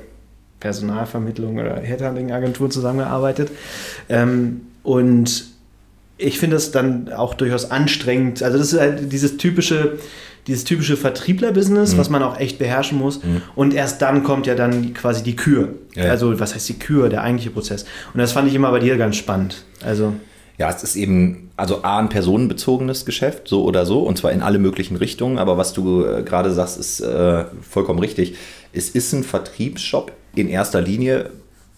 Personalvermittlung 0.60 1.58
oder 1.58 1.76
Headhunting-Agenturen 1.78 2.72
zusammengearbeitet. 2.72 3.52
Ähm, 4.10 4.62
und 4.84 5.46
ich 6.18 6.40
finde 6.40 6.56
das 6.56 6.72
dann 6.72 7.12
auch 7.12 7.34
durchaus 7.36 7.70
anstrengend. 7.70 8.42
Also 8.42 8.58
das 8.58 8.74
ist 8.74 8.80
halt 8.80 9.12
dieses 9.12 9.38
typische, 9.38 10.00
dieses 10.48 10.64
typische 10.64 10.98
Vertriebler-Business, 10.98 11.94
mhm. 11.94 11.98
was 11.98 12.10
man 12.10 12.24
auch 12.24 12.40
echt 12.40 12.58
beherrschen 12.58 12.98
muss. 12.98 13.24
Mhm. 13.24 13.42
Und 13.56 13.74
erst 13.74 14.02
dann 14.02 14.24
kommt 14.24 14.48
ja 14.48 14.56
dann 14.56 14.94
quasi 14.94 15.22
die 15.22 15.36
Kür. 15.36 15.70
Ja. 15.94 16.06
Also 16.06 16.40
was 16.40 16.56
heißt 16.56 16.70
die 16.70 16.80
Kür, 16.80 17.10
der 17.10 17.22
eigentliche 17.22 17.52
Prozess. 17.52 17.86
Und 18.14 18.20
das 18.20 18.32
fand 18.32 18.48
ich 18.48 18.56
immer 18.56 18.72
bei 18.72 18.80
dir 18.80 18.98
ganz 18.98 19.16
spannend. 19.16 19.64
Also 19.86 20.14
ja, 20.58 20.72
es 20.72 20.82
ist 20.82 20.96
eben, 20.96 21.52
also 21.56 21.84
A, 21.84 22.00
ein 22.00 22.10
personenbezogenes 22.10 23.06
Geschäft, 23.06 23.48
so 23.48 23.64
oder 23.64 23.86
so, 23.86 24.00
und 24.00 24.18
zwar 24.18 24.32
in 24.32 24.42
alle 24.42 24.58
möglichen 24.58 24.96
Richtungen. 24.96 25.38
Aber 25.38 25.58
was 25.58 25.74
du 25.74 26.04
äh, 26.04 26.24
gerade 26.24 26.52
sagst, 26.52 26.80
ist 26.80 27.00
äh, 27.00 27.46
vollkommen 27.62 28.00
richtig. 28.00 28.36
Es 28.74 28.90
ist 28.90 29.14
ein 29.14 29.24
Vertriebsshop 29.24 30.12
in 30.38 30.50
erster 30.50 30.82
Linie 30.82 31.32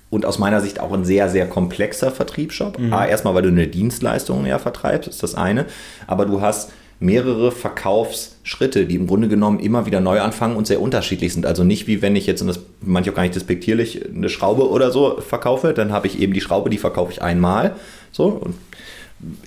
und 0.09 0.25
aus 0.25 0.39
meiner 0.39 0.61
Sicht 0.61 0.79
auch 0.79 0.91
ein 0.91 1.05
sehr, 1.05 1.29
sehr 1.29 1.47
komplexer 1.47 2.11
Vertriebsshop. 2.11 2.79
Mhm. 2.79 2.93
A, 2.93 3.05
erstmal, 3.05 3.35
weil 3.35 3.43
du 3.43 3.49
eine 3.49 3.67
Dienstleistung 3.67 4.45
ja 4.45 4.57
vertreibst, 4.57 5.07
ist 5.07 5.21
das 5.21 5.35
eine. 5.35 5.65
Aber 6.07 6.25
du 6.25 6.41
hast 6.41 6.71
mehrere 6.99 7.51
Verkaufsschritte, 7.51 8.85
die 8.85 8.95
im 8.95 9.07
Grunde 9.07 9.29
genommen 9.29 9.59
immer 9.59 9.85
wieder 9.85 10.01
neu 10.01 10.19
anfangen 10.19 10.57
und 10.57 10.67
sehr 10.67 10.81
unterschiedlich 10.81 11.33
sind. 11.33 11.45
Also 11.45 11.63
nicht 11.63 11.87
wie 11.87 12.01
wenn 12.01 12.15
ich 12.15 12.27
jetzt, 12.27 12.41
und 12.41 12.47
das 12.47 12.59
manche 12.81 13.11
auch 13.11 13.15
gar 13.15 13.23
nicht 13.23 13.35
despektierlich, 13.35 14.05
eine 14.05 14.29
Schraube 14.29 14.69
oder 14.69 14.91
so 14.91 15.21
verkaufe, 15.21 15.73
dann 15.73 15.93
habe 15.93 16.07
ich 16.07 16.19
eben 16.19 16.33
die 16.33 16.41
Schraube, 16.41 16.69
die 16.69 16.77
verkaufe 16.77 17.11
ich 17.11 17.21
einmal. 17.21 17.75
So, 18.11 18.25
und 18.25 18.55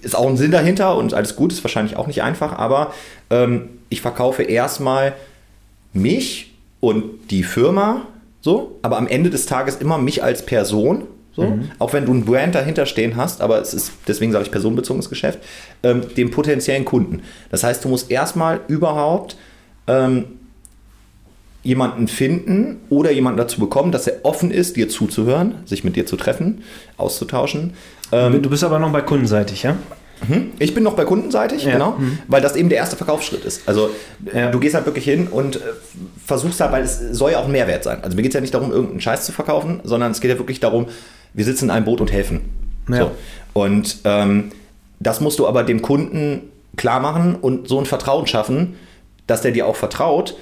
ist 0.03 0.17
auch 0.17 0.27
ein 0.27 0.37
Sinn 0.37 0.51
dahinter 0.51 0.97
und 0.97 1.15
alles 1.15 1.37
gut, 1.37 1.53
ist 1.53 1.65
wahrscheinlich 1.65 1.97
auch 1.97 2.07
nicht 2.07 2.23
einfach, 2.23 2.53
aber 2.53 2.93
ähm, 3.31 3.69
ich 3.89 4.01
verkaufe 4.01 4.43
erstmal 4.43 5.15
mich 5.93 6.53
und 6.81 7.31
die 7.31 7.43
Firma 7.43 8.07
so, 8.43 8.79
aber 8.83 8.99
am 8.99 9.07
Ende 9.07 9.31
des 9.31 9.47
Tages 9.47 9.77
immer 9.77 9.97
mich 9.97 10.23
als 10.23 10.45
Person. 10.45 11.05
So, 11.35 11.45
mhm. 11.45 11.71
auch 11.79 11.95
wenn 11.95 12.05
du 12.05 12.13
ein 12.13 12.27
Brand 12.27 12.55
dahinter 12.55 12.85
stehen 12.85 13.17
hast, 13.17 13.41
aber 13.41 13.59
es 13.59 13.73
ist, 13.73 13.93
deswegen 14.07 14.33
sage 14.33 14.45
ich 14.45 14.51
personenbezogenes 14.51 15.09
Geschäft, 15.09 15.39
ähm, 15.83 16.03
dem 16.15 16.31
potenziellen 16.31 16.85
Kunden. 16.85 17.23
Das 17.51 17.65
heißt, 17.65 17.83
du 17.83 17.89
musst 17.89 18.11
erstmal 18.11 18.61
überhaupt 18.69 19.37
ähm, 19.87 20.25
jemanden 21.63 22.09
finden 22.09 22.81
oder 22.91 23.13
jemanden 23.13 23.39
dazu 23.39 23.61
bekommen, 23.61 23.93
dass 23.93 24.07
er 24.07 24.25
offen 24.25 24.51
ist, 24.51 24.77
dir 24.77 24.91
zuzuhören, 24.91 25.55
sich 25.65 25.85
mit 25.85 25.97
dir 25.97 26.05
zu 26.05 26.17
treffen, 26.17 26.65
auszutauschen. 26.99 27.73
Ähm, 28.11 28.43
du 28.43 28.51
bist 28.51 28.63
aber 28.63 28.79
noch 28.79 28.93
bei 28.93 29.01
kundenseitig, 29.01 29.63
ja? 29.63 29.77
Mhm. 30.29 30.53
Ich 30.59 30.75
bin 30.75 30.83
noch 30.85 30.95
bei 30.95 31.05
kundenseitig, 31.05 31.65
ja. 31.65 31.73
genau, 31.73 31.93
mhm. 31.99 32.19
weil 32.29 32.41
das 32.41 32.57
eben 32.57 32.69
der 32.69 32.79
erste 32.79 32.97
Verkaufsschritt 32.97 33.45
ist. 33.45 33.63
Also 33.67 33.91
ja. 34.33 34.51
du 34.51 34.61
gehst 34.61 34.75
halt 34.75 34.87
wirklich 34.87 35.05
hin 35.05 35.29
und 35.29 35.57
äh, 35.57 35.61
versuchst 36.25 36.61
halt, 36.61 36.73
weil 36.73 36.85
es 36.85 36.99
soll 37.13 37.33
ja 37.33 37.39
auch 37.39 37.47
ein 37.47 37.53
Mehrwert 37.53 37.85
sein. 37.85 37.99
Also 38.03 38.17
mir 38.17 38.23
geht 38.23 38.31
es 38.31 38.35
ja 38.35 38.41
nicht 38.41 38.55
darum, 38.55 38.71
irgendeinen 38.71 39.01
Scheiß 39.01 39.25
zu 39.27 39.33
verkaufen, 39.33 39.81
sondern 39.85 40.13
es 40.13 40.21
geht 40.21 40.31
ja 40.31 40.39
wirklich 40.39 40.61
darum, 40.61 40.87
wir 41.35 41.45
sitzen 41.45 41.67
in 41.67 41.71
einem 41.71 41.85
Boot 41.85 42.01
und 42.01 42.13
helfen. 42.13 42.41
Ja. 42.89 42.97
So. 42.97 43.11
Und 43.53 43.99
ähm, 44.05 44.53
das 45.01 45.21
musst 45.21 45.39
du 45.39 45.47
aber 45.47 45.65
dem 45.65 45.83
Kunden 45.83 46.43
klar 46.77 47.01
machen 47.01 47.35
und 47.35 47.69
so 47.69 47.79
ein 47.79 47.87
Vertrauen 47.87 48.27
schaffen, 48.27 48.77
dass 49.27 49.43
der 49.43 49.53
dir 49.53 49.67
auch 49.67 49.77
vertraut, 49.77 50.37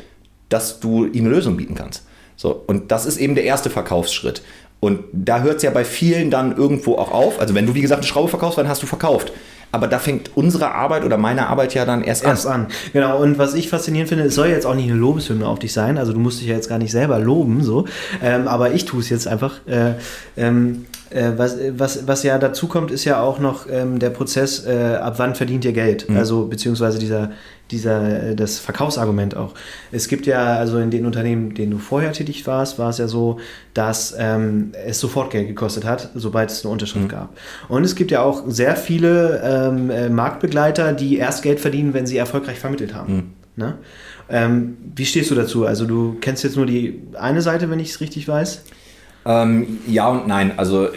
dass 0.49 0.81
du 0.81 1.07
ihm 1.07 1.24
eine 1.24 1.35
Lösung 1.35 1.57
bieten 1.57 1.74
kannst. 1.74 2.05
So, 2.37 2.62
und 2.66 2.91
das 2.91 3.07
ist 3.07 3.18
eben 3.18 3.35
der 3.35 3.45
erste 3.45 3.70
Verkaufsschritt. 3.70 4.43
Und 4.81 5.01
da 5.12 5.41
hört 5.43 5.59
es 5.59 5.62
ja 5.62 5.70
bei 5.70 5.85
vielen 5.85 6.31
dann 6.31 6.57
irgendwo 6.57 6.97
auch 6.97 7.12
auf. 7.12 7.39
Also 7.39 7.55
wenn 7.55 7.66
du, 7.66 7.74
wie 7.74 7.83
gesagt, 7.83 8.01
eine 8.01 8.07
Schraube 8.07 8.28
verkaufst, 8.28 8.59
dann 8.59 8.68
hast 8.68 8.83
du 8.83 8.87
verkauft. 8.87 9.33
Aber 9.73 9.87
da 9.87 9.99
fängt 9.99 10.37
unsere 10.37 10.73
Arbeit 10.73 11.05
oder 11.05 11.16
meine 11.16 11.49
Arbeit 11.49 11.75
ja 11.75 11.85
dann 11.85 12.03
erst, 12.03 12.25
erst 12.25 12.47
an. 12.47 12.62
an. 12.62 12.66
Genau, 12.93 13.21
und 13.21 13.39
was 13.39 13.55
ich 13.55 13.68
faszinierend 13.68 14.09
finde, 14.09 14.25
es 14.25 14.35
soll 14.35 14.49
jetzt 14.49 14.66
auch 14.66 14.75
nicht 14.75 14.91
eine 14.91 14.99
Lobeshymne 14.99 15.47
auf 15.47 15.59
dich 15.59 15.73
sein. 15.73 15.99
Also 15.99 16.12
du 16.12 16.18
musst 16.18 16.41
dich 16.41 16.49
ja 16.49 16.55
jetzt 16.55 16.68
gar 16.68 16.79
nicht 16.79 16.93
selber 16.93 17.18
loben, 17.18 17.62
so. 17.62 17.87
Ähm, 18.23 18.49
aber 18.49 18.73
ich 18.73 18.85
tue 18.85 19.01
es 19.01 19.09
jetzt 19.09 19.29
einfach. 19.29 19.66
Äh, 19.66 19.95
ähm, 20.37 20.87
äh, 21.11 21.32
was, 21.36 21.56
was, 21.72 22.06
was 22.06 22.22
ja 22.22 22.38
dazu 22.38 22.68
kommt, 22.68 22.90
ist 22.90 23.04
ja 23.04 23.20
auch 23.20 23.38
noch 23.38 23.66
ähm, 23.70 23.98
der 23.98 24.11
Prozess, 24.11 24.64
äh, 24.64 24.96
ab 25.00 25.14
wann 25.18 25.34
verdient 25.34 25.64
ihr 25.64 25.72
Geld? 25.72 26.08
Mhm. 26.08 26.16
Also 26.16 26.46
beziehungsweise 26.46 26.98
dieser, 26.98 27.32
dieser, 27.70 28.30
äh, 28.30 28.36
das 28.36 28.58
Verkaufsargument 28.58 29.36
auch. 29.36 29.54
Es 29.90 30.08
gibt 30.08 30.26
ja, 30.26 30.56
also 30.56 30.78
in 30.78 30.90
den 30.90 31.06
Unternehmen, 31.06 31.54
denen 31.54 31.72
du 31.72 31.78
vorher 31.78 32.12
tätig 32.12 32.46
warst, 32.46 32.78
war 32.78 32.90
es 32.90 32.98
ja 32.98 33.08
so, 33.08 33.40
dass 33.74 34.14
ähm, 34.18 34.72
es 34.86 35.00
sofort 35.00 35.30
Geld 35.30 35.48
gekostet 35.48 35.84
hat, 35.84 36.11
sobald 36.14 36.50
es 36.50 36.64
eine 36.64 36.72
Unterschrift 36.72 37.06
mhm. 37.06 37.11
gab. 37.11 37.36
Und 37.68 37.84
es 37.84 37.94
gibt 37.96 38.11
ja 38.11 38.22
auch 38.22 38.44
sehr 38.46 38.76
viele 38.76 39.40
ähm, 39.44 39.90
äh, 39.90 40.08
Marktbegleiter, 40.08 40.92
die 40.92 41.18
erst 41.18 41.42
Geld 41.42 41.61
verdienen, 41.61 41.92
wenn 41.92 42.06
sie 42.06 42.18
erfolgreich 42.18 42.61
vermittelt 42.61 42.94
haben. 42.94 43.14
Mhm. 43.14 43.22
Ne? 43.56 43.78
Ähm, 44.28 44.76
wie 44.94 45.04
stehst 45.04 45.30
du 45.30 45.34
dazu? 45.34 45.66
Also 45.66 45.86
du 45.86 46.16
kennst 46.20 46.44
jetzt 46.44 46.56
nur 46.56 46.66
die 46.66 47.02
eine 47.14 47.42
Seite, 47.42 47.68
wenn 47.68 47.80
ich 47.80 47.90
es 47.90 48.00
richtig 48.00 48.28
weiß? 48.28 48.62
Ähm, 49.25 49.79
ja 49.87 50.09
und 50.09 50.27
nein. 50.27 50.53
Also 50.57 50.89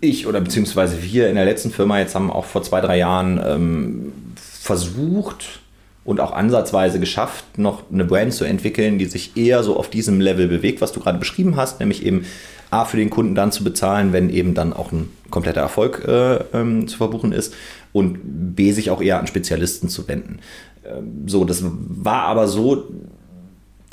ich 0.00 0.26
oder 0.26 0.40
beziehungsweise 0.40 1.02
wir 1.02 1.28
in 1.28 1.36
der 1.36 1.44
letzten 1.44 1.70
Firma 1.70 1.98
jetzt 1.98 2.14
haben 2.14 2.30
auch 2.30 2.44
vor 2.44 2.62
zwei, 2.62 2.80
drei 2.80 2.98
Jahren 2.98 3.40
ähm, 3.44 4.12
versucht 4.36 5.60
und 6.04 6.20
auch 6.20 6.32
ansatzweise 6.32 7.00
geschafft, 7.00 7.58
noch 7.58 7.90
eine 7.90 8.04
Brand 8.04 8.34
zu 8.34 8.44
entwickeln, 8.44 8.98
die 8.98 9.06
sich 9.06 9.36
eher 9.36 9.62
so 9.62 9.78
auf 9.78 9.88
diesem 9.88 10.20
Level 10.20 10.48
bewegt, 10.48 10.80
was 10.80 10.92
du 10.92 11.00
gerade 11.00 11.18
beschrieben 11.18 11.56
hast, 11.56 11.80
nämlich 11.80 12.04
eben 12.04 12.26
A 12.70 12.84
für 12.84 12.96
den 12.96 13.10
Kunden 13.10 13.34
dann 13.34 13.52
zu 13.52 13.64
bezahlen, 13.64 14.12
wenn 14.12 14.30
eben 14.30 14.54
dann 14.54 14.72
auch 14.72 14.92
ein 14.92 15.08
kompletter 15.30 15.60
Erfolg 15.60 16.04
äh, 16.06 16.36
ähm, 16.52 16.86
zu 16.88 16.98
verbuchen 16.98 17.32
ist 17.32 17.54
und 17.92 18.18
B 18.54 18.72
sich 18.72 18.90
auch 18.90 19.00
eher 19.00 19.18
an 19.18 19.26
Spezialisten 19.26 19.88
zu 19.88 20.06
wenden. 20.08 20.40
Ähm, 20.84 21.26
so, 21.26 21.44
das 21.44 21.62
war 21.64 22.22
aber 22.24 22.48
so, 22.48 22.88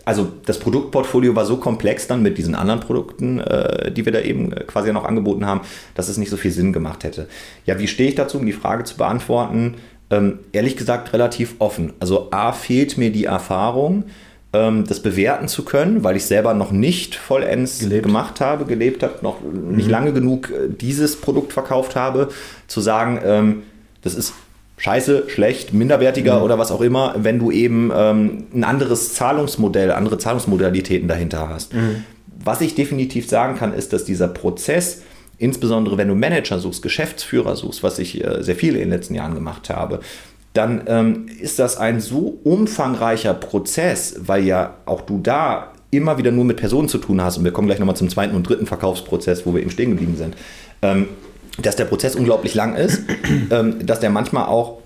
also 0.05 0.31
das 0.45 0.59
Produktportfolio 0.59 1.35
war 1.35 1.45
so 1.45 1.57
komplex 1.57 2.07
dann 2.07 2.21
mit 2.21 2.37
diesen 2.37 2.55
anderen 2.55 2.79
Produkten, 2.79 3.39
äh, 3.39 3.91
die 3.91 4.05
wir 4.05 4.11
da 4.11 4.21
eben 4.21 4.51
äh, 4.51 4.63
quasi 4.63 4.91
noch 4.91 5.05
angeboten 5.05 5.45
haben, 5.45 5.61
dass 5.95 6.09
es 6.09 6.17
nicht 6.17 6.29
so 6.29 6.37
viel 6.37 6.51
Sinn 6.51 6.73
gemacht 6.73 7.03
hätte. 7.03 7.27
Ja, 7.65 7.79
wie 7.79 7.87
stehe 7.87 8.09
ich 8.09 8.15
dazu, 8.15 8.37
um 8.37 8.45
die 8.45 8.53
Frage 8.53 8.83
zu 8.83 8.97
beantworten? 8.97 9.75
Ähm, 10.09 10.39
ehrlich 10.51 10.75
gesagt 10.75 11.13
relativ 11.13 11.55
offen. 11.59 11.93
Also 11.99 12.29
A 12.31 12.51
fehlt 12.51 12.97
mir 12.97 13.11
die 13.11 13.25
Erfahrung, 13.25 14.05
ähm, 14.53 14.85
das 14.85 15.01
bewerten 15.01 15.47
zu 15.47 15.63
können, 15.63 16.03
weil 16.03 16.17
ich 16.17 16.25
selber 16.25 16.53
noch 16.53 16.71
nicht 16.71 17.15
vollends 17.15 17.79
gelebt. 17.79 18.03
gemacht 18.03 18.41
habe, 18.41 18.65
gelebt 18.65 19.03
habe, 19.03 19.19
noch 19.21 19.41
mhm. 19.41 19.75
nicht 19.75 19.89
lange 19.89 20.13
genug 20.13 20.49
äh, 20.49 20.67
dieses 20.69 21.21
Produkt 21.21 21.53
verkauft 21.53 21.95
habe, 21.95 22.29
zu 22.67 22.81
sagen, 22.81 23.19
ähm, 23.23 23.63
das 24.01 24.15
ist 24.15 24.33
scheiße, 24.81 25.25
schlecht, 25.27 25.73
minderwertiger 25.73 26.39
mhm. 26.39 26.43
oder 26.43 26.57
was 26.57 26.71
auch 26.71 26.81
immer, 26.81 27.13
wenn 27.17 27.37
du 27.37 27.51
eben 27.51 27.91
ähm, 27.95 28.45
ein 28.51 28.63
anderes 28.63 29.13
Zahlungsmodell, 29.13 29.91
andere 29.91 30.17
Zahlungsmodalitäten 30.17 31.07
dahinter 31.07 31.49
hast. 31.49 31.75
Mhm. 31.75 32.03
Was 32.43 32.61
ich 32.61 32.73
definitiv 32.73 33.29
sagen 33.29 33.55
kann, 33.55 33.73
ist, 33.73 33.93
dass 33.93 34.05
dieser 34.05 34.27
Prozess, 34.27 35.03
insbesondere 35.37 35.99
wenn 35.99 36.07
du 36.07 36.15
Manager 36.15 36.57
suchst, 36.57 36.81
Geschäftsführer 36.81 37.55
suchst, 37.55 37.83
was 37.83 37.99
ich 37.99 38.23
äh, 38.23 38.41
sehr 38.41 38.55
viel 38.55 38.73
in 38.73 38.79
den 38.79 38.89
letzten 38.89 39.13
Jahren 39.13 39.35
gemacht 39.35 39.69
habe, 39.69 39.99
dann 40.53 40.81
ähm, 40.87 41.27
ist 41.39 41.59
das 41.59 41.77
ein 41.77 42.01
so 42.01 42.39
umfangreicher 42.43 43.35
Prozess, 43.35 44.15
weil 44.25 44.43
ja 44.45 44.73
auch 44.87 45.01
du 45.01 45.19
da 45.19 45.73
immer 45.91 46.17
wieder 46.17 46.31
nur 46.31 46.45
mit 46.45 46.57
Personen 46.57 46.89
zu 46.89 46.97
tun 46.97 47.21
hast. 47.21 47.37
Und 47.37 47.43
wir 47.43 47.51
kommen 47.51 47.67
gleich 47.67 47.77
nochmal 47.77 47.95
zum 47.95 48.09
zweiten 48.09 48.35
und 48.35 48.49
dritten 48.49 48.65
Verkaufsprozess, 48.65 49.45
wo 49.45 49.53
wir 49.53 49.61
eben 49.61 49.69
stehen 49.69 49.91
geblieben 49.91 50.15
sind. 50.17 50.35
Ähm, 50.81 51.07
dass 51.59 51.75
der 51.75 51.85
Prozess 51.85 52.15
unglaublich 52.15 52.55
lang 52.55 52.75
ist, 52.75 53.01
ähm, 53.51 53.85
dass 53.85 53.99
der 53.99 54.09
manchmal 54.09 54.45
auch, 54.45 54.79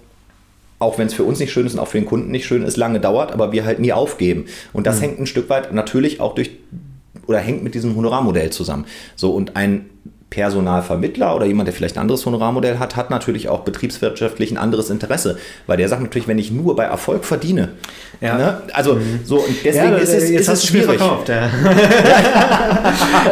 auch 0.80 0.98
wenn 0.98 1.08
es 1.08 1.14
für 1.14 1.24
uns 1.24 1.40
nicht 1.40 1.52
schön 1.52 1.66
ist 1.66 1.74
und 1.74 1.80
auch 1.80 1.88
für 1.88 2.00
den 2.00 2.08
Kunden 2.08 2.32
nicht 2.32 2.46
schön 2.46 2.64
ist, 2.64 2.78
lange 2.78 3.00
dauert, 3.00 3.32
aber 3.32 3.52
wir 3.52 3.66
halt 3.66 3.80
nie 3.80 3.94
aufgeben. 3.94 4.46
Und 4.74 4.88
das 4.88 4.98
mhm. 4.98 5.02
hängt 5.02 5.20
ein 5.20 5.28
Stück 5.28 5.50
weit 5.50 5.74
natürlich 5.74 6.20
auch 6.20 6.36
durch 6.36 6.52
oder 7.28 7.40
hängt 7.40 7.64
mit 7.64 7.74
diesem 7.74 7.96
Honorarmodell 7.96 8.50
zusammen. 8.52 8.86
So 9.16 9.32
und 9.32 9.56
ein 9.56 9.90
Personalvermittler 10.36 11.34
oder 11.34 11.46
jemand, 11.46 11.68
der 11.68 11.74
vielleicht 11.74 11.96
ein 11.96 12.02
anderes 12.02 12.26
Honorarmodell 12.26 12.78
hat, 12.78 12.98
hat 12.98 13.10
natürlich 13.10 13.48
auch 13.48 13.62
betriebswirtschaftlich 13.62 14.52
ein 14.52 14.58
anderes 14.58 14.90
Interesse, 14.90 15.38
weil 15.66 15.78
der 15.78 15.88
sagt 15.88 16.02
natürlich, 16.02 16.28
wenn 16.28 16.38
ich 16.38 16.52
nur 16.52 16.76
bei 16.76 16.84
Erfolg 16.84 17.24
verdiene, 17.24 17.70
ja. 18.20 18.38
ne? 18.38 18.58
also 18.74 18.96
mhm. 18.96 19.22
so 19.24 19.38
und 19.38 19.56
deswegen 19.64 19.94
ja, 19.94 19.98
ist 19.98 20.14
es, 20.14 20.30
ist 20.30 20.50
es 20.50 20.66
schwierig. 20.66 20.98
Verkauft, 20.98 21.30
ja. 21.30 21.44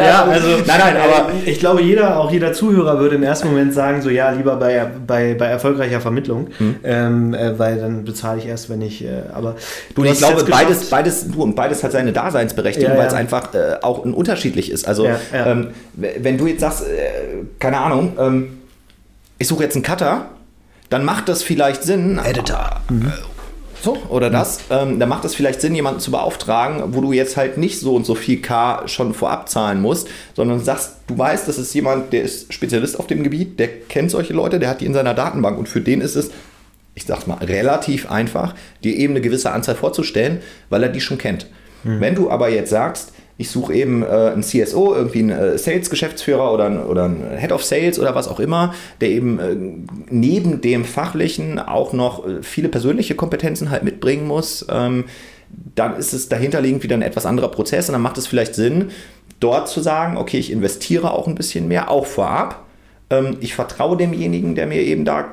ja, 0.01 0.23
also 0.23 0.47
nein, 0.65 0.79
nein, 0.79 0.95
aber 0.95 1.31
ich 1.45 1.59
glaube, 1.59 1.81
jeder, 1.81 2.21
auch 2.21 2.31
jeder 2.31 2.53
Zuhörer 2.53 2.97
würde 2.99 3.17
im 3.17 3.23
ersten 3.23 3.49
Moment 3.49 3.73
sagen, 3.73 4.01
so 4.01 4.09
ja, 4.09 4.31
lieber 4.31 4.55
bei, 4.55 4.89
bei, 5.05 5.33
bei 5.33 5.47
erfolgreicher 5.47 5.99
Vermittlung, 5.99 6.47
mhm. 6.57 6.75
ähm, 6.85 7.33
äh, 7.33 7.59
weil 7.59 7.81
dann 7.81 8.05
bezahle 8.05 8.39
ich 8.39 8.47
erst, 8.47 8.69
wenn 8.69 8.81
ich, 8.81 9.03
äh, 9.03 9.23
aber 9.33 9.57
du, 9.93 10.05
ich 10.05 10.19
glaube, 10.19 10.45
beides, 10.45 10.89
beides, 10.89 11.29
du 11.29 11.43
und 11.43 11.57
beides 11.57 11.83
hat 11.83 11.91
seine 11.91 12.13
Daseinsberechtigung, 12.13 12.95
weil 12.95 13.07
es 13.07 13.13
einfach 13.13 13.53
äh, 13.53 13.75
auch 13.81 14.05
unterschiedlich 14.05 14.71
ist. 14.71 14.87
Also 14.87 15.05
ähm, 15.33 15.71
wenn 15.95 16.37
du 16.37 16.47
jetzt 16.47 16.61
sagst, 16.61 16.85
äh, 16.93 17.45
keine 17.59 17.79
Ahnung, 17.79 18.13
ähm, 18.19 18.59
ich 19.37 19.47
suche 19.47 19.63
jetzt 19.63 19.75
einen 19.75 19.83
Cutter, 19.83 20.29
dann 20.89 21.05
macht 21.05 21.27
das 21.27 21.43
vielleicht 21.43 21.83
Sinn. 21.83 22.19
Editor. 22.23 22.81
Mhm. 22.89 23.11
So, 23.81 23.97
oder 24.07 24.29
mhm. 24.29 24.33
das. 24.33 24.59
Ähm, 24.69 24.97
dann 24.97 25.09
macht 25.09 25.25
es 25.25 25.35
vielleicht 25.35 25.59
Sinn, 25.59 25.75
jemanden 25.75 25.99
zu 25.99 26.11
beauftragen, 26.11 26.95
wo 26.95 27.01
du 27.01 27.11
jetzt 27.11 27.35
halt 27.35 27.57
nicht 27.57 27.79
so 27.81 27.95
und 27.95 28.05
so 28.05 28.15
viel 28.15 28.41
K 28.41 28.87
schon 28.87 29.13
vorab 29.13 29.49
zahlen 29.49 29.81
musst, 29.81 30.07
sondern 30.35 30.61
sagst, 30.61 30.95
du 31.07 31.17
weißt, 31.17 31.47
das 31.49 31.57
ist 31.57 31.73
jemand, 31.73 32.13
der 32.13 32.23
ist 32.23 32.53
Spezialist 32.53 32.97
auf 32.97 33.07
dem 33.07 33.23
Gebiet, 33.23 33.59
der 33.59 33.67
kennt 33.67 34.09
solche 34.09 34.33
Leute, 34.33 34.59
der 34.59 34.69
hat 34.69 34.79
die 34.79 34.85
in 34.85 34.93
seiner 34.93 35.13
Datenbank 35.13 35.57
und 35.57 35.67
für 35.67 35.81
den 35.81 35.99
ist 35.99 36.15
es, 36.15 36.31
ich 36.95 37.03
sag's 37.03 37.27
mal, 37.27 37.39
relativ 37.43 38.09
einfach, 38.09 38.55
dir 38.85 38.95
eben 38.95 39.13
eine 39.13 39.21
gewisse 39.21 39.51
Anzahl 39.51 39.75
vorzustellen, 39.75 40.41
weil 40.69 40.83
er 40.83 40.89
die 40.89 41.01
schon 41.01 41.17
kennt. 41.17 41.47
Mhm. 41.83 41.99
Wenn 41.99 42.15
du 42.15 42.31
aber 42.31 42.47
jetzt 42.47 42.69
sagst, 42.69 43.11
ich 43.37 43.49
suche 43.49 43.73
eben 43.73 44.03
äh, 44.03 44.05
einen 44.05 44.43
CSO, 44.43 44.93
irgendwie 44.93 45.19
einen 45.19 45.31
äh, 45.31 45.57
Sales-Geschäftsführer 45.57 46.53
oder, 46.53 46.87
oder 46.87 47.05
einen 47.05 47.37
Head 47.37 47.51
of 47.51 47.63
Sales 47.63 47.99
oder 47.99 48.13
was 48.13 48.27
auch 48.27 48.39
immer, 48.39 48.75
der 49.01 49.09
eben 49.09 49.39
äh, 49.39 49.55
neben 50.09 50.61
dem 50.61 50.85
Fachlichen 50.85 51.59
auch 51.59 51.93
noch 51.93 52.27
äh, 52.27 52.43
viele 52.43 52.69
persönliche 52.69 53.15
Kompetenzen 53.15 53.71
halt 53.71 53.83
mitbringen 53.83 54.27
muss. 54.27 54.65
Ähm, 54.69 55.05
dann 55.75 55.97
ist 55.97 56.13
es 56.13 56.29
dahinterliegend 56.29 56.83
wieder 56.83 56.95
ein 56.95 57.01
etwas 57.01 57.25
anderer 57.25 57.49
Prozess 57.49 57.89
und 57.89 57.93
dann 57.93 58.01
macht 58.01 58.17
es 58.17 58.27
vielleicht 58.27 58.55
Sinn, 58.55 58.89
dort 59.39 59.67
zu 59.67 59.81
sagen, 59.81 60.17
okay, 60.17 60.37
ich 60.37 60.51
investiere 60.51 61.11
auch 61.11 61.27
ein 61.27 61.35
bisschen 61.35 61.67
mehr, 61.67 61.89
auch 61.89 62.05
vorab. 62.05 62.65
Ähm, 63.09 63.37
ich 63.39 63.55
vertraue 63.55 63.97
demjenigen, 63.97 64.53
der 64.53 64.67
mir 64.67 64.81
eben 64.81 65.05
da 65.05 65.25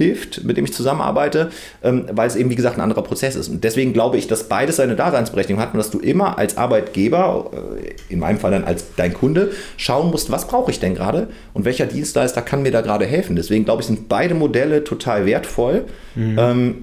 hilft, 0.00 0.44
mit 0.44 0.56
dem 0.56 0.64
ich 0.64 0.72
zusammenarbeite, 0.72 1.50
ähm, 1.84 2.06
weil 2.10 2.26
es 2.26 2.34
eben, 2.34 2.48
wie 2.48 2.54
gesagt, 2.54 2.78
ein 2.78 2.80
anderer 2.80 3.02
Prozess 3.02 3.36
ist. 3.36 3.48
Und 3.48 3.62
deswegen 3.64 3.92
glaube 3.92 4.16
ich, 4.16 4.26
dass 4.26 4.44
beides 4.44 4.76
seine 4.76 4.96
Daseinsberechtigung 4.96 5.60
hat 5.60 5.74
und 5.74 5.78
dass 5.78 5.90
du 5.90 5.98
immer 5.98 6.38
als 6.38 6.56
Arbeitgeber, 6.56 7.50
äh, 7.52 8.12
in 8.12 8.18
meinem 8.18 8.38
Fall 8.38 8.50
dann 8.50 8.64
als 8.64 8.86
dein 8.96 9.12
Kunde, 9.12 9.50
schauen 9.76 10.10
musst, 10.10 10.30
was 10.30 10.48
brauche 10.48 10.70
ich 10.70 10.80
denn 10.80 10.94
gerade 10.94 11.28
und 11.52 11.66
welcher 11.66 11.84
Dienstleister 11.84 12.40
kann 12.40 12.62
mir 12.62 12.72
da 12.72 12.80
gerade 12.80 13.04
helfen. 13.04 13.36
Deswegen 13.36 13.66
glaube 13.66 13.82
ich, 13.82 13.88
sind 13.88 14.08
beide 14.08 14.34
Modelle 14.34 14.84
total 14.84 15.26
wertvoll. 15.26 15.84
Mhm. 16.14 16.36
Ähm, 16.38 16.82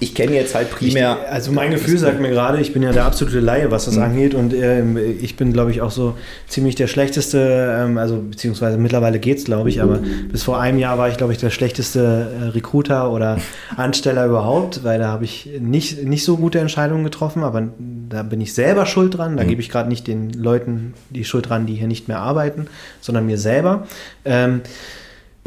ich 0.00 0.14
kenne 0.14 0.32
jetzt 0.32 0.54
halt 0.54 0.70
primär. 0.70 1.18
Ich, 1.22 1.30
also 1.30 1.52
mein 1.52 1.70
Gefühl 1.70 1.98
sagt 1.98 2.18
mir 2.18 2.30
gerade, 2.30 2.60
ich 2.60 2.72
bin 2.72 2.82
ja 2.82 2.92
der 2.92 3.04
absolute 3.04 3.40
Laie, 3.40 3.70
was 3.70 3.84
das 3.84 3.96
mhm. 3.96 4.02
angeht. 4.02 4.34
Und 4.34 4.54
ähm, 4.54 4.96
ich 4.96 5.36
bin, 5.36 5.52
glaube 5.52 5.70
ich, 5.70 5.82
auch 5.82 5.90
so 5.90 6.16
ziemlich 6.48 6.76
der 6.76 6.86
schlechteste, 6.86 7.76
ähm, 7.78 7.98
also 7.98 8.16
beziehungsweise 8.18 8.78
mittlerweile 8.78 9.18
geht 9.18 9.38
es, 9.38 9.44
glaube 9.44 9.68
ich, 9.68 9.82
aber 9.82 9.98
bis 10.30 10.44
vor 10.44 10.58
einem 10.58 10.78
Jahr 10.78 10.96
war 10.96 11.10
ich, 11.10 11.18
glaube 11.18 11.34
ich, 11.34 11.38
der 11.38 11.50
schlechteste 11.50 12.30
äh, 12.40 12.44
Recruiter 12.48 13.12
oder 13.12 13.38
Ansteller 13.76 14.26
überhaupt, 14.26 14.82
weil 14.82 14.98
da 14.98 15.08
habe 15.08 15.24
ich 15.24 15.50
nicht, 15.60 16.02
nicht 16.04 16.24
so 16.24 16.38
gute 16.38 16.58
Entscheidungen 16.58 17.04
getroffen, 17.04 17.42
aber 17.42 17.68
da 18.08 18.22
bin 18.22 18.40
ich 18.40 18.54
selber 18.54 18.86
schuld 18.86 19.18
dran. 19.18 19.36
Da 19.36 19.44
mhm. 19.44 19.48
gebe 19.48 19.60
ich 19.60 19.68
gerade 19.68 19.90
nicht 19.90 20.06
den 20.06 20.30
Leuten 20.30 20.94
die 21.10 21.26
Schuld 21.26 21.50
dran, 21.50 21.66
die 21.66 21.74
hier 21.74 21.86
nicht 21.86 22.08
mehr 22.08 22.20
arbeiten, 22.20 22.66
sondern 23.02 23.26
mir 23.26 23.36
selber. 23.36 23.86
Ähm, 24.24 24.62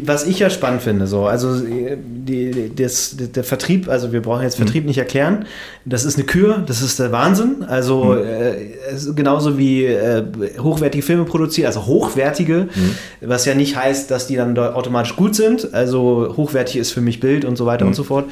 was 0.01 0.27
ich 0.27 0.39
ja 0.39 0.49
spannend 0.49 0.81
finde, 0.81 1.07
so, 1.07 1.25
also 1.25 1.57
die, 1.57 2.71
das, 2.75 3.15
der 3.17 3.45
Vertrieb, 3.45 3.87
also 3.87 4.11
wir 4.11 4.21
brauchen 4.21 4.43
jetzt 4.43 4.57
Vertrieb 4.57 4.83
mhm. 4.83 4.89
nicht 4.89 4.97
erklären, 4.97 5.45
das 5.85 6.03
ist 6.03 6.17
eine 6.17 6.25
Kür, 6.25 6.63
das 6.67 6.81
ist 6.81 6.99
der 6.99 7.13
Wahnsinn, 7.13 7.63
also 7.63 8.05
mhm. 8.05 8.23
äh, 8.25 9.13
genauso 9.15 9.57
wie 9.57 9.85
äh, 9.85 10.23
hochwertige 10.59 11.01
Filme 11.01 11.23
produzieren, 11.23 11.67
also 11.67 11.85
hochwertige, 11.85 12.67
mhm. 12.75 12.95
was 13.21 13.45
ja 13.45 13.55
nicht 13.55 13.77
heißt, 13.77 14.11
dass 14.11 14.27
die 14.27 14.35
dann 14.35 14.57
automatisch 14.57 15.15
gut 15.15 15.33
sind, 15.33 15.73
also 15.73 16.33
hochwertig 16.35 16.75
ist 16.75 16.91
für 16.91 17.01
mich 17.01 17.21
Bild 17.21 17.45
und 17.45 17.55
so 17.55 17.65
weiter 17.65 17.85
und 17.85 17.91
mhm. 17.91 17.95
so 17.95 18.03
fort. 18.03 18.25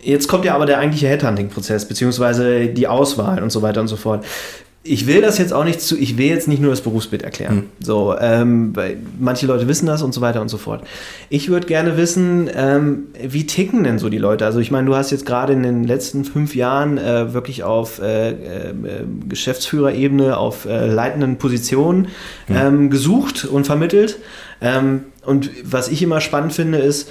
Jetzt 0.00 0.26
kommt 0.28 0.44
ja 0.46 0.54
aber 0.54 0.66
der 0.66 0.78
eigentliche 0.78 1.08
Headhunting-Prozess, 1.08 1.86
beziehungsweise 1.86 2.66
die 2.66 2.88
Auswahl 2.88 3.42
und 3.42 3.50
so 3.50 3.62
weiter 3.62 3.80
und 3.80 3.88
so 3.88 3.96
fort 3.96 4.24
ich 4.86 5.06
will 5.06 5.22
das 5.22 5.38
jetzt 5.38 5.54
auch 5.54 5.64
nicht 5.64 5.80
zu, 5.80 5.98
ich 5.98 6.18
will 6.18 6.26
jetzt 6.26 6.46
nicht 6.46 6.60
nur 6.60 6.70
das 6.70 6.82
Berufsbild 6.82 7.22
erklären. 7.22 7.56
Hm. 7.56 7.64
So, 7.80 8.14
ähm, 8.20 8.76
weil 8.76 8.98
manche 9.18 9.46
Leute 9.46 9.66
wissen 9.66 9.86
das 9.86 10.02
und 10.02 10.12
so 10.12 10.20
weiter 10.20 10.42
und 10.42 10.48
so 10.50 10.58
fort. 10.58 10.84
Ich 11.30 11.48
würde 11.48 11.66
gerne 11.66 11.96
wissen, 11.96 12.50
ähm, 12.54 13.04
wie 13.18 13.46
ticken 13.46 13.82
denn 13.82 13.98
so 13.98 14.10
die 14.10 14.18
Leute? 14.18 14.44
Also 14.44 14.60
ich 14.60 14.70
meine, 14.70 14.86
du 14.86 14.94
hast 14.94 15.10
jetzt 15.10 15.24
gerade 15.24 15.54
in 15.54 15.62
den 15.62 15.84
letzten 15.84 16.26
fünf 16.26 16.54
Jahren 16.54 16.98
äh, 16.98 17.32
wirklich 17.32 17.62
auf 17.62 17.98
äh, 17.98 18.30
äh, 18.30 18.74
Geschäftsführerebene, 19.26 20.36
auf 20.36 20.66
äh, 20.66 20.86
leitenden 20.86 21.38
Positionen 21.38 22.08
hm. 22.46 22.56
ähm, 22.56 22.90
gesucht 22.90 23.46
und 23.46 23.64
vermittelt. 23.64 24.18
Ähm, 24.60 25.04
und 25.24 25.50
was 25.64 25.88
ich 25.88 26.02
immer 26.02 26.20
spannend 26.20 26.52
finde, 26.52 26.78
ist 26.78 27.10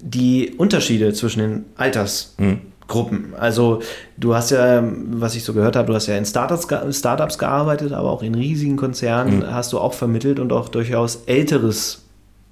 die 0.00 0.54
Unterschiede 0.56 1.12
zwischen 1.12 1.40
den 1.40 1.64
Alters. 1.76 2.34
Hm. 2.38 2.60
Gruppen. 2.86 3.34
Also 3.38 3.80
du 4.16 4.34
hast 4.34 4.50
ja, 4.50 4.82
was 5.10 5.34
ich 5.34 5.44
so 5.44 5.54
gehört 5.54 5.76
habe, 5.76 5.88
du 5.88 5.94
hast 5.94 6.06
ja 6.06 6.16
in 6.16 6.26
Startups, 6.26 6.68
Startups 6.96 7.38
gearbeitet, 7.38 7.92
aber 7.92 8.10
auch 8.10 8.22
in 8.22 8.34
riesigen 8.34 8.76
Konzernen 8.76 9.38
mhm. 9.38 9.54
hast 9.54 9.72
du 9.72 9.78
auch 9.78 9.94
vermittelt 9.94 10.38
und 10.38 10.52
auch 10.52 10.68
durchaus 10.68 11.24
älteres 11.26 12.02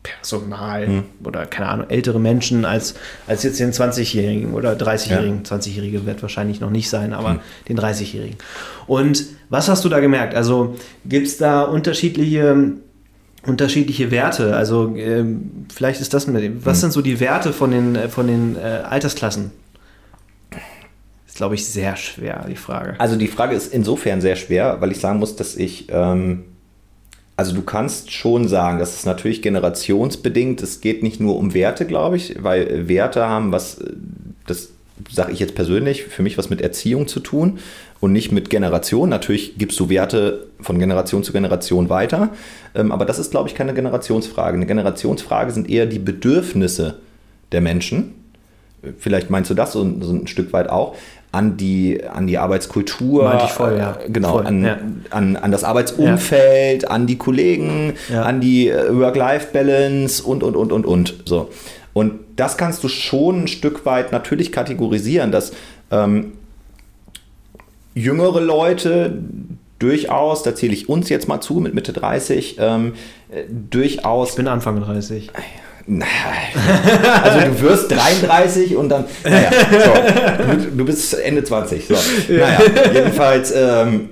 Personal 0.03 0.89
mhm. 0.89 1.05
oder 1.22 1.47
keine 1.47 1.68
Ahnung, 1.68 1.87
ältere 1.89 2.18
Menschen 2.18 2.64
als, 2.64 2.95
als 3.26 3.45
jetzt 3.45 3.61
den 3.61 3.72
20-Jährigen 3.72 4.55
oder 4.55 4.72
30-Jährigen. 4.72 5.43
Ja. 5.45 5.57
20-Jährige 5.57 6.07
wird 6.07 6.22
wahrscheinlich 6.22 6.61
noch 6.61 6.70
nicht 6.70 6.91
sein, 6.91 7.12
aber 7.12 7.35
mhm. 7.35 7.41
den 7.68 7.78
30-Jährigen. 7.78 8.37
Und 8.87 9.26
was 9.49 9.68
hast 9.68 9.85
du 9.85 9.89
da 9.89 10.01
gemerkt? 10.01 10.35
Also 10.35 10.74
gibt 11.05 11.28
es 11.28 11.37
da 11.37 11.62
unterschiedliche 11.62 12.72
unterschiedliche 13.45 14.11
Werte. 14.11 14.55
Also 14.57 14.95
äh, 14.97 15.24
vielleicht 15.72 16.01
ist 16.01 16.14
das 16.14 16.26
mit 16.26 16.64
was 16.64 16.78
mhm. 16.78 16.80
sind 16.80 16.93
so 16.93 17.03
die 17.03 17.20
Werte 17.20 17.53
von 17.53 17.70
den, 17.70 18.09
von 18.09 18.26
den 18.26 18.57
äh, 18.57 18.83
Altersklassen? 18.89 19.51
Ist, 21.33 21.39
glaube 21.39 21.55
ich, 21.55 21.66
sehr 21.66 21.97
schwer, 21.97 22.45
die 22.47 22.57
Frage. 22.57 22.95
Also 22.99 23.16
die 23.16 23.26
Frage 23.26 23.57
ist 23.57 23.72
insofern 23.72 24.20
sehr 24.20 24.37
schwer, 24.37 24.83
weil 24.83 24.93
ich 24.93 24.99
sagen 24.99 25.18
muss, 25.18 25.35
dass 25.35 25.57
ich, 25.57 25.87
ähm, 25.89 26.45
also 27.39 27.55
du 27.55 27.62
kannst 27.62 28.12
schon 28.12 28.49
sagen, 28.49 28.78
das 28.78 28.97
ist 28.97 29.07
natürlich 29.07 29.41
generationsbedingt. 29.41 30.62
Es 30.62 30.83
geht 30.83 31.03
nicht 31.03 31.20
nur 31.20 31.39
um 31.39 31.55
Werte, 31.55 31.87
glaube 31.87 32.18
ich, 32.18 32.37
weil 32.43 32.87
Werte 32.87 33.26
haben 33.26 33.51
was, 33.51 33.83
das 34.47 34.72
sage 35.11 35.33
ich 35.33 35.39
jetzt 35.39 35.55
persönlich, 35.55 36.03
für 36.03 36.22
mich 36.22 36.37
was 36.37 36.51
mit 36.51 36.61
Erziehung 36.61 37.09
zu 37.09 37.18
tun 37.20 37.61
und 38.01 38.12
nicht 38.12 38.30
mit 38.30 38.51
Generation. 38.51 39.09
Natürlich 39.09 39.57
gibst 39.57 39.80
du 39.80 39.89
Werte 39.89 40.49
von 40.61 40.78
Generation 40.78 41.24
zu 41.24 41.33
Generation 41.33 41.89
weiter, 41.89 42.28
ähm, 42.74 42.93
aber 42.93 43.07
das 43.07 43.18
ist, 43.18 43.30
glaube 43.30 43.49
ich, 43.49 43.55
keine 43.55 43.72
Generationsfrage. 43.72 44.59
Eine 44.59 44.66
Generationsfrage 44.66 45.53
sind 45.53 45.70
eher 45.70 45.87
die 45.87 45.99
Bedürfnisse 45.99 46.99
der 47.53 47.62
Menschen. 47.62 48.16
Vielleicht 48.99 49.30
meinst 49.30 49.49
du 49.49 49.55
das 49.55 49.72
so 49.72 49.83
ein 49.83 50.26
Stück 50.26 50.53
weit 50.53 50.68
auch. 50.68 50.97
An 51.33 51.57
die, 51.57 52.05
an 52.05 52.26
die 52.26 52.37
Arbeitskultur, 52.37 53.24
Meinte 53.24 53.47
ich 53.47 53.51
voll, 53.53 53.76
ja. 53.78 53.97
äh, 54.05 54.11
genau, 54.11 54.33
Voll, 54.33 54.47
an, 54.47 54.64
ja. 54.64 54.78
an, 55.11 55.37
an 55.37 55.51
das 55.51 55.64
Arbeitsumfeld, 55.64 56.91
an 56.91 57.07
die 57.07 57.16
Kollegen, 57.16 57.95
Ja. 58.11 58.22
an 58.22 58.41
die 58.43 58.68
äh, 58.68 58.95
Work-Life-Balance 58.95 60.22
und, 60.22 60.43
und, 60.43 60.57
und, 60.57 60.72
und, 60.72 60.85
und. 60.85 61.14
So. 61.24 61.49
Und 61.95 62.20
das 62.37 62.59
kannst 62.59 62.85
du 62.85 62.89
schon 62.89 63.45
ein 63.45 63.49
Stück 63.49 63.87
weit 63.87 64.12
natürlich 64.12 64.53
kategorisieren, 64.53 65.33
dass 65.33 65.53
ähm, 65.91 66.33
jüngere 67.95 68.41
Leute 68.41 69.18
durchaus, 69.78 70.43
da 70.43 70.55
zähle 70.55 70.74
ich 70.74 70.89
uns 70.89 71.09
jetzt 71.09 71.28
mal 71.28 71.41
zu 71.41 71.55
mit 71.55 71.74
Mitte 71.74 71.93
30, 71.93 72.57
ähm, 72.61 72.93
äh, 73.30 73.45
durchaus 73.70 74.30
Ich 74.30 74.37
bin 74.37 74.49
Anfang 74.49 74.80
30. 74.80 75.30
Nein. 75.87 76.09
Also 77.22 77.41
du 77.41 77.61
wirst 77.61 77.91
33 77.91 78.76
und 78.76 78.89
dann, 78.89 79.05
naja, 79.24 79.51
so, 79.70 80.76
du, 80.76 80.85
bist 80.85 81.14
Ende 81.18 81.43
20. 81.43 81.87
So. 81.87 81.95
Naja, 82.28 82.61
jedenfalls, 82.93 83.51
ähm, 83.51 84.11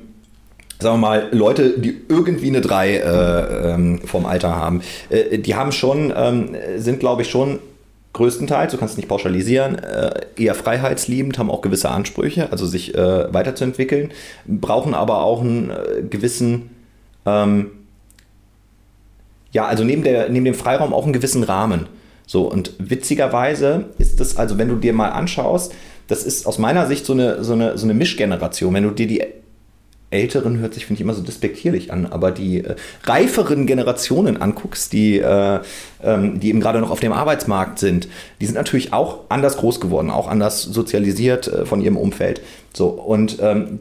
sagen 0.79 0.97
wir 0.97 0.99
mal, 0.99 1.29
Leute, 1.33 1.79
die 1.79 2.01
irgendwie 2.09 2.49
eine 2.49 2.61
3 2.61 2.95
äh, 2.95 3.73
ähm, 3.75 4.01
vom 4.05 4.27
Alter 4.27 4.57
haben, 4.57 4.83
äh, 5.11 5.39
die 5.39 5.55
haben 5.55 5.73
schon, 5.73 6.12
ähm, 6.16 6.57
sind 6.77 7.01
glaube 7.01 7.23
ich 7.23 7.31
schon 7.31 7.61
größtenteils, 8.12 8.73
du 8.73 8.79
kannst 8.79 8.93
es 8.93 8.97
nicht 8.97 9.09
pauschalisieren, 9.09 9.79
äh, 9.79 10.11
eher 10.37 10.55
freiheitsliebend, 10.55 11.39
haben 11.39 11.51
auch 11.51 11.61
gewisse 11.61 11.91
Ansprüche, 11.91 12.51
also 12.51 12.66
sich 12.66 12.95
äh, 12.95 13.33
weiterzuentwickeln, 13.33 14.11
brauchen 14.47 14.95
aber 14.95 15.23
auch 15.23 15.41
einen 15.43 15.71
äh, 15.71 16.03
gewissen, 16.03 16.71
ähm, 17.25 17.71
ja, 19.53 19.66
also 19.66 19.84
neben, 19.84 20.03
der, 20.03 20.28
neben 20.28 20.44
dem 20.44 20.55
Freiraum 20.55 20.94
auch 20.94 21.05
einen 21.05 21.12
gewissen 21.12 21.42
Rahmen. 21.42 21.86
So, 22.26 22.42
und 22.42 22.74
witzigerweise 22.78 23.86
ist 23.98 24.20
das, 24.20 24.36
also 24.36 24.59
wenn 24.59 24.68
du 24.68 24.76
dir 24.76 24.92
mal 24.92 25.09
anschaust, 25.09 25.74
das 26.07 26.22
ist 26.24 26.46
aus 26.46 26.59
meiner 26.59 26.86
Sicht 26.86 27.05
so 27.05 27.12
eine, 27.12 27.42
so 27.42 27.53
eine, 27.53 27.76
so 27.76 27.86
eine 27.86 27.94
Mischgeneration. 27.94 28.74
Wenn 28.74 28.84
du 28.84 28.90
dir 28.90 29.07
die 29.07 29.22
älteren, 30.11 30.59
hört 30.59 30.74
sich, 30.74 30.86
finde 30.86 30.98
ich, 30.98 31.03
immer 31.03 31.14
so 31.14 31.22
despektierlich 31.22 31.92
an, 31.92 32.07
aber 32.07 32.32
die 32.32 32.64
äh, 32.64 32.74
reiferen 33.05 33.66
Generationen 33.66 34.40
anguckst, 34.42 34.92
die, 34.92 35.18
äh, 35.18 35.61
ähm, 36.03 36.40
die 36.40 36.48
eben 36.48 36.61
gerade 36.61 36.80
noch 36.80 36.90
auf 36.90 37.01
dem 37.01 37.12
Arbeitsmarkt 37.12 37.78
sind, 37.78 38.09
die 38.40 38.46
sind 38.46 38.57
natürlich 38.57 38.92
auch 38.92 39.20
anders 39.28 39.57
groß 39.59 39.80
geworden, 39.80 40.11
auch 40.11 40.26
anders 40.26 40.62
sozialisiert 40.62 41.46
äh, 41.48 41.64
von 41.64 41.80
ihrem 41.80 41.96
Umfeld. 41.96 42.42
So, 42.74 42.88
und 42.88 43.38
ähm, 43.40 43.80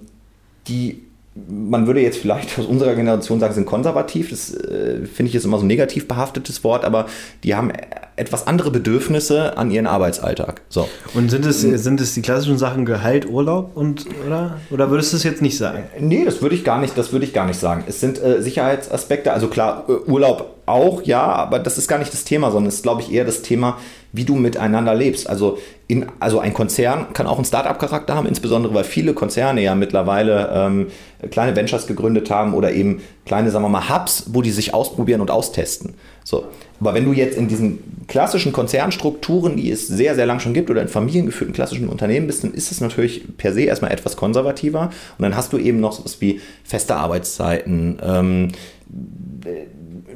die 0.68 1.02
man 1.48 1.88
würde 1.88 2.02
jetzt 2.02 2.18
vielleicht 2.18 2.58
aus 2.60 2.66
unserer 2.66 2.96
Generation 2.96 3.40
sagen, 3.40 3.54
sind 3.54 3.66
konservativ. 3.66 4.30
Das 4.30 4.54
äh, 4.54 5.06
finde 5.06 5.30
ich 5.30 5.36
ist 5.36 5.46
immer 5.46 5.58
so 5.58 5.64
ein 5.64 5.68
negativ 5.68 6.08
behaftetes 6.08 6.64
Wort, 6.64 6.86
aber 6.86 7.08
die 7.44 7.56
haben 7.56 7.72
etwas 8.16 8.48
andere 8.48 8.70
Bedürfnisse 8.70 9.58
an 9.58 9.72
ihren 9.72 9.88
Arbeitsalltag. 9.88 10.62
So. 10.68 10.90
Und 11.14 11.32
sind 11.32 11.46
es, 11.46 11.62
sind 11.62 12.02
es 12.02 12.14
die 12.14 12.22
klassischen 12.22 12.58
Sachen 12.58 12.86
Gehalt, 12.86 13.26
Urlaub 13.28 13.72
und 13.76 14.06
oder? 14.28 14.58
Oder 14.72 14.92
würdest 14.92 15.14
du 15.14 15.18
es 15.18 15.24
jetzt 15.24 15.42
nicht 15.42 15.58
sagen? 15.58 15.84
Nee, 16.00 16.26
das 16.26 16.42
würde 16.42 16.56
ich 16.56 16.64
gar 16.64 16.80
nicht, 16.80 16.98
das 16.98 17.14
würde 17.14 17.26
ich 17.26 17.34
gar 17.34 17.46
nicht 17.46 17.60
sagen. 17.60 17.86
Es 17.88 18.00
sind 18.00 18.22
äh, 18.22 18.42
Sicherheitsaspekte, 18.42 19.32
also 19.32 19.48
klar, 19.48 19.86
äh, 19.88 20.10
Urlaub 20.10 20.58
auch, 20.66 21.02
ja, 21.04 21.24
aber 21.24 21.60
das 21.60 21.78
ist 21.78 21.88
gar 21.88 21.98
nicht 21.98 22.14
das 22.14 22.26
Thema, 22.26 22.52
sondern 22.52 22.68
es 22.68 22.76
ist, 22.76 22.84
glaube 22.84 23.02
ich, 23.02 23.12
eher 23.12 23.26
das 23.26 23.42
Thema, 23.42 23.78
wie 24.12 24.24
du 24.24 24.36
miteinander 24.36 24.96
lebst. 24.96 25.30
Also, 25.30 25.58
in, 25.88 26.06
also 26.20 26.40
ein 26.40 26.54
Konzern 26.54 27.14
kann 27.14 27.28
auch 27.28 27.38
einen 27.38 27.46
Startup-Charakter 27.46 28.16
haben, 28.16 28.28
insbesondere 28.28 28.74
weil 28.74 28.84
viele 28.84 29.14
Konzerne 29.14 29.62
ja 29.62 29.76
mittlerweile 29.76 30.50
ähm, 30.54 30.88
kleine 31.32 31.56
Ventures 31.56 31.88
gegründet 31.88 32.30
haben 32.30 32.54
oder 32.54 32.72
eben 32.72 33.02
kleine, 33.26 33.52
sagen 33.52 33.66
wir 33.66 33.70
mal, 33.70 33.90
Hubs, 33.90 34.26
wo 34.32 34.42
die 34.42 34.52
sich 34.52 34.74
ausprobieren 34.74 35.22
und 35.22 35.32
austesten. 35.32 35.96
So. 36.24 36.46
Aber 36.80 36.94
wenn 36.94 37.06
du 37.06 37.14
jetzt 37.14 37.38
in 37.38 37.48
diesen 37.48 37.80
klassischen 38.08 38.54
Konzernstrukturen, 38.54 39.58
die 39.58 39.70
es 39.70 39.88
sehr, 39.88 40.16
sehr 40.16 40.26
lang 40.26 40.40
schon 40.40 40.54
gibt, 40.54 40.70
oder 40.70 40.82
in 40.82 40.88
familiengeführten 40.88 41.54
klassischen 41.54 41.90
Unternehmen 41.90 42.28
bist, 42.28 42.44
dann 42.44 42.54
ist 42.54 42.72
es 42.72 42.82
natürlich 42.82 43.24
per 43.38 43.54
se 43.54 43.64
erstmal 43.64 43.92
etwas 43.92 44.16
konservativer. 44.16 44.92
Und 45.18 45.24
dann 45.24 45.36
hast 45.36 45.52
du 45.54 45.58
eben 45.58 45.80
noch 45.80 45.92
sowas 45.92 46.22
wie 46.22 46.40
feste 46.64 46.96
Arbeitszeiten, 46.96 48.00
ähm, 48.02 48.52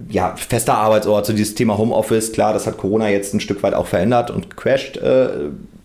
ja, 0.10 0.36
fester 0.36 0.76
Arbeitsort, 0.76 1.26
so 1.26 1.34
dieses 1.34 1.56
Thema 1.56 1.78
Homeoffice, 1.78 2.32
klar, 2.32 2.54
das 2.54 2.68
hat 2.68 2.78
Corona 2.78 3.10
jetzt 3.10 3.34
ein 3.34 3.40
Stück 3.40 3.64
weit 3.64 3.74
auch 3.74 3.88
verändert 3.88 4.32
und 4.32 4.50
gecrashed, 4.50 4.98
äh, 4.98 5.30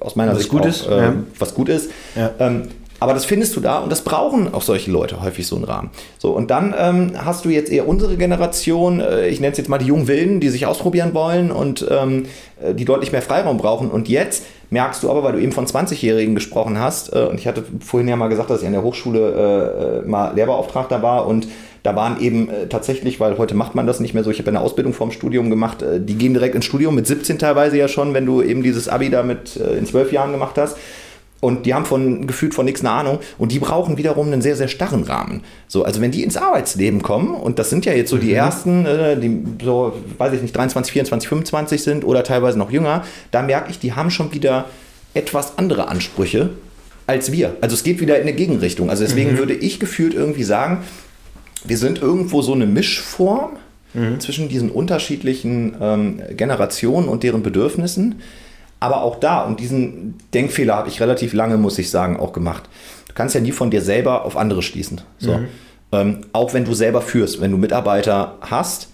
aus 0.00 0.16
meiner 0.16 0.32
Was 0.32 0.38
Sicht 0.38 0.50
gut 0.50 0.62
auch, 0.62 0.66
ist, 0.66 0.86
äh, 0.86 0.96
ja. 0.96 1.14
was 1.38 1.54
gut 1.54 1.68
ist. 1.68 1.90
Ja. 2.14 2.30
Ähm, 2.38 2.68
aber 3.00 3.14
das 3.14 3.24
findest 3.24 3.54
du 3.54 3.60
da 3.60 3.78
und 3.78 3.90
das 3.90 4.02
brauchen 4.02 4.52
auch 4.52 4.62
solche 4.62 4.90
Leute 4.90 5.22
häufig 5.22 5.46
so 5.46 5.54
einen 5.54 5.64
Rahmen. 5.64 5.90
So, 6.18 6.32
und 6.32 6.50
dann 6.50 6.74
ähm, 6.76 7.12
hast 7.16 7.44
du 7.44 7.48
jetzt 7.48 7.70
eher 7.70 7.86
unsere 7.86 8.16
Generation, 8.16 9.00
äh, 9.00 9.28
ich 9.28 9.40
nenne 9.40 9.52
es 9.52 9.58
jetzt 9.58 9.68
mal 9.68 9.78
die 9.78 9.86
jungen 9.86 10.08
Wilden, 10.08 10.40
die 10.40 10.48
sich 10.48 10.66
ausprobieren 10.66 11.14
wollen 11.14 11.52
und 11.52 11.86
ähm, 11.90 12.26
äh, 12.60 12.74
die 12.74 12.84
deutlich 12.84 13.12
mehr 13.12 13.22
Freiraum 13.22 13.56
brauchen. 13.56 13.90
Und 13.90 14.08
jetzt 14.08 14.42
merkst 14.70 15.02
du 15.02 15.10
aber, 15.10 15.22
weil 15.22 15.32
du 15.34 15.38
eben 15.38 15.52
von 15.52 15.66
20-Jährigen 15.66 16.34
gesprochen 16.34 16.80
hast, 16.80 17.14
äh, 17.14 17.20
und 17.20 17.38
ich 17.38 17.46
hatte 17.46 17.62
vorhin 17.78 18.08
ja 18.08 18.16
mal 18.16 18.28
gesagt, 18.28 18.50
dass 18.50 18.62
ich 18.62 18.66
an 18.66 18.72
der 18.72 18.82
Hochschule 18.82 20.02
äh, 20.04 20.08
mal 20.08 20.34
Lehrbeauftragter 20.34 21.00
war 21.00 21.26
und 21.26 21.46
da 21.82 21.96
waren 21.96 22.20
eben 22.20 22.48
äh, 22.48 22.66
tatsächlich, 22.68 23.20
weil 23.20 23.38
heute 23.38 23.54
macht 23.54 23.74
man 23.74 23.86
das 23.86 24.00
nicht 24.00 24.14
mehr 24.14 24.24
so, 24.24 24.30
ich 24.30 24.38
habe 24.38 24.48
eine 24.48 24.60
Ausbildung 24.60 24.92
vorm 24.92 25.10
Studium 25.10 25.50
gemacht, 25.50 25.82
äh, 25.82 26.00
die 26.00 26.14
gehen 26.14 26.34
direkt 26.34 26.54
ins 26.54 26.64
Studium 26.64 26.94
mit 26.94 27.06
17 27.06 27.38
teilweise 27.38 27.76
ja 27.76 27.88
schon, 27.88 28.14
wenn 28.14 28.26
du 28.26 28.42
eben 28.42 28.62
dieses 28.62 28.88
Abi 28.88 29.10
da 29.10 29.22
mit 29.22 29.56
äh, 29.56 29.76
in 29.76 29.86
12 29.86 30.12
Jahren 30.12 30.32
gemacht 30.32 30.56
hast. 30.56 30.76
Und 31.40 31.66
die 31.66 31.74
haben 31.74 31.84
von 31.84 32.26
gefühlt 32.26 32.52
von 32.52 32.64
nichts 32.64 32.80
eine 32.80 32.90
Ahnung 32.90 33.20
und 33.38 33.52
die 33.52 33.60
brauchen 33.60 33.96
wiederum 33.96 34.26
einen 34.26 34.42
sehr, 34.42 34.56
sehr 34.56 34.66
starren 34.66 35.04
Rahmen. 35.04 35.42
So, 35.68 35.84
also 35.84 36.00
wenn 36.00 36.10
die 36.10 36.24
ins 36.24 36.36
Arbeitsleben 36.36 37.00
kommen, 37.00 37.32
und 37.32 37.60
das 37.60 37.70
sind 37.70 37.84
ja 37.84 37.92
jetzt 37.92 38.10
so 38.10 38.16
die 38.16 38.32
ersten, 38.32 38.84
äh, 38.84 39.16
die 39.16 39.44
so, 39.62 39.92
weiß 40.18 40.32
ich 40.32 40.42
nicht, 40.42 40.56
23, 40.56 40.92
24, 40.92 41.28
25 41.28 41.82
sind 41.82 42.04
oder 42.04 42.24
teilweise 42.24 42.58
noch 42.58 42.72
jünger, 42.72 43.04
da 43.30 43.42
merke 43.42 43.70
ich, 43.70 43.78
die 43.78 43.92
haben 43.92 44.10
schon 44.10 44.32
wieder 44.32 44.64
etwas 45.14 45.58
andere 45.58 45.86
Ansprüche 45.86 46.50
als 47.06 47.30
wir. 47.32 47.56
Also 47.60 47.74
es 47.74 47.84
geht 47.84 48.00
wieder 48.00 48.16
in 48.16 48.22
eine 48.22 48.34
Gegenrichtung. 48.34 48.90
Also 48.90 49.04
deswegen 49.04 49.38
würde 49.38 49.54
ich 49.54 49.80
gefühlt 49.80 50.14
irgendwie 50.14 50.42
sagen, 50.42 50.84
wir 51.64 51.76
sind 51.78 52.00
irgendwo 52.00 52.42
so 52.42 52.52
eine 52.52 52.66
Mischform 52.66 53.50
zwischen 54.18 54.48
diesen 54.48 54.70
unterschiedlichen 54.70 55.74
ähm, 55.80 56.20
Generationen 56.36 57.08
und 57.08 57.22
deren 57.22 57.42
Bedürfnissen. 57.42 58.20
Aber 58.80 59.02
auch 59.02 59.18
da, 59.18 59.42
und 59.42 59.58
diesen 59.60 60.14
Denkfehler 60.34 60.76
habe 60.76 60.88
ich 60.88 61.00
relativ 61.00 61.32
lange, 61.32 61.56
muss 61.56 61.78
ich 61.78 61.90
sagen, 61.90 62.16
auch 62.20 62.32
gemacht. 62.32 62.64
Du 63.08 63.14
kannst 63.14 63.34
ja 63.34 63.40
nie 63.40 63.50
von 63.50 63.70
dir 63.70 63.80
selber 63.80 64.24
auf 64.24 64.36
andere 64.36 64.62
schließen. 64.62 65.00
So. 65.18 65.40
Ähm, 65.90 66.20
auch 66.32 66.52
wenn 66.54 66.64
du 66.64 66.74
selber 66.74 67.00
führst, 67.00 67.40
wenn 67.40 67.50
du 67.50 67.56
Mitarbeiter 67.56 68.36
hast, 68.42 68.88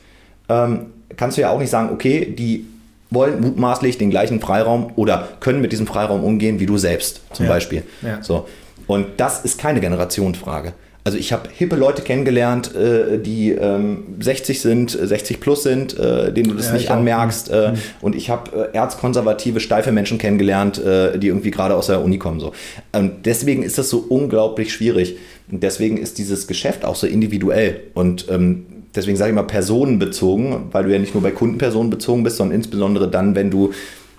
ähm, 0.48 0.86
kannst 1.16 1.36
du 1.36 1.42
ja 1.42 1.50
auch 1.50 1.58
nicht 1.58 1.70
sagen, 1.70 1.90
okay, 1.92 2.32
die 2.38 2.64
wollen 3.10 3.40
mutmaßlich 3.40 3.98
den 3.98 4.10
gleichen 4.10 4.40
Freiraum 4.40 4.92
oder 4.96 5.28
können 5.40 5.60
mit 5.60 5.72
diesem 5.72 5.86
Freiraum 5.86 6.22
umgehen 6.24 6.60
wie 6.60 6.66
du 6.66 6.78
selbst, 6.78 7.20
zum 7.32 7.46
Ja. 7.46 7.52
Beispiel. 7.52 7.82
Ja. 8.00 8.22
So. 8.22 8.46
Und 8.86 9.06
das 9.18 9.44
ist 9.44 9.58
keine 9.58 9.80
Generationsfrage. 9.80 10.72
Also 11.06 11.18
ich 11.18 11.34
habe 11.34 11.50
hippe 11.52 11.76
Leute 11.76 12.00
kennengelernt, 12.00 12.74
äh, 12.74 13.18
die 13.18 13.50
ähm, 13.50 14.04
60 14.20 14.60
sind, 14.60 14.98
äh, 14.98 15.06
60 15.06 15.38
plus 15.38 15.62
sind, 15.62 15.98
äh, 15.98 16.32
denen 16.32 16.48
du 16.48 16.54
das 16.54 16.68
Ja, 16.68 16.72
nicht 16.72 16.90
anmerkst. 16.90 17.50
Äh, 17.50 17.74
Und 18.00 18.14
ich 18.14 18.30
habe 18.30 18.70
äh, 18.72 18.74
erzkonservative, 18.74 19.60
steife 19.60 19.92
Menschen 19.92 20.16
kennengelernt, 20.16 20.78
äh, 20.78 21.18
die 21.18 21.28
irgendwie 21.28 21.50
gerade 21.50 21.74
aus 21.74 21.88
der 21.88 22.02
Uni 22.02 22.16
kommen. 22.16 22.40
So. 22.40 22.52
Und 22.92 23.26
deswegen 23.26 23.62
ist 23.62 23.76
das 23.76 23.90
so 23.90 23.98
unglaublich 24.08 24.72
schwierig. 24.72 25.16
Und 25.50 25.62
deswegen 25.62 25.98
ist 25.98 26.16
dieses 26.16 26.46
Geschäft 26.46 26.86
auch 26.86 26.96
so 26.96 27.06
individuell. 27.06 27.82
Und 27.92 28.26
ähm, 28.30 28.64
deswegen 28.94 29.18
sage 29.18 29.30
ich 29.30 29.34
mal 29.36 29.42
personenbezogen, 29.42 30.68
weil 30.72 30.84
du 30.84 30.90
ja 30.90 30.98
nicht 30.98 31.12
nur 31.12 31.22
bei 31.22 31.32
Kundenpersonen 31.32 31.90
bezogen 31.90 32.22
bist, 32.22 32.38
sondern 32.38 32.56
insbesondere 32.56 33.10
dann, 33.10 33.34
wenn 33.34 33.50
du 33.50 33.72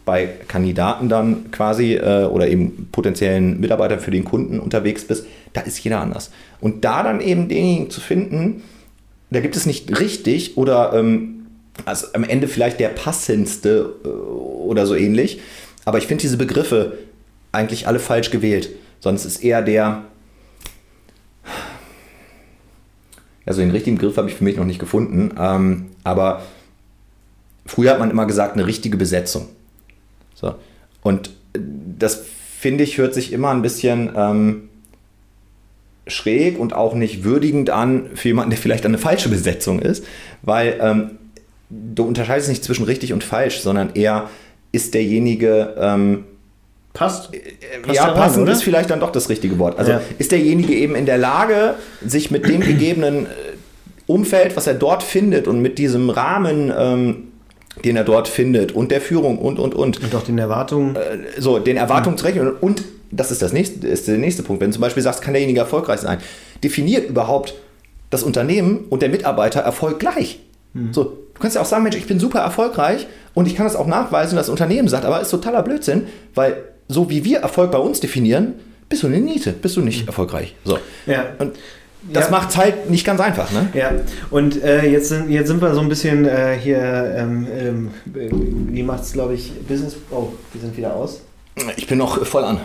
bei 0.06 0.30
Kandidaten 0.48 1.10
dann 1.10 1.52
quasi 1.52 1.96
äh, 1.96 2.26
oder 2.26 2.48
eben 2.48 2.90
potenziellen 2.92 3.60
Mitarbeitern 3.60 4.00
für 4.00 4.12
den 4.12 4.24
Kunden 4.24 4.60
unterwegs 4.60 5.06
bist, 5.06 5.26
da 5.54 5.62
ist 5.62 5.84
jeder 5.84 6.00
anders. 6.00 6.32
Und 6.62 6.86
da 6.86 7.04
dann 7.04 7.22
eben 7.22 7.50
denjenigen 7.50 7.90
zu 7.90 8.00
finden, 8.00 8.62
da 9.32 9.40
gibt 9.40 9.56
es 9.56 9.66
nicht 9.66 10.00
richtig 10.00 10.58
oder 10.58 10.94
ähm, 10.94 11.48
also 11.84 12.08
am 12.14 12.24
Ende 12.24 12.48
vielleicht 12.48 12.80
der 12.80 12.90
passendste 12.90 13.96
äh, 14.06 14.08
oder 14.08 14.86
so 14.86 14.96
ähnlich. 14.96 15.42
Aber 15.84 15.98
ich 15.98 16.08
finde 16.08 16.22
diese 16.22 16.38
Begriffe 16.38 16.98
eigentlich 17.52 17.88
alle 17.88 18.00
falsch 18.00 18.30
gewählt. 18.30 18.70
Sonst 19.00 19.26
ist 19.26 19.44
eher 19.44 19.62
der, 19.62 20.04
also 23.46 23.62
den 23.62 23.72
richtigen 23.72 23.98
Begriff 23.98 24.18
habe 24.18 24.30
ich 24.30 24.36
für 24.36 24.44
mich 24.44 24.58
noch 24.58 24.66
nicht 24.66 24.80
gefunden. 24.80 25.36
Ähm, 25.40 25.88
aber 26.04 26.44
früher 27.66 27.92
hat 27.92 28.00
man 28.00 28.12
immer 28.12 28.26
gesagt, 28.26 28.54
eine 28.54 28.68
richtige 28.68 28.98
Besetzung. 28.98 29.48
So. 30.46 30.56
Und 31.02 31.30
äh, 31.54 31.60
das 32.00 32.24
finde 32.60 32.84
ich, 32.84 32.98
hört 32.98 33.14
sich 33.14 33.34
immer 33.34 33.50
ein 33.52 33.62
bisschen 33.62 34.12
ähm, 34.16 34.70
schräg 36.08 36.60
und 36.60 36.74
auch 36.74 36.94
nicht 36.94 37.24
würdigend 37.24 37.70
an 37.70 38.10
für 38.16 38.30
jemanden, 38.30 38.52
der 38.52 38.60
vielleicht 38.60 38.86
eine 38.86 38.98
falsche 38.98 39.30
Besetzung 39.30 39.80
ist, 39.80 40.06
weil 40.42 40.78
ähm, 40.80 41.12
du 41.70 42.04
unterscheidest 42.04 42.50
nicht 42.50 42.64
zwischen 42.64 42.86
richtig 42.86 43.12
und 43.14 43.24
falsch, 43.24 43.60
sondern 43.60 43.96
eher 43.96 44.30
ist 44.72 44.94
derjenige, 44.94 45.76
ähm, 45.80 46.26
Passt. 46.94 47.30
Passt 47.82 47.96
ja, 47.98 48.06
rein, 48.06 48.16
passend 48.16 48.44
oder? 48.44 48.54
ist 48.54 48.64
vielleicht 48.64 48.90
dann 48.90 49.02
doch 49.02 49.12
das 49.12 49.28
richtige 49.28 49.60
Wort. 49.60 49.78
Also 49.78 49.92
Ja. 49.92 50.02
ist 50.18 50.32
derjenige 50.32 50.74
eben 50.74 50.96
in 50.96 51.06
der 51.06 51.18
Lage, 51.18 51.76
sich 52.06 52.32
mit 52.32 52.48
dem 52.48 52.62
gegebenen 52.66 53.26
äh, 53.26 53.30
Umfeld, 54.08 54.56
was 54.56 54.66
er 54.66 54.76
dort 54.76 55.04
findet 55.04 55.48
und 55.48 55.62
mit 55.62 55.78
diesem 55.78 56.10
Rahmen, 56.10 56.72
ähm, 56.78 57.24
den 57.84 57.96
er 57.96 58.04
dort 58.04 58.28
findet 58.28 58.72
und 58.72 58.92
der 58.92 59.02
Führung 59.02 59.38
und, 59.38 59.60
und, 59.60 59.76
und, 59.76 60.02
Und 60.02 60.16
auch 60.16 60.24
den 60.24 60.38
Erwartungen. 60.38 60.98
so 61.38 61.60
den 61.60 61.78
Erwartungen 61.78 62.18
zu 62.18 62.26
rechnen 62.26 62.52
und 62.62 62.84
das 63.12 63.32
ist, 63.32 63.42
das 63.42 63.54
nächste, 63.54 63.88
ist 63.88 64.08
der 64.08 64.18
nächste 64.18 64.44
Punkt. 64.44 64.62
Wenn 64.62 64.70
du 64.70 64.76
zum 64.76 64.82
Beispiel 64.82 65.04
sagst, 65.04 65.22
kann 65.22 65.34
derjenige 65.34 65.60
erfolgreich 65.60 66.00
sein, 66.00 66.20
definiert 66.64 67.10
überhaupt 67.10 67.56
das 68.10 68.24
Unternehmen 68.24 68.86
und 68.90 69.02
der 69.02 69.10
Mitarbeiter 69.10 69.62
Erfolg 69.62 70.00
gleich. 70.00 70.40
Mhm. 70.74 70.94
So, 70.94 71.04
du 71.04 71.40
kannst 71.40 71.56
ja 71.56 71.62
auch 71.62 71.66
sagen, 71.66 71.84
Mensch, 71.84 71.96
ich 71.96 72.08
bin 72.08 72.20
super 72.20 72.40
erfolgreich 72.40 73.08
und 73.34 73.48
ich 73.48 73.56
kann 73.56 73.66
das 73.66 73.76
auch 73.76 73.88
nachweisen, 73.88 74.36
das 74.36 74.50
Unternehmen 74.50 74.88
sagt, 74.88 75.06
aber 75.06 75.22
ist 75.22 75.30
totaler 75.30 75.64
Blödsinn, 75.64 76.08
weil 76.34 76.58
so 76.88 77.10
wie 77.10 77.24
wir 77.24 77.40
Erfolg 77.40 77.72
bei 77.72 77.78
uns 77.78 78.00
definieren, 78.00 78.54
bist 78.90 79.04
du 79.04 79.08
eine 79.08 79.20
Niete, 79.20 79.52
bist 79.52 79.76
du 79.78 79.82
nicht 79.82 80.04
mhm. 80.04 80.08
erfolgreich. 80.08 80.56
So. 80.64 80.78
Ja. 81.06 81.26
Und 81.40 81.56
das 82.12 82.26
ja. 82.26 82.32
macht 82.32 82.50
es 82.50 82.58
halt 82.58 82.90
nicht 82.90 83.06
ganz 83.06 83.20
einfach, 83.20 83.52
ne? 83.52 83.70
Ja, 83.74 83.92
und 84.30 84.62
äh, 84.64 84.86
jetzt, 84.86 85.10
sind, 85.10 85.30
jetzt 85.30 85.48
sind 85.48 85.62
wir 85.62 85.74
so 85.74 85.82
ein 85.82 85.90
bisschen 85.90 86.26
äh, 86.26 86.58
hier, 86.62 86.78
ähm, 87.18 87.48
ähm, 87.58 87.92
wie 88.72 88.84
macht 88.84 89.04
es, 89.04 89.14
glaube 89.14 89.34
ich, 89.34 89.52
Business. 89.68 89.96
Oh, 90.12 90.30
wir 90.54 90.62
sind 90.62 90.78
wieder 90.78 90.96
aus. 90.96 91.22
Ich 91.78 91.88
bin 91.88 91.98
noch 91.98 92.26
voll 92.26 92.44
an. 92.44 92.60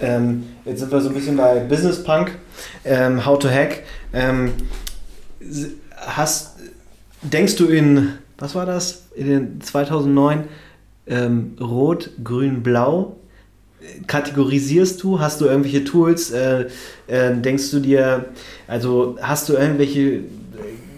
Ähm, 0.00 0.44
jetzt 0.64 0.80
sind 0.80 0.90
wir 0.90 1.00
so 1.00 1.10
ein 1.10 1.14
bisschen 1.14 1.36
bei 1.36 1.60
Business 1.60 2.02
Punk, 2.02 2.36
ähm, 2.84 3.24
How 3.24 3.38
to 3.38 3.48
Hack. 3.48 3.82
Ähm, 4.12 4.52
hast, 5.96 6.56
denkst 7.22 7.56
du 7.56 7.66
in, 7.66 8.14
was 8.38 8.54
war 8.54 8.66
das, 8.66 9.04
in 9.14 9.28
den 9.28 9.60
2009, 9.60 10.44
ähm, 11.06 11.56
Rot, 11.60 12.10
Grün, 12.24 12.62
Blau 12.62 13.16
kategorisierst 14.06 15.02
du? 15.02 15.20
Hast 15.20 15.40
du 15.40 15.46
irgendwelche 15.46 15.84
Tools? 15.84 16.30
Äh, 16.30 16.66
äh, 17.06 17.34
denkst 17.34 17.70
du 17.70 17.80
dir, 17.80 18.26
also 18.66 19.16
hast 19.20 19.48
du 19.48 19.54
irgendwelche 19.54 20.20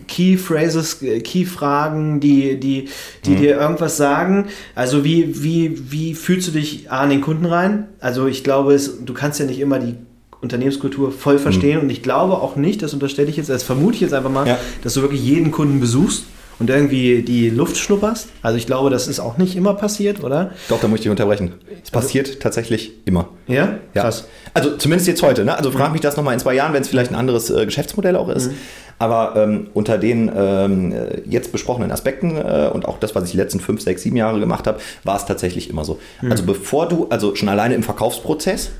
Key 0.07 0.37
Phrases, 0.37 1.01
Key 1.01 1.45
Fragen, 1.45 2.21
die, 2.21 2.59
die, 2.61 2.89
die 3.25 3.31
mhm. 3.31 3.37
dir 3.37 3.57
irgendwas 3.59 3.97
sagen? 3.97 4.47
Also 4.75 5.05
wie, 5.05 5.43
wie, 5.43 5.91
wie 5.91 6.15
fühlst 6.15 6.49
du 6.49 6.53
dich 6.53 6.91
an 6.91 7.11
den 7.11 7.21
Kunden 7.21 7.47
rein? 7.47 7.89
Also 8.01 8.27
ich 8.27 8.45
glaube, 8.45 8.75
es, 8.75 9.05
du 9.05 9.15
kannst 9.15 9.41
ja 9.41 9.47
nicht 9.47 9.61
immer 9.61 9.79
die 9.79 9.95
Unternehmenskultur 10.41 11.11
voll 11.11 11.39
verstehen 11.39 11.79
mhm. 11.79 11.85
und 11.85 11.91
ich 11.91 12.03
glaube 12.03 12.35
auch 12.35 12.57
nicht, 12.57 12.83
das 12.83 12.93
unterstelle 12.93 13.31
ich 13.31 13.37
jetzt, 13.37 13.49
das 13.49 13.63
vermute 13.63 13.95
ich 13.95 14.01
jetzt 14.03 14.13
einfach 14.13 14.31
mal, 14.31 14.47
ja. 14.47 14.59
dass 14.83 14.95
du 14.95 15.01
wirklich 15.01 15.23
jeden 15.23 15.51
Kunden 15.51 15.81
besuchst 15.81 16.25
und 16.59 16.71
irgendwie 16.71 17.23
die 17.23 17.51
Luft 17.51 17.77
schnupperst. 17.77 18.29
Also 18.43 18.57
ich 18.57 18.67
glaube, 18.67 18.91
das 18.91 19.09
ist 19.09 19.21
auch 19.21 19.39
nicht 19.39 19.57
immer 19.57 19.75
passiert, 19.75 20.23
oder? 20.23 20.53
Doch, 20.69 20.81
da 20.81 20.89
muss 20.89 20.99
ich 20.99 21.03
dich 21.03 21.11
unterbrechen. 21.11 21.55
Es 21.83 21.91
passiert 21.91 22.29
also, 22.29 22.39
tatsächlich 22.39 22.93
immer. 23.05 23.29
Ja? 23.47 23.79
ja? 23.95 24.03
Krass. 24.03 24.29
Also 24.53 24.77
zumindest 24.77 25.09
jetzt 25.09 25.23
heute. 25.23 25.45
Ne? 25.45 25.57
Also 25.57 25.71
frag 25.71 25.93
mich 25.93 26.01
das 26.01 26.17
nochmal 26.17 26.35
in 26.35 26.41
zwei 26.41 26.55
Jahren, 26.55 26.73
wenn 26.73 26.83
es 26.83 26.89
vielleicht 26.89 27.11
ein 27.11 27.17
anderes 27.17 27.51
äh, 27.51 27.65
Geschäftsmodell 27.65 28.17
auch 28.17 28.29
ist. 28.29 28.51
Mhm. 28.51 28.57
Aber 28.99 29.35
ähm, 29.37 29.67
unter 29.75 29.99
den 29.99 30.31
ähm, 30.35 30.95
jetzt 31.29 31.51
besprochenen 31.51 31.91
Aspekten 31.91 32.37
äh, 32.37 32.71
und 32.73 32.87
auch 32.87 32.99
das, 32.99 33.15
was 33.15 33.25
ich 33.25 33.33
die 33.33 33.37
letzten 33.37 33.59
fünf, 33.59 33.81
sechs, 33.81 34.03
sieben 34.03 34.17
Jahre 34.17 34.39
gemacht 34.39 34.69
habe, 34.69 34.79
war 35.03 35.17
es 35.17 35.27
tatsächlich 35.27 35.69
immer 35.69 35.85
so. 35.85 35.99
Mhm. 36.23 36.31
Also 36.31 36.45
bevor 36.45 36.89
du, 36.89 37.09
also 37.11 37.35
schon 37.35 37.49
alleine 37.49 37.75
im 37.75 37.83
Verkaufsprozess, 37.83 38.71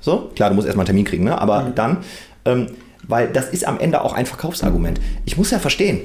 so, 0.00 0.30
klar, 0.36 0.50
du 0.50 0.54
musst 0.54 0.66
erstmal 0.66 0.82
einen 0.82 0.88
Termin 0.88 1.04
kriegen, 1.04 1.24
ne? 1.24 1.40
aber 1.40 1.62
mhm. 1.62 1.74
dann, 1.74 1.96
ähm, 2.44 2.66
weil 3.08 3.28
das 3.28 3.48
ist 3.48 3.66
am 3.66 3.80
Ende 3.80 4.02
auch 4.02 4.12
ein 4.12 4.26
Verkaufsargument. 4.26 5.00
Ich 5.24 5.36
muss 5.36 5.50
ja 5.50 5.58
verstehen, 5.58 6.02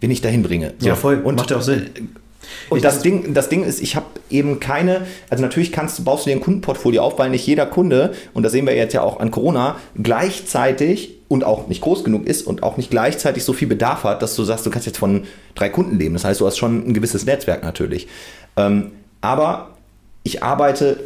wen 0.00 0.10
ich 0.10 0.20
dahin 0.20 0.42
bringe. 0.42 0.74
So. 0.78 0.88
Ja, 0.88 0.96
voll. 0.96 1.20
Und, 1.22 1.36
Macht 1.36 1.50
ja 1.50 1.58
auch 1.58 1.62
Sinn. 1.62 1.90
Und 2.68 2.84
das 2.84 3.02
Ding, 3.02 3.34
das 3.34 3.48
Ding 3.48 3.64
ist, 3.64 3.80
ich 3.80 3.96
habe 3.96 4.06
eben 4.28 4.60
keine, 4.60 5.06
also 5.28 5.42
natürlich 5.42 5.72
kannst, 5.72 6.04
baust 6.04 6.26
du 6.26 6.30
dir 6.30 6.36
ein 6.36 6.40
Kundenportfolio 6.40 7.02
auf, 7.02 7.18
weil 7.18 7.30
nicht 7.30 7.46
jeder 7.46 7.66
Kunde, 7.66 8.12
und 8.34 8.42
das 8.42 8.52
sehen 8.52 8.66
wir 8.66 8.74
jetzt 8.74 8.92
ja 8.92 9.02
auch 9.02 9.20
an 9.20 9.30
Corona, 9.30 9.76
gleichzeitig 10.00 11.16
und 11.28 11.44
auch 11.44 11.68
nicht 11.68 11.80
groß 11.80 12.02
genug 12.02 12.26
ist 12.26 12.42
und 12.46 12.62
auch 12.62 12.76
nicht 12.76 12.90
gleichzeitig 12.90 13.44
so 13.44 13.52
viel 13.52 13.68
Bedarf 13.68 14.04
hat, 14.04 14.22
dass 14.22 14.34
du 14.34 14.44
sagst, 14.44 14.66
du 14.66 14.70
kannst 14.70 14.86
jetzt 14.86 14.98
von 14.98 15.24
drei 15.54 15.68
Kunden 15.68 15.98
leben. 15.98 16.14
Das 16.14 16.24
heißt, 16.24 16.40
du 16.40 16.46
hast 16.46 16.58
schon 16.58 16.88
ein 16.88 16.94
gewisses 16.94 17.24
Netzwerk 17.24 17.62
natürlich. 17.62 18.08
Ähm, 18.56 18.92
aber 19.20 19.76
ich 20.22 20.42
arbeite 20.42 20.98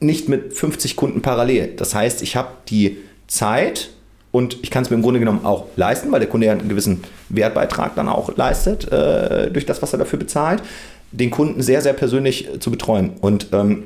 nicht 0.00 0.28
mit 0.28 0.52
50 0.52 0.96
Kunden 0.96 1.22
parallel. 1.22 1.74
Das 1.76 1.94
heißt, 1.94 2.22
ich 2.22 2.36
habe 2.36 2.48
die 2.68 2.98
Zeit, 3.28 3.90
und 4.36 4.58
ich 4.60 4.70
kann 4.70 4.82
es 4.82 4.90
mir 4.90 4.96
im 4.96 5.02
Grunde 5.02 5.18
genommen 5.18 5.46
auch 5.46 5.64
leisten, 5.76 6.12
weil 6.12 6.20
der 6.20 6.28
Kunde 6.28 6.46
ja 6.46 6.52
einen 6.52 6.68
gewissen 6.68 7.02
Wertbeitrag 7.30 7.94
dann 7.94 8.06
auch 8.06 8.36
leistet, 8.36 8.92
äh, 8.92 9.50
durch 9.50 9.64
das, 9.64 9.80
was 9.80 9.94
er 9.94 9.98
dafür 9.98 10.18
bezahlt, 10.18 10.62
den 11.10 11.30
Kunden 11.30 11.62
sehr, 11.62 11.80
sehr 11.80 11.94
persönlich 11.94 12.46
äh, 12.46 12.60
zu 12.60 12.70
betreuen. 12.70 13.12
Und 13.22 13.46
ähm, 13.52 13.84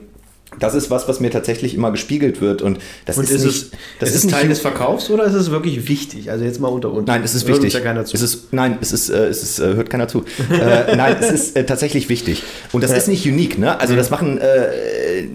das 0.59 0.75
ist 0.75 0.91
was, 0.91 1.07
was 1.07 1.21
mir 1.21 1.31
tatsächlich 1.31 1.73
immer 1.77 1.93
gespiegelt 1.93 2.41
wird. 2.41 2.63
Und 2.63 2.81
das 3.07 3.17
und 3.17 3.25
ist, 3.25 3.31
ist, 3.31 3.45
nicht, 3.45 3.55
es, 3.55 3.71
das 4.01 4.09
ist, 4.09 4.15
ist 4.17 4.25
es 4.25 4.31
Teil 4.33 4.49
des 4.49 4.59
Verkaufs 4.59 5.09
oder 5.09 5.23
ist 5.23 5.35
es 5.35 5.53
wirklich 5.53 5.89
wichtig? 5.89 6.33
Also 6.33 6.45
jetzt 6.45 6.59
mal 6.59 6.67
unter 6.67 6.91
uns. 6.91 7.07
Nein, 7.07 7.23
es 7.23 7.37
ist 7.37 7.47
wichtig. 7.47 7.73
Ja 7.73 7.79
keiner 7.79 8.05
zu. 8.05 8.17
Es 8.17 8.23
ist, 8.23 8.53
nein, 8.53 8.77
es 8.81 8.91
ist, 8.91 9.09
äh, 9.09 9.29
es 9.29 9.45
ist, 9.45 9.61
äh, 9.61 9.75
hört 9.75 9.89
keiner 9.89 10.09
zu. 10.09 10.25
äh, 10.51 10.97
nein, 10.97 11.15
es 11.21 11.31
ist 11.31 11.57
äh, 11.57 11.65
tatsächlich 11.65 12.09
wichtig. 12.09 12.43
Und 12.73 12.83
das 12.83 12.91
ja. 12.91 12.97
ist 12.97 13.07
nicht 13.07 13.25
unique, 13.25 13.57
ne? 13.57 13.79
Also 13.79 13.95
das 13.95 14.11
machen 14.11 14.39
äh, 14.39 15.29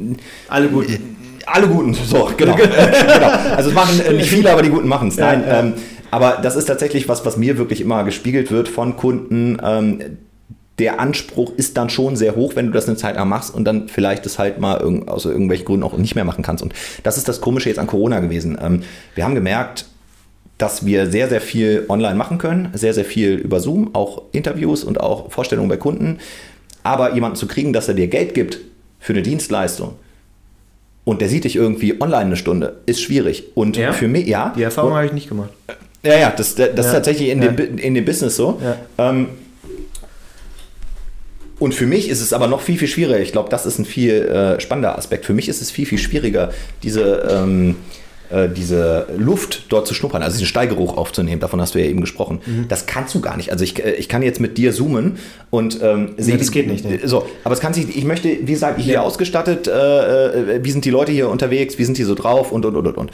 alle 0.50 0.68
guten 0.68 1.16
alle 1.46 1.68
Guten, 1.68 1.94
so, 2.06 2.30
genau. 2.38 2.56
genau. 2.56 3.30
Also 3.56 3.70
es 3.70 3.76
machen 3.76 4.00
äh, 4.02 4.14
nicht 4.14 4.30
viele, 4.30 4.52
aber 4.52 4.62
die 4.62 4.70
Guten 4.70 4.88
machen 4.88 5.10
es. 5.10 5.18
Nein. 5.18 5.44
Ähm, 5.48 5.74
aber 6.12 6.40
das 6.42 6.56
ist 6.56 6.66
tatsächlich 6.66 7.10
was, 7.10 7.26
was 7.26 7.38
mir 7.38 7.58
wirklich 7.58 7.82
immer 7.82 8.04
gespiegelt 8.04 8.52
wird 8.52 8.68
von 8.68 8.96
Kunden. 8.96 9.58
Ähm, 9.64 10.18
der 10.80 11.00
Anspruch 11.00 11.54
ist 11.56 11.78
dann 11.78 11.90
schon 11.90 12.16
sehr 12.16 12.36
hoch, 12.36 12.56
wenn 12.56 12.68
du 12.68 12.72
das 12.74 12.88
eine 12.88 12.98
Zeit 12.98 13.16
lang 13.16 13.30
machst 13.30 13.54
und 13.54 13.66
dann 13.66 13.88
vielleicht 13.88 14.26
das 14.26 14.40
halt 14.40 14.60
mal 14.60 14.82
irg 14.82 15.08
aus 15.08 15.26
irgendwelchen 15.26 15.66
Gründen 15.66 15.84
auch 15.84 15.98
nicht 15.98 16.16
mehr 16.16 16.26
machen 16.26 16.44
kannst. 16.44 16.64
Und 16.64 16.74
das 17.04 17.18
ist 17.18 17.28
das 17.28 17.42
Komische 17.42 17.70
jetzt 17.70 17.80
an 17.80 17.88
Corona 17.88 18.20
gewesen. 18.20 18.58
Ähm, 18.62 18.84
wir 19.14 19.24
haben 19.24 19.36
gemerkt, 19.36 19.86
dass 20.58 20.86
wir 20.86 21.10
sehr, 21.10 21.28
sehr 21.28 21.42
viel 21.42 21.86
online 21.90 22.16
machen 22.16 22.38
können, 22.38 22.70
sehr, 22.74 22.94
sehr 22.94 23.06
viel 23.06 23.34
über 23.34 23.60
Zoom, 23.60 23.94
auch 23.94 24.24
Interviews 24.32 24.84
und 24.84 25.00
auch 25.00 25.32
Vorstellungen 25.32 25.70
bei 25.70 25.78
Kunden. 25.78 26.20
Aber 26.84 27.14
jemanden 27.14 27.36
zu 27.36 27.48
kriegen, 27.48 27.74
dass 27.74 27.88
er 27.88 27.94
dir 27.94 28.08
Geld 28.08 28.34
gibt 28.34 28.60
für 29.00 29.14
eine 29.14 29.22
Dienstleistung, 29.22 29.96
und 31.06 31.22
der 31.22 31.30
sieht 31.30 31.46
dich 31.46 31.56
irgendwie 31.56 32.02
online 32.02 32.26
eine 32.26 32.36
Stunde, 32.36 32.78
ist 32.86 33.02
schwierig. 33.02 33.46
Und 33.54 33.78
ja? 33.78 33.94
für 33.94 34.08
mich, 34.08 34.28
ja. 34.28 34.54
Die 34.58 34.64
Erfahrung 34.64 34.94
habe 34.96 35.06
ich 35.06 35.14
nicht 35.14 35.30
gemacht. 35.30 35.52
Ja, 36.04 36.18
ja, 36.18 36.34
das, 36.36 36.56
das 36.56 36.70
ja. 36.70 36.82
ist 36.82 36.92
tatsächlich 36.92 37.30
in, 37.30 37.42
ja. 37.42 37.52
dem, 37.52 37.78
in 37.78 37.94
dem 37.94 38.06
Business 38.06 38.36
so. 38.36 38.60
Ähm, 38.98 39.28
und 41.58 41.74
für 41.74 41.86
mich 41.86 42.10
ist 42.10 42.22
es 42.22 42.34
aber 42.34 42.48
noch 42.48 42.62
viel, 42.62 42.78
viel 42.78 42.88
schwieriger. 42.88 43.20
Ich 43.20 43.32
glaube, 43.32 43.50
das 43.50 43.66
ist 43.66 43.80
ein 43.80 43.86
viel 43.86 44.14
äh, 44.14 44.60
spannender 44.60 44.98
Aspekt. 44.98 45.26
Für 45.26 45.34
mich 45.34 45.48
ist 45.48 45.62
es 45.62 45.72
viel, 45.72 45.86
viel 45.86 45.98
schwieriger, 45.98 46.52
diese. 46.84 47.28
Ähm, 47.32 47.76
äh, 48.36 48.50
diese 48.50 49.08
Luft 49.18 49.66
dort 49.70 49.88
zu 49.88 49.94
schnuppern, 49.94 50.22
also 50.22 50.36
diesen 50.36 50.48
Steigeruch 50.48 50.98
aufzunehmen, 50.98 51.40
davon 51.40 51.62
hast 51.62 51.74
du 51.74 51.80
ja 51.80 51.86
eben 51.86 52.02
gesprochen. 52.02 52.40
Mhm. 52.46 52.68
Das 52.68 52.86
kannst 52.86 53.16
du 53.16 53.22
gar 53.22 53.38
nicht. 53.38 53.52
Also 53.52 53.64
ich, 53.64 53.84
äh, 53.84 53.94
ich 53.94 54.10
kann 54.10 54.22
jetzt 54.24 54.42
mit 54.42 54.58
dir 54.58 54.74
zoomen 54.74 55.18
und 55.50 55.80
ähm, 55.82 56.16
sehen. 56.18 56.34
Ja, 56.34 56.38
das 56.38 56.52
geht 56.52 56.68
nicht. 56.68 56.84
Ne? 56.84 57.00
So, 57.06 57.28
aber 57.46 57.54
es 57.54 57.62
kann 57.62 57.74
sich, 57.74 57.96
ich 57.96 58.04
möchte, 58.04 58.28
wie 58.28 58.54
ihr 58.54 58.76
hier 58.78 58.94
ja. 58.96 59.02
ausgestattet, 59.02 59.68
äh, 59.68 60.56
äh, 60.56 60.64
wie 60.64 60.72
sind 60.72 60.84
die 60.84 60.90
Leute 60.90 61.14
hier 61.14 61.30
unterwegs, 61.30 61.78
wie 61.78 61.86
sind 61.86 61.98
die 61.98 62.04
so 62.04 62.14
drauf 62.14 62.52
und 62.52 62.66
und 62.66 62.76
und 62.76 62.98
und 62.98 63.12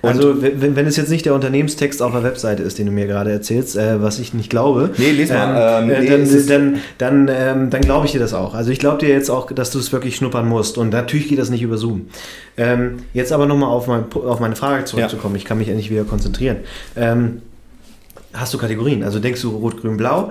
Und 0.00 0.10
also, 0.10 0.40
wenn, 0.40 0.76
wenn 0.76 0.86
es 0.86 0.96
jetzt 0.96 1.10
nicht 1.10 1.26
der 1.26 1.34
Unternehmenstext 1.34 2.02
auf 2.02 2.12
der 2.12 2.22
Webseite 2.22 2.62
ist, 2.62 2.78
den 2.78 2.86
du 2.86 2.92
mir 2.92 3.06
gerade 3.06 3.32
erzählst, 3.32 3.76
äh, 3.76 4.00
was 4.00 4.18
ich 4.18 4.32
nicht 4.32 4.48
glaube, 4.48 4.90
nee, 4.96 5.10
lies 5.10 5.30
mal. 5.30 5.82
Ähm, 5.82 5.90
ähm, 5.90 6.00
nee, 6.00 6.08
dann, 6.08 6.46
dann, 6.46 6.80
dann, 6.98 7.28
ähm, 7.28 7.70
dann 7.70 7.80
glaube 7.80 8.06
ich 8.06 8.12
dir 8.12 8.20
das 8.20 8.32
auch. 8.32 8.54
Also 8.54 8.70
ich 8.70 8.78
glaube 8.78 8.98
dir 8.98 9.08
jetzt 9.08 9.28
auch, 9.28 9.50
dass 9.50 9.70
du 9.70 9.78
es 9.78 9.92
wirklich 9.92 10.16
schnuppern 10.16 10.46
musst. 10.46 10.78
Und 10.78 10.90
natürlich 10.90 11.28
geht 11.28 11.38
das 11.38 11.50
nicht 11.50 11.62
über 11.62 11.78
Zoom. 11.78 12.08
Ähm, 12.56 12.98
jetzt 13.12 13.32
aber 13.32 13.46
nochmal 13.46 13.70
auf, 13.70 13.88
mein, 13.88 14.04
auf 14.12 14.38
meine 14.40 14.56
Frage 14.56 14.84
zurückzukommen. 14.84 15.34
Ja. 15.34 15.38
Ich 15.38 15.44
kann 15.44 15.58
mich 15.58 15.68
endlich 15.68 15.90
wieder 15.90 16.04
konzentrieren. 16.04 16.58
Ähm, 16.96 17.42
hast 18.32 18.54
du 18.54 18.58
Kategorien? 18.58 19.02
Also 19.02 19.18
denkst 19.18 19.42
du 19.42 19.50
rot, 19.50 19.80
grün, 19.80 19.96
blau 19.96 20.30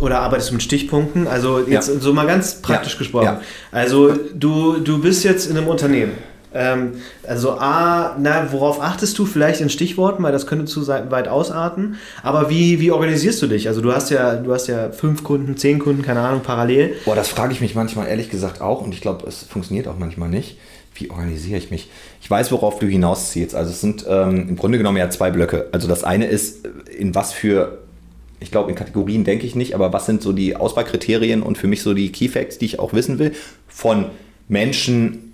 oder 0.00 0.20
arbeitest 0.20 0.50
du 0.50 0.54
mit 0.54 0.62
Stichpunkten? 0.62 1.26
Also 1.26 1.60
jetzt 1.60 1.88
ja. 1.88 2.00
so 2.00 2.12
mal 2.12 2.26
ganz 2.26 2.62
praktisch 2.62 2.94
ja. 2.94 2.98
gesprochen. 2.98 3.24
Ja. 3.24 3.40
Also 3.70 4.12
du, 4.34 4.78
du 4.78 5.00
bist 5.00 5.24
jetzt 5.24 5.48
in 5.48 5.56
einem 5.56 5.68
Unternehmen 5.68 6.12
ähm, 6.54 6.94
also 7.26 7.52
A, 7.52 8.16
na, 8.18 8.50
worauf 8.52 8.80
achtest 8.80 9.18
du 9.18 9.26
vielleicht 9.26 9.60
in 9.60 9.68
Stichworten, 9.68 10.22
weil 10.22 10.32
das 10.32 10.46
könnte 10.46 10.64
zu 10.64 10.86
weit 10.86 11.28
ausarten. 11.28 11.96
Aber 12.22 12.50
wie, 12.50 12.80
wie 12.80 12.90
organisierst 12.90 13.40
du 13.42 13.46
dich? 13.46 13.68
Also 13.68 13.80
du 13.80 13.92
hast 13.92 14.10
ja, 14.10 14.36
du 14.36 14.52
hast 14.52 14.66
ja 14.66 14.90
fünf 14.90 15.24
Kunden, 15.24 15.56
zehn 15.56 15.78
Kunden, 15.78 16.02
keine 16.02 16.20
Ahnung, 16.20 16.40
parallel. 16.42 16.96
Boah, 17.04 17.16
das 17.16 17.28
frage 17.28 17.52
ich 17.52 17.60
mich 17.60 17.74
manchmal 17.74 18.08
ehrlich 18.08 18.30
gesagt 18.30 18.60
auch 18.60 18.80
und 18.80 18.94
ich 18.94 19.00
glaube, 19.00 19.26
es 19.26 19.42
funktioniert 19.42 19.88
auch 19.88 19.98
manchmal 19.98 20.28
nicht. 20.28 20.58
Wie 20.94 21.10
organisiere 21.10 21.58
ich 21.58 21.70
mich? 21.70 21.88
Ich 22.20 22.30
weiß, 22.30 22.50
worauf 22.50 22.78
du 22.78 22.86
hinausziehst. 22.86 23.54
Also 23.54 23.70
es 23.70 23.80
sind 23.80 24.04
ähm, 24.08 24.48
im 24.48 24.56
Grunde 24.56 24.78
genommen 24.78 24.96
ja 24.96 25.10
zwei 25.10 25.30
Blöcke. 25.30 25.66
Also 25.70 25.86
das 25.86 26.02
eine 26.02 26.26
ist, 26.26 26.66
in 26.96 27.14
was 27.14 27.32
für 27.32 27.78
ich 28.40 28.52
glaube, 28.52 28.70
in 28.70 28.76
Kategorien 28.76 29.24
denke 29.24 29.46
ich 29.46 29.56
nicht, 29.56 29.74
aber 29.74 29.92
was 29.92 30.06
sind 30.06 30.22
so 30.22 30.32
die 30.32 30.54
Auswahlkriterien 30.54 31.42
und 31.42 31.58
für 31.58 31.66
mich 31.66 31.82
so 31.82 31.92
die 31.92 32.12
Key 32.12 32.28
Facts, 32.28 32.58
die 32.58 32.66
ich 32.66 32.78
auch 32.78 32.92
wissen 32.92 33.18
will, 33.18 33.32
von 33.66 34.06
Menschen 34.48 35.27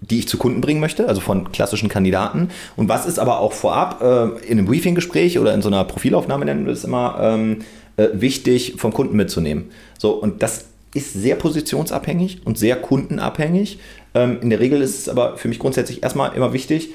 die 0.00 0.18
ich 0.18 0.28
zu 0.28 0.38
Kunden 0.38 0.60
bringen 0.60 0.80
möchte, 0.80 1.08
also 1.08 1.20
von 1.20 1.52
klassischen 1.52 1.88
Kandidaten. 1.88 2.50
Und 2.76 2.88
was 2.88 3.06
ist 3.06 3.18
aber 3.18 3.40
auch 3.40 3.52
vorab 3.52 4.02
äh, 4.02 4.46
in 4.46 4.58
einem 4.58 4.66
Briefinggespräch 4.66 5.38
oder 5.38 5.54
in 5.54 5.62
so 5.62 5.68
einer 5.68 5.84
Profilaufnahme 5.84 6.44
nennen 6.44 6.66
wir 6.66 6.72
es 6.72 6.84
immer 6.84 7.18
ähm, 7.20 7.58
äh, 7.96 8.08
wichtig 8.12 8.74
vom 8.76 8.92
Kunden 8.92 9.16
mitzunehmen. 9.16 9.70
So 9.98 10.12
und 10.12 10.42
das 10.42 10.66
ist 10.94 11.12
sehr 11.12 11.36
positionsabhängig 11.36 12.40
und 12.44 12.58
sehr 12.58 12.76
kundenabhängig. 12.76 13.78
Ähm, 14.14 14.38
in 14.40 14.50
der 14.50 14.60
Regel 14.60 14.80
ist 14.80 14.98
es 14.98 15.08
aber 15.08 15.36
für 15.36 15.48
mich 15.48 15.58
grundsätzlich 15.58 16.02
erstmal 16.02 16.34
immer 16.34 16.52
wichtig, 16.52 16.90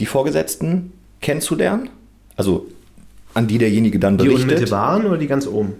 die 0.00 0.06
Vorgesetzten 0.06 0.92
kennenzulernen, 1.20 1.90
also 2.36 2.66
an 3.34 3.46
die 3.46 3.58
derjenige 3.58 3.98
dann 3.98 4.16
berichtet. 4.16 4.38
Die 4.38 4.42
unmittelbaren 4.44 5.06
oder 5.06 5.18
die 5.18 5.26
ganz 5.26 5.46
oben? 5.46 5.74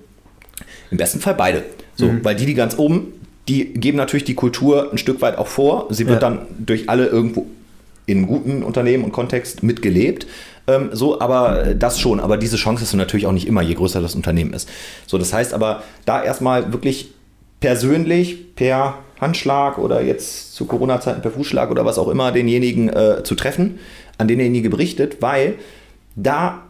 Im 0.91 0.99
besten 0.99 1.21
Fall 1.21 1.35
beide. 1.35 1.65
So, 1.97 2.07
mhm. 2.07 2.25
weil 2.25 2.37
die, 2.37 2.47
die 2.47 2.55
ganz 2.55 2.79
oben 2.79 3.13
die 3.49 3.73
geben 3.75 3.97
natürlich 3.99 4.25
die 4.25 4.35
Kultur 4.35 4.91
ein 4.93 4.99
Stück 4.99 5.21
weit 5.21 5.37
auch 5.39 5.49
vor. 5.49 5.87
Sie 5.91 6.07
wird 6.07 6.23
Ja. 6.23 6.29
dann 6.31 6.47
durch 6.59 6.89
alle 6.89 7.07
irgendwo 7.07 7.47
in 8.07 8.27
guten 8.27 8.63
Unternehmen 8.63 9.05
und 9.05 9.13
Kontext 9.13 9.63
mitgelebt. 9.63 10.27
Ähm, 10.69 10.91
so, 10.93 11.21
aber 11.21 11.75
das 11.75 11.99
schon. 11.99 12.21
Aber 12.21 12.37
diese 12.37 12.57
Chance 12.57 12.83
hast 12.83 12.93
du 12.93 12.97
natürlich 12.97 13.27
auch 13.27 13.33
nicht 13.33 13.47
immer, 13.49 13.63
je 13.63 13.75
größer 13.75 14.01
das 14.01 14.15
Unternehmen 14.15 14.53
ist. 14.53 14.69
So, 15.07 15.19
das 15.19 15.33
heißt 15.33 15.55
aber, 15.55 15.83
da 16.05 16.23
erstmal 16.23 16.73
wirklich 16.73 17.11
persönlich 17.61 18.55
per 18.55 18.99
Handschlag 19.21 19.79
oder 19.79 20.03
jetzt 20.03 20.55
zu 20.55 20.67
Corona-Zeiten 20.67 21.23
per 21.23 21.31
Fußschlag 21.31 21.71
oder 21.71 21.85
was 21.85 21.99
auch 21.99 22.09
immer 22.09 22.33
denjenigen 22.33 22.89
äh, 22.89 23.23
zu 23.23 23.35
treffen, 23.35 23.79
an 24.19 24.29
den 24.29 24.39
derjenige 24.39 24.69
berichtet, 24.71 25.19
weil 25.21 25.55
da 26.17 26.63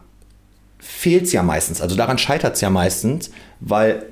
fehlt 0.79 1.23
es 1.23 1.33
ja 1.33 1.41
meistens. 1.43 1.81
Also 1.81 1.95
daran 1.95 2.17
scheitert 2.17 2.55
es 2.55 2.61
ja 2.61 2.69
meistens, 2.69 3.31
weil 3.59 4.05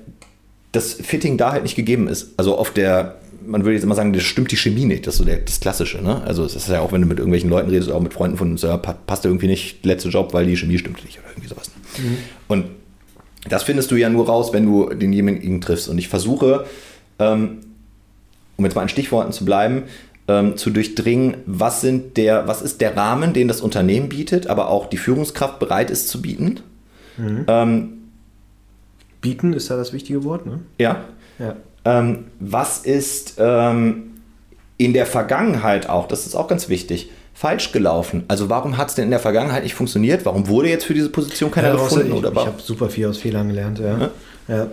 das 0.72 0.93
Fitting 0.93 1.38
da 1.38 1.52
halt 1.52 1.64
nicht 1.64 1.76
gegeben 1.76 2.07
ist. 2.07 2.34
Also 2.38 2.57
auf 2.57 2.72
der, 2.72 3.15
man 3.45 3.64
würde 3.64 3.73
jetzt 3.73 3.84
immer 3.84 3.95
sagen, 3.95 4.14
das 4.14 4.23
stimmt 4.23 4.52
die 4.52 4.57
Chemie 4.57 4.85
nicht, 4.85 5.06
das 5.06 5.15
ist 5.15 5.19
so 5.19 5.26
der, 5.26 5.38
das 5.38 5.60
Klassische. 5.60 6.02
Ne? 6.02 6.22
Also 6.23 6.45
es 6.45 6.56
ist 6.56 6.69
ja 6.69 6.80
auch, 6.80 6.91
wenn 6.91 7.02
du 7.02 7.07
mit 7.07 7.18
irgendwelchen 7.18 7.49
Leuten 7.49 7.69
redest, 7.69 7.91
auch 7.91 7.99
mit 7.99 8.14
Freunden 8.14 8.38
von 8.38 8.52
uns, 8.52 8.61
ja, 8.61 8.77
pa- 8.77 8.98
passt 9.06 9.26
irgendwie 9.26 9.48
nicht, 9.48 9.85
letzter 9.85 10.10
Job, 10.10 10.34
weil 10.34 10.45
die 10.45 10.56
Chemie 10.56 10.77
stimmt 10.77 11.03
nicht 11.03 11.19
oder 11.19 11.30
irgendwie 11.31 11.49
sowas. 11.49 11.69
Ne? 11.98 12.18
Und 12.48 12.65
das 13.49 13.64
findest 13.64 13.91
du 13.91 13.95
ja 13.95 14.10
nur 14.10 14.27
raus, 14.27 14.53
wenn 14.53 14.65
du 14.65 14.89
denjenigen 14.93 15.60
triffst. 15.61 15.89
Und 15.89 15.98
ich 15.98 16.07
versuche, 16.07 16.65
ähm, 17.19 17.57
um 18.56 18.65
jetzt 18.65 18.76
mal 18.76 18.84
an 18.84 18.89
Stichworten 18.89 19.31
zu 19.34 19.43
bleiben, 19.43 19.84
ähm, 20.27 20.56
zu 20.56 20.69
durchdringen, 20.69 21.38
was, 21.48 21.81
sind 21.81 22.15
der, 22.18 22.48
was 22.48 22.61
ist 22.61 22.80
der 22.80 22.95
Rahmen, 22.95 23.34
den 23.34 23.48
das 23.48 23.60
Unternehmen 23.60 24.07
bietet, 24.10 24.45
aber 24.48 24.69
auch 24.69 24.85
die 24.85 24.98
Führungskraft 24.98 25.57
bereit 25.60 25.89
ist 25.89 26.07
zu 26.07 26.22
bieten. 26.22 26.60
Ähm, 27.48 27.93
Bieten 29.22 29.53
ist 29.53 29.69
da 29.69 29.77
das 29.77 29.93
wichtige 29.93 30.23
Wort, 30.23 30.45
ne? 30.45 30.60
ja. 30.80 31.06
Ja. 31.39 31.56
Ähm, 31.84 32.26
was 32.39 32.80
ist 32.80 33.35
ähm, 33.39 34.22
in 34.77 34.93
der 34.93 35.07
Vergangenheit 35.07 35.89
auch, 35.89 36.07
das 36.07 36.27
ist 36.27 36.35
auch 36.35 36.48
ganz 36.48 36.69
wichtig, 36.69 37.10
falsch 37.34 37.72
gelaufen? 37.72 38.23
Also 38.27 38.49
warum 38.49 38.77
hat 38.77 38.89
es 38.89 38.95
denn 38.95 39.06
in 39.06 39.10
der 39.10 39.19
Vergangenheit 39.19 39.64
nicht 39.64 39.73
funktioniert? 39.73 40.23
Warum 40.26 40.48
wurde 40.48 40.69
jetzt 40.69 40.85
für 40.85 40.93
diese 40.93 41.10
Position 41.10 41.49
keiner 41.49 41.69
Ja, 41.69 41.73
gefunden? 41.76 42.10
ich 42.10 42.14
oder 42.14 42.31
ich 42.31 42.38
habe 42.38 42.61
super 42.61 42.89
viel 42.89 43.07
aus 43.07 43.18
Fehlern 43.18 43.48
gelernt, 43.48 43.80
ja. 43.80 44.11
ja. 44.48 44.68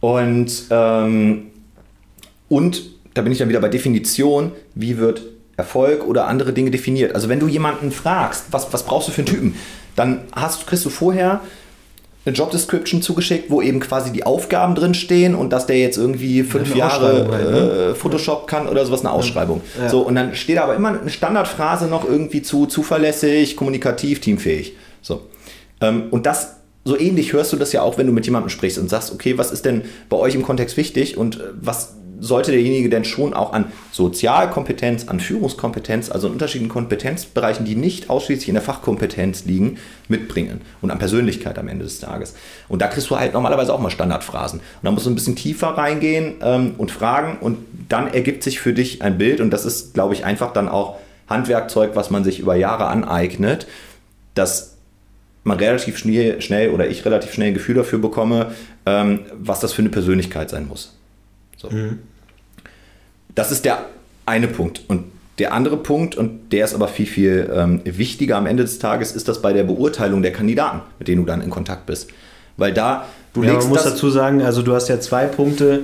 Und, 0.00 0.64
ähm, 0.70 1.46
und 2.48 2.82
da 3.14 3.22
bin 3.22 3.32
ich 3.32 3.38
dann 3.38 3.48
wieder 3.48 3.60
bei 3.60 3.68
Definition, 3.68 4.52
wie 4.74 4.98
wird 4.98 5.22
Erfolg 5.56 6.06
oder 6.06 6.26
andere 6.26 6.52
Dinge 6.52 6.70
definiert. 6.70 7.14
Also 7.14 7.28
wenn 7.28 7.40
du 7.40 7.46
jemanden 7.46 7.92
fragst, 7.92 8.46
was, 8.50 8.72
was 8.72 8.84
brauchst 8.84 9.08
du 9.08 9.12
für 9.12 9.20
einen 9.20 9.26
Typen, 9.26 9.54
dann 9.96 10.24
hast, 10.32 10.66
kriegst 10.66 10.84
du 10.84 10.90
vorher 10.90 11.40
eine 12.24 12.34
Job 12.34 12.50
Description 12.50 13.02
zugeschickt, 13.02 13.50
wo 13.50 13.60
eben 13.60 13.80
quasi 13.80 14.10
die 14.10 14.24
Aufgaben 14.24 14.74
drin 14.74 14.94
stehen 14.94 15.34
und 15.34 15.50
dass 15.50 15.66
der 15.66 15.78
jetzt 15.78 15.98
irgendwie 15.98 16.42
fünf 16.42 16.74
Jahre 16.74 17.28
halt, 17.30 17.50
ne? 17.50 17.90
äh, 17.90 17.94
Photoshop 17.94 18.46
kann 18.46 18.66
oder 18.66 18.84
sowas, 18.86 19.00
eine 19.00 19.10
Ausschreibung. 19.10 19.60
Ja. 19.78 19.90
So, 19.90 20.00
und 20.00 20.14
dann 20.14 20.34
steht 20.34 20.58
aber 20.58 20.74
immer 20.74 20.98
eine 21.00 21.10
Standardphrase 21.10 21.86
noch 21.86 22.08
irgendwie 22.08 22.40
zu 22.42 22.66
zuverlässig, 22.66 23.56
kommunikativ, 23.56 24.20
teamfähig. 24.20 24.74
So. 25.02 25.22
Ähm, 25.80 26.04
und 26.10 26.24
das, 26.24 26.56
so 26.84 26.98
ähnlich 26.98 27.32
hörst 27.34 27.52
du 27.52 27.56
das 27.56 27.72
ja 27.72 27.82
auch, 27.82 27.98
wenn 27.98 28.06
du 28.06 28.12
mit 28.12 28.24
jemandem 28.24 28.48
sprichst 28.48 28.78
und 28.78 28.88
sagst, 28.88 29.12
okay, 29.12 29.36
was 29.36 29.52
ist 29.52 29.66
denn 29.66 29.82
bei 30.08 30.16
euch 30.16 30.34
im 30.34 30.42
Kontext 30.42 30.78
wichtig 30.78 31.18
und 31.18 31.36
äh, 31.36 31.42
was 31.60 31.94
sollte 32.24 32.52
derjenige 32.52 32.88
denn 32.88 33.04
schon 33.04 33.34
auch 33.34 33.52
an 33.52 33.66
Sozialkompetenz, 33.92 35.08
an 35.08 35.20
Führungskompetenz, 35.20 36.10
also 36.10 36.26
in 36.26 36.32
unterschiedlichen 36.32 36.72
Kompetenzbereichen, 36.72 37.66
die 37.66 37.76
nicht 37.76 38.08
ausschließlich 38.08 38.48
in 38.48 38.54
der 38.54 38.62
Fachkompetenz 38.62 39.44
liegen, 39.44 39.78
mitbringen 40.08 40.62
und 40.80 40.90
an 40.90 40.98
Persönlichkeit 40.98 41.58
am 41.58 41.68
Ende 41.68 41.84
des 41.84 42.00
Tages. 42.00 42.34
Und 42.68 42.80
da 42.80 42.88
kriegst 42.88 43.10
du 43.10 43.18
halt 43.18 43.34
normalerweise 43.34 43.74
auch 43.74 43.78
mal 43.78 43.90
Standardphrasen. 43.90 44.60
Und 44.60 44.84
da 44.84 44.90
musst 44.90 45.04
du 45.04 45.10
ein 45.10 45.14
bisschen 45.14 45.36
tiefer 45.36 45.68
reingehen 45.68 46.36
ähm, 46.40 46.74
und 46.78 46.90
fragen 46.90 47.38
und 47.40 47.58
dann 47.88 48.12
ergibt 48.12 48.42
sich 48.42 48.58
für 48.58 48.72
dich 48.72 49.02
ein 49.02 49.18
Bild 49.18 49.40
und 49.40 49.50
das 49.50 49.66
ist, 49.66 49.92
glaube 49.94 50.14
ich, 50.14 50.24
einfach 50.24 50.52
dann 50.52 50.68
auch 50.68 50.96
Handwerkzeug, 51.28 51.94
was 51.94 52.10
man 52.10 52.24
sich 52.24 52.40
über 52.40 52.54
Jahre 52.54 52.86
aneignet, 52.86 53.66
dass 54.34 54.76
man 55.42 55.58
relativ 55.58 55.98
schnell, 55.98 56.40
schnell 56.40 56.70
oder 56.70 56.88
ich 56.88 57.04
relativ 57.04 57.32
schnell 57.34 57.48
ein 57.48 57.54
Gefühl 57.54 57.74
dafür 57.74 57.98
bekomme, 57.98 58.52
ähm, 58.86 59.20
was 59.34 59.60
das 59.60 59.72
für 59.74 59.82
eine 59.82 59.90
Persönlichkeit 59.90 60.48
sein 60.48 60.66
muss. 60.66 60.96
So. 61.56 61.68
Das 63.34 63.50
ist 63.52 63.64
der 63.64 63.78
eine 64.26 64.48
Punkt. 64.48 64.82
Und 64.88 65.04
der 65.38 65.52
andere 65.52 65.76
Punkt, 65.76 66.14
und 66.14 66.52
der 66.52 66.64
ist 66.64 66.74
aber 66.74 66.86
viel, 66.88 67.06
viel 67.06 67.50
ähm, 67.52 67.80
wichtiger 67.84 68.36
am 68.36 68.46
Ende 68.46 68.62
des 68.62 68.78
Tages, 68.78 69.12
ist 69.12 69.26
das 69.28 69.42
bei 69.42 69.52
der 69.52 69.64
Beurteilung 69.64 70.22
der 70.22 70.32
Kandidaten, 70.32 70.80
mit 70.98 71.08
denen 71.08 71.22
du 71.22 71.26
dann 71.26 71.40
in 71.40 71.50
Kontakt 71.50 71.86
bist. 71.86 72.08
Weil 72.56 72.72
da, 72.72 73.06
du 73.32 73.42
Ja, 73.42 73.50
legst 73.52 73.66
man 73.68 73.74
muss 73.76 73.84
dazu 73.84 74.10
sagen, 74.10 74.42
also 74.42 74.62
du 74.62 74.74
hast 74.74 74.88
ja 74.88 75.00
zwei 75.00 75.26
Punkte, 75.26 75.80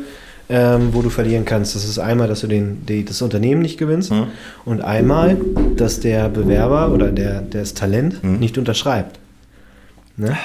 ähm, 0.48 0.90
wo 0.93 1.02
du 1.02 1.10
verlieren 1.10 1.44
kannst. 1.44 1.74
Das 1.74 1.85
ist 1.85 1.98
einmal, 1.98 2.28
dass 2.28 2.40
du 2.43 2.47
den, 2.47 2.86
die, 2.86 3.05
das 3.05 3.20
Unternehmen 3.22 3.60
nicht 3.62 3.77
gewinnst 3.78 4.12
Mhm. 4.12 4.27
und 4.64 4.82
einmal, 4.82 5.36
dass 5.77 5.98
der 6.01 6.28
Bewerber 6.28 6.93
oder 6.93 7.10
der, 7.10 7.40
das 7.40 7.74
Talent 7.74 8.22
Mhm. 8.22 8.39
nicht 8.39 8.56
unterschreibt. 8.56 9.18
Ne? 10.16 10.36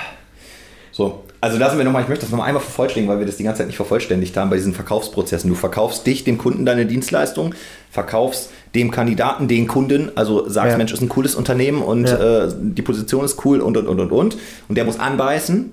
So, 0.92 1.25
also 1.46 1.60
da 1.60 1.70
sind 1.70 1.78
wir 1.78 1.86
nochmal, 1.86 2.02
ich 2.02 2.10
möchte 2.10 2.26
das 2.26 2.32
nochmal 2.32 2.48
einmal 2.48 2.64
vervollständigen, 2.64 3.08
weil 3.14 3.20
wir 3.20 3.28
das 3.28 3.38
die 3.38 3.44
ganze 3.44 3.60
Zeit 3.60 3.68
nicht 3.68 3.76
vervollständigt 3.76 4.36
haben 4.36 4.50
bei 4.50 4.56
diesen 4.56 4.74
Verkaufsprozessen. 4.74 5.48
Du 5.48 5.56
verkaufst 5.56 6.08
dich, 6.08 6.24
dem 6.24 6.40
Kunden, 6.40 6.66
deine 6.66 6.88
Dienstleistung, 6.88 7.54
verkaufst 7.92 8.50
dem 8.74 8.90
Kandidaten, 8.90 9.48
den 9.48 9.68
Kunden, 9.68 10.12
also 10.16 10.50
sagst, 10.50 10.72
Ja. 10.72 10.78
Mensch, 10.78 10.92
ist 10.92 11.02
ein 11.02 11.10
cooles 11.10 11.36
Unternehmen 11.36 11.84
und 11.84 12.06
Ja. 12.10 12.46
äh, 12.46 12.52
die 12.60 12.82
Position 12.82 13.24
ist 13.24 13.46
cool 13.46 13.62
und 13.62 13.78
und 13.78 13.86
und 13.88 14.00
und 14.00 14.12
und. 14.12 14.38
Und 14.68 14.76
der 14.76 14.86
muss 14.86 15.00
anbeißen. 15.00 15.72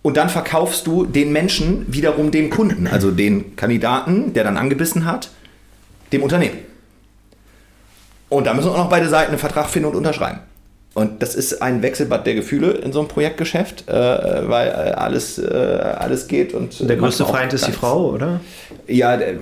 Und 0.00 0.16
dann 0.16 0.30
verkaufst 0.30 0.86
du 0.86 1.04
den 1.04 1.30
Menschen 1.32 1.84
wiederum 1.86 2.30
dem 2.30 2.48
Kunden, 2.48 2.86
also 2.86 3.10
den 3.10 3.54
Kandidaten, 3.54 4.32
der 4.32 4.44
dann 4.44 4.56
angebissen 4.56 5.04
hat, 5.04 5.28
dem 6.10 6.22
Unternehmen. 6.22 6.56
Und 8.30 8.46
da 8.46 8.54
müssen 8.54 8.70
auch 8.70 8.78
noch 8.78 8.88
beide 8.88 9.10
Seiten 9.10 9.32
einen 9.32 9.38
Vertrag 9.38 9.68
finden 9.68 9.90
und 9.90 9.94
unterschreiben. 9.96 10.40
Und 10.94 11.22
das 11.22 11.34
ist 11.34 11.60
ein 11.60 11.82
Wechselbad 11.82 12.24
der 12.24 12.34
Gefühle 12.34 12.70
in 12.70 12.92
so 12.92 13.00
einem 13.00 13.08
Projektgeschäft, 13.08 13.88
äh, 13.88 13.92
weil 13.92 14.68
äh, 14.68 14.92
alles, 14.92 15.38
äh, 15.38 15.44
alles 15.44 16.28
geht. 16.28 16.54
Und 16.54 16.88
der 16.88 16.96
größte 16.96 17.26
Feind 17.26 17.52
ist 17.52 17.66
die 17.66 17.72
Frau, 17.72 18.10
oder? 18.10 18.40
Ja, 18.86 19.16
der, 19.16 19.34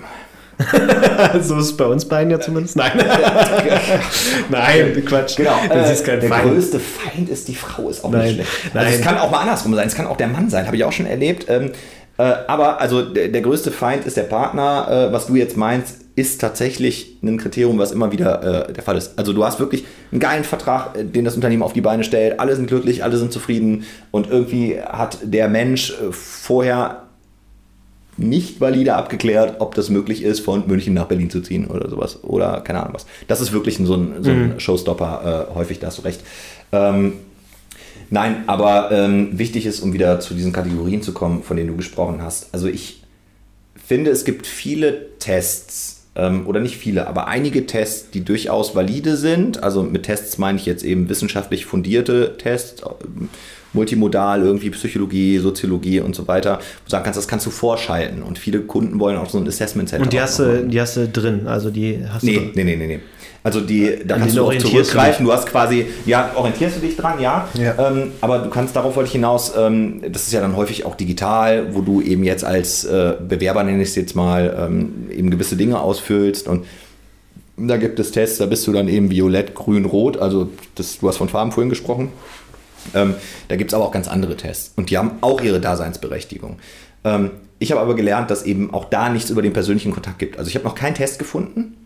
so 1.43 1.59
ist 1.59 1.65
es 1.65 1.77
bei 1.77 1.85
uns 1.85 2.07
beiden 2.07 2.31
ja 2.31 2.41
zumindest. 2.41 2.77
Nein. 2.77 2.93
Nein, 4.49 5.05
Quatsch. 5.05 5.37
genau. 5.37 5.59
Äh, 5.69 5.95
der 6.05 6.23
Feind. 6.23 6.45
größte 6.45 6.81
Feind 6.81 7.29
ist 7.29 7.49
die 7.49 7.55
Frau, 7.55 7.89
ist 7.89 8.03
auch 8.03 8.11
Nein, 8.11 8.23
nicht 8.23 8.35
schlecht. 8.35 8.51
Also 8.75 8.79
nein. 8.79 8.95
es 8.95 9.01
kann 9.03 9.19
auch 9.19 9.31
mal 9.31 9.41
andersrum 9.41 9.75
sein, 9.75 9.87
es 9.87 9.95
kann 9.95 10.07
auch 10.07 10.17
der 10.17 10.29
Mann 10.29 10.49
sein, 10.49 10.67
habe 10.67 10.77
ich 10.77 10.85
auch 10.85 10.93
schon 10.93 11.07
erlebt. 11.07 11.47
Ähm, 11.49 11.73
äh, 12.17 12.23
aber 12.47 12.81
also 12.81 13.03
der, 13.03 13.29
der 13.29 13.43
größte 13.43 13.71
Feind 13.71 14.07
ist 14.07 14.17
der 14.17 14.23
Partner. 14.23 15.09
Was 15.11 15.27
du 15.27 15.37
jetzt 15.37 15.57
meinst, 15.57 16.02
ist 16.15 16.41
tatsächlich 16.41 17.17
ein 17.23 17.39
Kriterium, 17.39 17.79
was 17.79 17.91
immer 17.93 18.13
wieder 18.13 18.69
äh, 18.69 18.73
der 18.73 18.83
Fall 18.83 18.97
ist. 18.97 19.19
Also 19.19 19.33
du 19.33 19.45
hast 19.45 19.61
wirklich 19.61 19.85
einen 20.11 20.21
geilen 20.21 20.45
Vertrag, 20.45 20.97
äh, 20.97 21.05
den 21.05 21.25
das 21.25 21.35
Unternehmen 21.35 21.63
auf 21.63 21.73
die 21.73 21.81
Beine 21.81 22.05
stellt. 22.05 22.39
Alle 22.39 22.55
sind 22.55 22.67
glücklich, 22.67 23.03
alle 23.03 23.17
sind 23.17 23.33
zufrieden 23.33 23.85
und 24.11 24.29
irgendwie 24.29 24.79
hat 24.81 25.19
der 25.23 25.49
Mensch 25.49 25.91
äh, 25.91 26.13
vorher 26.13 27.05
nicht 28.19 28.61
valide 28.61 28.95
abgeklärt, 28.95 29.57
ob 29.61 29.75
das 29.75 29.89
möglich 29.89 30.23
ist, 30.23 30.41
von 30.41 30.67
München 30.67 30.93
nach 30.93 31.07
Berlin 31.07 31.31
zu 31.31 31.41
ziehen 31.41 31.67
oder 31.67 31.89
sowas. 31.89 32.23
Oder 32.23 32.61
keine 32.61 32.81
Ahnung 32.81 32.95
was. 32.95 33.07
Das 33.27 33.41
ist 33.41 33.53
wirklich 33.53 33.79
so 33.79 33.95
ein, 33.95 34.23
so 34.23 34.31
ein 34.31 34.61
Showstopper, 34.61 35.49
äh, 35.51 35.55
häufig, 35.55 35.79
da 35.79 35.87
hast 35.87 35.99
du 35.99 36.03
recht. 36.03 36.21
Ähm, 36.73 37.15
nein, 38.11 38.45
aber 38.47 38.91
ähm, 38.93 39.39
wichtig 39.39 39.65
ist, 39.65 39.81
um 39.81 39.95
wieder 39.95 40.21
zu 40.21 40.35
diesen 40.35 40.53
Kategorien 40.53 41.03
zu 41.03 41.13
kommen, 41.13 41.43
von 41.43 41.57
denen 41.57 41.71
du 41.71 41.77
gesprochen 41.77 42.21
hast. 42.21 42.53
Also 42.53 42.67
ich 42.67 43.03
finde, 43.75 44.11
es 44.11 44.25
gibt 44.25 44.47
viele 44.47 45.19
Tests, 45.19 45.92
ähm, 46.15 46.47
oder 46.47 46.61
nicht 46.61 46.77
viele, 46.77 47.07
aber 47.07 47.27
einige 47.29 47.67
Tests, 47.67 48.11
die 48.11 48.23
durchaus 48.25 48.75
valide 48.75 49.17
sind. 49.17 49.63
Also 49.63 49.83
mit 49.83 50.03
Tests 50.05 50.37
meine 50.39 50.59
ich 50.59 50.67
jetzt 50.67 50.85
eben 50.85 51.09
wissenschaftlich 51.09 51.65
fundierte 51.67 52.37
Tests, 52.39 52.83
ähm, 52.83 53.29
multimodal, 53.73 54.43
irgendwie 54.43 54.69
Psychologie, 54.71 55.39
Soziologie 55.39 56.01
und 56.01 56.15
so 56.15 56.29
weiter, 56.29 56.59
wo 56.59 56.85
du 56.85 56.91
sagen 56.91 57.05
kannst, 57.05 57.17
das 57.17 57.27
kannst 57.29 57.47
du 57.47 57.51
vorschalten. 57.51 58.23
Und 58.23 58.39
viele 58.39 58.61
Kunden 58.61 59.01
wollen 59.01 59.17
auch 59.17 59.31
so 59.31 59.39
ein 59.39 59.49
Assessment 59.49 59.89
Center. 59.89 60.05
Und 60.05 60.13
die 60.13 60.21
hast, 60.21 60.39
du, 60.39 60.67
die 60.69 60.79
hast 60.81 60.97
du 60.99 61.09
drin, 61.09 61.47
also 61.47 61.71
die 61.71 61.99
hast 62.07 62.23
Nee, 62.23 62.35
du. 62.37 62.41
nee, 62.55 62.65
nee, 62.65 62.77
nee, 62.77 62.87
nee. 62.87 63.01
Also 63.45 63.61
die, 63.61 63.99
da 64.05 64.15
An 64.15 64.21
kannst 64.21 64.37
du 64.37 64.45
auch 64.45 64.57
zurückgreifen. 64.57 65.27
Du 65.27 65.33
hast 65.33 65.47
quasi, 65.47 65.87
ja, 66.07 66.31
orientierst 66.37 66.77
du 66.77 66.81
dich 66.81 66.97
dran, 66.97 67.21
ja. 67.21 67.49
Ja. 67.55 67.89
Ähm, 67.89 68.13
aber 68.21 68.39
du 68.39 68.51
kannst, 68.51 68.77
darauf 68.77 68.95
wollte 68.95 69.09
ich 69.09 69.13
hinaus, 69.13 69.53
ähm, 69.57 70.01
das 70.13 70.23
ist 70.23 70.33
ja 70.33 70.41
dann 70.41 70.57
häufig 70.57 70.85
auch 70.87 70.95
digital, 70.95 71.75
wo 71.75 71.81
du 71.81 72.01
eben 72.01 72.23
jetzt 72.23 72.45
als 72.45 72.85
äh, 72.85 73.15
Bewerber, 73.27 73.65
nenne 73.65 73.83
ich 73.83 73.89
es 73.89 73.97
jetzt 73.97 74.15
mal, 74.15 74.57
ähm, 74.59 75.11
eben 75.11 75.31
gewisse 75.31 75.57
Dinge 75.57 75.81
ausfüllst 75.81 76.47
und 76.47 76.67
da 77.57 77.77
gibt 77.77 77.99
es 77.99 78.13
Tests, 78.13 78.39
da 78.39 78.47
bist 78.47 78.67
du 78.67 78.73
dann 78.73 78.89
eben 78.89 79.11
violett, 79.11 79.55
grün, 79.55 79.85
rot, 79.85 80.17
also 80.17 80.49
das, 80.75 80.99
du 80.99 81.09
hast 81.09 81.17
von 81.17 81.29
Farben 81.29 81.53
vorhin 81.53 81.69
gesprochen. 81.69 82.11
Ähm, 82.95 83.15
da 83.49 83.57
gibt 83.57 83.71
es 83.71 83.75
aber 83.75 83.85
auch 83.85 83.93
ganz 83.93 84.09
andere 84.09 84.37
Tests 84.37 84.73
und 84.77 84.91
die 84.91 84.99
haben 84.99 85.13
auch 85.21 85.41
ihre 85.41 85.61
Daseinsberechtigung. 85.61 86.59
Ähm, 87.05 87.31
ich 87.59 87.71
habe 87.71 87.81
aber 87.81 87.95
gelernt, 87.95 88.31
dass 88.31 88.45
eben 88.45 88.75
auch 88.75 88.87
da 88.87 89.09
nichts 89.09 89.31
über 89.31 89.43
den 89.43 89.53
persönlichen 89.53 89.93
Kontakt 89.93 90.19
gibt. 90.19 90.39
Also 90.39 90.49
ich 90.49 90.57
habe 90.57 90.65
noch 90.65 90.75
keinen 90.75 90.95
Test 90.95 91.19
gefunden, 91.19 91.77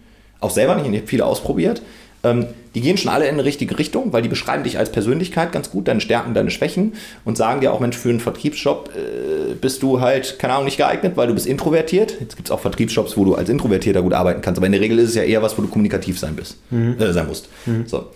auch 0.40 0.50
selber 0.50 0.74
nicht, 0.74 0.86
ich 0.90 0.98
habe 0.98 1.06
viele 1.06 1.24
ausprobiert, 1.24 1.82
Ähm, 2.24 2.46
die 2.74 2.80
gehen 2.80 2.96
schon 2.96 3.10
alle 3.10 3.26
in 3.26 3.34
eine 3.34 3.44
richtige 3.44 3.78
Richtung, 3.78 4.12
weil 4.12 4.22
die 4.22 4.28
beschreiben 4.28 4.64
dich 4.64 4.78
als 4.78 4.90
Persönlichkeit 4.90 5.52
ganz 5.52 5.70
gut, 5.70 5.86
deine 5.86 6.00
Stärken, 6.00 6.34
deine 6.34 6.50
Schwächen 6.50 6.94
und 7.24 7.36
sagen 7.36 7.60
dir 7.60 7.72
auch, 7.72 7.80
Mensch, 7.80 7.96
für 7.96 8.08
einen 8.08 8.20
Vertriebsjob 8.20 8.90
äh, 8.94 9.54
bist 9.54 9.82
du 9.82 10.00
halt, 10.00 10.38
keine 10.38 10.54
Ahnung, 10.54 10.64
nicht 10.64 10.76
geeignet, 10.76 11.16
weil 11.16 11.28
du 11.28 11.34
bist 11.34 11.46
introvertiert. 11.46 12.16
Jetzt 12.20 12.36
gibt 12.36 12.48
es 12.48 12.52
auch 12.52 12.60
Vertriebsjobs, 12.60 13.16
wo 13.16 13.24
du 13.24 13.34
als 13.34 13.48
Introvertierter 13.48 14.02
gut 14.02 14.12
arbeiten 14.12 14.40
kannst, 14.40 14.58
aber 14.58 14.66
in 14.66 14.72
der 14.72 14.80
Regel 14.80 14.98
ist 14.98 15.10
es 15.10 15.14
ja 15.14 15.22
eher 15.22 15.42
was, 15.42 15.56
wo 15.56 15.62
du 15.62 15.68
kommunikativ 15.68 16.18
sein 16.18 16.34
bist, 16.34 16.58
mhm. 16.70 16.96
äh, 16.98 17.12
sein 17.12 17.26
musst. 17.26 17.48
Mhm. 17.66 17.86
So. 17.86 18.06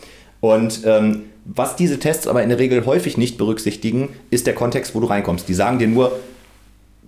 Und 0.40 0.80
ähm, 0.84 1.22
was 1.44 1.76
diese 1.76 1.98
Tests 1.98 2.26
aber 2.26 2.42
in 2.42 2.48
der 2.48 2.58
Regel 2.58 2.84
häufig 2.86 3.16
nicht 3.16 3.38
berücksichtigen, 3.38 4.10
ist 4.30 4.46
der 4.46 4.54
Kontext, 4.54 4.94
wo 4.94 5.00
du 5.00 5.06
reinkommst. 5.06 5.48
Die 5.48 5.54
sagen 5.54 5.78
dir 5.78 5.88
nur, 5.88 6.18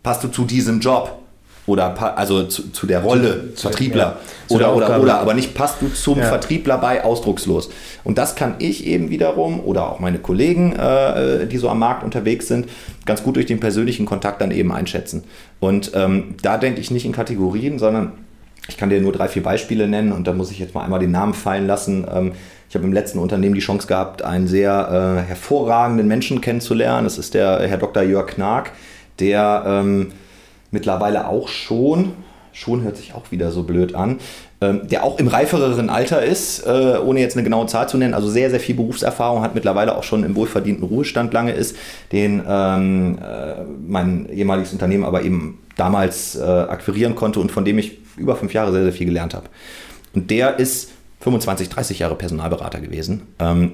passt 0.03 0.23
du 0.25 0.29
zu 0.29 0.45
diesem 0.45 0.81
Job? 0.81 1.22
Oder 1.67 2.19
also 2.19 2.43
zu, 2.45 2.73
zu 2.73 2.87
der 2.87 3.03
Rolle 3.03 3.55
zu, 3.55 3.69
Vertriebler 3.69 4.19
ja, 4.49 4.57
oder, 4.57 4.75
oder, 4.75 5.01
oder, 5.01 5.21
aber 5.21 5.35
nicht 5.35 5.55
passt 5.55 5.81
du 5.81 5.89
zum 5.89 6.19
ja. 6.19 6.25
Vertriebler 6.25 6.79
bei 6.79 7.05
ausdruckslos. 7.05 7.71
Und 8.03 8.19
das 8.19 8.35
kann 8.35 8.57
ich 8.59 8.85
eben 8.85 9.11
wiederum 9.11 9.61
oder 9.61 9.89
auch 9.89 10.01
meine 10.01 10.19
Kollegen, 10.19 10.75
äh, 10.75 11.47
die 11.47 11.59
so 11.59 11.69
am 11.69 11.79
Markt 11.79 12.03
unterwegs 12.03 12.49
sind, 12.49 12.69
ganz 13.07 13.23
gut 13.23 13.37
durch 13.37 13.47
den 13.47 13.61
persönlichen 13.61 14.07
Kontakt 14.07 14.41
dann 14.41 14.51
eben 14.51 14.73
einschätzen. 14.73 15.23
Und 15.61 15.93
ähm, 15.95 16.35
da 16.43 16.59
denke 16.59 16.81
ich 16.81 16.91
nicht 16.91 17.05
in 17.05 17.13
Kategorien, 17.13 17.79
sondern 17.79 18.13
ich 18.69 18.77
kann 18.77 18.91
dir 18.91 19.01
nur 19.01 19.13
drei, 19.13 19.29
vier 19.29 19.43
Beispiele 19.43 19.87
nennen 19.87 20.13
und 20.13 20.27
da 20.27 20.33
muss 20.33 20.51
ich 20.51 20.59
jetzt 20.59 20.75
mal 20.75 20.83
einmal 20.83 21.01
den 21.01 21.11
Namen 21.13 21.35
fallen 21.35 21.67
lassen. 21.67 22.07
Ähm, 22.13 22.33
ich 22.69 22.75
habe 22.75 22.87
im 22.87 22.93
letzten 22.93 23.19
Unternehmen 23.19 23.55
die 23.55 23.61
Chance 23.61 23.87
gehabt, 23.87 24.23
einen 24.23 24.47
sehr 24.47 25.23
äh, 25.23 25.29
hervorragenden 25.29 26.09
Menschen 26.09 26.41
kennenzulernen. 26.41 27.05
Das 27.05 27.19
ist 27.19 27.35
der 27.35 27.61
Herr 27.69 27.79
Dr. 27.79 28.03
Jörg 28.03 28.29
Knag, 28.29 28.71
der 29.19 29.63
ähm, 29.67 30.13
mittlerweile 30.73 31.29
auch 31.29 31.47
schon, 31.49 32.13
schon 32.53 32.83
hört 32.83 32.97
sich 32.97 33.15
auch 33.15 33.31
wieder 33.31 33.53
so 33.53 33.63
blöd 33.63 33.95
an, 33.95 34.19
ähm, 34.61 34.89
der 34.89 35.05
auch 35.05 35.19
im 35.19 35.29
reifereren 35.29 35.89
Alter 35.89 36.23
ist, 36.23 36.67
äh, 36.67 36.99
ohne 36.99 37.21
jetzt 37.21 37.37
eine 37.37 37.45
genaue 37.45 37.67
Zahl 37.67 37.89
zu 37.89 37.97
nennen, 37.97 38.15
also 38.15 38.29
sehr, 38.29 38.51
sehr 38.51 38.61
viel 38.61 38.75
Berufserfahrung 38.75 39.43
hat, 39.43 39.55
mittlerweile 39.55 39.97
auch 39.97 40.03
schon 40.03 40.25
im 40.25 40.35
wohlverdienten 40.35 40.85
Ruhestand 40.85 41.33
lange 41.33 41.53
ist, 41.53 41.77
den 42.11 42.43
ähm, 42.47 43.19
äh, 43.19 43.63
mein 43.87 44.29
ehemaliges 44.29 44.73
Unternehmen 44.73 45.05
aber 45.05 45.23
eben 45.23 45.61
damals 45.77 46.37
äh, 46.37 46.43
akquirieren 46.43 47.15
konnte 47.15 47.41
und 47.41 47.53
von 47.53 47.65
dem 47.65 47.79
ich 47.79 47.99
über 48.17 48.37
fünf 48.37 48.53
Jahre 48.53 48.73
sehr, 48.73 48.83
sehr 48.83 48.93
viel 48.93 49.07
gelernt 49.07 49.35
habe. 49.35 49.47
Und 50.15 50.31
der 50.31 50.59
ist 50.59 50.91
25, 51.21 51.69
30 51.69 52.01
Jahre 52.01 52.17
Personalberater 52.17 52.81
gewesen. 52.81 53.23
Ähm, 53.39 53.73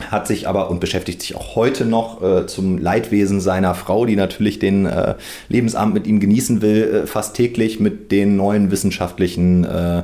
hat 0.00 0.26
sich 0.26 0.48
aber 0.48 0.70
und 0.70 0.80
beschäftigt 0.80 1.22
sich 1.22 1.36
auch 1.36 1.54
heute 1.54 1.84
noch 1.84 2.20
äh, 2.20 2.46
zum 2.46 2.78
Leidwesen 2.78 3.40
seiner 3.40 3.74
Frau, 3.74 4.06
die 4.06 4.16
natürlich 4.16 4.58
den 4.58 4.86
äh, 4.86 5.14
Lebensabend 5.48 5.94
mit 5.94 6.06
ihm 6.06 6.18
genießen 6.18 6.62
will, 6.62 7.02
äh, 7.04 7.06
fast 7.06 7.36
täglich 7.36 7.78
mit 7.78 8.10
den 8.10 8.36
neuen 8.36 8.70
wissenschaftlichen 8.72 9.64
äh, 9.64 10.02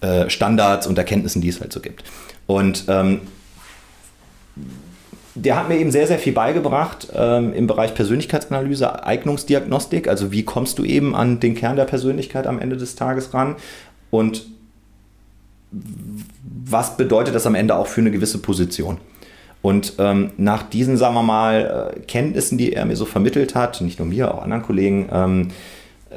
äh, 0.00 0.30
Standards 0.30 0.86
und 0.86 0.96
Erkenntnissen, 0.96 1.42
die 1.42 1.48
es 1.48 1.60
halt 1.60 1.72
so 1.72 1.80
gibt. 1.80 2.04
Und 2.46 2.84
ähm, 2.88 3.20
der 5.34 5.56
hat 5.56 5.68
mir 5.68 5.78
eben 5.78 5.90
sehr, 5.90 6.06
sehr 6.06 6.18
viel 6.18 6.32
beigebracht 6.32 7.08
ähm, 7.14 7.52
im 7.54 7.66
Bereich 7.66 7.94
Persönlichkeitsanalyse, 7.94 9.04
Eignungsdiagnostik, 9.04 10.08
also 10.08 10.32
wie 10.32 10.42
kommst 10.42 10.78
du 10.78 10.84
eben 10.84 11.14
an 11.14 11.40
den 11.40 11.54
Kern 11.54 11.76
der 11.76 11.84
Persönlichkeit 11.84 12.46
am 12.46 12.58
Ende 12.58 12.76
des 12.76 12.96
Tages 12.96 13.32
ran 13.32 13.56
und 14.10 14.46
was 15.72 16.96
bedeutet 16.96 17.34
das 17.34 17.46
am 17.46 17.54
Ende 17.54 17.76
auch 17.76 17.86
für 17.86 18.00
eine 18.00 18.10
gewisse 18.10 18.38
Position? 18.38 18.98
Und 19.62 19.94
ähm, 19.98 20.32
nach 20.36 20.64
diesen, 20.64 20.96
sagen 20.96 21.14
wir 21.14 21.22
mal, 21.22 21.92
äh, 21.96 22.00
Kenntnissen, 22.00 22.58
die 22.58 22.72
er 22.72 22.84
mir 22.84 22.96
so 22.96 23.04
vermittelt 23.04 23.54
hat, 23.54 23.80
nicht 23.80 23.98
nur 23.98 24.08
mir, 24.08 24.34
auch 24.34 24.42
anderen 24.42 24.62
Kollegen, 24.62 25.08
ähm, 25.12 25.48
äh, 26.10 26.16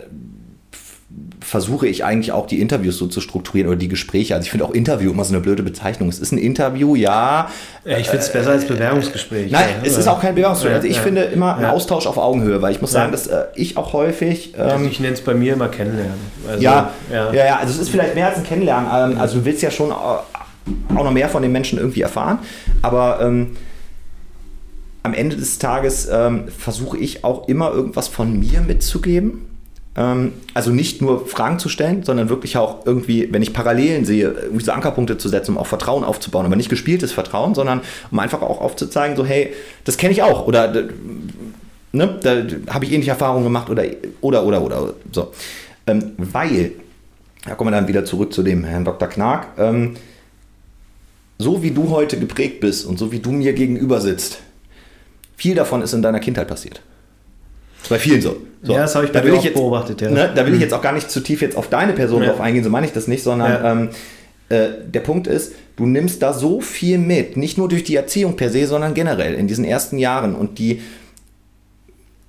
versuche 1.45 1.87
ich 1.87 2.03
eigentlich 2.03 2.31
auch 2.31 2.47
die 2.47 2.59
Interviews 2.59 2.97
so 2.97 3.05
zu 3.05 3.21
strukturieren 3.21 3.69
oder 3.69 3.77
die 3.77 3.87
Gespräche. 3.87 4.33
Also 4.33 4.45
ich 4.45 4.51
finde 4.51 4.65
auch 4.65 4.71
Interview 4.71 5.11
immer 5.11 5.23
so 5.23 5.33
eine 5.33 5.43
blöde 5.43 5.61
Bezeichnung. 5.61 6.09
Es 6.09 6.17
ist 6.17 6.31
ein 6.31 6.39
Interview, 6.39 6.95
ja. 6.95 7.49
ja 7.85 7.97
ich 7.99 8.07
finde 8.07 8.23
es 8.23 8.31
besser 8.31 8.49
als 8.49 8.65
Bewerbungsgespräch. 8.65 9.51
Nein, 9.51 9.69
ja, 9.83 9.87
es 9.87 9.95
ist 9.95 10.07
auch 10.07 10.19
kein 10.19 10.33
Bewerbungsgespräch. 10.33 10.75
Also 10.75 10.87
ich 10.87 10.95
ja, 10.95 11.01
finde 11.03 11.21
immer 11.21 11.55
ein 11.55 11.65
Austausch 11.65 12.07
auf 12.07 12.17
Augenhöhe, 12.17 12.63
weil 12.63 12.71
ich 12.71 12.81
muss 12.81 12.91
sagen, 12.91 13.11
dass 13.11 13.27
äh, 13.27 13.45
ich 13.53 13.77
auch 13.77 13.93
häufig. 13.93 14.55
Ähm, 14.55 14.61
also 14.61 14.85
ich 14.85 14.99
nenne 14.99 15.13
es 15.13 15.21
bei 15.21 15.35
mir 15.35 15.53
immer 15.53 15.67
Kennenlernen. 15.67 16.15
Also, 16.47 16.63
ja, 16.63 16.91
ja, 17.11 17.31
ja, 17.31 17.57
also 17.57 17.73
es 17.73 17.79
ist 17.79 17.89
vielleicht 17.89 18.15
mehr 18.15 18.27
als 18.27 18.37
ein 18.37 18.43
Kennenlernen. 18.43 19.13
Ähm, 19.13 19.19
also 19.19 19.37
du 19.37 19.45
willst 19.45 19.61
ja 19.61 19.69
schon 19.69 19.91
äh, 19.91 19.93
auch 19.93 21.03
noch 21.03 21.11
mehr 21.11 21.29
von 21.29 21.43
den 21.43 21.51
Menschen 21.51 21.77
irgendwie 21.77 22.01
erfahren. 22.01 22.39
Aber 22.81 23.19
ähm, 23.21 23.55
am 25.03 25.13
Ende 25.13 25.35
des 25.35 25.59
Tages 25.59 26.09
ähm, 26.11 26.45
versuche 26.47 26.97
ich 26.97 27.23
auch 27.23 27.47
immer 27.47 27.71
irgendwas 27.71 28.07
von 28.07 28.39
mir 28.39 28.61
mitzugeben 28.61 29.54
also 29.95 30.71
nicht 30.71 31.01
nur 31.01 31.25
Fragen 31.25 31.57
zu 31.57 31.69
stellen, 31.69 32.03
sondern 32.03 32.27
wirklich 32.27 32.57
auch 32.57 32.85
irgendwie, 32.85 33.31
wenn 33.31 33.41
ich 33.41 33.53
Parallelen 33.53 34.03
sehe, 34.03 34.29
irgendwie 34.29 34.65
so 34.65 34.73
Ankerpunkte 34.73 35.17
zu 35.17 35.29
setzen, 35.29 35.51
um 35.51 35.57
auch 35.57 35.67
Vertrauen 35.67 36.03
aufzubauen. 36.03 36.45
Aber 36.45 36.57
nicht 36.57 36.69
gespieltes 36.69 37.13
Vertrauen, 37.13 37.55
sondern 37.55 37.79
um 38.11 38.19
einfach 38.19 38.41
auch 38.41 38.59
aufzuzeigen, 38.59 39.15
so 39.15 39.25
hey, 39.25 39.53
das 39.85 39.95
kenne 39.95 40.11
ich 40.11 40.21
auch. 40.21 40.47
Oder 40.47 40.73
ne, 41.93 42.19
da 42.21 42.73
habe 42.73 42.83
ich 42.83 42.91
ähnliche 42.91 43.11
Erfahrungen 43.11 43.45
gemacht 43.45 43.69
oder 43.69 43.85
oder 44.19 44.43
oder 44.43 44.61
oder 44.61 44.93
so. 45.13 45.31
Ähm, 45.87 46.11
weil, 46.17 46.73
da 47.45 47.55
kommen 47.55 47.71
wir 47.71 47.77
dann 47.77 47.87
wieder 47.87 48.03
zurück 48.03 48.33
zu 48.33 48.43
dem 48.43 48.65
Herrn 48.65 48.83
Dr. 48.83 49.07
Knark, 49.07 49.47
ähm, 49.57 49.95
so 51.37 51.63
wie 51.63 51.71
du 51.71 51.89
heute 51.89 52.19
geprägt 52.19 52.59
bist 52.59 52.85
und 52.85 52.99
so 52.99 53.13
wie 53.13 53.19
du 53.19 53.31
mir 53.31 53.53
gegenüber 53.53 54.01
sitzt, 54.01 54.39
viel 55.37 55.55
davon 55.55 55.81
ist 55.81 55.93
in 55.93 56.01
deiner 56.01 56.19
Kindheit 56.19 56.49
passiert. 56.49 56.81
Bei 57.89 57.99
vielen 57.99 58.21
so. 58.21 58.37
so. 58.61 58.73
Ja, 58.73 58.79
das 58.79 58.95
habe 58.95 59.05
ich 59.05 59.11
bei 59.11 59.19
da 59.19 59.25
will 59.25 59.35
ich 59.35 59.43
jetzt, 59.43 59.55
beobachtet. 59.55 60.01
Ja. 60.01 60.09
Ne, 60.09 60.31
da 60.33 60.45
will 60.45 60.53
ich 60.53 60.59
mhm. 60.59 60.63
jetzt 60.63 60.73
auch 60.73 60.81
gar 60.81 60.93
nicht 60.93 61.09
zu 61.09 61.21
tief 61.21 61.41
jetzt 61.41 61.57
auf 61.57 61.69
deine 61.69 61.93
Person 61.93 62.21
ja. 62.23 62.29
drauf 62.29 62.41
eingehen, 62.41 62.63
so 62.63 62.69
meine 62.69 62.85
ich 62.85 62.93
das 62.93 63.07
nicht, 63.07 63.23
sondern 63.23 63.51
ja. 63.51 63.71
ähm, 63.71 63.89
äh, 64.49 64.67
der 64.87 64.99
Punkt 64.99 65.27
ist, 65.27 65.53
du 65.75 65.85
nimmst 65.85 66.21
da 66.21 66.33
so 66.33 66.61
viel 66.61 66.97
mit, 66.97 67.37
nicht 67.37 67.57
nur 67.57 67.69
durch 67.69 67.83
die 67.83 67.95
Erziehung 67.95 68.35
per 68.35 68.49
se, 68.49 68.67
sondern 68.67 68.93
generell 68.93 69.33
in 69.35 69.47
diesen 69.47 69.65
ersten 69.65 69.97
Jahren 69.97 70.35
und 70.35 70.59
die 70.59 70.81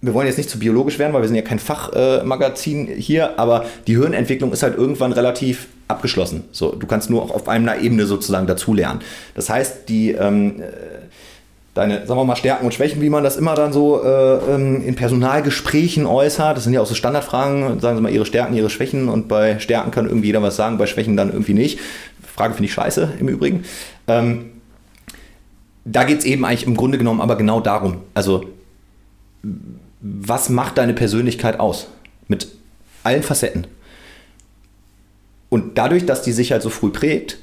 wir 0.03 0.15
wollen 0.15 0.27
jetzt 0.27 0.37
nicht 0.37 0.51
zu 0.51 0.59
biologisch 0.59 0.99
werden, 0.99 1.13
weil 1.13 1.23
wir 1.23 1.29
sind 1.29 1.37
ja 1.37 1.43
kein 1.43 1.59
Fachmagazin 1.59 2.89
äh, 2.89 3.01
hier, 3.01 3.39
aber 3.39 3.65
die 3.87 3.97
Hirnentwicklung 3.97 4.53
ist 4.53 4.63
halt 4.63 4.77
irgendwann 4.77 5.13
relativ 5.13 5.69
abgeschlossen. 5.89 6.45
So, 6.53 6.73
du 6.73 6.87
kannst 6.87 7.11
nur 7.11 7.23
auch 7.23 7.31
auf 7.31 7.49
einer 7.49 7.81
Ebene 7.81 8.07
sozusagen 8.07 8.47
dazulernen. 8.47 9.01
Das 9.35 9.49
heißt, 9.49 9.89
die 9.89 10.13
ähm, 10.13 10.63
deine, 11.77 12.07
sagen 12.07 12.19
wir 12.19 12.25
mal, 12.25 12.37
Stärken 12.37 12.65
und 12.65 12.73
Schwächen, 12.73 13.03
wie 13.03 13.11
man 13.11 13.23
das 13.23 13.37
immer 13.37 13.55
dann 13.55 13.73
so 13.73 14.03
äh, 14.03 14.55
ähm, 14.55 14.83
in 14.87 14.95
Personalgesprächen 14.95 16.07
äußert. 16.07 16.57
Das 16.57 16.65
sind 16.65 16.73
ja 16.73 16.81
auch 16.81 16.87
so 16.87 16.95
Standardfragen, 16.95 17.81
sagen 17.81 17.97
Sie 17.97 18.03
mal 18.03 18.13
Ihre 18.13 18.27
Stärken, 18.27 18.55
Ihre 18.55 18.71
Schwächen 18.71 19.09
und 19.09 19.29
bei 19.29 19.59
Stärken 19.59 19.91
kann 19.91 20.07
irgendwie 20.07 20.29
jeder 20.29 20.43
was 20.43 20.57
sagen, 20.57 20.79
bei 20.79 20.87
Schwächen 20.87 21.17
dann 21.17 21.31
irgendwie 21.31 21.55
nicht. 21.55 21.79
Frage 22.35 22.55
finde 22.55 22.67
ich 22.67 22.75
scheiße 22.75 23.15
im 23.19 23.29
Übrigen. 23.29 23.65
Ähm, 24.09 24.53
da 25.85 26.05
geht 26.05 26.19
es 26.19 26.25
eben 26.25 26.45
eigentlich 26.45 26.67
im 26.67 26.77
Grunde 26.77 26.99
genommen 26.99 27.21
aber 27.21 27.37
genau 27.37 27.61
darum. 27.61 27.99
Also, 28.15 28.45
was 30.01 30.49
macht 30.49 30.79
deine 30.79 30.95
Persönlichkeit 30.95 31.61
aus? 31.61 31.89
Mit 32.29 32.49
allen 33.05 33.23
Facetten. 33.23 33.67
Und 35.49 35.79
dadurch, 35.79 36.07
dass 36.07 36.23
die 36.23 36.33
sich 36.33 36.53
halt 36.53 36.63
so 36.63 36.71
früh 36.71 36.91
prägt, 36.91 37.39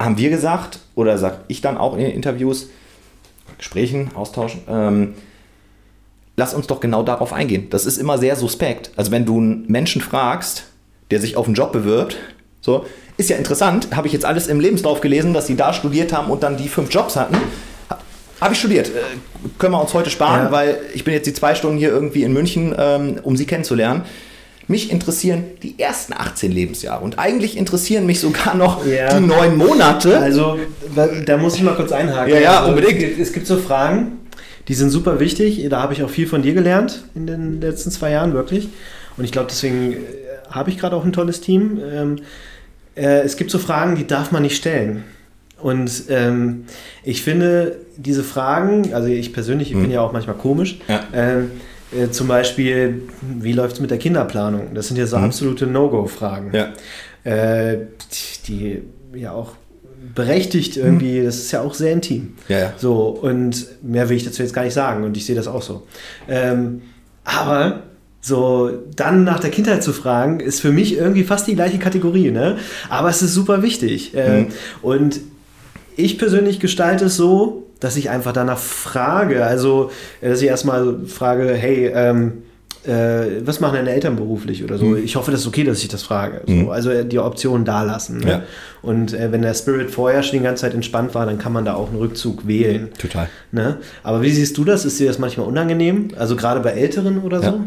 haben 0.00 0.18
wir 0.18 0.30
gesagt, 0.30 0.80
oder 0.94 1.18
sage 1.18 1.38
ich 1.48 1.60
dann 1.60 1.76
auch 1.76 1.94
in 1.94 2.00
den 2.00 2.12
Interviews, 2.12 2.68
Gesprächen, 3.56 4.10
Austauschen, 4.14 4.60
ähm, 4.68 5.14
lass 6.36 6.54
uns 6.54 6.66
doch 6.66 6.80
genau 6.80 7.02
darauf 7.02 7.32
eingehen. 7.32 7.68
Das 7.70 7.84
ist 7.84 7.98
immer 7.98 8.18
sehr 8.18 8.36
suspekt. 8.36 8.92
Also 8.96 9.10
wenn 9.10 9.26
du 9.26 9.38
einen 9.38 9.64
Menschen 9.66 10.00
fragst, 10.00 10.64
der 11.10 11.20
sich 11.20 11.36
auf 11.36 11.46
einen 11.46 11.54
Job 11.54 11.72
bewirbt, 11.72 12.16
so, 12.60 12.86
ist 13.16 13.30
ja 13.30 13.36
interessant, 13.36 13.88
habe 13.94 14.06
ich 14.06 14.12
jetzt 14.12 14.24
alles 14.24 14.46
im 14.46 14.60
Lebenslauf 14.60 15.00
gelesen, 15.00 15.34
dass 15.34 15.46
sie 15.46 15.56
da 15.56 15.72
studiert 15.72 16.12
haben 16.12 16.30
und 16.30 16.42
dann 16.42 16.56
die 16.56 16.68
fünf 16.68 16.92
Jobs 16.92 17.16
hatten. 17.16 17.36
Habe 18.40 18.54
ich 18.54 18.60
studiert. 18.60 18.88
Äh, 18.88 19.00
können 19.58 19.72
wir 19.72 19.80
uns 19.80 19.94
heute 19.94 20.10
sparen, 20.10 20.46
ja. 20.46 20.52
weil 20.52 20.80
ich 20.94 21.02
bin 21.02 21.14
jetzt 21.14 21.26
die 21.26 21.34
zwei 21.34 21.56
Stunden 21.56 21.78
hier 21.78 21.88
irgendwie 21.88 22.22
in 22.22 22.32
München, 22.32 22.74
ähm, 22.78 23.18
um 23.24 23.36
sie 23.36 23.46
kennenzulernen. 23.46 24.02
Mich 24.70 24.92
interessieren 24.92 25.44
die 25.62 25.78
ersten 25.78 26.12
18 26.12 26.52
Lebensjahre 26.52 27.02
und 27.02 27.18
eigentlich 27.18 27.56
interessieren 27.56 28.04
mich 28.04 28.20
sogar 28.20 28.54
noch 28.54 28.86
ja. 28.86 29.18
die 29.18 29.24
neun 29.24 29.56
Monate. 29.56 30.18
Also, 30.18 30.58
da 31.24 31.38
muss 31.38 31.56
ich 31.56 31.62
mal 31.62 31.74
kurz 31.74 31.90
einhaken. 31.90 32.34
Ja, 32.34 32.40
ja, 32.40 32.60
also, 32.60 32.70
unbedingt. 32.70 33.18
Es, 33.18 33.32
gibt 33.32 33.46
so 33.46 33.56
Fragen, 33.56 34.18
die 34.68 34.74
sind 34.74 34.90
super 34.90 35.20
wichtig. 35.20 35.66
Da 35.70 35.80
habe 35.80 35.94
ich 35.94 36.02
auch 36.02 36.10
viel 36.10 36.26
von 36.26 36.42
dir 36.42 36.52
gelernt 36.52 37.02
in 37.14 37.26
den 37.26 37.60
letzten 37.62 37.90
zwei 37.90 38.10
Jahren, 38.10 38.34
wirklich. 38.34 38.68
Und 39.16 39.24
ich 39.24 39.32
glaube, 39.32 39.48
deswegen 39.50 39.94
äh, 39.94 39.96
habe 40.50 40.68
ich 40.68 40.76
gerade 40.76 40.94
auch 40.94 41.04
ein 41.04 41.14
tolles 41.14 41.40
Team. 41.40 41.80
Ähm, 41.90 42.16
äh, 42.94 43.20
es 43.20 43.38
gibt 43.38 43.50
so 43.50 43.58
Fragen, 43.58 43.96
die 43.96 44.06
darf 44.06 44.32
man 44.32 44.42
nicht 44.42 44.56
stellen. 44.56 45.04
Und 45.60 46.04
ähm, 46.10 46.66
ich 47.02 47.22
finde 47.22 47.78
diese 47.96 48.22
Fragen, 48.22 48.92
also 48.92 49.08
ich 49.08 49.32
persönlich, 49.32 49.68
ich 49.70 49.74
hm. 49.74 49.82
bin 49.82 49.90
ja 49.90 50.02
auch 50.02 50.12
manchmal 50.12 50.36
komisch, 50.36 50.78
ja. 50.88 51.04
ähm, 51.12 51.50
äh, 51.96 52.10
zum 52.10 52.28
Beispiel, 52.28 53.02
wie 53.20 53.52
läuft 53.52 53.74
es 53.74 53.80
mit 53.80 53.90
der 53.90 53.98
Kinderplanung? 53.98 54.74
Das 54.74 54.88
sind 54.88 54.96
ja 54.96 55.06
so 55.06 55.18
mhm. 55.18 55.24
absolute 55.24 55.66
No-Go-Fragen. 55.66 56.52
Ja. 56.52 56.72
Äh, 57.24 57.78
die 58.46 58.82
ja 59.14 59.32
auch 59.32 59.52
berechtigt 60.14 60.76
irgendwie, 60.76 61.20
mhm. 61.20 61.24
das 61.24 61.36
ist 61.36 61.52
ja 61.52 61.60
auch 61.60 61.74
sehr 61.74 61.92
intim. 61.92 62.34
Ja, 62.48 62.58
ja. 62.58 62.72
So, 62.76 63.08
und 63.08 63.66
mehr 63.82 64.08
will 64.08 64.16
ich 64.16 64.24
dazu 64.24 64.42
jetzt 64.42 64.54
gar 64.54 64.64
nicht 64.64 64.74
sagen 64.74 65.04
und 65.04 65.16
ich 65.16 65.26
sehe 65.26 65.36
das 65.36 65.46
auch 65.46 65.62
so. 65.62 65.86
Ähm, 66.28 66.82
aber 67.24 67.82
so 68.20 68.70
dann 68.96 69.24
nach 69.24 69.40
der 69.40 69.50
Kindheit 69.50 69.82
zu 69.82 69.92
fragen, 69.92 70.40
ist 70.40 70.60
für 70.60 70.72
mich 70.72 70.96
irgendwie 70.96 71.24
fast 71.24 71.46
die 71.46 71.54
gleiche 71.54 71.78
Kategorie, 71.78 72.30
ne? 72.30 72.58
Aber 72.88 73.08
es 73.08 73.22
ist 73.22 73.34
super 73.34 73.62
wichtig. 73.62 74.14
Äh, 74.14 74.42
Mhm. 74.42 74.46
Und 74.82 75.20
ich 75.96 76.18
persönlich 76.18 76.60
gestalte 76.60 77.06
es 77.06 77.16
so, 77.16 77.67
dass 77.80 77.96
ich 77.96 78.10
einfach 78.10 78.32
danach 78.32 78.58
frage. 78.58 79.44
Also, 79.44 79.90
äh, 80.20 80.30
dass 80.30 80.42
ich 80.42 80.48
erstmal 80.48 81.06
frage, 81.06 81.54
hey, 81.54 81.90
ähm, 81.94 82.42
äh, 82.84 83.42
was 83.44 83.60
machen 83.60 83.74
deine 83.74 83.90
Eltern 83.90 84.16
beruflich 84.16 84.64
oder 84.64 84.78
so? 84.78 84.86
Mhm. 84.86 85.04
Ich 85.04 85.16
hoffe, 85.16 85.30
das 85.30 85.40
ist 85.40 85.46
okay, 85.46 85.64
dass 85.64 85.82
ich 85.82 85.88
das 85.88 86.02
frage. 86.02 86.42
So, 86.46 86.70
Also 86.70 86.90
äh, 86.90 87.04
die 87.04 87.18
Option 87.18 87.64
da 87.64 87.82
lassen. 87.82 88.18
Ne? 88.18 88.30
Ja. 88.30 88.42
Und 88.82 89.12
äh, 89.12 89.32
wenn 89.32 89.42
der 89.42 89.54
Spirit 89.54 89.90
vorher 89.90 90.22
schon 90.22 90.38
die 90.38 90.44
ganze 90.44 90.62
Zeit 90.62 90.74
entspannt 90.74 91.14
war, 91.14 91.26
dann 91.26 91.38
kann 91.38 91.52
man 91.52 91.64
da 91.64 91.74
auch 91.74 91.88
einen 91.88 91.98
Rückzug 91.98 92.46
wählen. 92.46 92.90
Total. 92.98 93.28
Ne? 93.52 93.78
Aber 94.02 94.22
wie 94.22 94.30
siehst 94.30 94.56
du 94.56 94.64
das? 94.64 94.84
Ist 94.84 94.98
dir 95.00 95.08
das 95.08 95.18
manchmal 95.18 95.46
unangenehm? 95.46 96.08
Also 96.16 96.36
gerade 96.36 96.60
bei 96.60 96.70
Älteren 96.70 97.18
oder 97.18 97.40
so? 97.40 97.46
Ja. 97.46 97.60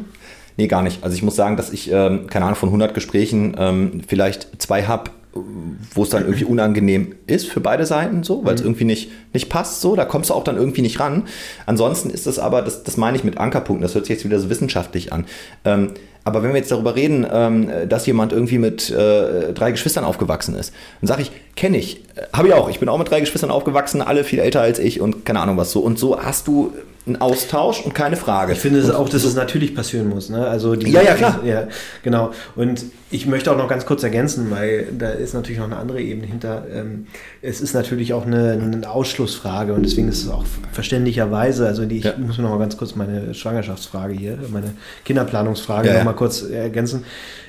Nee, 0.57 0.67
gar 0.67 0.81
nicht. 0.81 1.03
Also 1.03 1.15
ich 1.15 1.23
muss 1.23 1.35
sagen, 1.35 1.57
dass 1.57 1.71
ich, 1.71 1.91
ähm, 1.91 2.27
keine 2.27 2.45
Ahnung, 2.45 2.57
von 2.57 2.69
100 2.69 2.93
Gesprächen 2.93 3.55
ähm, 3.57 4.01
vielleicht 4.07 4.61
zwei 4.61 4.83
habe, 4.83 5.11
wo 5.33 6.03
es 6.03 6.09
dann 6.09 6.23
irgendwie 6.23 6.43
unangenehm 6.43 7.15
ist 7.25 7.47
für 7.47 7.61
beide 7.61 7.85
Seiten, 7.85 8.23
so, 8.23 8.43
weil 8.43 8.55
es 8.55 8.61
irgendwie 8.61 8.83
nicht, 8.83 9.11
nicht 9.33 9.49
passt, 9.49 9.79
so, 9.79 9.95
da 9.95 10.03
kommst 10.03 10.29
du 10.29 10.33
auch 10.33 10.43
dann 10.43 10.57
irgendwie 10.57 10.81
nicht 10.81 10.99
ran. 10.99 11.23
Ansonsten 11.65 12.09
ist 12.09 12.27
es 12.27 12.37
aber, 12.37 12.61
das, 12.61 12.83
das 12.83 12.97
meine 12.97 13.15
ich 13.17 13.23
mit 13.23 13.37
Ankerpunkten, 13.37 13.81
das 13.81 13.95
hört 13.95 14.05
sich 14.05 14.15
jetzt 14.15 14.25
wieder 14.25 14.39
so 14.39 14.49
wissenschaftlich 14.49 15.13
an. 15.13 15.25
Ähm, 15.63 15.91
aber 16.23 16.43
wenn 16.43 16.51
wir 16.51 16.57
jetzt 16.57 16.71
darüber 16.71 16.95
reden, 16.95 17.25
ähm, 17.31 17.69
dass 17.87 18.05
jemand 18.05 18.31
irgendwie 18.31 18.59
mit 18.59 18.91
äh, 18.91 19.53
drei 19.53 19.71
Geschwistern 19.71 20.03
aufgewachsen 20.03 20.53
ist, 20.55 20.73
dann 20.99 21.07
sage 21.07 21.23
ich, 21.23 21.31
kenne 21.55 21.77
ich, 21.77 21.97
äh, 22.15 22.27
habe 22.33 22.49
ich 22.49 22.53
auch. 22.53 22.69
Ich 22.69 22.79
bin 22.79 22.89
auch 22.89 22.99
mit 22.99 23.09
drei 23.09 23.21
Geschwistern 23.21 23.51
aufgewachsen, 23.51 24.01
alle 24.01 24.23
viel 24.23 24.39
älter 24.39 24.61
als 24.61 24.79
ich 24.79 25.01
und 25.01 25.25
keine 25.25 25.39
Ahnung 25.39 25.57
was 25.57 25.71
so. 25.71 25.79
Und 25.79 25.97
so 25.97 26.21
hast 26.21 26.47
du 26.47 26.73
einen 27.07 27.15
Austausch 27.19 27.81
und 27.83 27.95
keine 27.95 28.15
Frage. 28.15 28.53
Ich 28.53 28.59
finde 28.59 28.79
es 28.79 28.91
auch, 28.91 29.09
dass 29.09 29.23
es 29.23 29.33
natürlich 29.33 29.73
passieren 29.73 30.07
muss. 30.07 30.29
Ne? 30.29 30.45
Also 30.47 30.75
die, 30.75 30.91
Ja, 30.91 31.01
ja, 31.01 31.15
klar. 31.15 31.39
Ja, 31.43 31.67
genau. 32.03 32.31
Und 32.55 32.85
ich 33.09 33.25
möchte 33.25 33.51
auch 33.51 33.57
noch 33.57 33.67
ganz 33.67 33.87
kurz 33.87 34.03
ergänzen, 34.03 34.51
weil 34.51 34.87
da 34.97 35.09
ist 35.09 35.33
natürlich 35.33 35.57
noch 35.57 35.65
eine 35.65 35.77
andere 35.77 35.99
Ebene 35.99 36.27
hinter. 36.27 36.65
Ähm, 36.71 37.07
es 37.41 37.59
ist 37.59 37.73
natürlich 37.73 38.13
auch 38.13 38.25
eine, 38.27 38.51
eine 38.51 38.87
Ausschlussfrage 38.89 39.73
und 39.73 39.83
deswegen 39.83 40.09
ist 40.09 40.21
es 40.23 40.29
auch 40.29 40.45
verständlicherweise, 40.71 41.65
also 41.67 41.85
die, 41.85 41.97
ich 41.97 42.03
Ja. 42.03 42.13
muss 42.17 42.37
mir 42.37 42.43
noch 42.43 42.51
mal 42.51 42.59
ganz 42.59 42.77
kurz 42.77 42.95
meine 42.95 43.33
Schwangerschaftsfrage 43.33 44.13
hier, 44.13 44.37
meine 44.51 44.73
Kinderplanungsfrage 45.05 45.87
Ja, 45.89 45.97
noch 45.97 46.03
mal 46.03 46.13
kurz 46.13 46.43
ergänzen. 46.43 47.03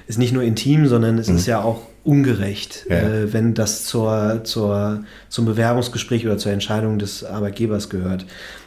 Ist 0.07 0.19
nicht 0.19 0.33
nur 0.33 0.43
intim, 0.43 0.89
sondern 0.89 1.19
es 1.19 1.29
ist 1.29 1.47
ja 1.47 1.63
auch 1.63 1.83
ungerecht, 2.05 2.87
Ja. 2.89 2.97
äh, 2.97 3.33
wenn 3.33 3.55
das 3.55 3.85
zur, 3.85 4.41
zur, 4.45 5.05
zum 5.29 5.45
Bewerbungsgespräch 5.45 6.27
oder 6.27 6.39
zur 6.39 6.53
Entscheidung 6.53 6.99
des 6.99 7.23
Arbeitgebers 7.25 7.89
gehört. 7.89 8.25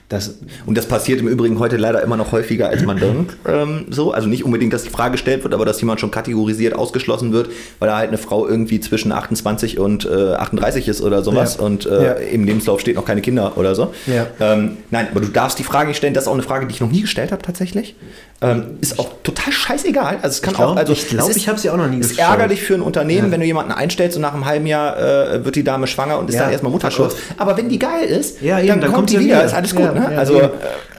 Das, 0.08 0.36
Und 0.68 0.78
das 0.78 0.86
passiert 0.86 1.20
im 1.20 1.28
Übrigen 1.28 1.58
heute 1.58 1.78
leider 1.78 2.04
immer 2.04 2.16
noch 2.16 2.32
häufiger, 2.32 2.70
als 2.70 2.84
man 2.84 2.98
denkt. 3.00 3.36
Ähm, 3.48 3.86
so. 3.90 4.12
Also 4.12 4.28
nicht 4.28 4.44
unbedingt, 4.46 4.72
dass 4.72 4.84
die 4.84 4.92
Frage 4.92 5.14
gestellt 5.14 5.44
wird, 5.44 5.54
aber 5.56 5.66
dass 5.66 5.82
jemand 5.82 6.00
schon 6.00 6.12
kategorisiert 6.12 6.76
ausgeschlossen 6.76 7.34
wird, 7.34 7.50
weil 7.80 7.90
da 7.90 7.98
halt 7.98 8.10
eine 8.10 8.20
Frau 8.20 8.48
irgendwie 8.48 8.80
zwischen 8.80 9.12
28 9.12 9.80
und 9.80 10.06
äh, 10.06 10.34
38 10.36 10.88
ist 10.88 11.02
oder 11.02 11.24
sowas 11.24 11.58
Ja. 11.60 11.66
und 11.66 11.86
äh, 11.88 12.06
Ja. 12.06 12.12
im 12.14 12.44
Lebenslauf 12.44 12.82
steht 12.82 12.96
noch 12.98 13.06
keine 13.06 13.22
Kinder 13.22 13.54
oder 13.58 13.74
so. 13.74 13.94
Ja. 14.06 14.28
Ähm, 14.40 14.78
nein, 14.92 15.08
aber 15.10 15.22
du 15.22 15.28
darfst 15.28 15.58
die 15.58 15.64
Frage 15.64 15.88
nicht 15.88 15.98
stellen. 15.98 16.14
Das 16.14 16.26
ist 16.26 16.28
auch 16.28 16.34
eine 16.34 16.44
Frage, 16.44 16.68
die 16.68 16.74
ich 16.76 16.82
noch 16.82 16.92
nie 16.92 17.02
gestellt 17.02 17.32
habe 17.32 17.42
tatsächlich. 17.42 17.96
Ähm, 18.42 18.64
ist 18.82 19.00
auch 19.00 19.10
total 19.24 19.52
scheißegal. 19.54 20.18
Also 20.22 20.28
es 20.36 20.42
kann 20.44 20.52
Ich 20.52 20.58
glaub- 20.58 20.70
auch, 20.72 20.76
also 20.76 20.92
ich 20.94 21.08
glaub, 21.08 21.24
es 21.24 21.30
ist- 21.32 21.38
ich 21.38 21.48
hab 21.50 21.58
sie 21.58 21.70
auch 21.72 21.78
noch 21.78 21.88
nie 21.88 22.00
Ist 22.00 22.10
gestellt. 22.10 22.30
ärgerlich 22.30 22.62
für 22.62 22.76
ein 22.76 22.82
Unternehmen, 22.82 23.32
wenn 23.32 23.40
du 23.40 23.46
jemanden 23.46 23.72
einstellst 23.72 24.18
und 24.18 24.22
nach 24.22 24.34
einem 24.34 24.46
halben 24.46 24.68
Jahr 24.68 25.00
äh, 25.00 25.44
wird 25.46 25.56
die 25.56 25.64
Dame 25.64 25.88
schwanger 25.88 26.20
und 26.20 26.30
ist 26.30 26.38
dann 26.38 26.52
erstmal 26.52 26.72
Mutterschutz. 26.72 27.16
aber- 27.38 27.58
wenn 27.58 27.70
die 27.70 27.80
geil 27.80 28.06
ist, 28.06 28.38
dann, 28.46 28.82
dann 28.82 28.92
kommt 28.94 29.10
die 29.10 29.18
sie 29.18 29.26
wieder, 29.26 29.44
ist 29.46 29.54
alles 29.54 29.74
gut. 29.74 29.86
Ja, 29.96 30.05
ne? 30.08 30.14
ja, 30.14 30.20
also 30.20 30.42
eben. 30.42 30.50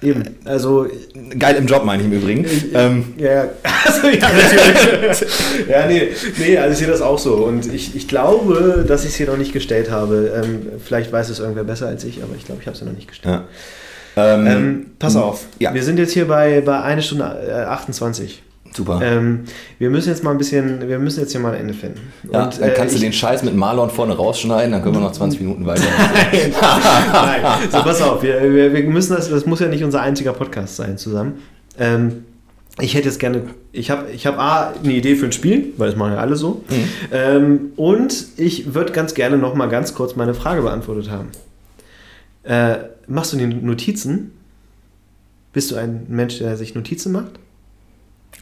Eben, 0.02 0.24
also 0.44 0.86
geil 1.38 1.56
im 1.56 1.66
Job 1.66 1.84
meine 1.84 2.02
ich 2.02 2.08
im 2.08 2.14
Übrigen. 2.14 2.46
Ähm, 2.74 3.14
ja, 3.16 3.32
ja. 3.32 3.48
Also, 3.86 4.08
ja, 4.08 4.28
natürlich. 4.28 5.68
ja, 5.68 5.86
nee, 5.86 6.08
nee, 6.38 6.58
also 6.58 6.72
ich 6.72 6.78
sehe 6.78 6.88
das 6.88 7.00
auch 7.00 7.18
so. 7.18 7.34
Und 7.36 7.72
ich, 7.72 7.94
ich 7.94 8.08
glaube, 8.08 8.84
dass 8.86 9.04
ich 9.04 9.10
es 9.10 9.16
hier 9.16 9.26
noch 9.26 9.36
nicht 9.36 9.52
gestellt 9.52 9.90
habe. 9.90 10.42
Ähm, 10.44 10.66
vielleicht 10.84 11.12
weiß 11.12 11.28
es 11.28 11.38
irgendwer 11.38 11.64
besser 11.64 11.86
als 11.86 12.04
ich, 12.04 12.22
aber 12.22 12.34
ich 12.36 12.44
glaube, 12.44 12.60
ich 12.60 12.66
habe 12.66 12.76
es 12.76 12.82
noch 12.82 12.92
nicht 12.92 13.08
gestellt. 13.08 13.42
ja. 14.16 14.34
ähm, 14.34 14.46
Ähm, 14.46 14.86
pass 14.98 15.14
auf, 15.16 15.44
ja. 15.60 15.72
wir 15.72 15.84
sind 15.84 15.98
jetzt 15.98 16.12
hier 16.12 16.26
bei, 16.26 16.60
bei 16.60 16.80
1 16.82 17.04
Stunde 17.06 17.24
äh, 17.48 17.52
28. 17.52 18.42
super. 18.76 19.00
Ähm, 19.02 19.40
wir 19.78 19.90
müssen 19.90 20.08
jetzt 20.10 20.22
mal 20.22 20.30
ein 20.30 20.38
bisschen, 20.38 20.88
wir 20.88 20.98
müssen 20.98 21.20
jetzt 21.20 21.32
hier 21.32 21.40
mal 21.40 21.54
ein 21.54 21.60
Ende 21.62 21.74
finden. 21.74 22.00
ja, 22.32 22.44
Und, 22.44 22.60
dann 22.60 22.68
äh, 22.70 22.72
kannst 22.74 22.92
du 22.94 22.96
ich- 22.98 23.02
den 23.02 23.12
Scheiß 23.12 23.42
mit 23.42 23.54
Marlon 23.56 23.90
vorne 23.90 24.14
rausschneiden, 24.16 24.72
dann 24.72 24.82
können 24.82 24.94
wir 24.94 25.00
noch 25.00 25.12
20 25.12 25.40
Minuten 25.40 25.66
weiter. 25.66 25.82
Nein, 26.62 27.42
so 27.70 27.78
pass 27.82 28.00
auf, 28.02 28.22
wir, 28.22 28.40
wir, 28.54 28.72
wir 28.72 28.82
müssen 28.84 29.14
das, 29.16 29.28
das 29.30 29.46
muss 29.46 29.60
ja 29.60 29.68
nicht 29.68 29.82
unser 29.84 30.02
einziger 30.02 30.32
Podcast 30.32 30.76
sein 30.76 30.98
zusammen. 30.98 31.42
Ähm, 31.78 32.24
ich 32.80 32.94
hätte 32.94 33.06
jetzt 33.08 33.18
gerne, 33.18 33.42
ich 33.72 33.90
habe 33.90 34.10
ich 34.10 34.26
hab 34.26 34.38
A, 34.38 34.74
eine 34.82 34.92
Idee 34.92 35.16
für 35.16 35.24
ein 35.26 35.32
Spiel, 35.32 35.72
weil 35.78 35.88
das 35.88 35.96
machen 35.96 36.12
ja 36.12 36.18
alle 36.18 36.36
so. 36.36 36.62
Ähm, 37.10 37.72
und 37.76 38.26
ich 38.36 38.74
würde 38.74 38.92
ganz 38.92 39.14
gerne 39.14 39.38
noch 39.38 39.54
mal 39.54 39.66
ganz 39.68 39.94
kurz 39.94 40.14
meine 40.14 40.34
Frage 40.34 40.60
beantwortet 40.62 41.10
haben. 41.10 41.28
Äh, 42.42 42.76
machst 43.08 43.32
du 43.32 43.38
die 43.38 43.46
Notizen? 43.46 44.32
Bist 45.54 45.70
du 45.70 45.76
ein 45.76 46.04
Mensch, 46.08 46.38
der 46.38 46.56
sich 46.58 46.74
Notizen 46.74 47.12
macht? 47.12 47.32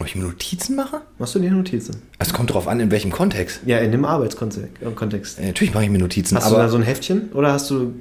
Ob 0.00 0.06
ich 0.08 0.16
mir 0.16 0.24
Notizen 0.24 0.74
mache? 0.74 1.02
Machst 1.18 1.36
du 1.36 1.38
dir 1.38 1.52
Notizen? 1.52 2.02
Es 2.18 2.32
kommt 2.32 2.50
darauf 2.50 2.66
an, 2.66 2.80
in 2.80 2.90
welchem 2.90 3.12
Kontext. 3.12 3.60
Ja, 3.64 3.78
in 3.78 3.92
dem 3.92 4.04
Arbeitskontext. 4.04 5.38
äh. 5.38 5.42
Äh, 5.42 5.46
Natürlich 5.46 5.72
mache 5.72 5.84
ich 5.84 5.90
mir 5.90 5.98
Notizen, 6.00 6.36
Hast 6.36 6.50
du 6.50 6.54
aber 6.54 6.64
da 6.64 6.68
so 6.68 6.76
ein 6.76 6.82
Heftchen 6.82 7.30
oder 7.32 7.52
hast 7.52 7.70
du 7.70 7.92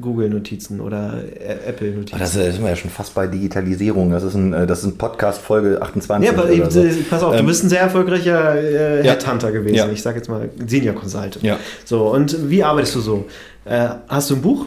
Google-Notizen 0.00 0.80
oder 0.80 1.24
äh, 1.24 1.68
Apple-Notizen? 1.68 2.14
Ah, 2.14 2.18
das 2.20 2.36
äh, 2.36 2.52
sind 2.52 2.62
wir 2.62 2.70
ja 2.70 2.76
schon 2.76 2.90
fast 2.92 3.14
bei 3.14 3.26
Digitalisierung. 3.26 4.12
Das 4.12 4.22
ist 4.22 4.34
ein, 4.34 4.52
das 4.52 4.78
ist 4.80 4.84
ein 4.84 4.96
Podcast 4.98 5.42
Folge 5.42 5.82
28. 5.82 6.30
Ja, 6.30 6.38
aber 6.38 6.50
eben, 6.50 6.70
so. 6.70 6.84
pass 7.10 7.22
auf, 7.24 7.32
du 7.32 7.40
Ähm, 7.40 7.46
bist 7.46 7.64
ein 7.64 7.68
sehr 7.68 7.80
erfolgreicher 7.80 8.54
äh, 8.54 9.04
Ja. 9.04 9.12
Headhunter 9.14 9.50
gewesen. 9.50 9.74
Ja. 9.74 9.88
Ich 9.90 10.02
sag 10.02 10.14
jetzt 10.14 10.28
mal 10.28 10.50
Senior 10.68 10.94
Consultant. 10.94 11.42
Ja. 11.42 11.58
So, 11.84 12.12
und 12.12 12.48
wie 12.48 12.62
arbeitest 12.62 12.94
du 12.94 13.00
so? 13.00 13.26
Äh, 13.64 13.88
hast 14.08 14.30
du 14.30 14.36
ein 14.36 14.42
Buch? 14.42 14.66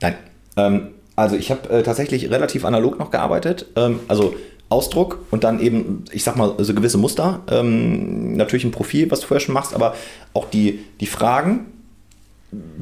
Nein. 0.00 0.14
Ähm, 0.56 0.88
also 1.16 1.34
ich 1.34 1.50
habe 1.50 1.68
äh, 1.70 1.82
tatsächlich 1.82 2.30
relativ 2.30 2.64
analog 2.64 3.00
noch 3.00 3.10
gearbeitet. 3.10 3.66
Ähm, 3.74 3.98
also 4.06 4.34
Ausdruck 4.68 5.20
und 5.30 5.44
dann 5.44 5.60
eben, 5.60 6.04
ich 6.12 6.24
sag 6.24 6.36
mal, 6.36 6.54
so 6.58 6.74
gewisse 6.74 6.98
Muster. 6.98 7.40
Ähm, 7.50 8.36
natürlich 8.36 8.64
ein 8.64 8.70
Profil, 8.70 9.10
was 9.10 9.20
du 9.20 9.26
vorher 9.26 9.40
schon 9.40 9.54
machst, 9.54 9.74
aber 9.74 9.94
auch 10.34 10.50
die, 10.50 10.80
die 11.00 11.06
Fragen 11.06 11.66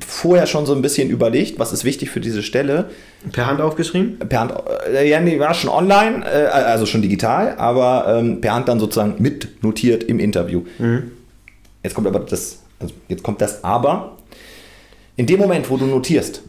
vorher 0.07 0.47
schon 0.47 0.65
so 0.65 0.75
ein 0.75 0.83
bisschen 0.83 1.11
überlegt, 1.11 1.59
was 1.59 1.73
ist 1.73 1.85
wichtig 1.85 2.11
für 2.11 2.21
diese 2.21 2.43
Stelle. 2.43 2.91
Per 3.33 3.47
Hand 3.47 3.61
aufgeschrieben? 3.61 4.19
Per 4.29 4.41
Hand, 4.41 4.55
äh, 4.93 5.09
ja, 5.09 5.21
nee, 5.21 5.41
war 5.41 5.55
schon 5.55 5.71
online, 5.71 6.25
äh, 6.25 6.47
also 6.47 6.87
schon 6.87 7.03
digital, 7.03 7.57
aber 7.59 8.19
ähm, 8.19 8.41
per 8.41 8.55
Hand 8.55 8.69
dann 8.69 8.79
sozusagen 8.79 9.15
mitnotiert 9.19 10.05
im 10.05 10.21
Interview. 10.21 10.63
Jetzt 11.83 11.95
kommt 11.95 12.07
aber 12.07 12.21
das, 12.21 12.61
also 12.79 12.95
jetzt 13.09 13.23
kommt 13.23 13.41
das 13.41 13.65
Aber. 13.65 14.17
In 15.17 15.27
dem 15.27 15.41
Moment, 15.41 15.69
wo 15.71 15.77
du 15.77 15.87
notierst, 15.87 16.43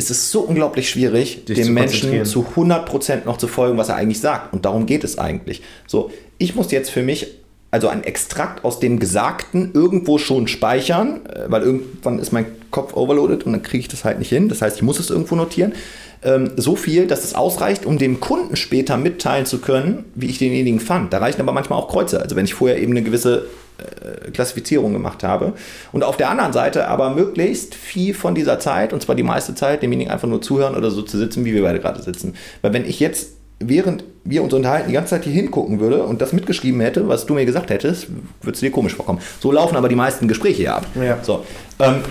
ist 0.00 0.10
es 0.10 0.30
so 0.30 0.40
unglaublich 0.40 0.88
schwierig, 0.88 1.44
Dich 1.44 1.58
dem 1.58 1.66
zu 1.66 1.72
Menschen 1.72 2.24
zu 2.24 2.46
100% 2.56 3.26
noch 3.26 3.36
zu 3.36 3.48
folgen, 3.48 3.76
was 3.76 3.90
er 3.90 3.96
eigentlich 3.96 4.20
sagt. 4.20 4.54
Und 4.54 4.64
darum 4.64 4.86
geht 4.86 5.04
es 5.04 5.18
eigentlich. 5.18 5.60
So, 5.86 6.10
ich 6.38 6.54
muss 6.54 6.70
jetzt 6.70 6.90
für 6.90 7.02
mich 7.02 7.26
also 7.70 7.88
ein 7.88 8.02
Extrakt 8.02 8.64
aus 8.64 8.80
dem 8.80 8.98
Gesagten 8.98 9.72
irgendwo 9.74 10.16
schon 10.16 10.48
speichern, 10.48 11.20
äh, 11.26 11.44
weil 11.48 11.62
irgendwann 11.62 12.18
ist 12.18 12.32
mein 12.32 12.46
Kopf 12.70 12.96
overloaded 12.96 13.44
und 13.44 13.52
dann 13.52 13.62
kriege 13.62 13.80
ich 13.80 13.88
das 13.88 14.04
halt 14.04 14.18
nicht 14.18 14.30
hin. 14.30 14.48
Das 14.48 14.62
heißt, 14.62 14.76
ich 14.76 14.82
muss 14.82 14.98
es 14.98 15.10
irgendwo 15.10 15.36
notieren. 15.36 15.74
Ähm, 16.22 16.52
so 16.56 16.76
viel, 16.76 17.06
dass 17.06 17.22
es 17.22 17.34
ausreicht, 17.34 17.84
um 17.84 17.98
dem 17.98 18.20
Kunden 18.20 18.56
später 18.56 18.96
mitteilen 18.96 19.44
zu 19.44 19.58
können, 19.58 20.06
wie 20.14 20.26
ich 20.26 20.38
denjenigen 20.38 20.80
fand. 20.80 21.12
Da 21.12 21.18
reichen 21.18 21.42
aber 21.42 21.52
manchmal 21.52 21.78
auch 21.78 21.88
Kreuze. 21.88 22.22
Also 22.22 22.36
wenn 22.36 22.46
ich 22.46 22.54
vorher 22.54 22.78
eben 22.78 22.92
eine 22.92 23.02
gewisse 23.02 23.46
äh, 23.80 24.30
Klassifizierung 24.30 24.92
gemacht 24.92 25.22
habe. 25.22 25.54
Und 25.92 26.04
auf 26.04 26.16
der 26.16 26.30
anderen 26.30 26.52
Seite 26.52 26.88
aber 26.88 27.10
möglichst 27.10 27.74
viel 27.74 28.14
von 28.14 28.34
dieser 28.34 28.58
Zeit, 28.58 28.92
und 28.92 29.02
zwar 29.02 29.14
die 29.14 29.22
meiste 29.22 29.54
Zeit, 29.54 29.82
demjenigen 29.82 30.10
einfach 30.10 30.28
nur 30.28 30.42
zuhören 30.42 30.76
oder 30.76 30.90
so 30.90 31.02
zu 31.02 31.18
sitzen, 31.18 31.44
wie 31.44 31.54
wir 31.54 31.62
beide 31.62 31.80
gerade 31.80 32.02
sitzen. 32.02 32.34
Weil 32.62 32.72
wenn 32.72 32.84
ich 32.84 33.00
jetzt, 33.00 33.32
während 33.58 34.04
wir 34.24 34.42
uns 34.42 34.52
unterhalten, 34.52 34.88
die 34.88 34.94
ganze 34.94 35.10
Zeit 35.10 35.24
hier 35.24 35.32
hingucken 35.32 35.80
würde 35.80 36.04
und 36.04 36.20
das 36.20 36.32
mitgeschrieben 36.32 36.80
hätte, 36.80 37.08
was 37.08 37.26
du 37.26 37.34
mir 37.34 37.46
gesagt 37.46 37.70
hättest, 37.70 38.08
würde 38.42 38.54
es 38.54 38.60
dir 38.60 38.70
komisch 38.70 38.94
vorkommen. 38.94 39.20
So 39.40 39.52
laufen 39.52 39.76
aber 39.76 39.88
die 39.88 39.96
meisten 39.96 40.28
Gespräche 40.28 40.64
ja 40.64 40.76
ab. 40.76 40.86
Ja. 40.94 41.18
So. 41.22 41.44
Ähm, 41.78 42.02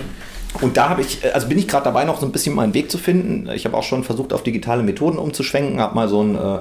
und 0.60 0.76
da 0.76 0.88
habe 0.88 1.02
ich, 1.02 1.20
also 1.32 1.46
bin 1.46 1.58
ich 1.58 1.68
gerade 1.68 1.84
dabei, 1.84 2.04
noch 2.04 2.20
so 2.20 2.26
ein 2.26 2.32
bisschen 2.32 2.54
meinen 2.54 2.74
Weg 2.74 2.90
zu 2.90 2.98
finden. 2.98 3.48
Ich 3.54 3.64
habe 3.64 3.76
auch 3.76 3.82
schon 3.82 4.02
versucht, 4.02 4.32
auf 4.32 4.42
digitale 4.42 4.82
Methoden 4.82 5.18
umzuschwenken, 5.18 5.80
habe 5.80 5.94
mal 5.94 6.08
so 6.08 6.22
ein, 6.22 6.34
äh, 6.34 6.58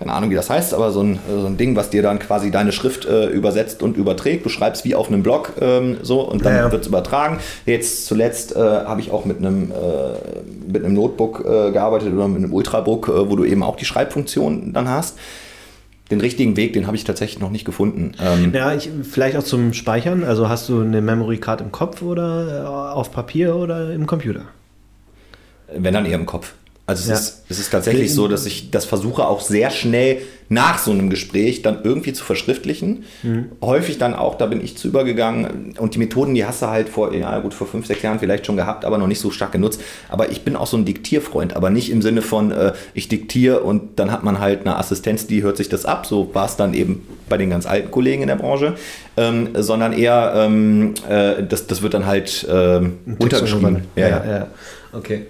keine 0.00 0.14
Ahnung, 0.14 0.30
wie 0.30 0.34
das 0.34 0.48
heißt, 0.48 0.72
aber 0.72 0.92
so 0.92 1.02
ein, 1.02 1.18
so 1.30 1.44
ein 1.46 1.58
Ding, 1.58 1.76
was 1.76 1.90
dir 1.90 2.00
dann 2.00 2.18
quasi 2.18 2.50
deine 2.50 2.72
Schrift 2.72 3.04
äh, 3.04 3.26
übersetzt 3.26 3.82
und 3.82 3.98
überträgt. 3.98 4.46
Du 4.46 4.48
schreibst 4.48 4.86
wie 4.86 4.94
auf 4.94 5.08
einem 5.08 5.22
Blog 5.22 5.52
ähm, 5.60 5.98
so 6.00 6.22
und 6.22 6.42
dann 6.42 6.54
Ja, 6.54 6.58
ja. 6.60 6.72
wird 6.72 6.80
es 6.80 6.88
übertragen. 6.88 7.38
Jetzt 7.66 8.06
zuletzt 8.06 8.56
äh, 8.56 8.58
habe 8.58 9.02
ich 9.02 9.10
auch 9.10 9.26
mit 9.26 9.36
einem, 9.36 9.70
äh, 9.70 10.72
mit 10.72 10.82
einem 10.82 10.94
Notebook 10.94 11.40
äh, 11.40 11.70
gearbeitet 11.70 12.14
oder 12.14 12.28
mit 12.28 12.38
einem 12.42 12.54
Ultrabook, 12.54 13.08
äh, 13.08 13.30
wo 13.30 13.36
du 13.36 13.44
eben 13.44 13.62
auch 13.62 13.76
die 13.76 13.84
Schreibfunktion 13.84 14.72
dann 14.72 14.88
hast. 14.88 15.18
Den 16.10 16.22
richtigen 16.22 16.56
Weg, 16.56 16.72
den 16.72 16.86
habe 16.86 16.96
ich 16.96 17.04
tatsächlich 17.04 17.38
noch 17.38 17.50
nicht 17.50 17.66
gefunden. 17.66 18.12
Ähm, 18.24 18.52
Ja, 18.54 18.72
ich, 18.74 18.88
vielleicht 19.02 19.36
auch 19.36 19.44
zum 19.44 19.74
Speichern. 19.74 20.24
Also 20.24 20.48
hast 20.48 20.66
du 20.70 20.80
eine 20.80 21.02
Memory 21.02 21.36
Card 21.36 21.60
im 21.60 21.72
Kopf 21.72 22.00
oder 22.00 22.62
äh, 22.64 22.66
auf 22.66 23.12
Papier 23.12 23.54
oder 23.54 23.92
im 23.92 24.06
Computer? 24.06 24.46
Wenn 25.76 25.92
dann 25.92 26.06
eher 26.06 26.16
im 26.16 26.26
Kopf. 26.26 26.54
Also 26.90 27.02
es, 27.02 27.08
Ja. 27.08 27.14
ist, 27.14 27.42
es 27.48 27.58
ist 27.60 27.70
tatsächlich 27.70 28.12
so, 28.12 28.26
dass 28.26 28.46
ich 28.46 28.72
das 28.72 28.84
versuche 28.84 29.24
auch 29.24 29.40
sehr 29.40 29.70
schnell 29.70 30.18
nach 30.48 30.80
so 30.80 30.90
einem 30.90 31.08
Gespräch 31.08 31.62
dann 31.62 31.84
irgendwie 31.84 32.12
zu 32.12 32.24
verschriftlichen. 32.24 33.04
Häufig 33.62 33.98
dann 33.98 34.14
auch, 34.14 34.34
da 34.36 34.46
bin 34.46 34.60
ich 34.60 34.76
zu 34.76 34.88
übergegangen. 34.88 35.76
Und 35.78 35.94
die 35.94 36.00
Methoden, 36.00 36.34
die 36.34 36.44
hast 36.44 36.62
du 36.62 36.66
halt 36.66 36.88
vor, 36.88 37.14
ja 37.14 37.38
gut, 37.38 37.54
vor 37.54 37.68
fünf, 37.68 37.86
sechs 37.86 38.02
Jahren 38.02 38.18
vielleicht 38.18 38.44
schon 38.44 38.56
gehabt, 38.56 38.84
aber 38.84 38.98
noch 38.98 39.06
nicht 39.06 39.20
so 39.20 39.30
stark 39.30 39.52
genutzt. 39.52 39.80
Aber 40.08 40.30
ich 40.32 40.42
bin 40.42 40.56
auch 40.56 40.66
so 40.66 40.76
ein 40.76 40.84
Diktierfreund, 40.84 41.54
aber 41.54 41.70
nicht 41.70 41.92
im 41.92 42.02
Sinne 42.02 42.22
von, 42.22 42.50
äh, 42.50 42.72
ich 42.92 43.06
diktiere 43.06 43.60
und 43.60 44.00
dann 44.00 44.10
hat 44.10 44.24
man 44.24 44.40
halt 44.40 44.62
eine 44.62 44.76
Assistenz, 44.76 45.28
die 45.28 45.44
hört 45.44 45.56
sich 45.56 45.68
das 45.68 45.84
ab. 45.84 46.06
So 46.06 46.34
war 46.34 46.46
es 46.46 46.56
dann 46.56 46.74
eben 46.74 47.06
bei 47.28 47.36
den 47.36 47.50
ganz 47.50 47.66
alten 47.66 47.92
Kollegen 47.92 48.22
in 48.22 48.28
der 48.28 48.34
Branche. 48.34 48.74
Ähm, 49.16 49.50
sondern 49.54 49.92
eher, 49.92 50.32
ähm, 50.34 50.94
äh, 51.08 51.44
das, 51.48 51.68
das 51.68 51.82
wird 51.82 51.94
dann 51.94 52.06
halt 52.06 52.44
ähm, 52.50 52.98
untergeschrieben. 53.20 53.82
Ja, 53.94 54.08
ja, 54.08 54.24
ja. 54.24 54.46
Okay. 54.92 55.26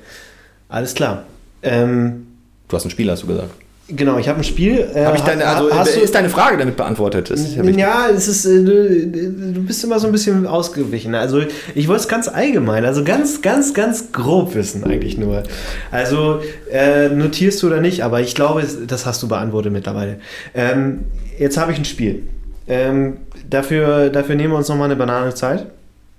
Alles 0.70 0.94
klar. 0.94 1.24
Ähm, 1.62 2.26
Du 2.68 2.76
hast 2.76 2.84
ein 2.84 2.90
Spiel, 2.90 3.10
hast 3.10 3.24
du 3.24 3.26
gesagt. 3.26 3.50
genau, 3.88 4.16
ich 4.18 4.28
habe 4.28 4.38
ein 4.38 4.44
Spiel. 4.44 4.88
Äh, 4.94 5.04
Habe 5.04 5.16
ich 5.16 5.24
deine, 5.24 5.44
also 5.44 5.74
hast 5.74 5.96
du, 5.96 6.00
ist 6.00 6.14
deine 6.14 6.30
Frage 6.30 6.56
damit 6.56 6.76
beantwortet? 6.76 7.30
Das 7.30 7.40
ist 7.40 7.56
ja 7.56 8.08
es 8.08 8.28
ist, 8.28 8.44
äh, 8.46 8.62
du, 8.62 9.52
du 9.54 9.62
bist 9.64 9.82
immer 9.82 9.98
so 9.98 10.06
ein 10.06 10.12
bisschen 10.12 10.46
ausgewichen. 10.46 11.16
Also 11.16 11.42
ich 11.74 11.88
wollte 11.88 12.02
es 12.02 12.08
ganz 12.08 12.28
allgemein, 12.28 12.84
also 12.84 13.02
ganz, 13.02 13.42
ganz, 13.42 13.74
ganz 13.74 14.12
grob 14.12 14.54
wissen 14.54 14.84
eigentlich 14.84 15.18
nur. 15.18 15.42
Also 15.90 16.40
äh, 16.70 17.08
notierst 17.08 17.60
du 17.62 17.66
oder 17.66 17.80
nicht, 17.80 18.04
aber 18.04 18.20
ich 18.20 18.36
glaube, 18.36 18.64
das 18.86 19.04
hast 19.06 19.20
du 19.24 19.28
beantwortet 19.28 19.72
mittlerweile. 19.72 20.20
Ähm, 20.54 21.00
jetzt 21.38 21.56
habe 21.56 21.72
ich 21.72 21.78
ein 21.78 21.84
Spiel. 21.84 22.22
Ähm, 22.68 23.16
dafür, 23.48 24.10
dafür 24.10 24.36
nehmen 24.36 24.52
wir 24.52 24.58
uns 24.58 24.68
nochmal 24.68 24.84
eine 24.84 24.96
Banane 24.96 25.34
Zeit. 25.34 25.66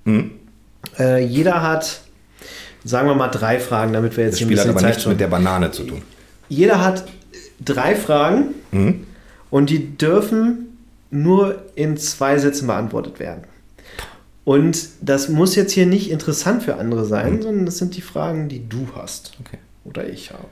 Mhm. 0.03 0.31
Äh, 0.99 1.23
jeder 1.23 1.61
hat, 1.61 2.01
sagen 2.83 3.07
wir 3.07 3.15
mal, 3.15 3.27
drei 3.29 3.59
Fragen, 3.59 3.93
damit 3.93 4.15
wir 4.17 4.23
jetzt 4.25 4.33
Das 4.33 4.39
hier 4.39 4.47
Spiel 4.47 4.59
hat 4.59 4.67
aber 4.69 4.79
Zeit 4.79 4.89
nichts 4.89 5.05
mit 5.05 5.19
der 5.19 5.27
Banane 5.27 5.71
zu 5.71 5.83
tun. 5.83 6.01
jeder 6.49 6.83
hat 6.83 7.05
drei 7.63 7.95
Fragen 7.95 8.55
Mhm. 8.71 9.05
und 9.49 9.69
die 9.69 9.97
dürfen 9.97 10.77
nur 11.11 11.61
in 11.75 11.97
zwei 11.97 12.37
Sätzen 12.37 12.67
beantwortet 12.67 13.19
werden. 13.19 13.43
Und 14.43 14.87
das 15.01 15.29
muss 15.29 15.55
jetzt 15.55 15.71
hier 15.73 15.85
nicht 15.85 16.09
interessant 16.09 16.63
für 16.63 16.75
andere 16.77 17.05
sein, 17.05 17.41
sondern 17.41 17.65
das 17.65 17.77
sind 17.77 17.95
die 17.95 18.01
Fragen, 18.01 18.49
die 18.49 18.67
du 18.67 18.87
hast. 18.95 19.33
Okay. 19.45 19.57
Oder 19.83 20.07
ich 20.09 20.31
habe. 20.31 20.45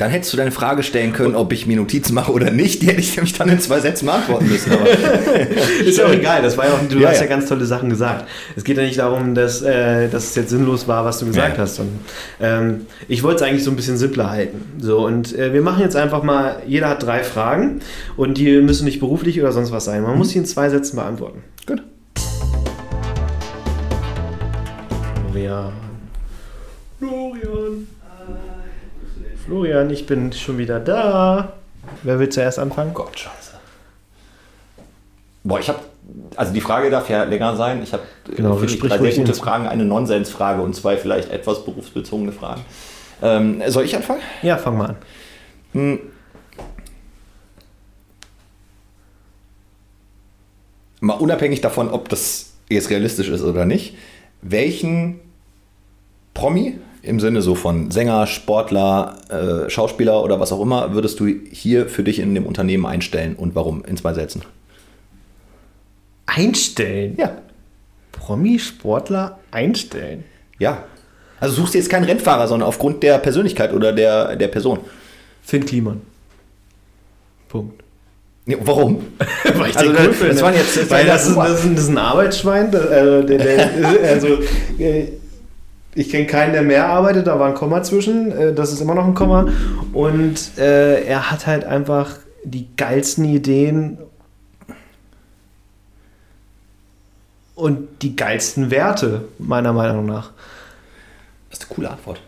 Dann 0.00 0.08
hättest 0.10 0.32
du 0.32 0.38
deine 0.38 0.50
Frage 0.50 0.82
stellen 0.82 1.12
können, 1.12 1.34
ob 1.36 1.52
ich 1.52 1.66
mir 1.66 1.76
Notizen 1.76 2.14
mache 2.14 2.32
oder 2.32 2.50
nicht. 2.50 2.80
Die 2.80 2.86
hätte 2.86 3.00
ich 3.00 3.16
nämlich 3.16 3.34
dann 3.34 3.50
in 3.50 3.60
zwei 3.60 3.80
Sätzen 3.80 4.06
beantworten 4.06 4.48
müssen. 4.48 4.72
Ist 5.84 5.98
ja 5.98 6.06
auch 6.06 6.10
egal, 6.12 6.40
das 6.40 6.56
war 6.56 6.64
ja 6.64 6.72
auch, 6.72 6.78
du 6.88 6.98
Ja, 6.98 7.10
hast 7.10 7.16
ja. 7.16 7.24
ja. 7.24 7.28
ganz 7.28 7.46
tolle 7.46 7.66
Sachen 7.66 7.90
gesagt. 7.90 8.26
Es 8.56 8.64
geht 8.64 8.78
ja 8.78 8.82
nicht 8.82 8.98
darum, 8.98 9.34
dass, 9.34 9.60
äh, 9.60 10.08
dass 10.08 10.24
es 10.30 10.34
jetzt 10.36 10.48
sinnlos 10.48 10.88
war, 10.88 11.04
was 11.04 11.18
du 11.18 11.26
gesagt 11.26 11.58
Ja. 11.58 11.62
hast. 11.64 11.74
sondern, 11.76 11.98
ähm, 12.40 12.86
ich 13.08 13.22
wollte 13.22 13.44
es 13.44 13.50
eigentlich 13.50 13.62
so 13.62 13.70
ein 13.70 13.76
bisschen 13.76 13.98
simpler 13.98 14.30
halten. 14.30 14.62
So, 14.80 15.04
und 15.06 15.38
äh, 15.38 15.52
wir 15.52 15.60
machen 15.60 15.82
jetzt 15.82 15.96
einfach 15.96 16.22
mal, 16.22 16.62
jeder 16.66 16.88
hat 16.88 17.02
drei 17.02 17.22
Fragen 17.22 17.80
und 18.16 18.38
die 18.38 18.62
müssen 18.62 18.86
nicht 18.86 19.00
beruflich 19.00 19.38
oder 19.38 19.52
sonst 19.52 19.70
was 19.70 19.84
sein. 19.84 20.00
Man 20.02 20.16
muss 20.16 20.30
sie 20.30 20.38
in 20.38 20.46
zwei 20.46 20.70
Sätzen 20.70 20.96
beantworten. 20.96 21.42
gut. 21.66 21.82
Florian. 25.30 25.89
Florian, 29.50 29.90
ich 29.90 30.06
bin 30.06 30.32
schon 30.32 30.58
wieder 30.58 30.78
da. 30.78 31.54
Wer 32.04 32.20
will 32.20 32.28
zuerst 32.28 32.60
anfangen? 32.60 32.94
Gott, 32.94 33.18
scheiße. 33.18 33.54
Boah, 35.42 35.58
ich 35.58 35.68
habe, 35.68 35.80
also 36.36 36.52
die 36.52 36.60
Frage 36.60 36.88
darf 36.88 37.10
ja 37.10 37.24
länger 37.24 37.56
sein. 37.56 37.82
Ich 37.82 37.92
habe 37.92 38.04
Genau, 38.36 38.62
ich, 38.62 38.70
sprich 38.70 38.92
drei 38.92 39.10
sehr 39.10 39.24
gute 39.24 39.34
Fragen, 39.34 39.66
eine 39.66 39.84
Nonsensfrage 39.84 40.62
und 40.62 40.76
zwei 40.76 40.96
vielleicht 40.96 41.32
etwas 41.32 41.64
berufsbezogene 41.64 42.30
Fragen. 42.30 42.60
Ähm, 43.22 43.60
soll 43.66 43.82
ich 43.86 43.96
anfangen? 43.96 44.20
Ja, 44.42 44.56
fang 44.56 44.78
mal 44.78 44.90
an. 44.90 44.96
Hm. 45.72 45.98
Mal 51.00 51.14
unabhängig 51.14 51.60
davon, 51.60 51.88
ob 51.88 52.08
das 52.08 52.52
jetzt 52.68 52.88
realistisch 52.88 53.28
ist 53.28 53.42
oder 53.42 53.64
nicht, 53.64 53.96
welchen 54.42 55.18
Promi 56.34 56.78
im 57.02 57.18
Sinne 57.20 57.40
so 57.42 57.54
von 57.54 57.90
Sänger, 57.90 58.26
Sportler, 58.26 59.16
äh, 59.28 59.70
Schauspieler 59.70 60.22
oder 60.22 60.38
was 60.40 60.52
auch 60.52 60.60
immer 60.60 60.92
würdest 60.94 61.18
du 61.20 61.26
hier 61.26 61.88
für 61.88 62.02
dich 62.04 62.18
in 62.18 62.34
dem 62.34 62.46
Unternehmen 62.46 62.84
einstellen 62.86 63.36
und 63.36 63.54
warum? 63.54 63.84
In 63.84 63.96
zwei 63.96 64.12
Sätzen. 64.14 64.42
Einstellen. 66.26 67.16
Ja. 67.18 67.32
Promi-Sportler 68.12 69.38
einstellen. 69.50 70.24
Ja. 70.58 70.84
Also 71.40 71.54
suchst 71.56 71.74
du 71.74 71.78
jetzt 71.78 71.88
keinen 71.90 72.04
Rennfahrer, 72.04 72.46
sondern 72.48 72.68
aufgrund 72.68 73.02
der 73.02 73.18
Persönlichkeit 73.18 73.72
oder 73.72 73.92
der, 73.92 74.36
der 74.36 74.48
Person. 74.48 74.80
Finn 75.42 75.64
Kliman. 75.64 76.02
Punkt. 77.48 77.82
Nee, 78.44 78.58
warum? 78.60 79.02
Weil 79.54 79.70
ich 79.70 79.76
Also, 79.78 79.90
den 79.92 79.96
das- 79.96 80.06
cool 80.06 80.12
finde. 80.12 80.34
das 80.34 80.42
waren 80.42 80.54
jetzt- 80.54 80.76
das 80.76 80.90
Weil 80.90 81.06
das 81.06 81.26
ist, 81.26 81.36
das, 81.36 81.64
ist, 81.64 81.78
das 81.78 81.88
ein 81.88 81.98
Arbeitsschwein. 81.98 82.70
Das, 82.70 82.86
also, 82.86 83.22
der, 83.26 83.38
der, 83.38 83.70
also, 84.10 84.28
äh, 84.78 85.06
ich 85.94 86.10
kenne 86.10 86.26
keinen, 86.26 86.52
der 86.52 86.62
mehr 86.62 86.86
arbeitet. 86.86 87.26
Da 87.26 87.38
war 87.38 87.48
ein 87.48 87.54
Komma 87.54 87.82
zwischen. 87.82 88.32
Äh, 88.32 88.54
Das 88.54 88.72
ist 88.72 88.80
immer 88.80 88.94
noch 88.94 89.04
ein 89.06 89.14
Komma. 89.14 89.48
Und 89.92 90.58
äh, 90.58 91.04
er 91.04 91.30
hat 91.30 91.46
halt 91.46 91.64
einfach 91.64 92.16
die 92.44 92.68
geilsten 92.76 93.24
Ideen 93.24 93.98
und 97.54 98.02
die 98.02 98.16
geilsten 98.16 98.70
Werte, 98.70 99.28
meiner 99.38 99.72
Meinung 99.72 100.06
nach. 100.06 100.30
Das 101.50 101.58
ist 101.58 101.66
eine 101.66 101.74
coole 101.74 101.90
Antwort. 101.90 102.20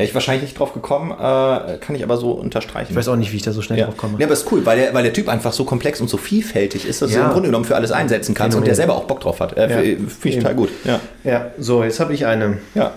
Wäre 0.00 0.08
ich 0.08 0.14
wahrscheinlich 0.14 0.44
nicht 0.44 0.58
drauf 0.58 0.72
gekommen, 0.72 1.10
äh, 1.10 1.76
kann 1.78 1.94
ich 1.94 2.02
aber 2.02 2.16
so 2.16 2.30
unterstreichen. 2.32 2.92
Ich 2.92 2.96
weiß 2.96 3.08
auch 3.08 3.16
nicht, 3.16 3.32
wie 3.32 3.36
ich 3.36 3.42
da 3.42 3.52
so 3.52 3.60
schnell 3.60 3.78
Ja. 3.78 3.84
drauf 3.84 3.98
komme. 3.98 4.18
ja, 4.18 4.24
aber 4.26 4.32
ist 4.32 4.50
cool, 4.50 4.64
weil 4.64 4.78
der, 4.78 4.94
weil 4.94 5.02
der 5.02 5.12
Typ 5.12 5.28
einfach 5.28 5.52
so 5.52 5.64
komplex 5.66 6.00
und 6.00 6.08
so 6.08 6.16
vielfältig 6.16 6.86
ist, 6.86 7.02
dass 7.02 7.10
du 7.10 7.16
Ja. 7.18 7.26
im 7.26 7.32
Grunde 7.32 7.48
genommen 7.50 7.66
für 7.66 7.76
alles 7.76 7.92
einsetzen 7.92 8.34
kannst 8.34 8.56
und 8.56 8.62
Phänomen. 8.62 8.64
der 8.66 8.74
selber 8.76 8.94
auch 8.96 9.04
Bock 9.04 9.20
drauf 9.20 9.40
hat. 9.40 9.58
Äh, 9.58 9.68
Ja. 9.68 9.76
Finde 10.08 10.08
ich 10.24 10.36
total 10.36 10.54
gut. 10.54 10.70
Ja. 10.84 11.00
Ja, 11.22 11.50
so, 11.58 11.84
jetzt 11.84 12.00
habe 12.00 12.14
ich 12.14 12.24
eine. 12.24 12.58
ja. 12.74 12.94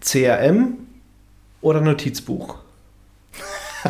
CRM 0.00 0.78
oder 1.60 1.80
Notizbuch? 1.80 2.56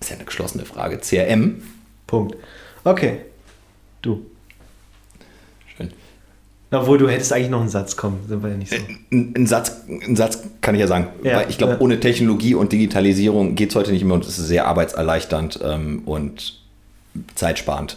Ist 0.00 0.10
ja 0.10 0.16
eine 0.16 0.24
geschlossene 0.24 0.64
Frage. 0.64 0.98
CRM. 0.98 1.62
Punkt. 2.06 2.36
Okay. 2.84 3.20
Du. 4.02 4.26
Obwohl, 6.80 6.98
du 6.98 7.08
hättest 7.08 7.32
eigentlich 7.32 7.50
noch 7.50 7.60
einen 7.60 7.68
Satz 7.68 7.96
kommen, 7.96 8.20
sind 8.28 8.42
wir 8.42 8.50
ja 8.50 8.56
nicht 8.56 8.70
so. 8.70 8.76
Ein, 9.12 9.34
ein, 9.36 9.46
Satz, 9.46 9.72
ein 9.88 10.16
Satz 10.16 10.38
kann 10.60 10.74
ich 10.74 10.80
ja 10.80 10.86
sagen. 10.86 11.08
Ja, 11.22 11.36
weil 11.38 11.50
ich 11.50 11.58
glaube, 11.58 11.74
ja. 11.74 11.80
ohne 11.80 12.00
Technologie 12.00 12.54
und 12.54 12.72
Digitalisierung 12.72 13.54
geht 13.54 13.70
es 13.70 13.76
heute 13.76 13.92
nicht 13.92 14.04
mehr 14.04 14.14
und 14.14 14.24
es 14.24 14.38
ist 14.38 14.46
sehr 14.48 14.66
arbeitserleichternd 14.66 15.60
ähm, 15.62 16.02
und 16.04 16.60
zeitsparend. 17.34 17.96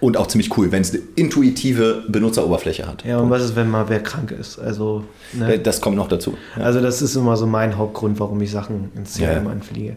Und 0.00 0.16
auch 0.16 0.28
ziemlich 0.28 0.56
cool, 0.56 0.70
wenn 0.70 0.82
es 0.82 0.92
eine 0.92 1.02
intuitive 1.16 2.04
Benutzeroberfläche 2.08 2.86
hat. 2.86 3.04
Ja, 3.04 3.18
und 3.18 3.30
was 3.30 3.42
ist, 3.42 3.56
wenn 3.56 3.68
mal 3.68 3.88
wer 3.88 4.00
krank 4.00 4.30
ist? 4.30 4.56
Also, 4.58 5.02
ne? 5.32 5.54
Äh, 5.54 5.58
Das 5.58 5.80
kommt 5.80 5.96
noch 5.96 6.06
dazu. 6.08 6.36
also 6.56 6.80
das 6.80 7.02
ist 7.02 7.16
immer 7.16 7.36
so 7.36 7.46
mein 7.46 7.76
Hauptgrund, 7.76 8.20
warum 8.20 8.40
ich 8.40 8.50
Sachen 8.52 8.92
ins 8.94 9.14
CRM 9.16 9.44
Ja. 9.46 9.50
einfliege. 9.50 9.96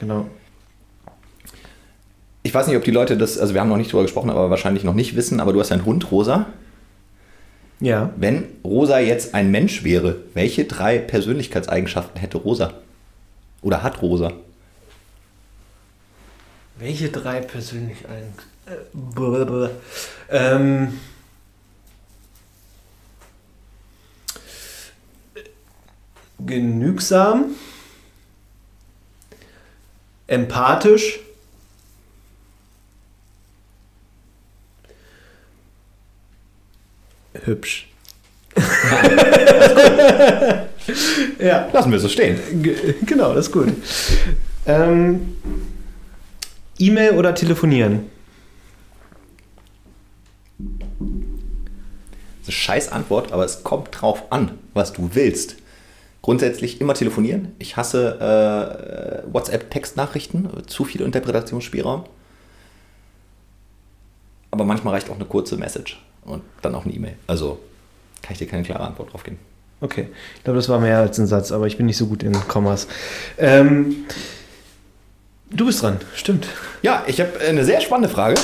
Genau. 0.00 0.26
Ich 2.42 2.54
weiß 2.54 2.66
nicht, 2.68 2.76
ob 2.76 2.84
die 2.84 2.90
Leute 2.90 3.16
das, 3.16 3.38
also 3.38 3.54
wir 3.54 3.60
haben 3.60 3.68
noch 3.68 3.76
nicht 3.76 3.92
drüber 3.92 4.02
gesprochen, 4.02 4.30
aber 4.30 4.50
wahrscheinlich 4.50 4.84
noch 4.84 4.94
nicht 4.94 5.16
wissen, 5.16 5.40
aber 5.40 5.52
du 5.52 5.60
hast 5.60 5.72
einen 5.72 5.84
Hund, 5.84 6.10
Rosa. 6.10 6.46
Ja. 7.80 8.12
Wenn 8.16 8.46
Rosa 8.64 8.98
jetzt 8.98 9.34
ein 9.34 9.50
Mensch 9.50 9.84
wäre, 9.84 10.16
welche 10.34 10.64
drei 10.64 10.98
Persönlichkeitseigenschaften 10.98 12.20
hätte 12.20 12.38
Rosa? 12.38 12.74
Oder 13.62 13.82
hat 13.82 14.00
Rosa? 14.02 14.32
Welche 16.78 17.10
drei 17.10 17.40
persönlich 17.40 17.98
ein. 18.08 18.34
Äh, 18.66 19.68
ähm. 20.30 21.00
Genügsam. 26.38 27.54
Empathisch. 30.26 31.20
Hübsch. 37.44 37.88
ja. 41.38 41.68
Lassen 41.72 41.92
wir 41.92 41.98
so 41.98 42.08
stehen. 42.08 42.38
Ge- 42.62 42.94
Genau, 43.04 43.34
das 43.34 43.46
ist 43.46 43.52
gut. 43.52 43.68
ähm, 44.66 45.36
E-Mail 46.78 47.12
oder 47.12 47.34
telefonieren? 47.34 48.10
Das 50.58 50.68
ist 52.42 52.48
eine 52.48 52.52
scheiß 52.52 52.92
Antwort, 52.92 53.32
aber 53.32 53.44
es 53.44 53.62
kommt 53.64 53.88
drauf 54.00 54.24
an, 54.30 54.52
was 54.74 54.92
du 54.92 55.10
willst. 55.14 55.56
Grundsätzlich 56.22 56.80
immer 56.80 56.94
telefonieren. 56.94 57.52
Ich 57.58 57.76
hasse 57.76 59.22
äh, 59.28 59.32
WhatsApp-Textnachrichten, 59.32 60.48
zu 60.66 60.84
viel 60.84 61.02
Interpretationsspielraum. 61.02 62.04
Aber 64.50 64.64
manchmal 64.64 64.94
reicht 64.94 65.10
auch 65.10 65.14
eine 65.16 65.24
kurze 65.24 65.56
Message. 65.56 66.02
Und 66.26 66.42
dann 66.62 66.74
auch 66.74 66.84
eine 66.84 66.94
E-Mail. 66.94 67.14
Also 67.26 67.58
kann 68.22 68.32
ich 68.32 68.38
dir 68.38 68.46
keine 68.46 68.62
klare 68.62 68.84
Antwort 68.84 69.12
drauf 69.12 69.24
geben. 69.24 69.38
Okay, 69.80 70.08
ich 70.36 70.44
glaube, 70.44 70.56
das 70.56 70.68
war 70.68 70.80
mehr 70.80 70.98
als 70.98 71.18
ein 71.18 71.26
Satz, 71.26 71.52
aber 71.52 71.66
ich 71.66 71.76
bin 71.76 71.86
nicht 71.86 71.98
so 71.98 72.06
gut 72.06 72.22
in 72.22 72.32
Kommas. 72.48 72.88
Ähm, 73.36 74.06
du 75.50 75.66
bist 75.66 75.82
dran, 75.82 76.00
stimmt. 76.14 76.48
Ja, 76.82 77.04
ich 77.06 77.20
habe 77.20 77.38
eine 77.40 77.64
sehr 77.64 77.80
spannende 77.80 78.08
Frage. 78.08 78.36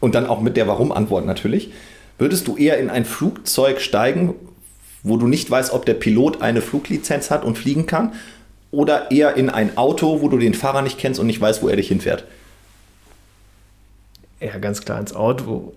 Und 0.00 0.14
dann 0.14 0.26
auch 0.26 0.40
mit 0.40 0.56
der 0.56 0.66
Warum-Antwort 0.66 1.24
natürlich. 1.24 1.72
Würdest 2.18 2.46
du 2.46 2.56
eher 2.56 2.78
in 2.78 2.90
ein 2.90 3.04
Flugzeug 3.04 3.80
steigen, 3.80 4.34
wo 5.02 5.16
du 5.16 5.26
nicht 5.28 5.50
weißt, 5.50 5.72
ob 5.72 5.86
der 5.86 5.94
Pilot 5.94 6.42
eine 6.42 6.60
Fluglizenz 6.60 7.30
hat 7.30 7.44
und 7.44 7.56
fliegen 7.56 7.86
kann? 7.86 8.12
Oder 8.70 9.10
eher 9.12 9.36
in 9.36 9.50
ein 9.50 9.76
Auto, 9.76 10.20
wo 10.20 10.28
du 10.28 10.36
den 10.36 10.54
Fahrer 10.54 10.82
nicht 10.82 10.98
kennst 10.98 11.20
und 11.20 11.26
nicht 11.26 11.40
weißt, 11.40 11.62
wo 11.62 11.68
er 11.68 11.76
dich 11.76 11.88
hinfährt? 11.88 12.24
Ja, 14.44 14.58
ganz 14.58 14.84
klar 14.84 15.00
ins 15.00 15.14
Auto. 15.14 15.72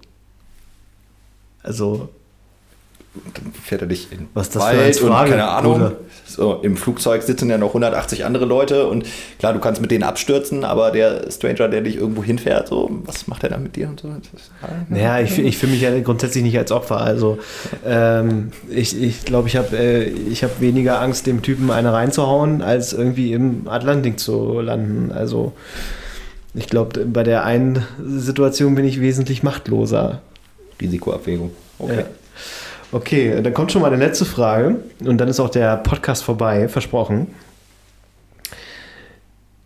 Also, 1.63 2.09
dann 3.33 3.51
fährt 3.53 3.81
er 3.81 3.87
dich 3.87 4.11
in 4.11 4.27
Was 4.33 4.49
das 4.49 4.63
für 4.63 4.69
eine 4.69 4.93
Frage, 4.93 5.31
keine 5.31 5.47
Ahnung. 5.47 5.91
So, 6.25 6.55
Im 6.55 6.75
Flugzeug 6.75 7.23
sitzen 7.23 7.49
ja 7.49 7.57
noch 7.57 7.69
180 7.69 8.25
andere 8.25 8.43
Leute 8.45 8.87
und 8.87 9.05
klar, 9.39 9.53
du 9.53 9.59
kannst 9.59 9.79
mit 9.81 9.91
denen 9.91 10.03
abstürzen, 10.03 10.65
aber 10.65 10.91
der 10.91 11.31
Stranger, 11.31 11.69
der 11.69 11.81
dich 11.81 11.95
irgendwo 11.95 12.21
hinfährt, 12.21 12.67
so, 12.67 12.91
was 13.05 13.27
macht 13.27 13.43
er 13.43 13.49
da 13.49 13.57
mit 13.57 13.77
dir 13.77 13.87
und 13.87 14.01
so? 14.01 14.09
Naja, 14.89 15.21
ich, 15.21 15.39
ich 15.39 15.57
fühle 15.57 15.71
mich 15.71 15.81
ja 15.81 15.97
grundsätzlich 16.01 16.43
nicht 16.43 16.57
als 16.57 16.71
Opfer. 16.73 16.97
Also 16.97 17.39
ähm, 17.85 18.51
ich 18.69 19.01
ich, 19.01 19.23
glaube, 19.23 19.47
ich 19.47 19.55
habe 19.55 19.77
äh, 19.77 20.03
ich 20.03 20.43
hab 20.43 20.59
weniger 20.59 20.99
Angst, 20.99 21.25
dem 21.25 21.41
Typen 21.41 21.71
eine 21.71 21.93
reinzuhauen, 21.93 22.61
als 22.61 22.91
irgendwie 22.91 23.31
im 23.31 23.69
Atlantik 23.69 24.19
zu 24.19 24.59
landen. 24.59 25.13
Also 25.13 25.53
ich 26.57 26.67
glaube, 26.67 27.05
bei 27.05 27.23
der 27.23 27.45
einen 27.45 27.85
Situation 28.03 28.73
bin 28.75 28.83
ich 28.83 28.99
wesentlich 28.99 29.43
machtloser. 29.43 30.21
Risikoabwägung. 30.81 31.51
Okay. 31.77 31.99
Ja. 31.99 32.05
Okay, 32.91 33.41
dann 33.41 33.53
kommt 33.53 33.71
schon 33.71 33.81
mal 33.81 33.91
eine 33.93 34.03
letzte 34.03 34.25
Frage 34.25 34.77
und 35.03 35.17
dann 35.17 35.27
ist 35.27 35.39
auch 35.39 35.49
der 35.49 35.77
Podcast 35.77 36.23
vorbei, 36.23 36.67
versprochen. 36.69 37.27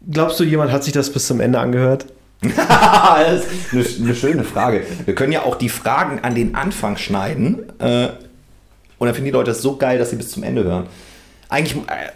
Glaubst 0.09 0.39
du, 0.39 0.43
jemand 0.43 0.72
hat 0.72 0.84
sich 0.84 0.93
das 0.93 1.11
bis 1.11 1.27
zum 1.27 1.39
Ende 1.39 1.59
angehört? 1.59 2.07
das 2.41 3.45
ist 3.72 3.99
eine, 3.99 4.05
eine 4.05 4.15
schöne 4.15 4.43
Frage. 4.43 4.84
Wir 5.05 5.13
können 5.13 5.31
ja 5.31 5.43
auch 5.43 5.55
die 5.55 5.69
Fragen 5.69 6.19
an 6.23 6.34
den 6.34 6.55
Anfang 6.55 6.97
schneiden 6.97 7.59
äh, 7.80 8.07
und 8.97 9.05
dann 9.05 9.13
finden 9.13 9.26
die 9.26 9.31
Leute 9.31 9.51
das 9.51 9.61
so 9.61 9.77
geil, 9.77 9.99
dass 9.99 10.09
sie 10.09 10.15
bis 10.15 10.31
zum 10.31 10.41
Ende 10.41 10.63
hören. 10.63 10.88
Eigentlich, 11.49 11.76
äh, 11.76 12.09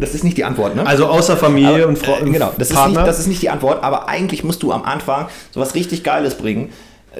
das 0.00 0.14
ist 0.14 0.24
nicht 0.24 0.36
die 0.36 0.44
Antwort, 0.44 0.76
ne? 0.76 0.86
Also 0.86 1.06
außer 1.06 1.36
Familie 1.36 1.74
Aber, 1.74 1.88
und 1.88 1.98
Frau 1.98 2.16
äh, 2.18 2.30
genau, 2.30 2.52
das 2.58 2.70
ist, 2.70 2.76
Partner? 2.76 3.00
nicht, 3.00 3.08
das 3.08 3.18
ist 3.18 3.26
nicht 3.26 3.42
die 3.42 3.50
Antwort, 3.50 3.82
aber 3.82 4.08
eigentlich 4.08 4.44
musst 4.44 4.62
du 4.62 4.72
am 4.72 4.82
Anfang 4.84 5.28
sowas 5.52 5.74
richtig 5.74 6.04
Geiles 6.04 6.34
bringen, 6.36 6.70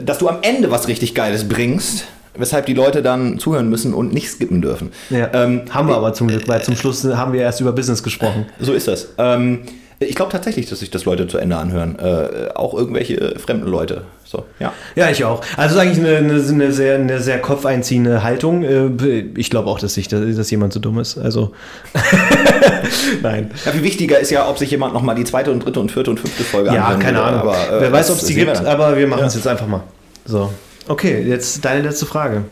dass 0.01 0.19
du 0.19 0.29
am 0.29 0.39
Ende 0.43 0.71
was 0.71 0.89
richtig 0.89 1.15
Geiles 1.15 1.49
bringst, 1.49 2.05
weshalb 2.37 2.67
die 2.67 2.75
Leute 2.75 3.03
dann 3.03 3.39
zuhören 3.39 3.69
müssen 3.69 3.95
und 3.95 4.13
nicht 4.13 4.29
skippen 4.29 4.61
dürfen. 4.61 4.93
ja. 5.11 5.31
Ähm, 5.33 5.63
haben 5.71 5.89
wir 5.89 5.97
aber 5.97 6.13
zum 6.15 6.29
Glück, 6.29 6.49
weil 6.49 6.63
zum 6.63 6.77
Schluss 6.77 7.05
haben 7.05 7.33
wir 7.33 7.41
erst 7.41 7.61
über 7.61 7.73
Business 7.73 8.03
gesprochen. 8.03 8.47
so 8.61 8.73
ist 8.73 8.89
das. 8.89 9.09
Ähm, 9.19 9.61
ich 10.01 10.15
glaube 10.15 10.33
tatsächlich, 10.33 10.67
dass 10.69 10.81
sich 10.81 10.91
das 10.91 11.05
Leute 11.05 11.27
zu 11.29 11.39
Ende 11.39 11.57
anhören. 11.57 11.99
Äh, 11.99 12.49
auch 12.55 12.75
irgendwelche 12.75 13.15
äh, 13.21 13.39
fremden 13.39 13.67
Leute. 13.69 14.03
So, 14.25 14.45
ja. 14.59 14.73
Ja, 14.97 15.11
ich 15.11 15.25
auch. 15.25 15.43
Also 15.57 15.77
ist 15.77 15.81
eigentlich 15.81 15.99
eine, 15.99 16.17
eine, 16.19 16.43
eine, 16.43 16.73
sehr, 16.73 16.97
eine 16.97 17.21
sehr 17.21 17.39
kopfeinziehende 17.41 18.23
Haltung. 18.23 18.63
Äh, 18.65 19.25
Ich 19.37 19.51
glaube 19.51 19.69
auch, 19.71 19.79
dass, 19.79 19.97
ich, 19.97 20.09
dass 20.09 20.51
jemand 20.51 20.73
so 20.73 20.81
dumm 20.81 20.99
ist. 20.99 21.17
Also 21.19 21.53
nein. 23.23 23.51
Ja, 23.65 23.73
viel 23.73 23.83
wichtiger 23.83 24.19
ist 24.19 24.31
ja, 24.31 24.49
ob 24.49 24.59
sich 24.59 24.71
jemand 24.71 24.95
nochmal 24.95 25.15
die 25.15 25.25
zweite 25.25 25.51
und 25.51 25.65
dritte 25.65 25.81
und 25.81 25.91
vierte 25.93 26.11
und 26.11 26.21
fünfte 26.21 26.45
Folge 26.45 26.75
Ja, 26.75 26.85
anhören 26.87 27.01
keine. 27.01 27.23
Ahnung. 27.23 27.41
Aber, 27.41 27.55
äh, 27.77 27.81
Wer 27.81 27.93
weiß, 27.93 28.11
ob 28.11 28.17
es 28.19 28.25
die 28.25 28.35
gibt, 28.35 28.65
aber 28.65 28.97
wir 28.97 29.07
machen 29.07 29.21
Ja. 29.21 29.27
es 29.27 29.35
jetzt 29.35 29.47
einfach 29.47 29.67
mal. 29.67 29.83
So. 30.25 30.53
Okay, 30.89 31.23
jetzt 31.27 31.65
deine 31.65 31.83
letzte 31.83 32.07
Frage. 32.07 32.45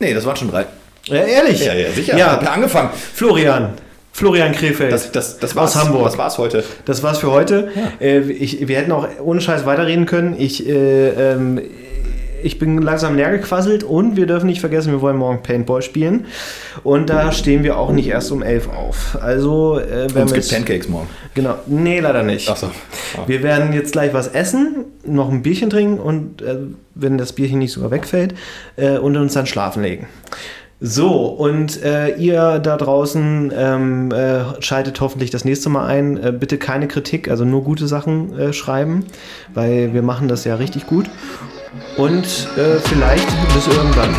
Nee, 0.00 0.14
das 0.14 0.24
waren 0.24 0.36
schon 0.36 0.50
drei. 0.50 0.66
Ja, 1.06 1.16
ehrlich? 1.16 1.64
Ja, 1.64 1.74
ja, 1.74 1.90
sicher. 1.90 2.16
Ja, 2.16 2.32
Hab 2.32 2.42
ja 2.42 2.50
angefangen. 2.52 2.90
Florian. 3.14 3.70
Florian 4.18 4.52
Krefeld. 4.52 4.92
Das, 4.92 5.12
das, 5.12 5.38
das 5.38 5.54
war's, 5.54 5.76
Aus 5.76 5.84
Hamburg. 5.84 6.04
Das 6.04 6.18
war's 6.18 6.38
heute. 6.38 6.64
Das 6.84 7.02
war's 7.04 7.18
für 7.18 7.30
heute. 7.30 7.70
Äh, 8.00 8.18
ich, 8.20 8.66
wir 8.66 8.76
hätten 8.76 8.90
auch 8.90 9.06
ohne 9.22 9.40
Scheiß 9.40 9.64
weiterreden 9.64 10.06
können. 10.06 10.34
Ich, 10.36 10.68
äh, 10.68 11.32
ähm, 11.32 11.60
ich 12.42 12.58
bin 12.58 12.82
langsam 12.82 13.14
leer 13.14 13.30
gequasselt 13.30 13.84
und 13.84 14.16
wir 14.16 14.26
dürfen 14.26 14.46
nicht 14.46 14.60
vergessen, 14.60 14.92
wir 14.92 15.00
wollen 15.00 15.16
morgen 15.16 15.42
Paintball 15.42 15.82
spielen. 15.82 16.26
Und 16.82 17.10
da 17.10 17.30
stehen 17.30 17.62
wir 17.62 17.78
auch 17.78 17.92
nicht 17.92 18.08
erst 18.08 18.32
um 18.32 18.42
11 18.42 18.68
auf. 18.68 19.18
Also, 19.20 19.78
äh, 19.78 20.08
wenn 20.12 20.24
es 20.24 20.32
wir 20.32 20.40
gibt 20.40 20.52
Pancakes 20.52 20.88
morgen. 20.88 21.08
Genau. 21.34 21.54
Nee, 21.66 22.00
leider 22.00 22.24
nicht. 22.24 22.48
Ach 22.50 22.56
so. 22.56 22.66
Ah. 22.66 23.22
Wir 23.26 23.44
werden 23.44 23.72
jetzt 23.72 23.92
gleich 23.92 24.12
was 24.14 24.26
essen, 24.26 24.84
noch 25.04 25.30
ein 25.30 25.42
Bierchen 25.42 25.70
trinken 25.70 26.00
und 26.00 26.42
äh, 26.42 26.56
wenn 26.96 27.18
das 27.18 27.32
Bierchen 27.32 27.60
nicht 27.60 27.72
sogar 27.72 27.92
wegfällt, 27.92 28.34
äh, 28.76 28.98
und 28.98 29.16
uns 29.16 29.34
dann 29.34 29.46
schlafen 29.46 29.82
legen. 29.82 30.08
So, 30.80 31.26
und 31.26 31.82
äh, 31.82 32.14
ihr 32.16 32.60
da 32.60 32.76
draußen 32.76 33.52
ähm, 33.54 34.12
äh, 34.12 34.62
schaltet 34.62 35.00
hoffentlich 35.00 35.30
das 35.30 35.44
nächste 35.44 35.68
Mal 35.70 35.86
ein. 35.86 36.22
Äh, 36.22 36.32
bitte 36.32 36.56
keine 36.56 36.86
Kritik, 36.86 37.28
also 37.28 37.44
nur 37.44 37.64
gute 37.64 37.88
Sachen 37.88 38.38
äh, 38.38 38.52
schreiben, 38.52 39.04
weil 39.54 39.92
wir 39.92 40.02
machen 40.02 40.28
das 40.28 40.44
ja 40.44 40.54
richtig 40.54 40.86
gut. 40.86 41.10
Und 41.96 42.24
äh, 42.56 42.78
vielleicht 42.78 43.28
bis 43.54 43.66
irgendwann. 43.66 44.14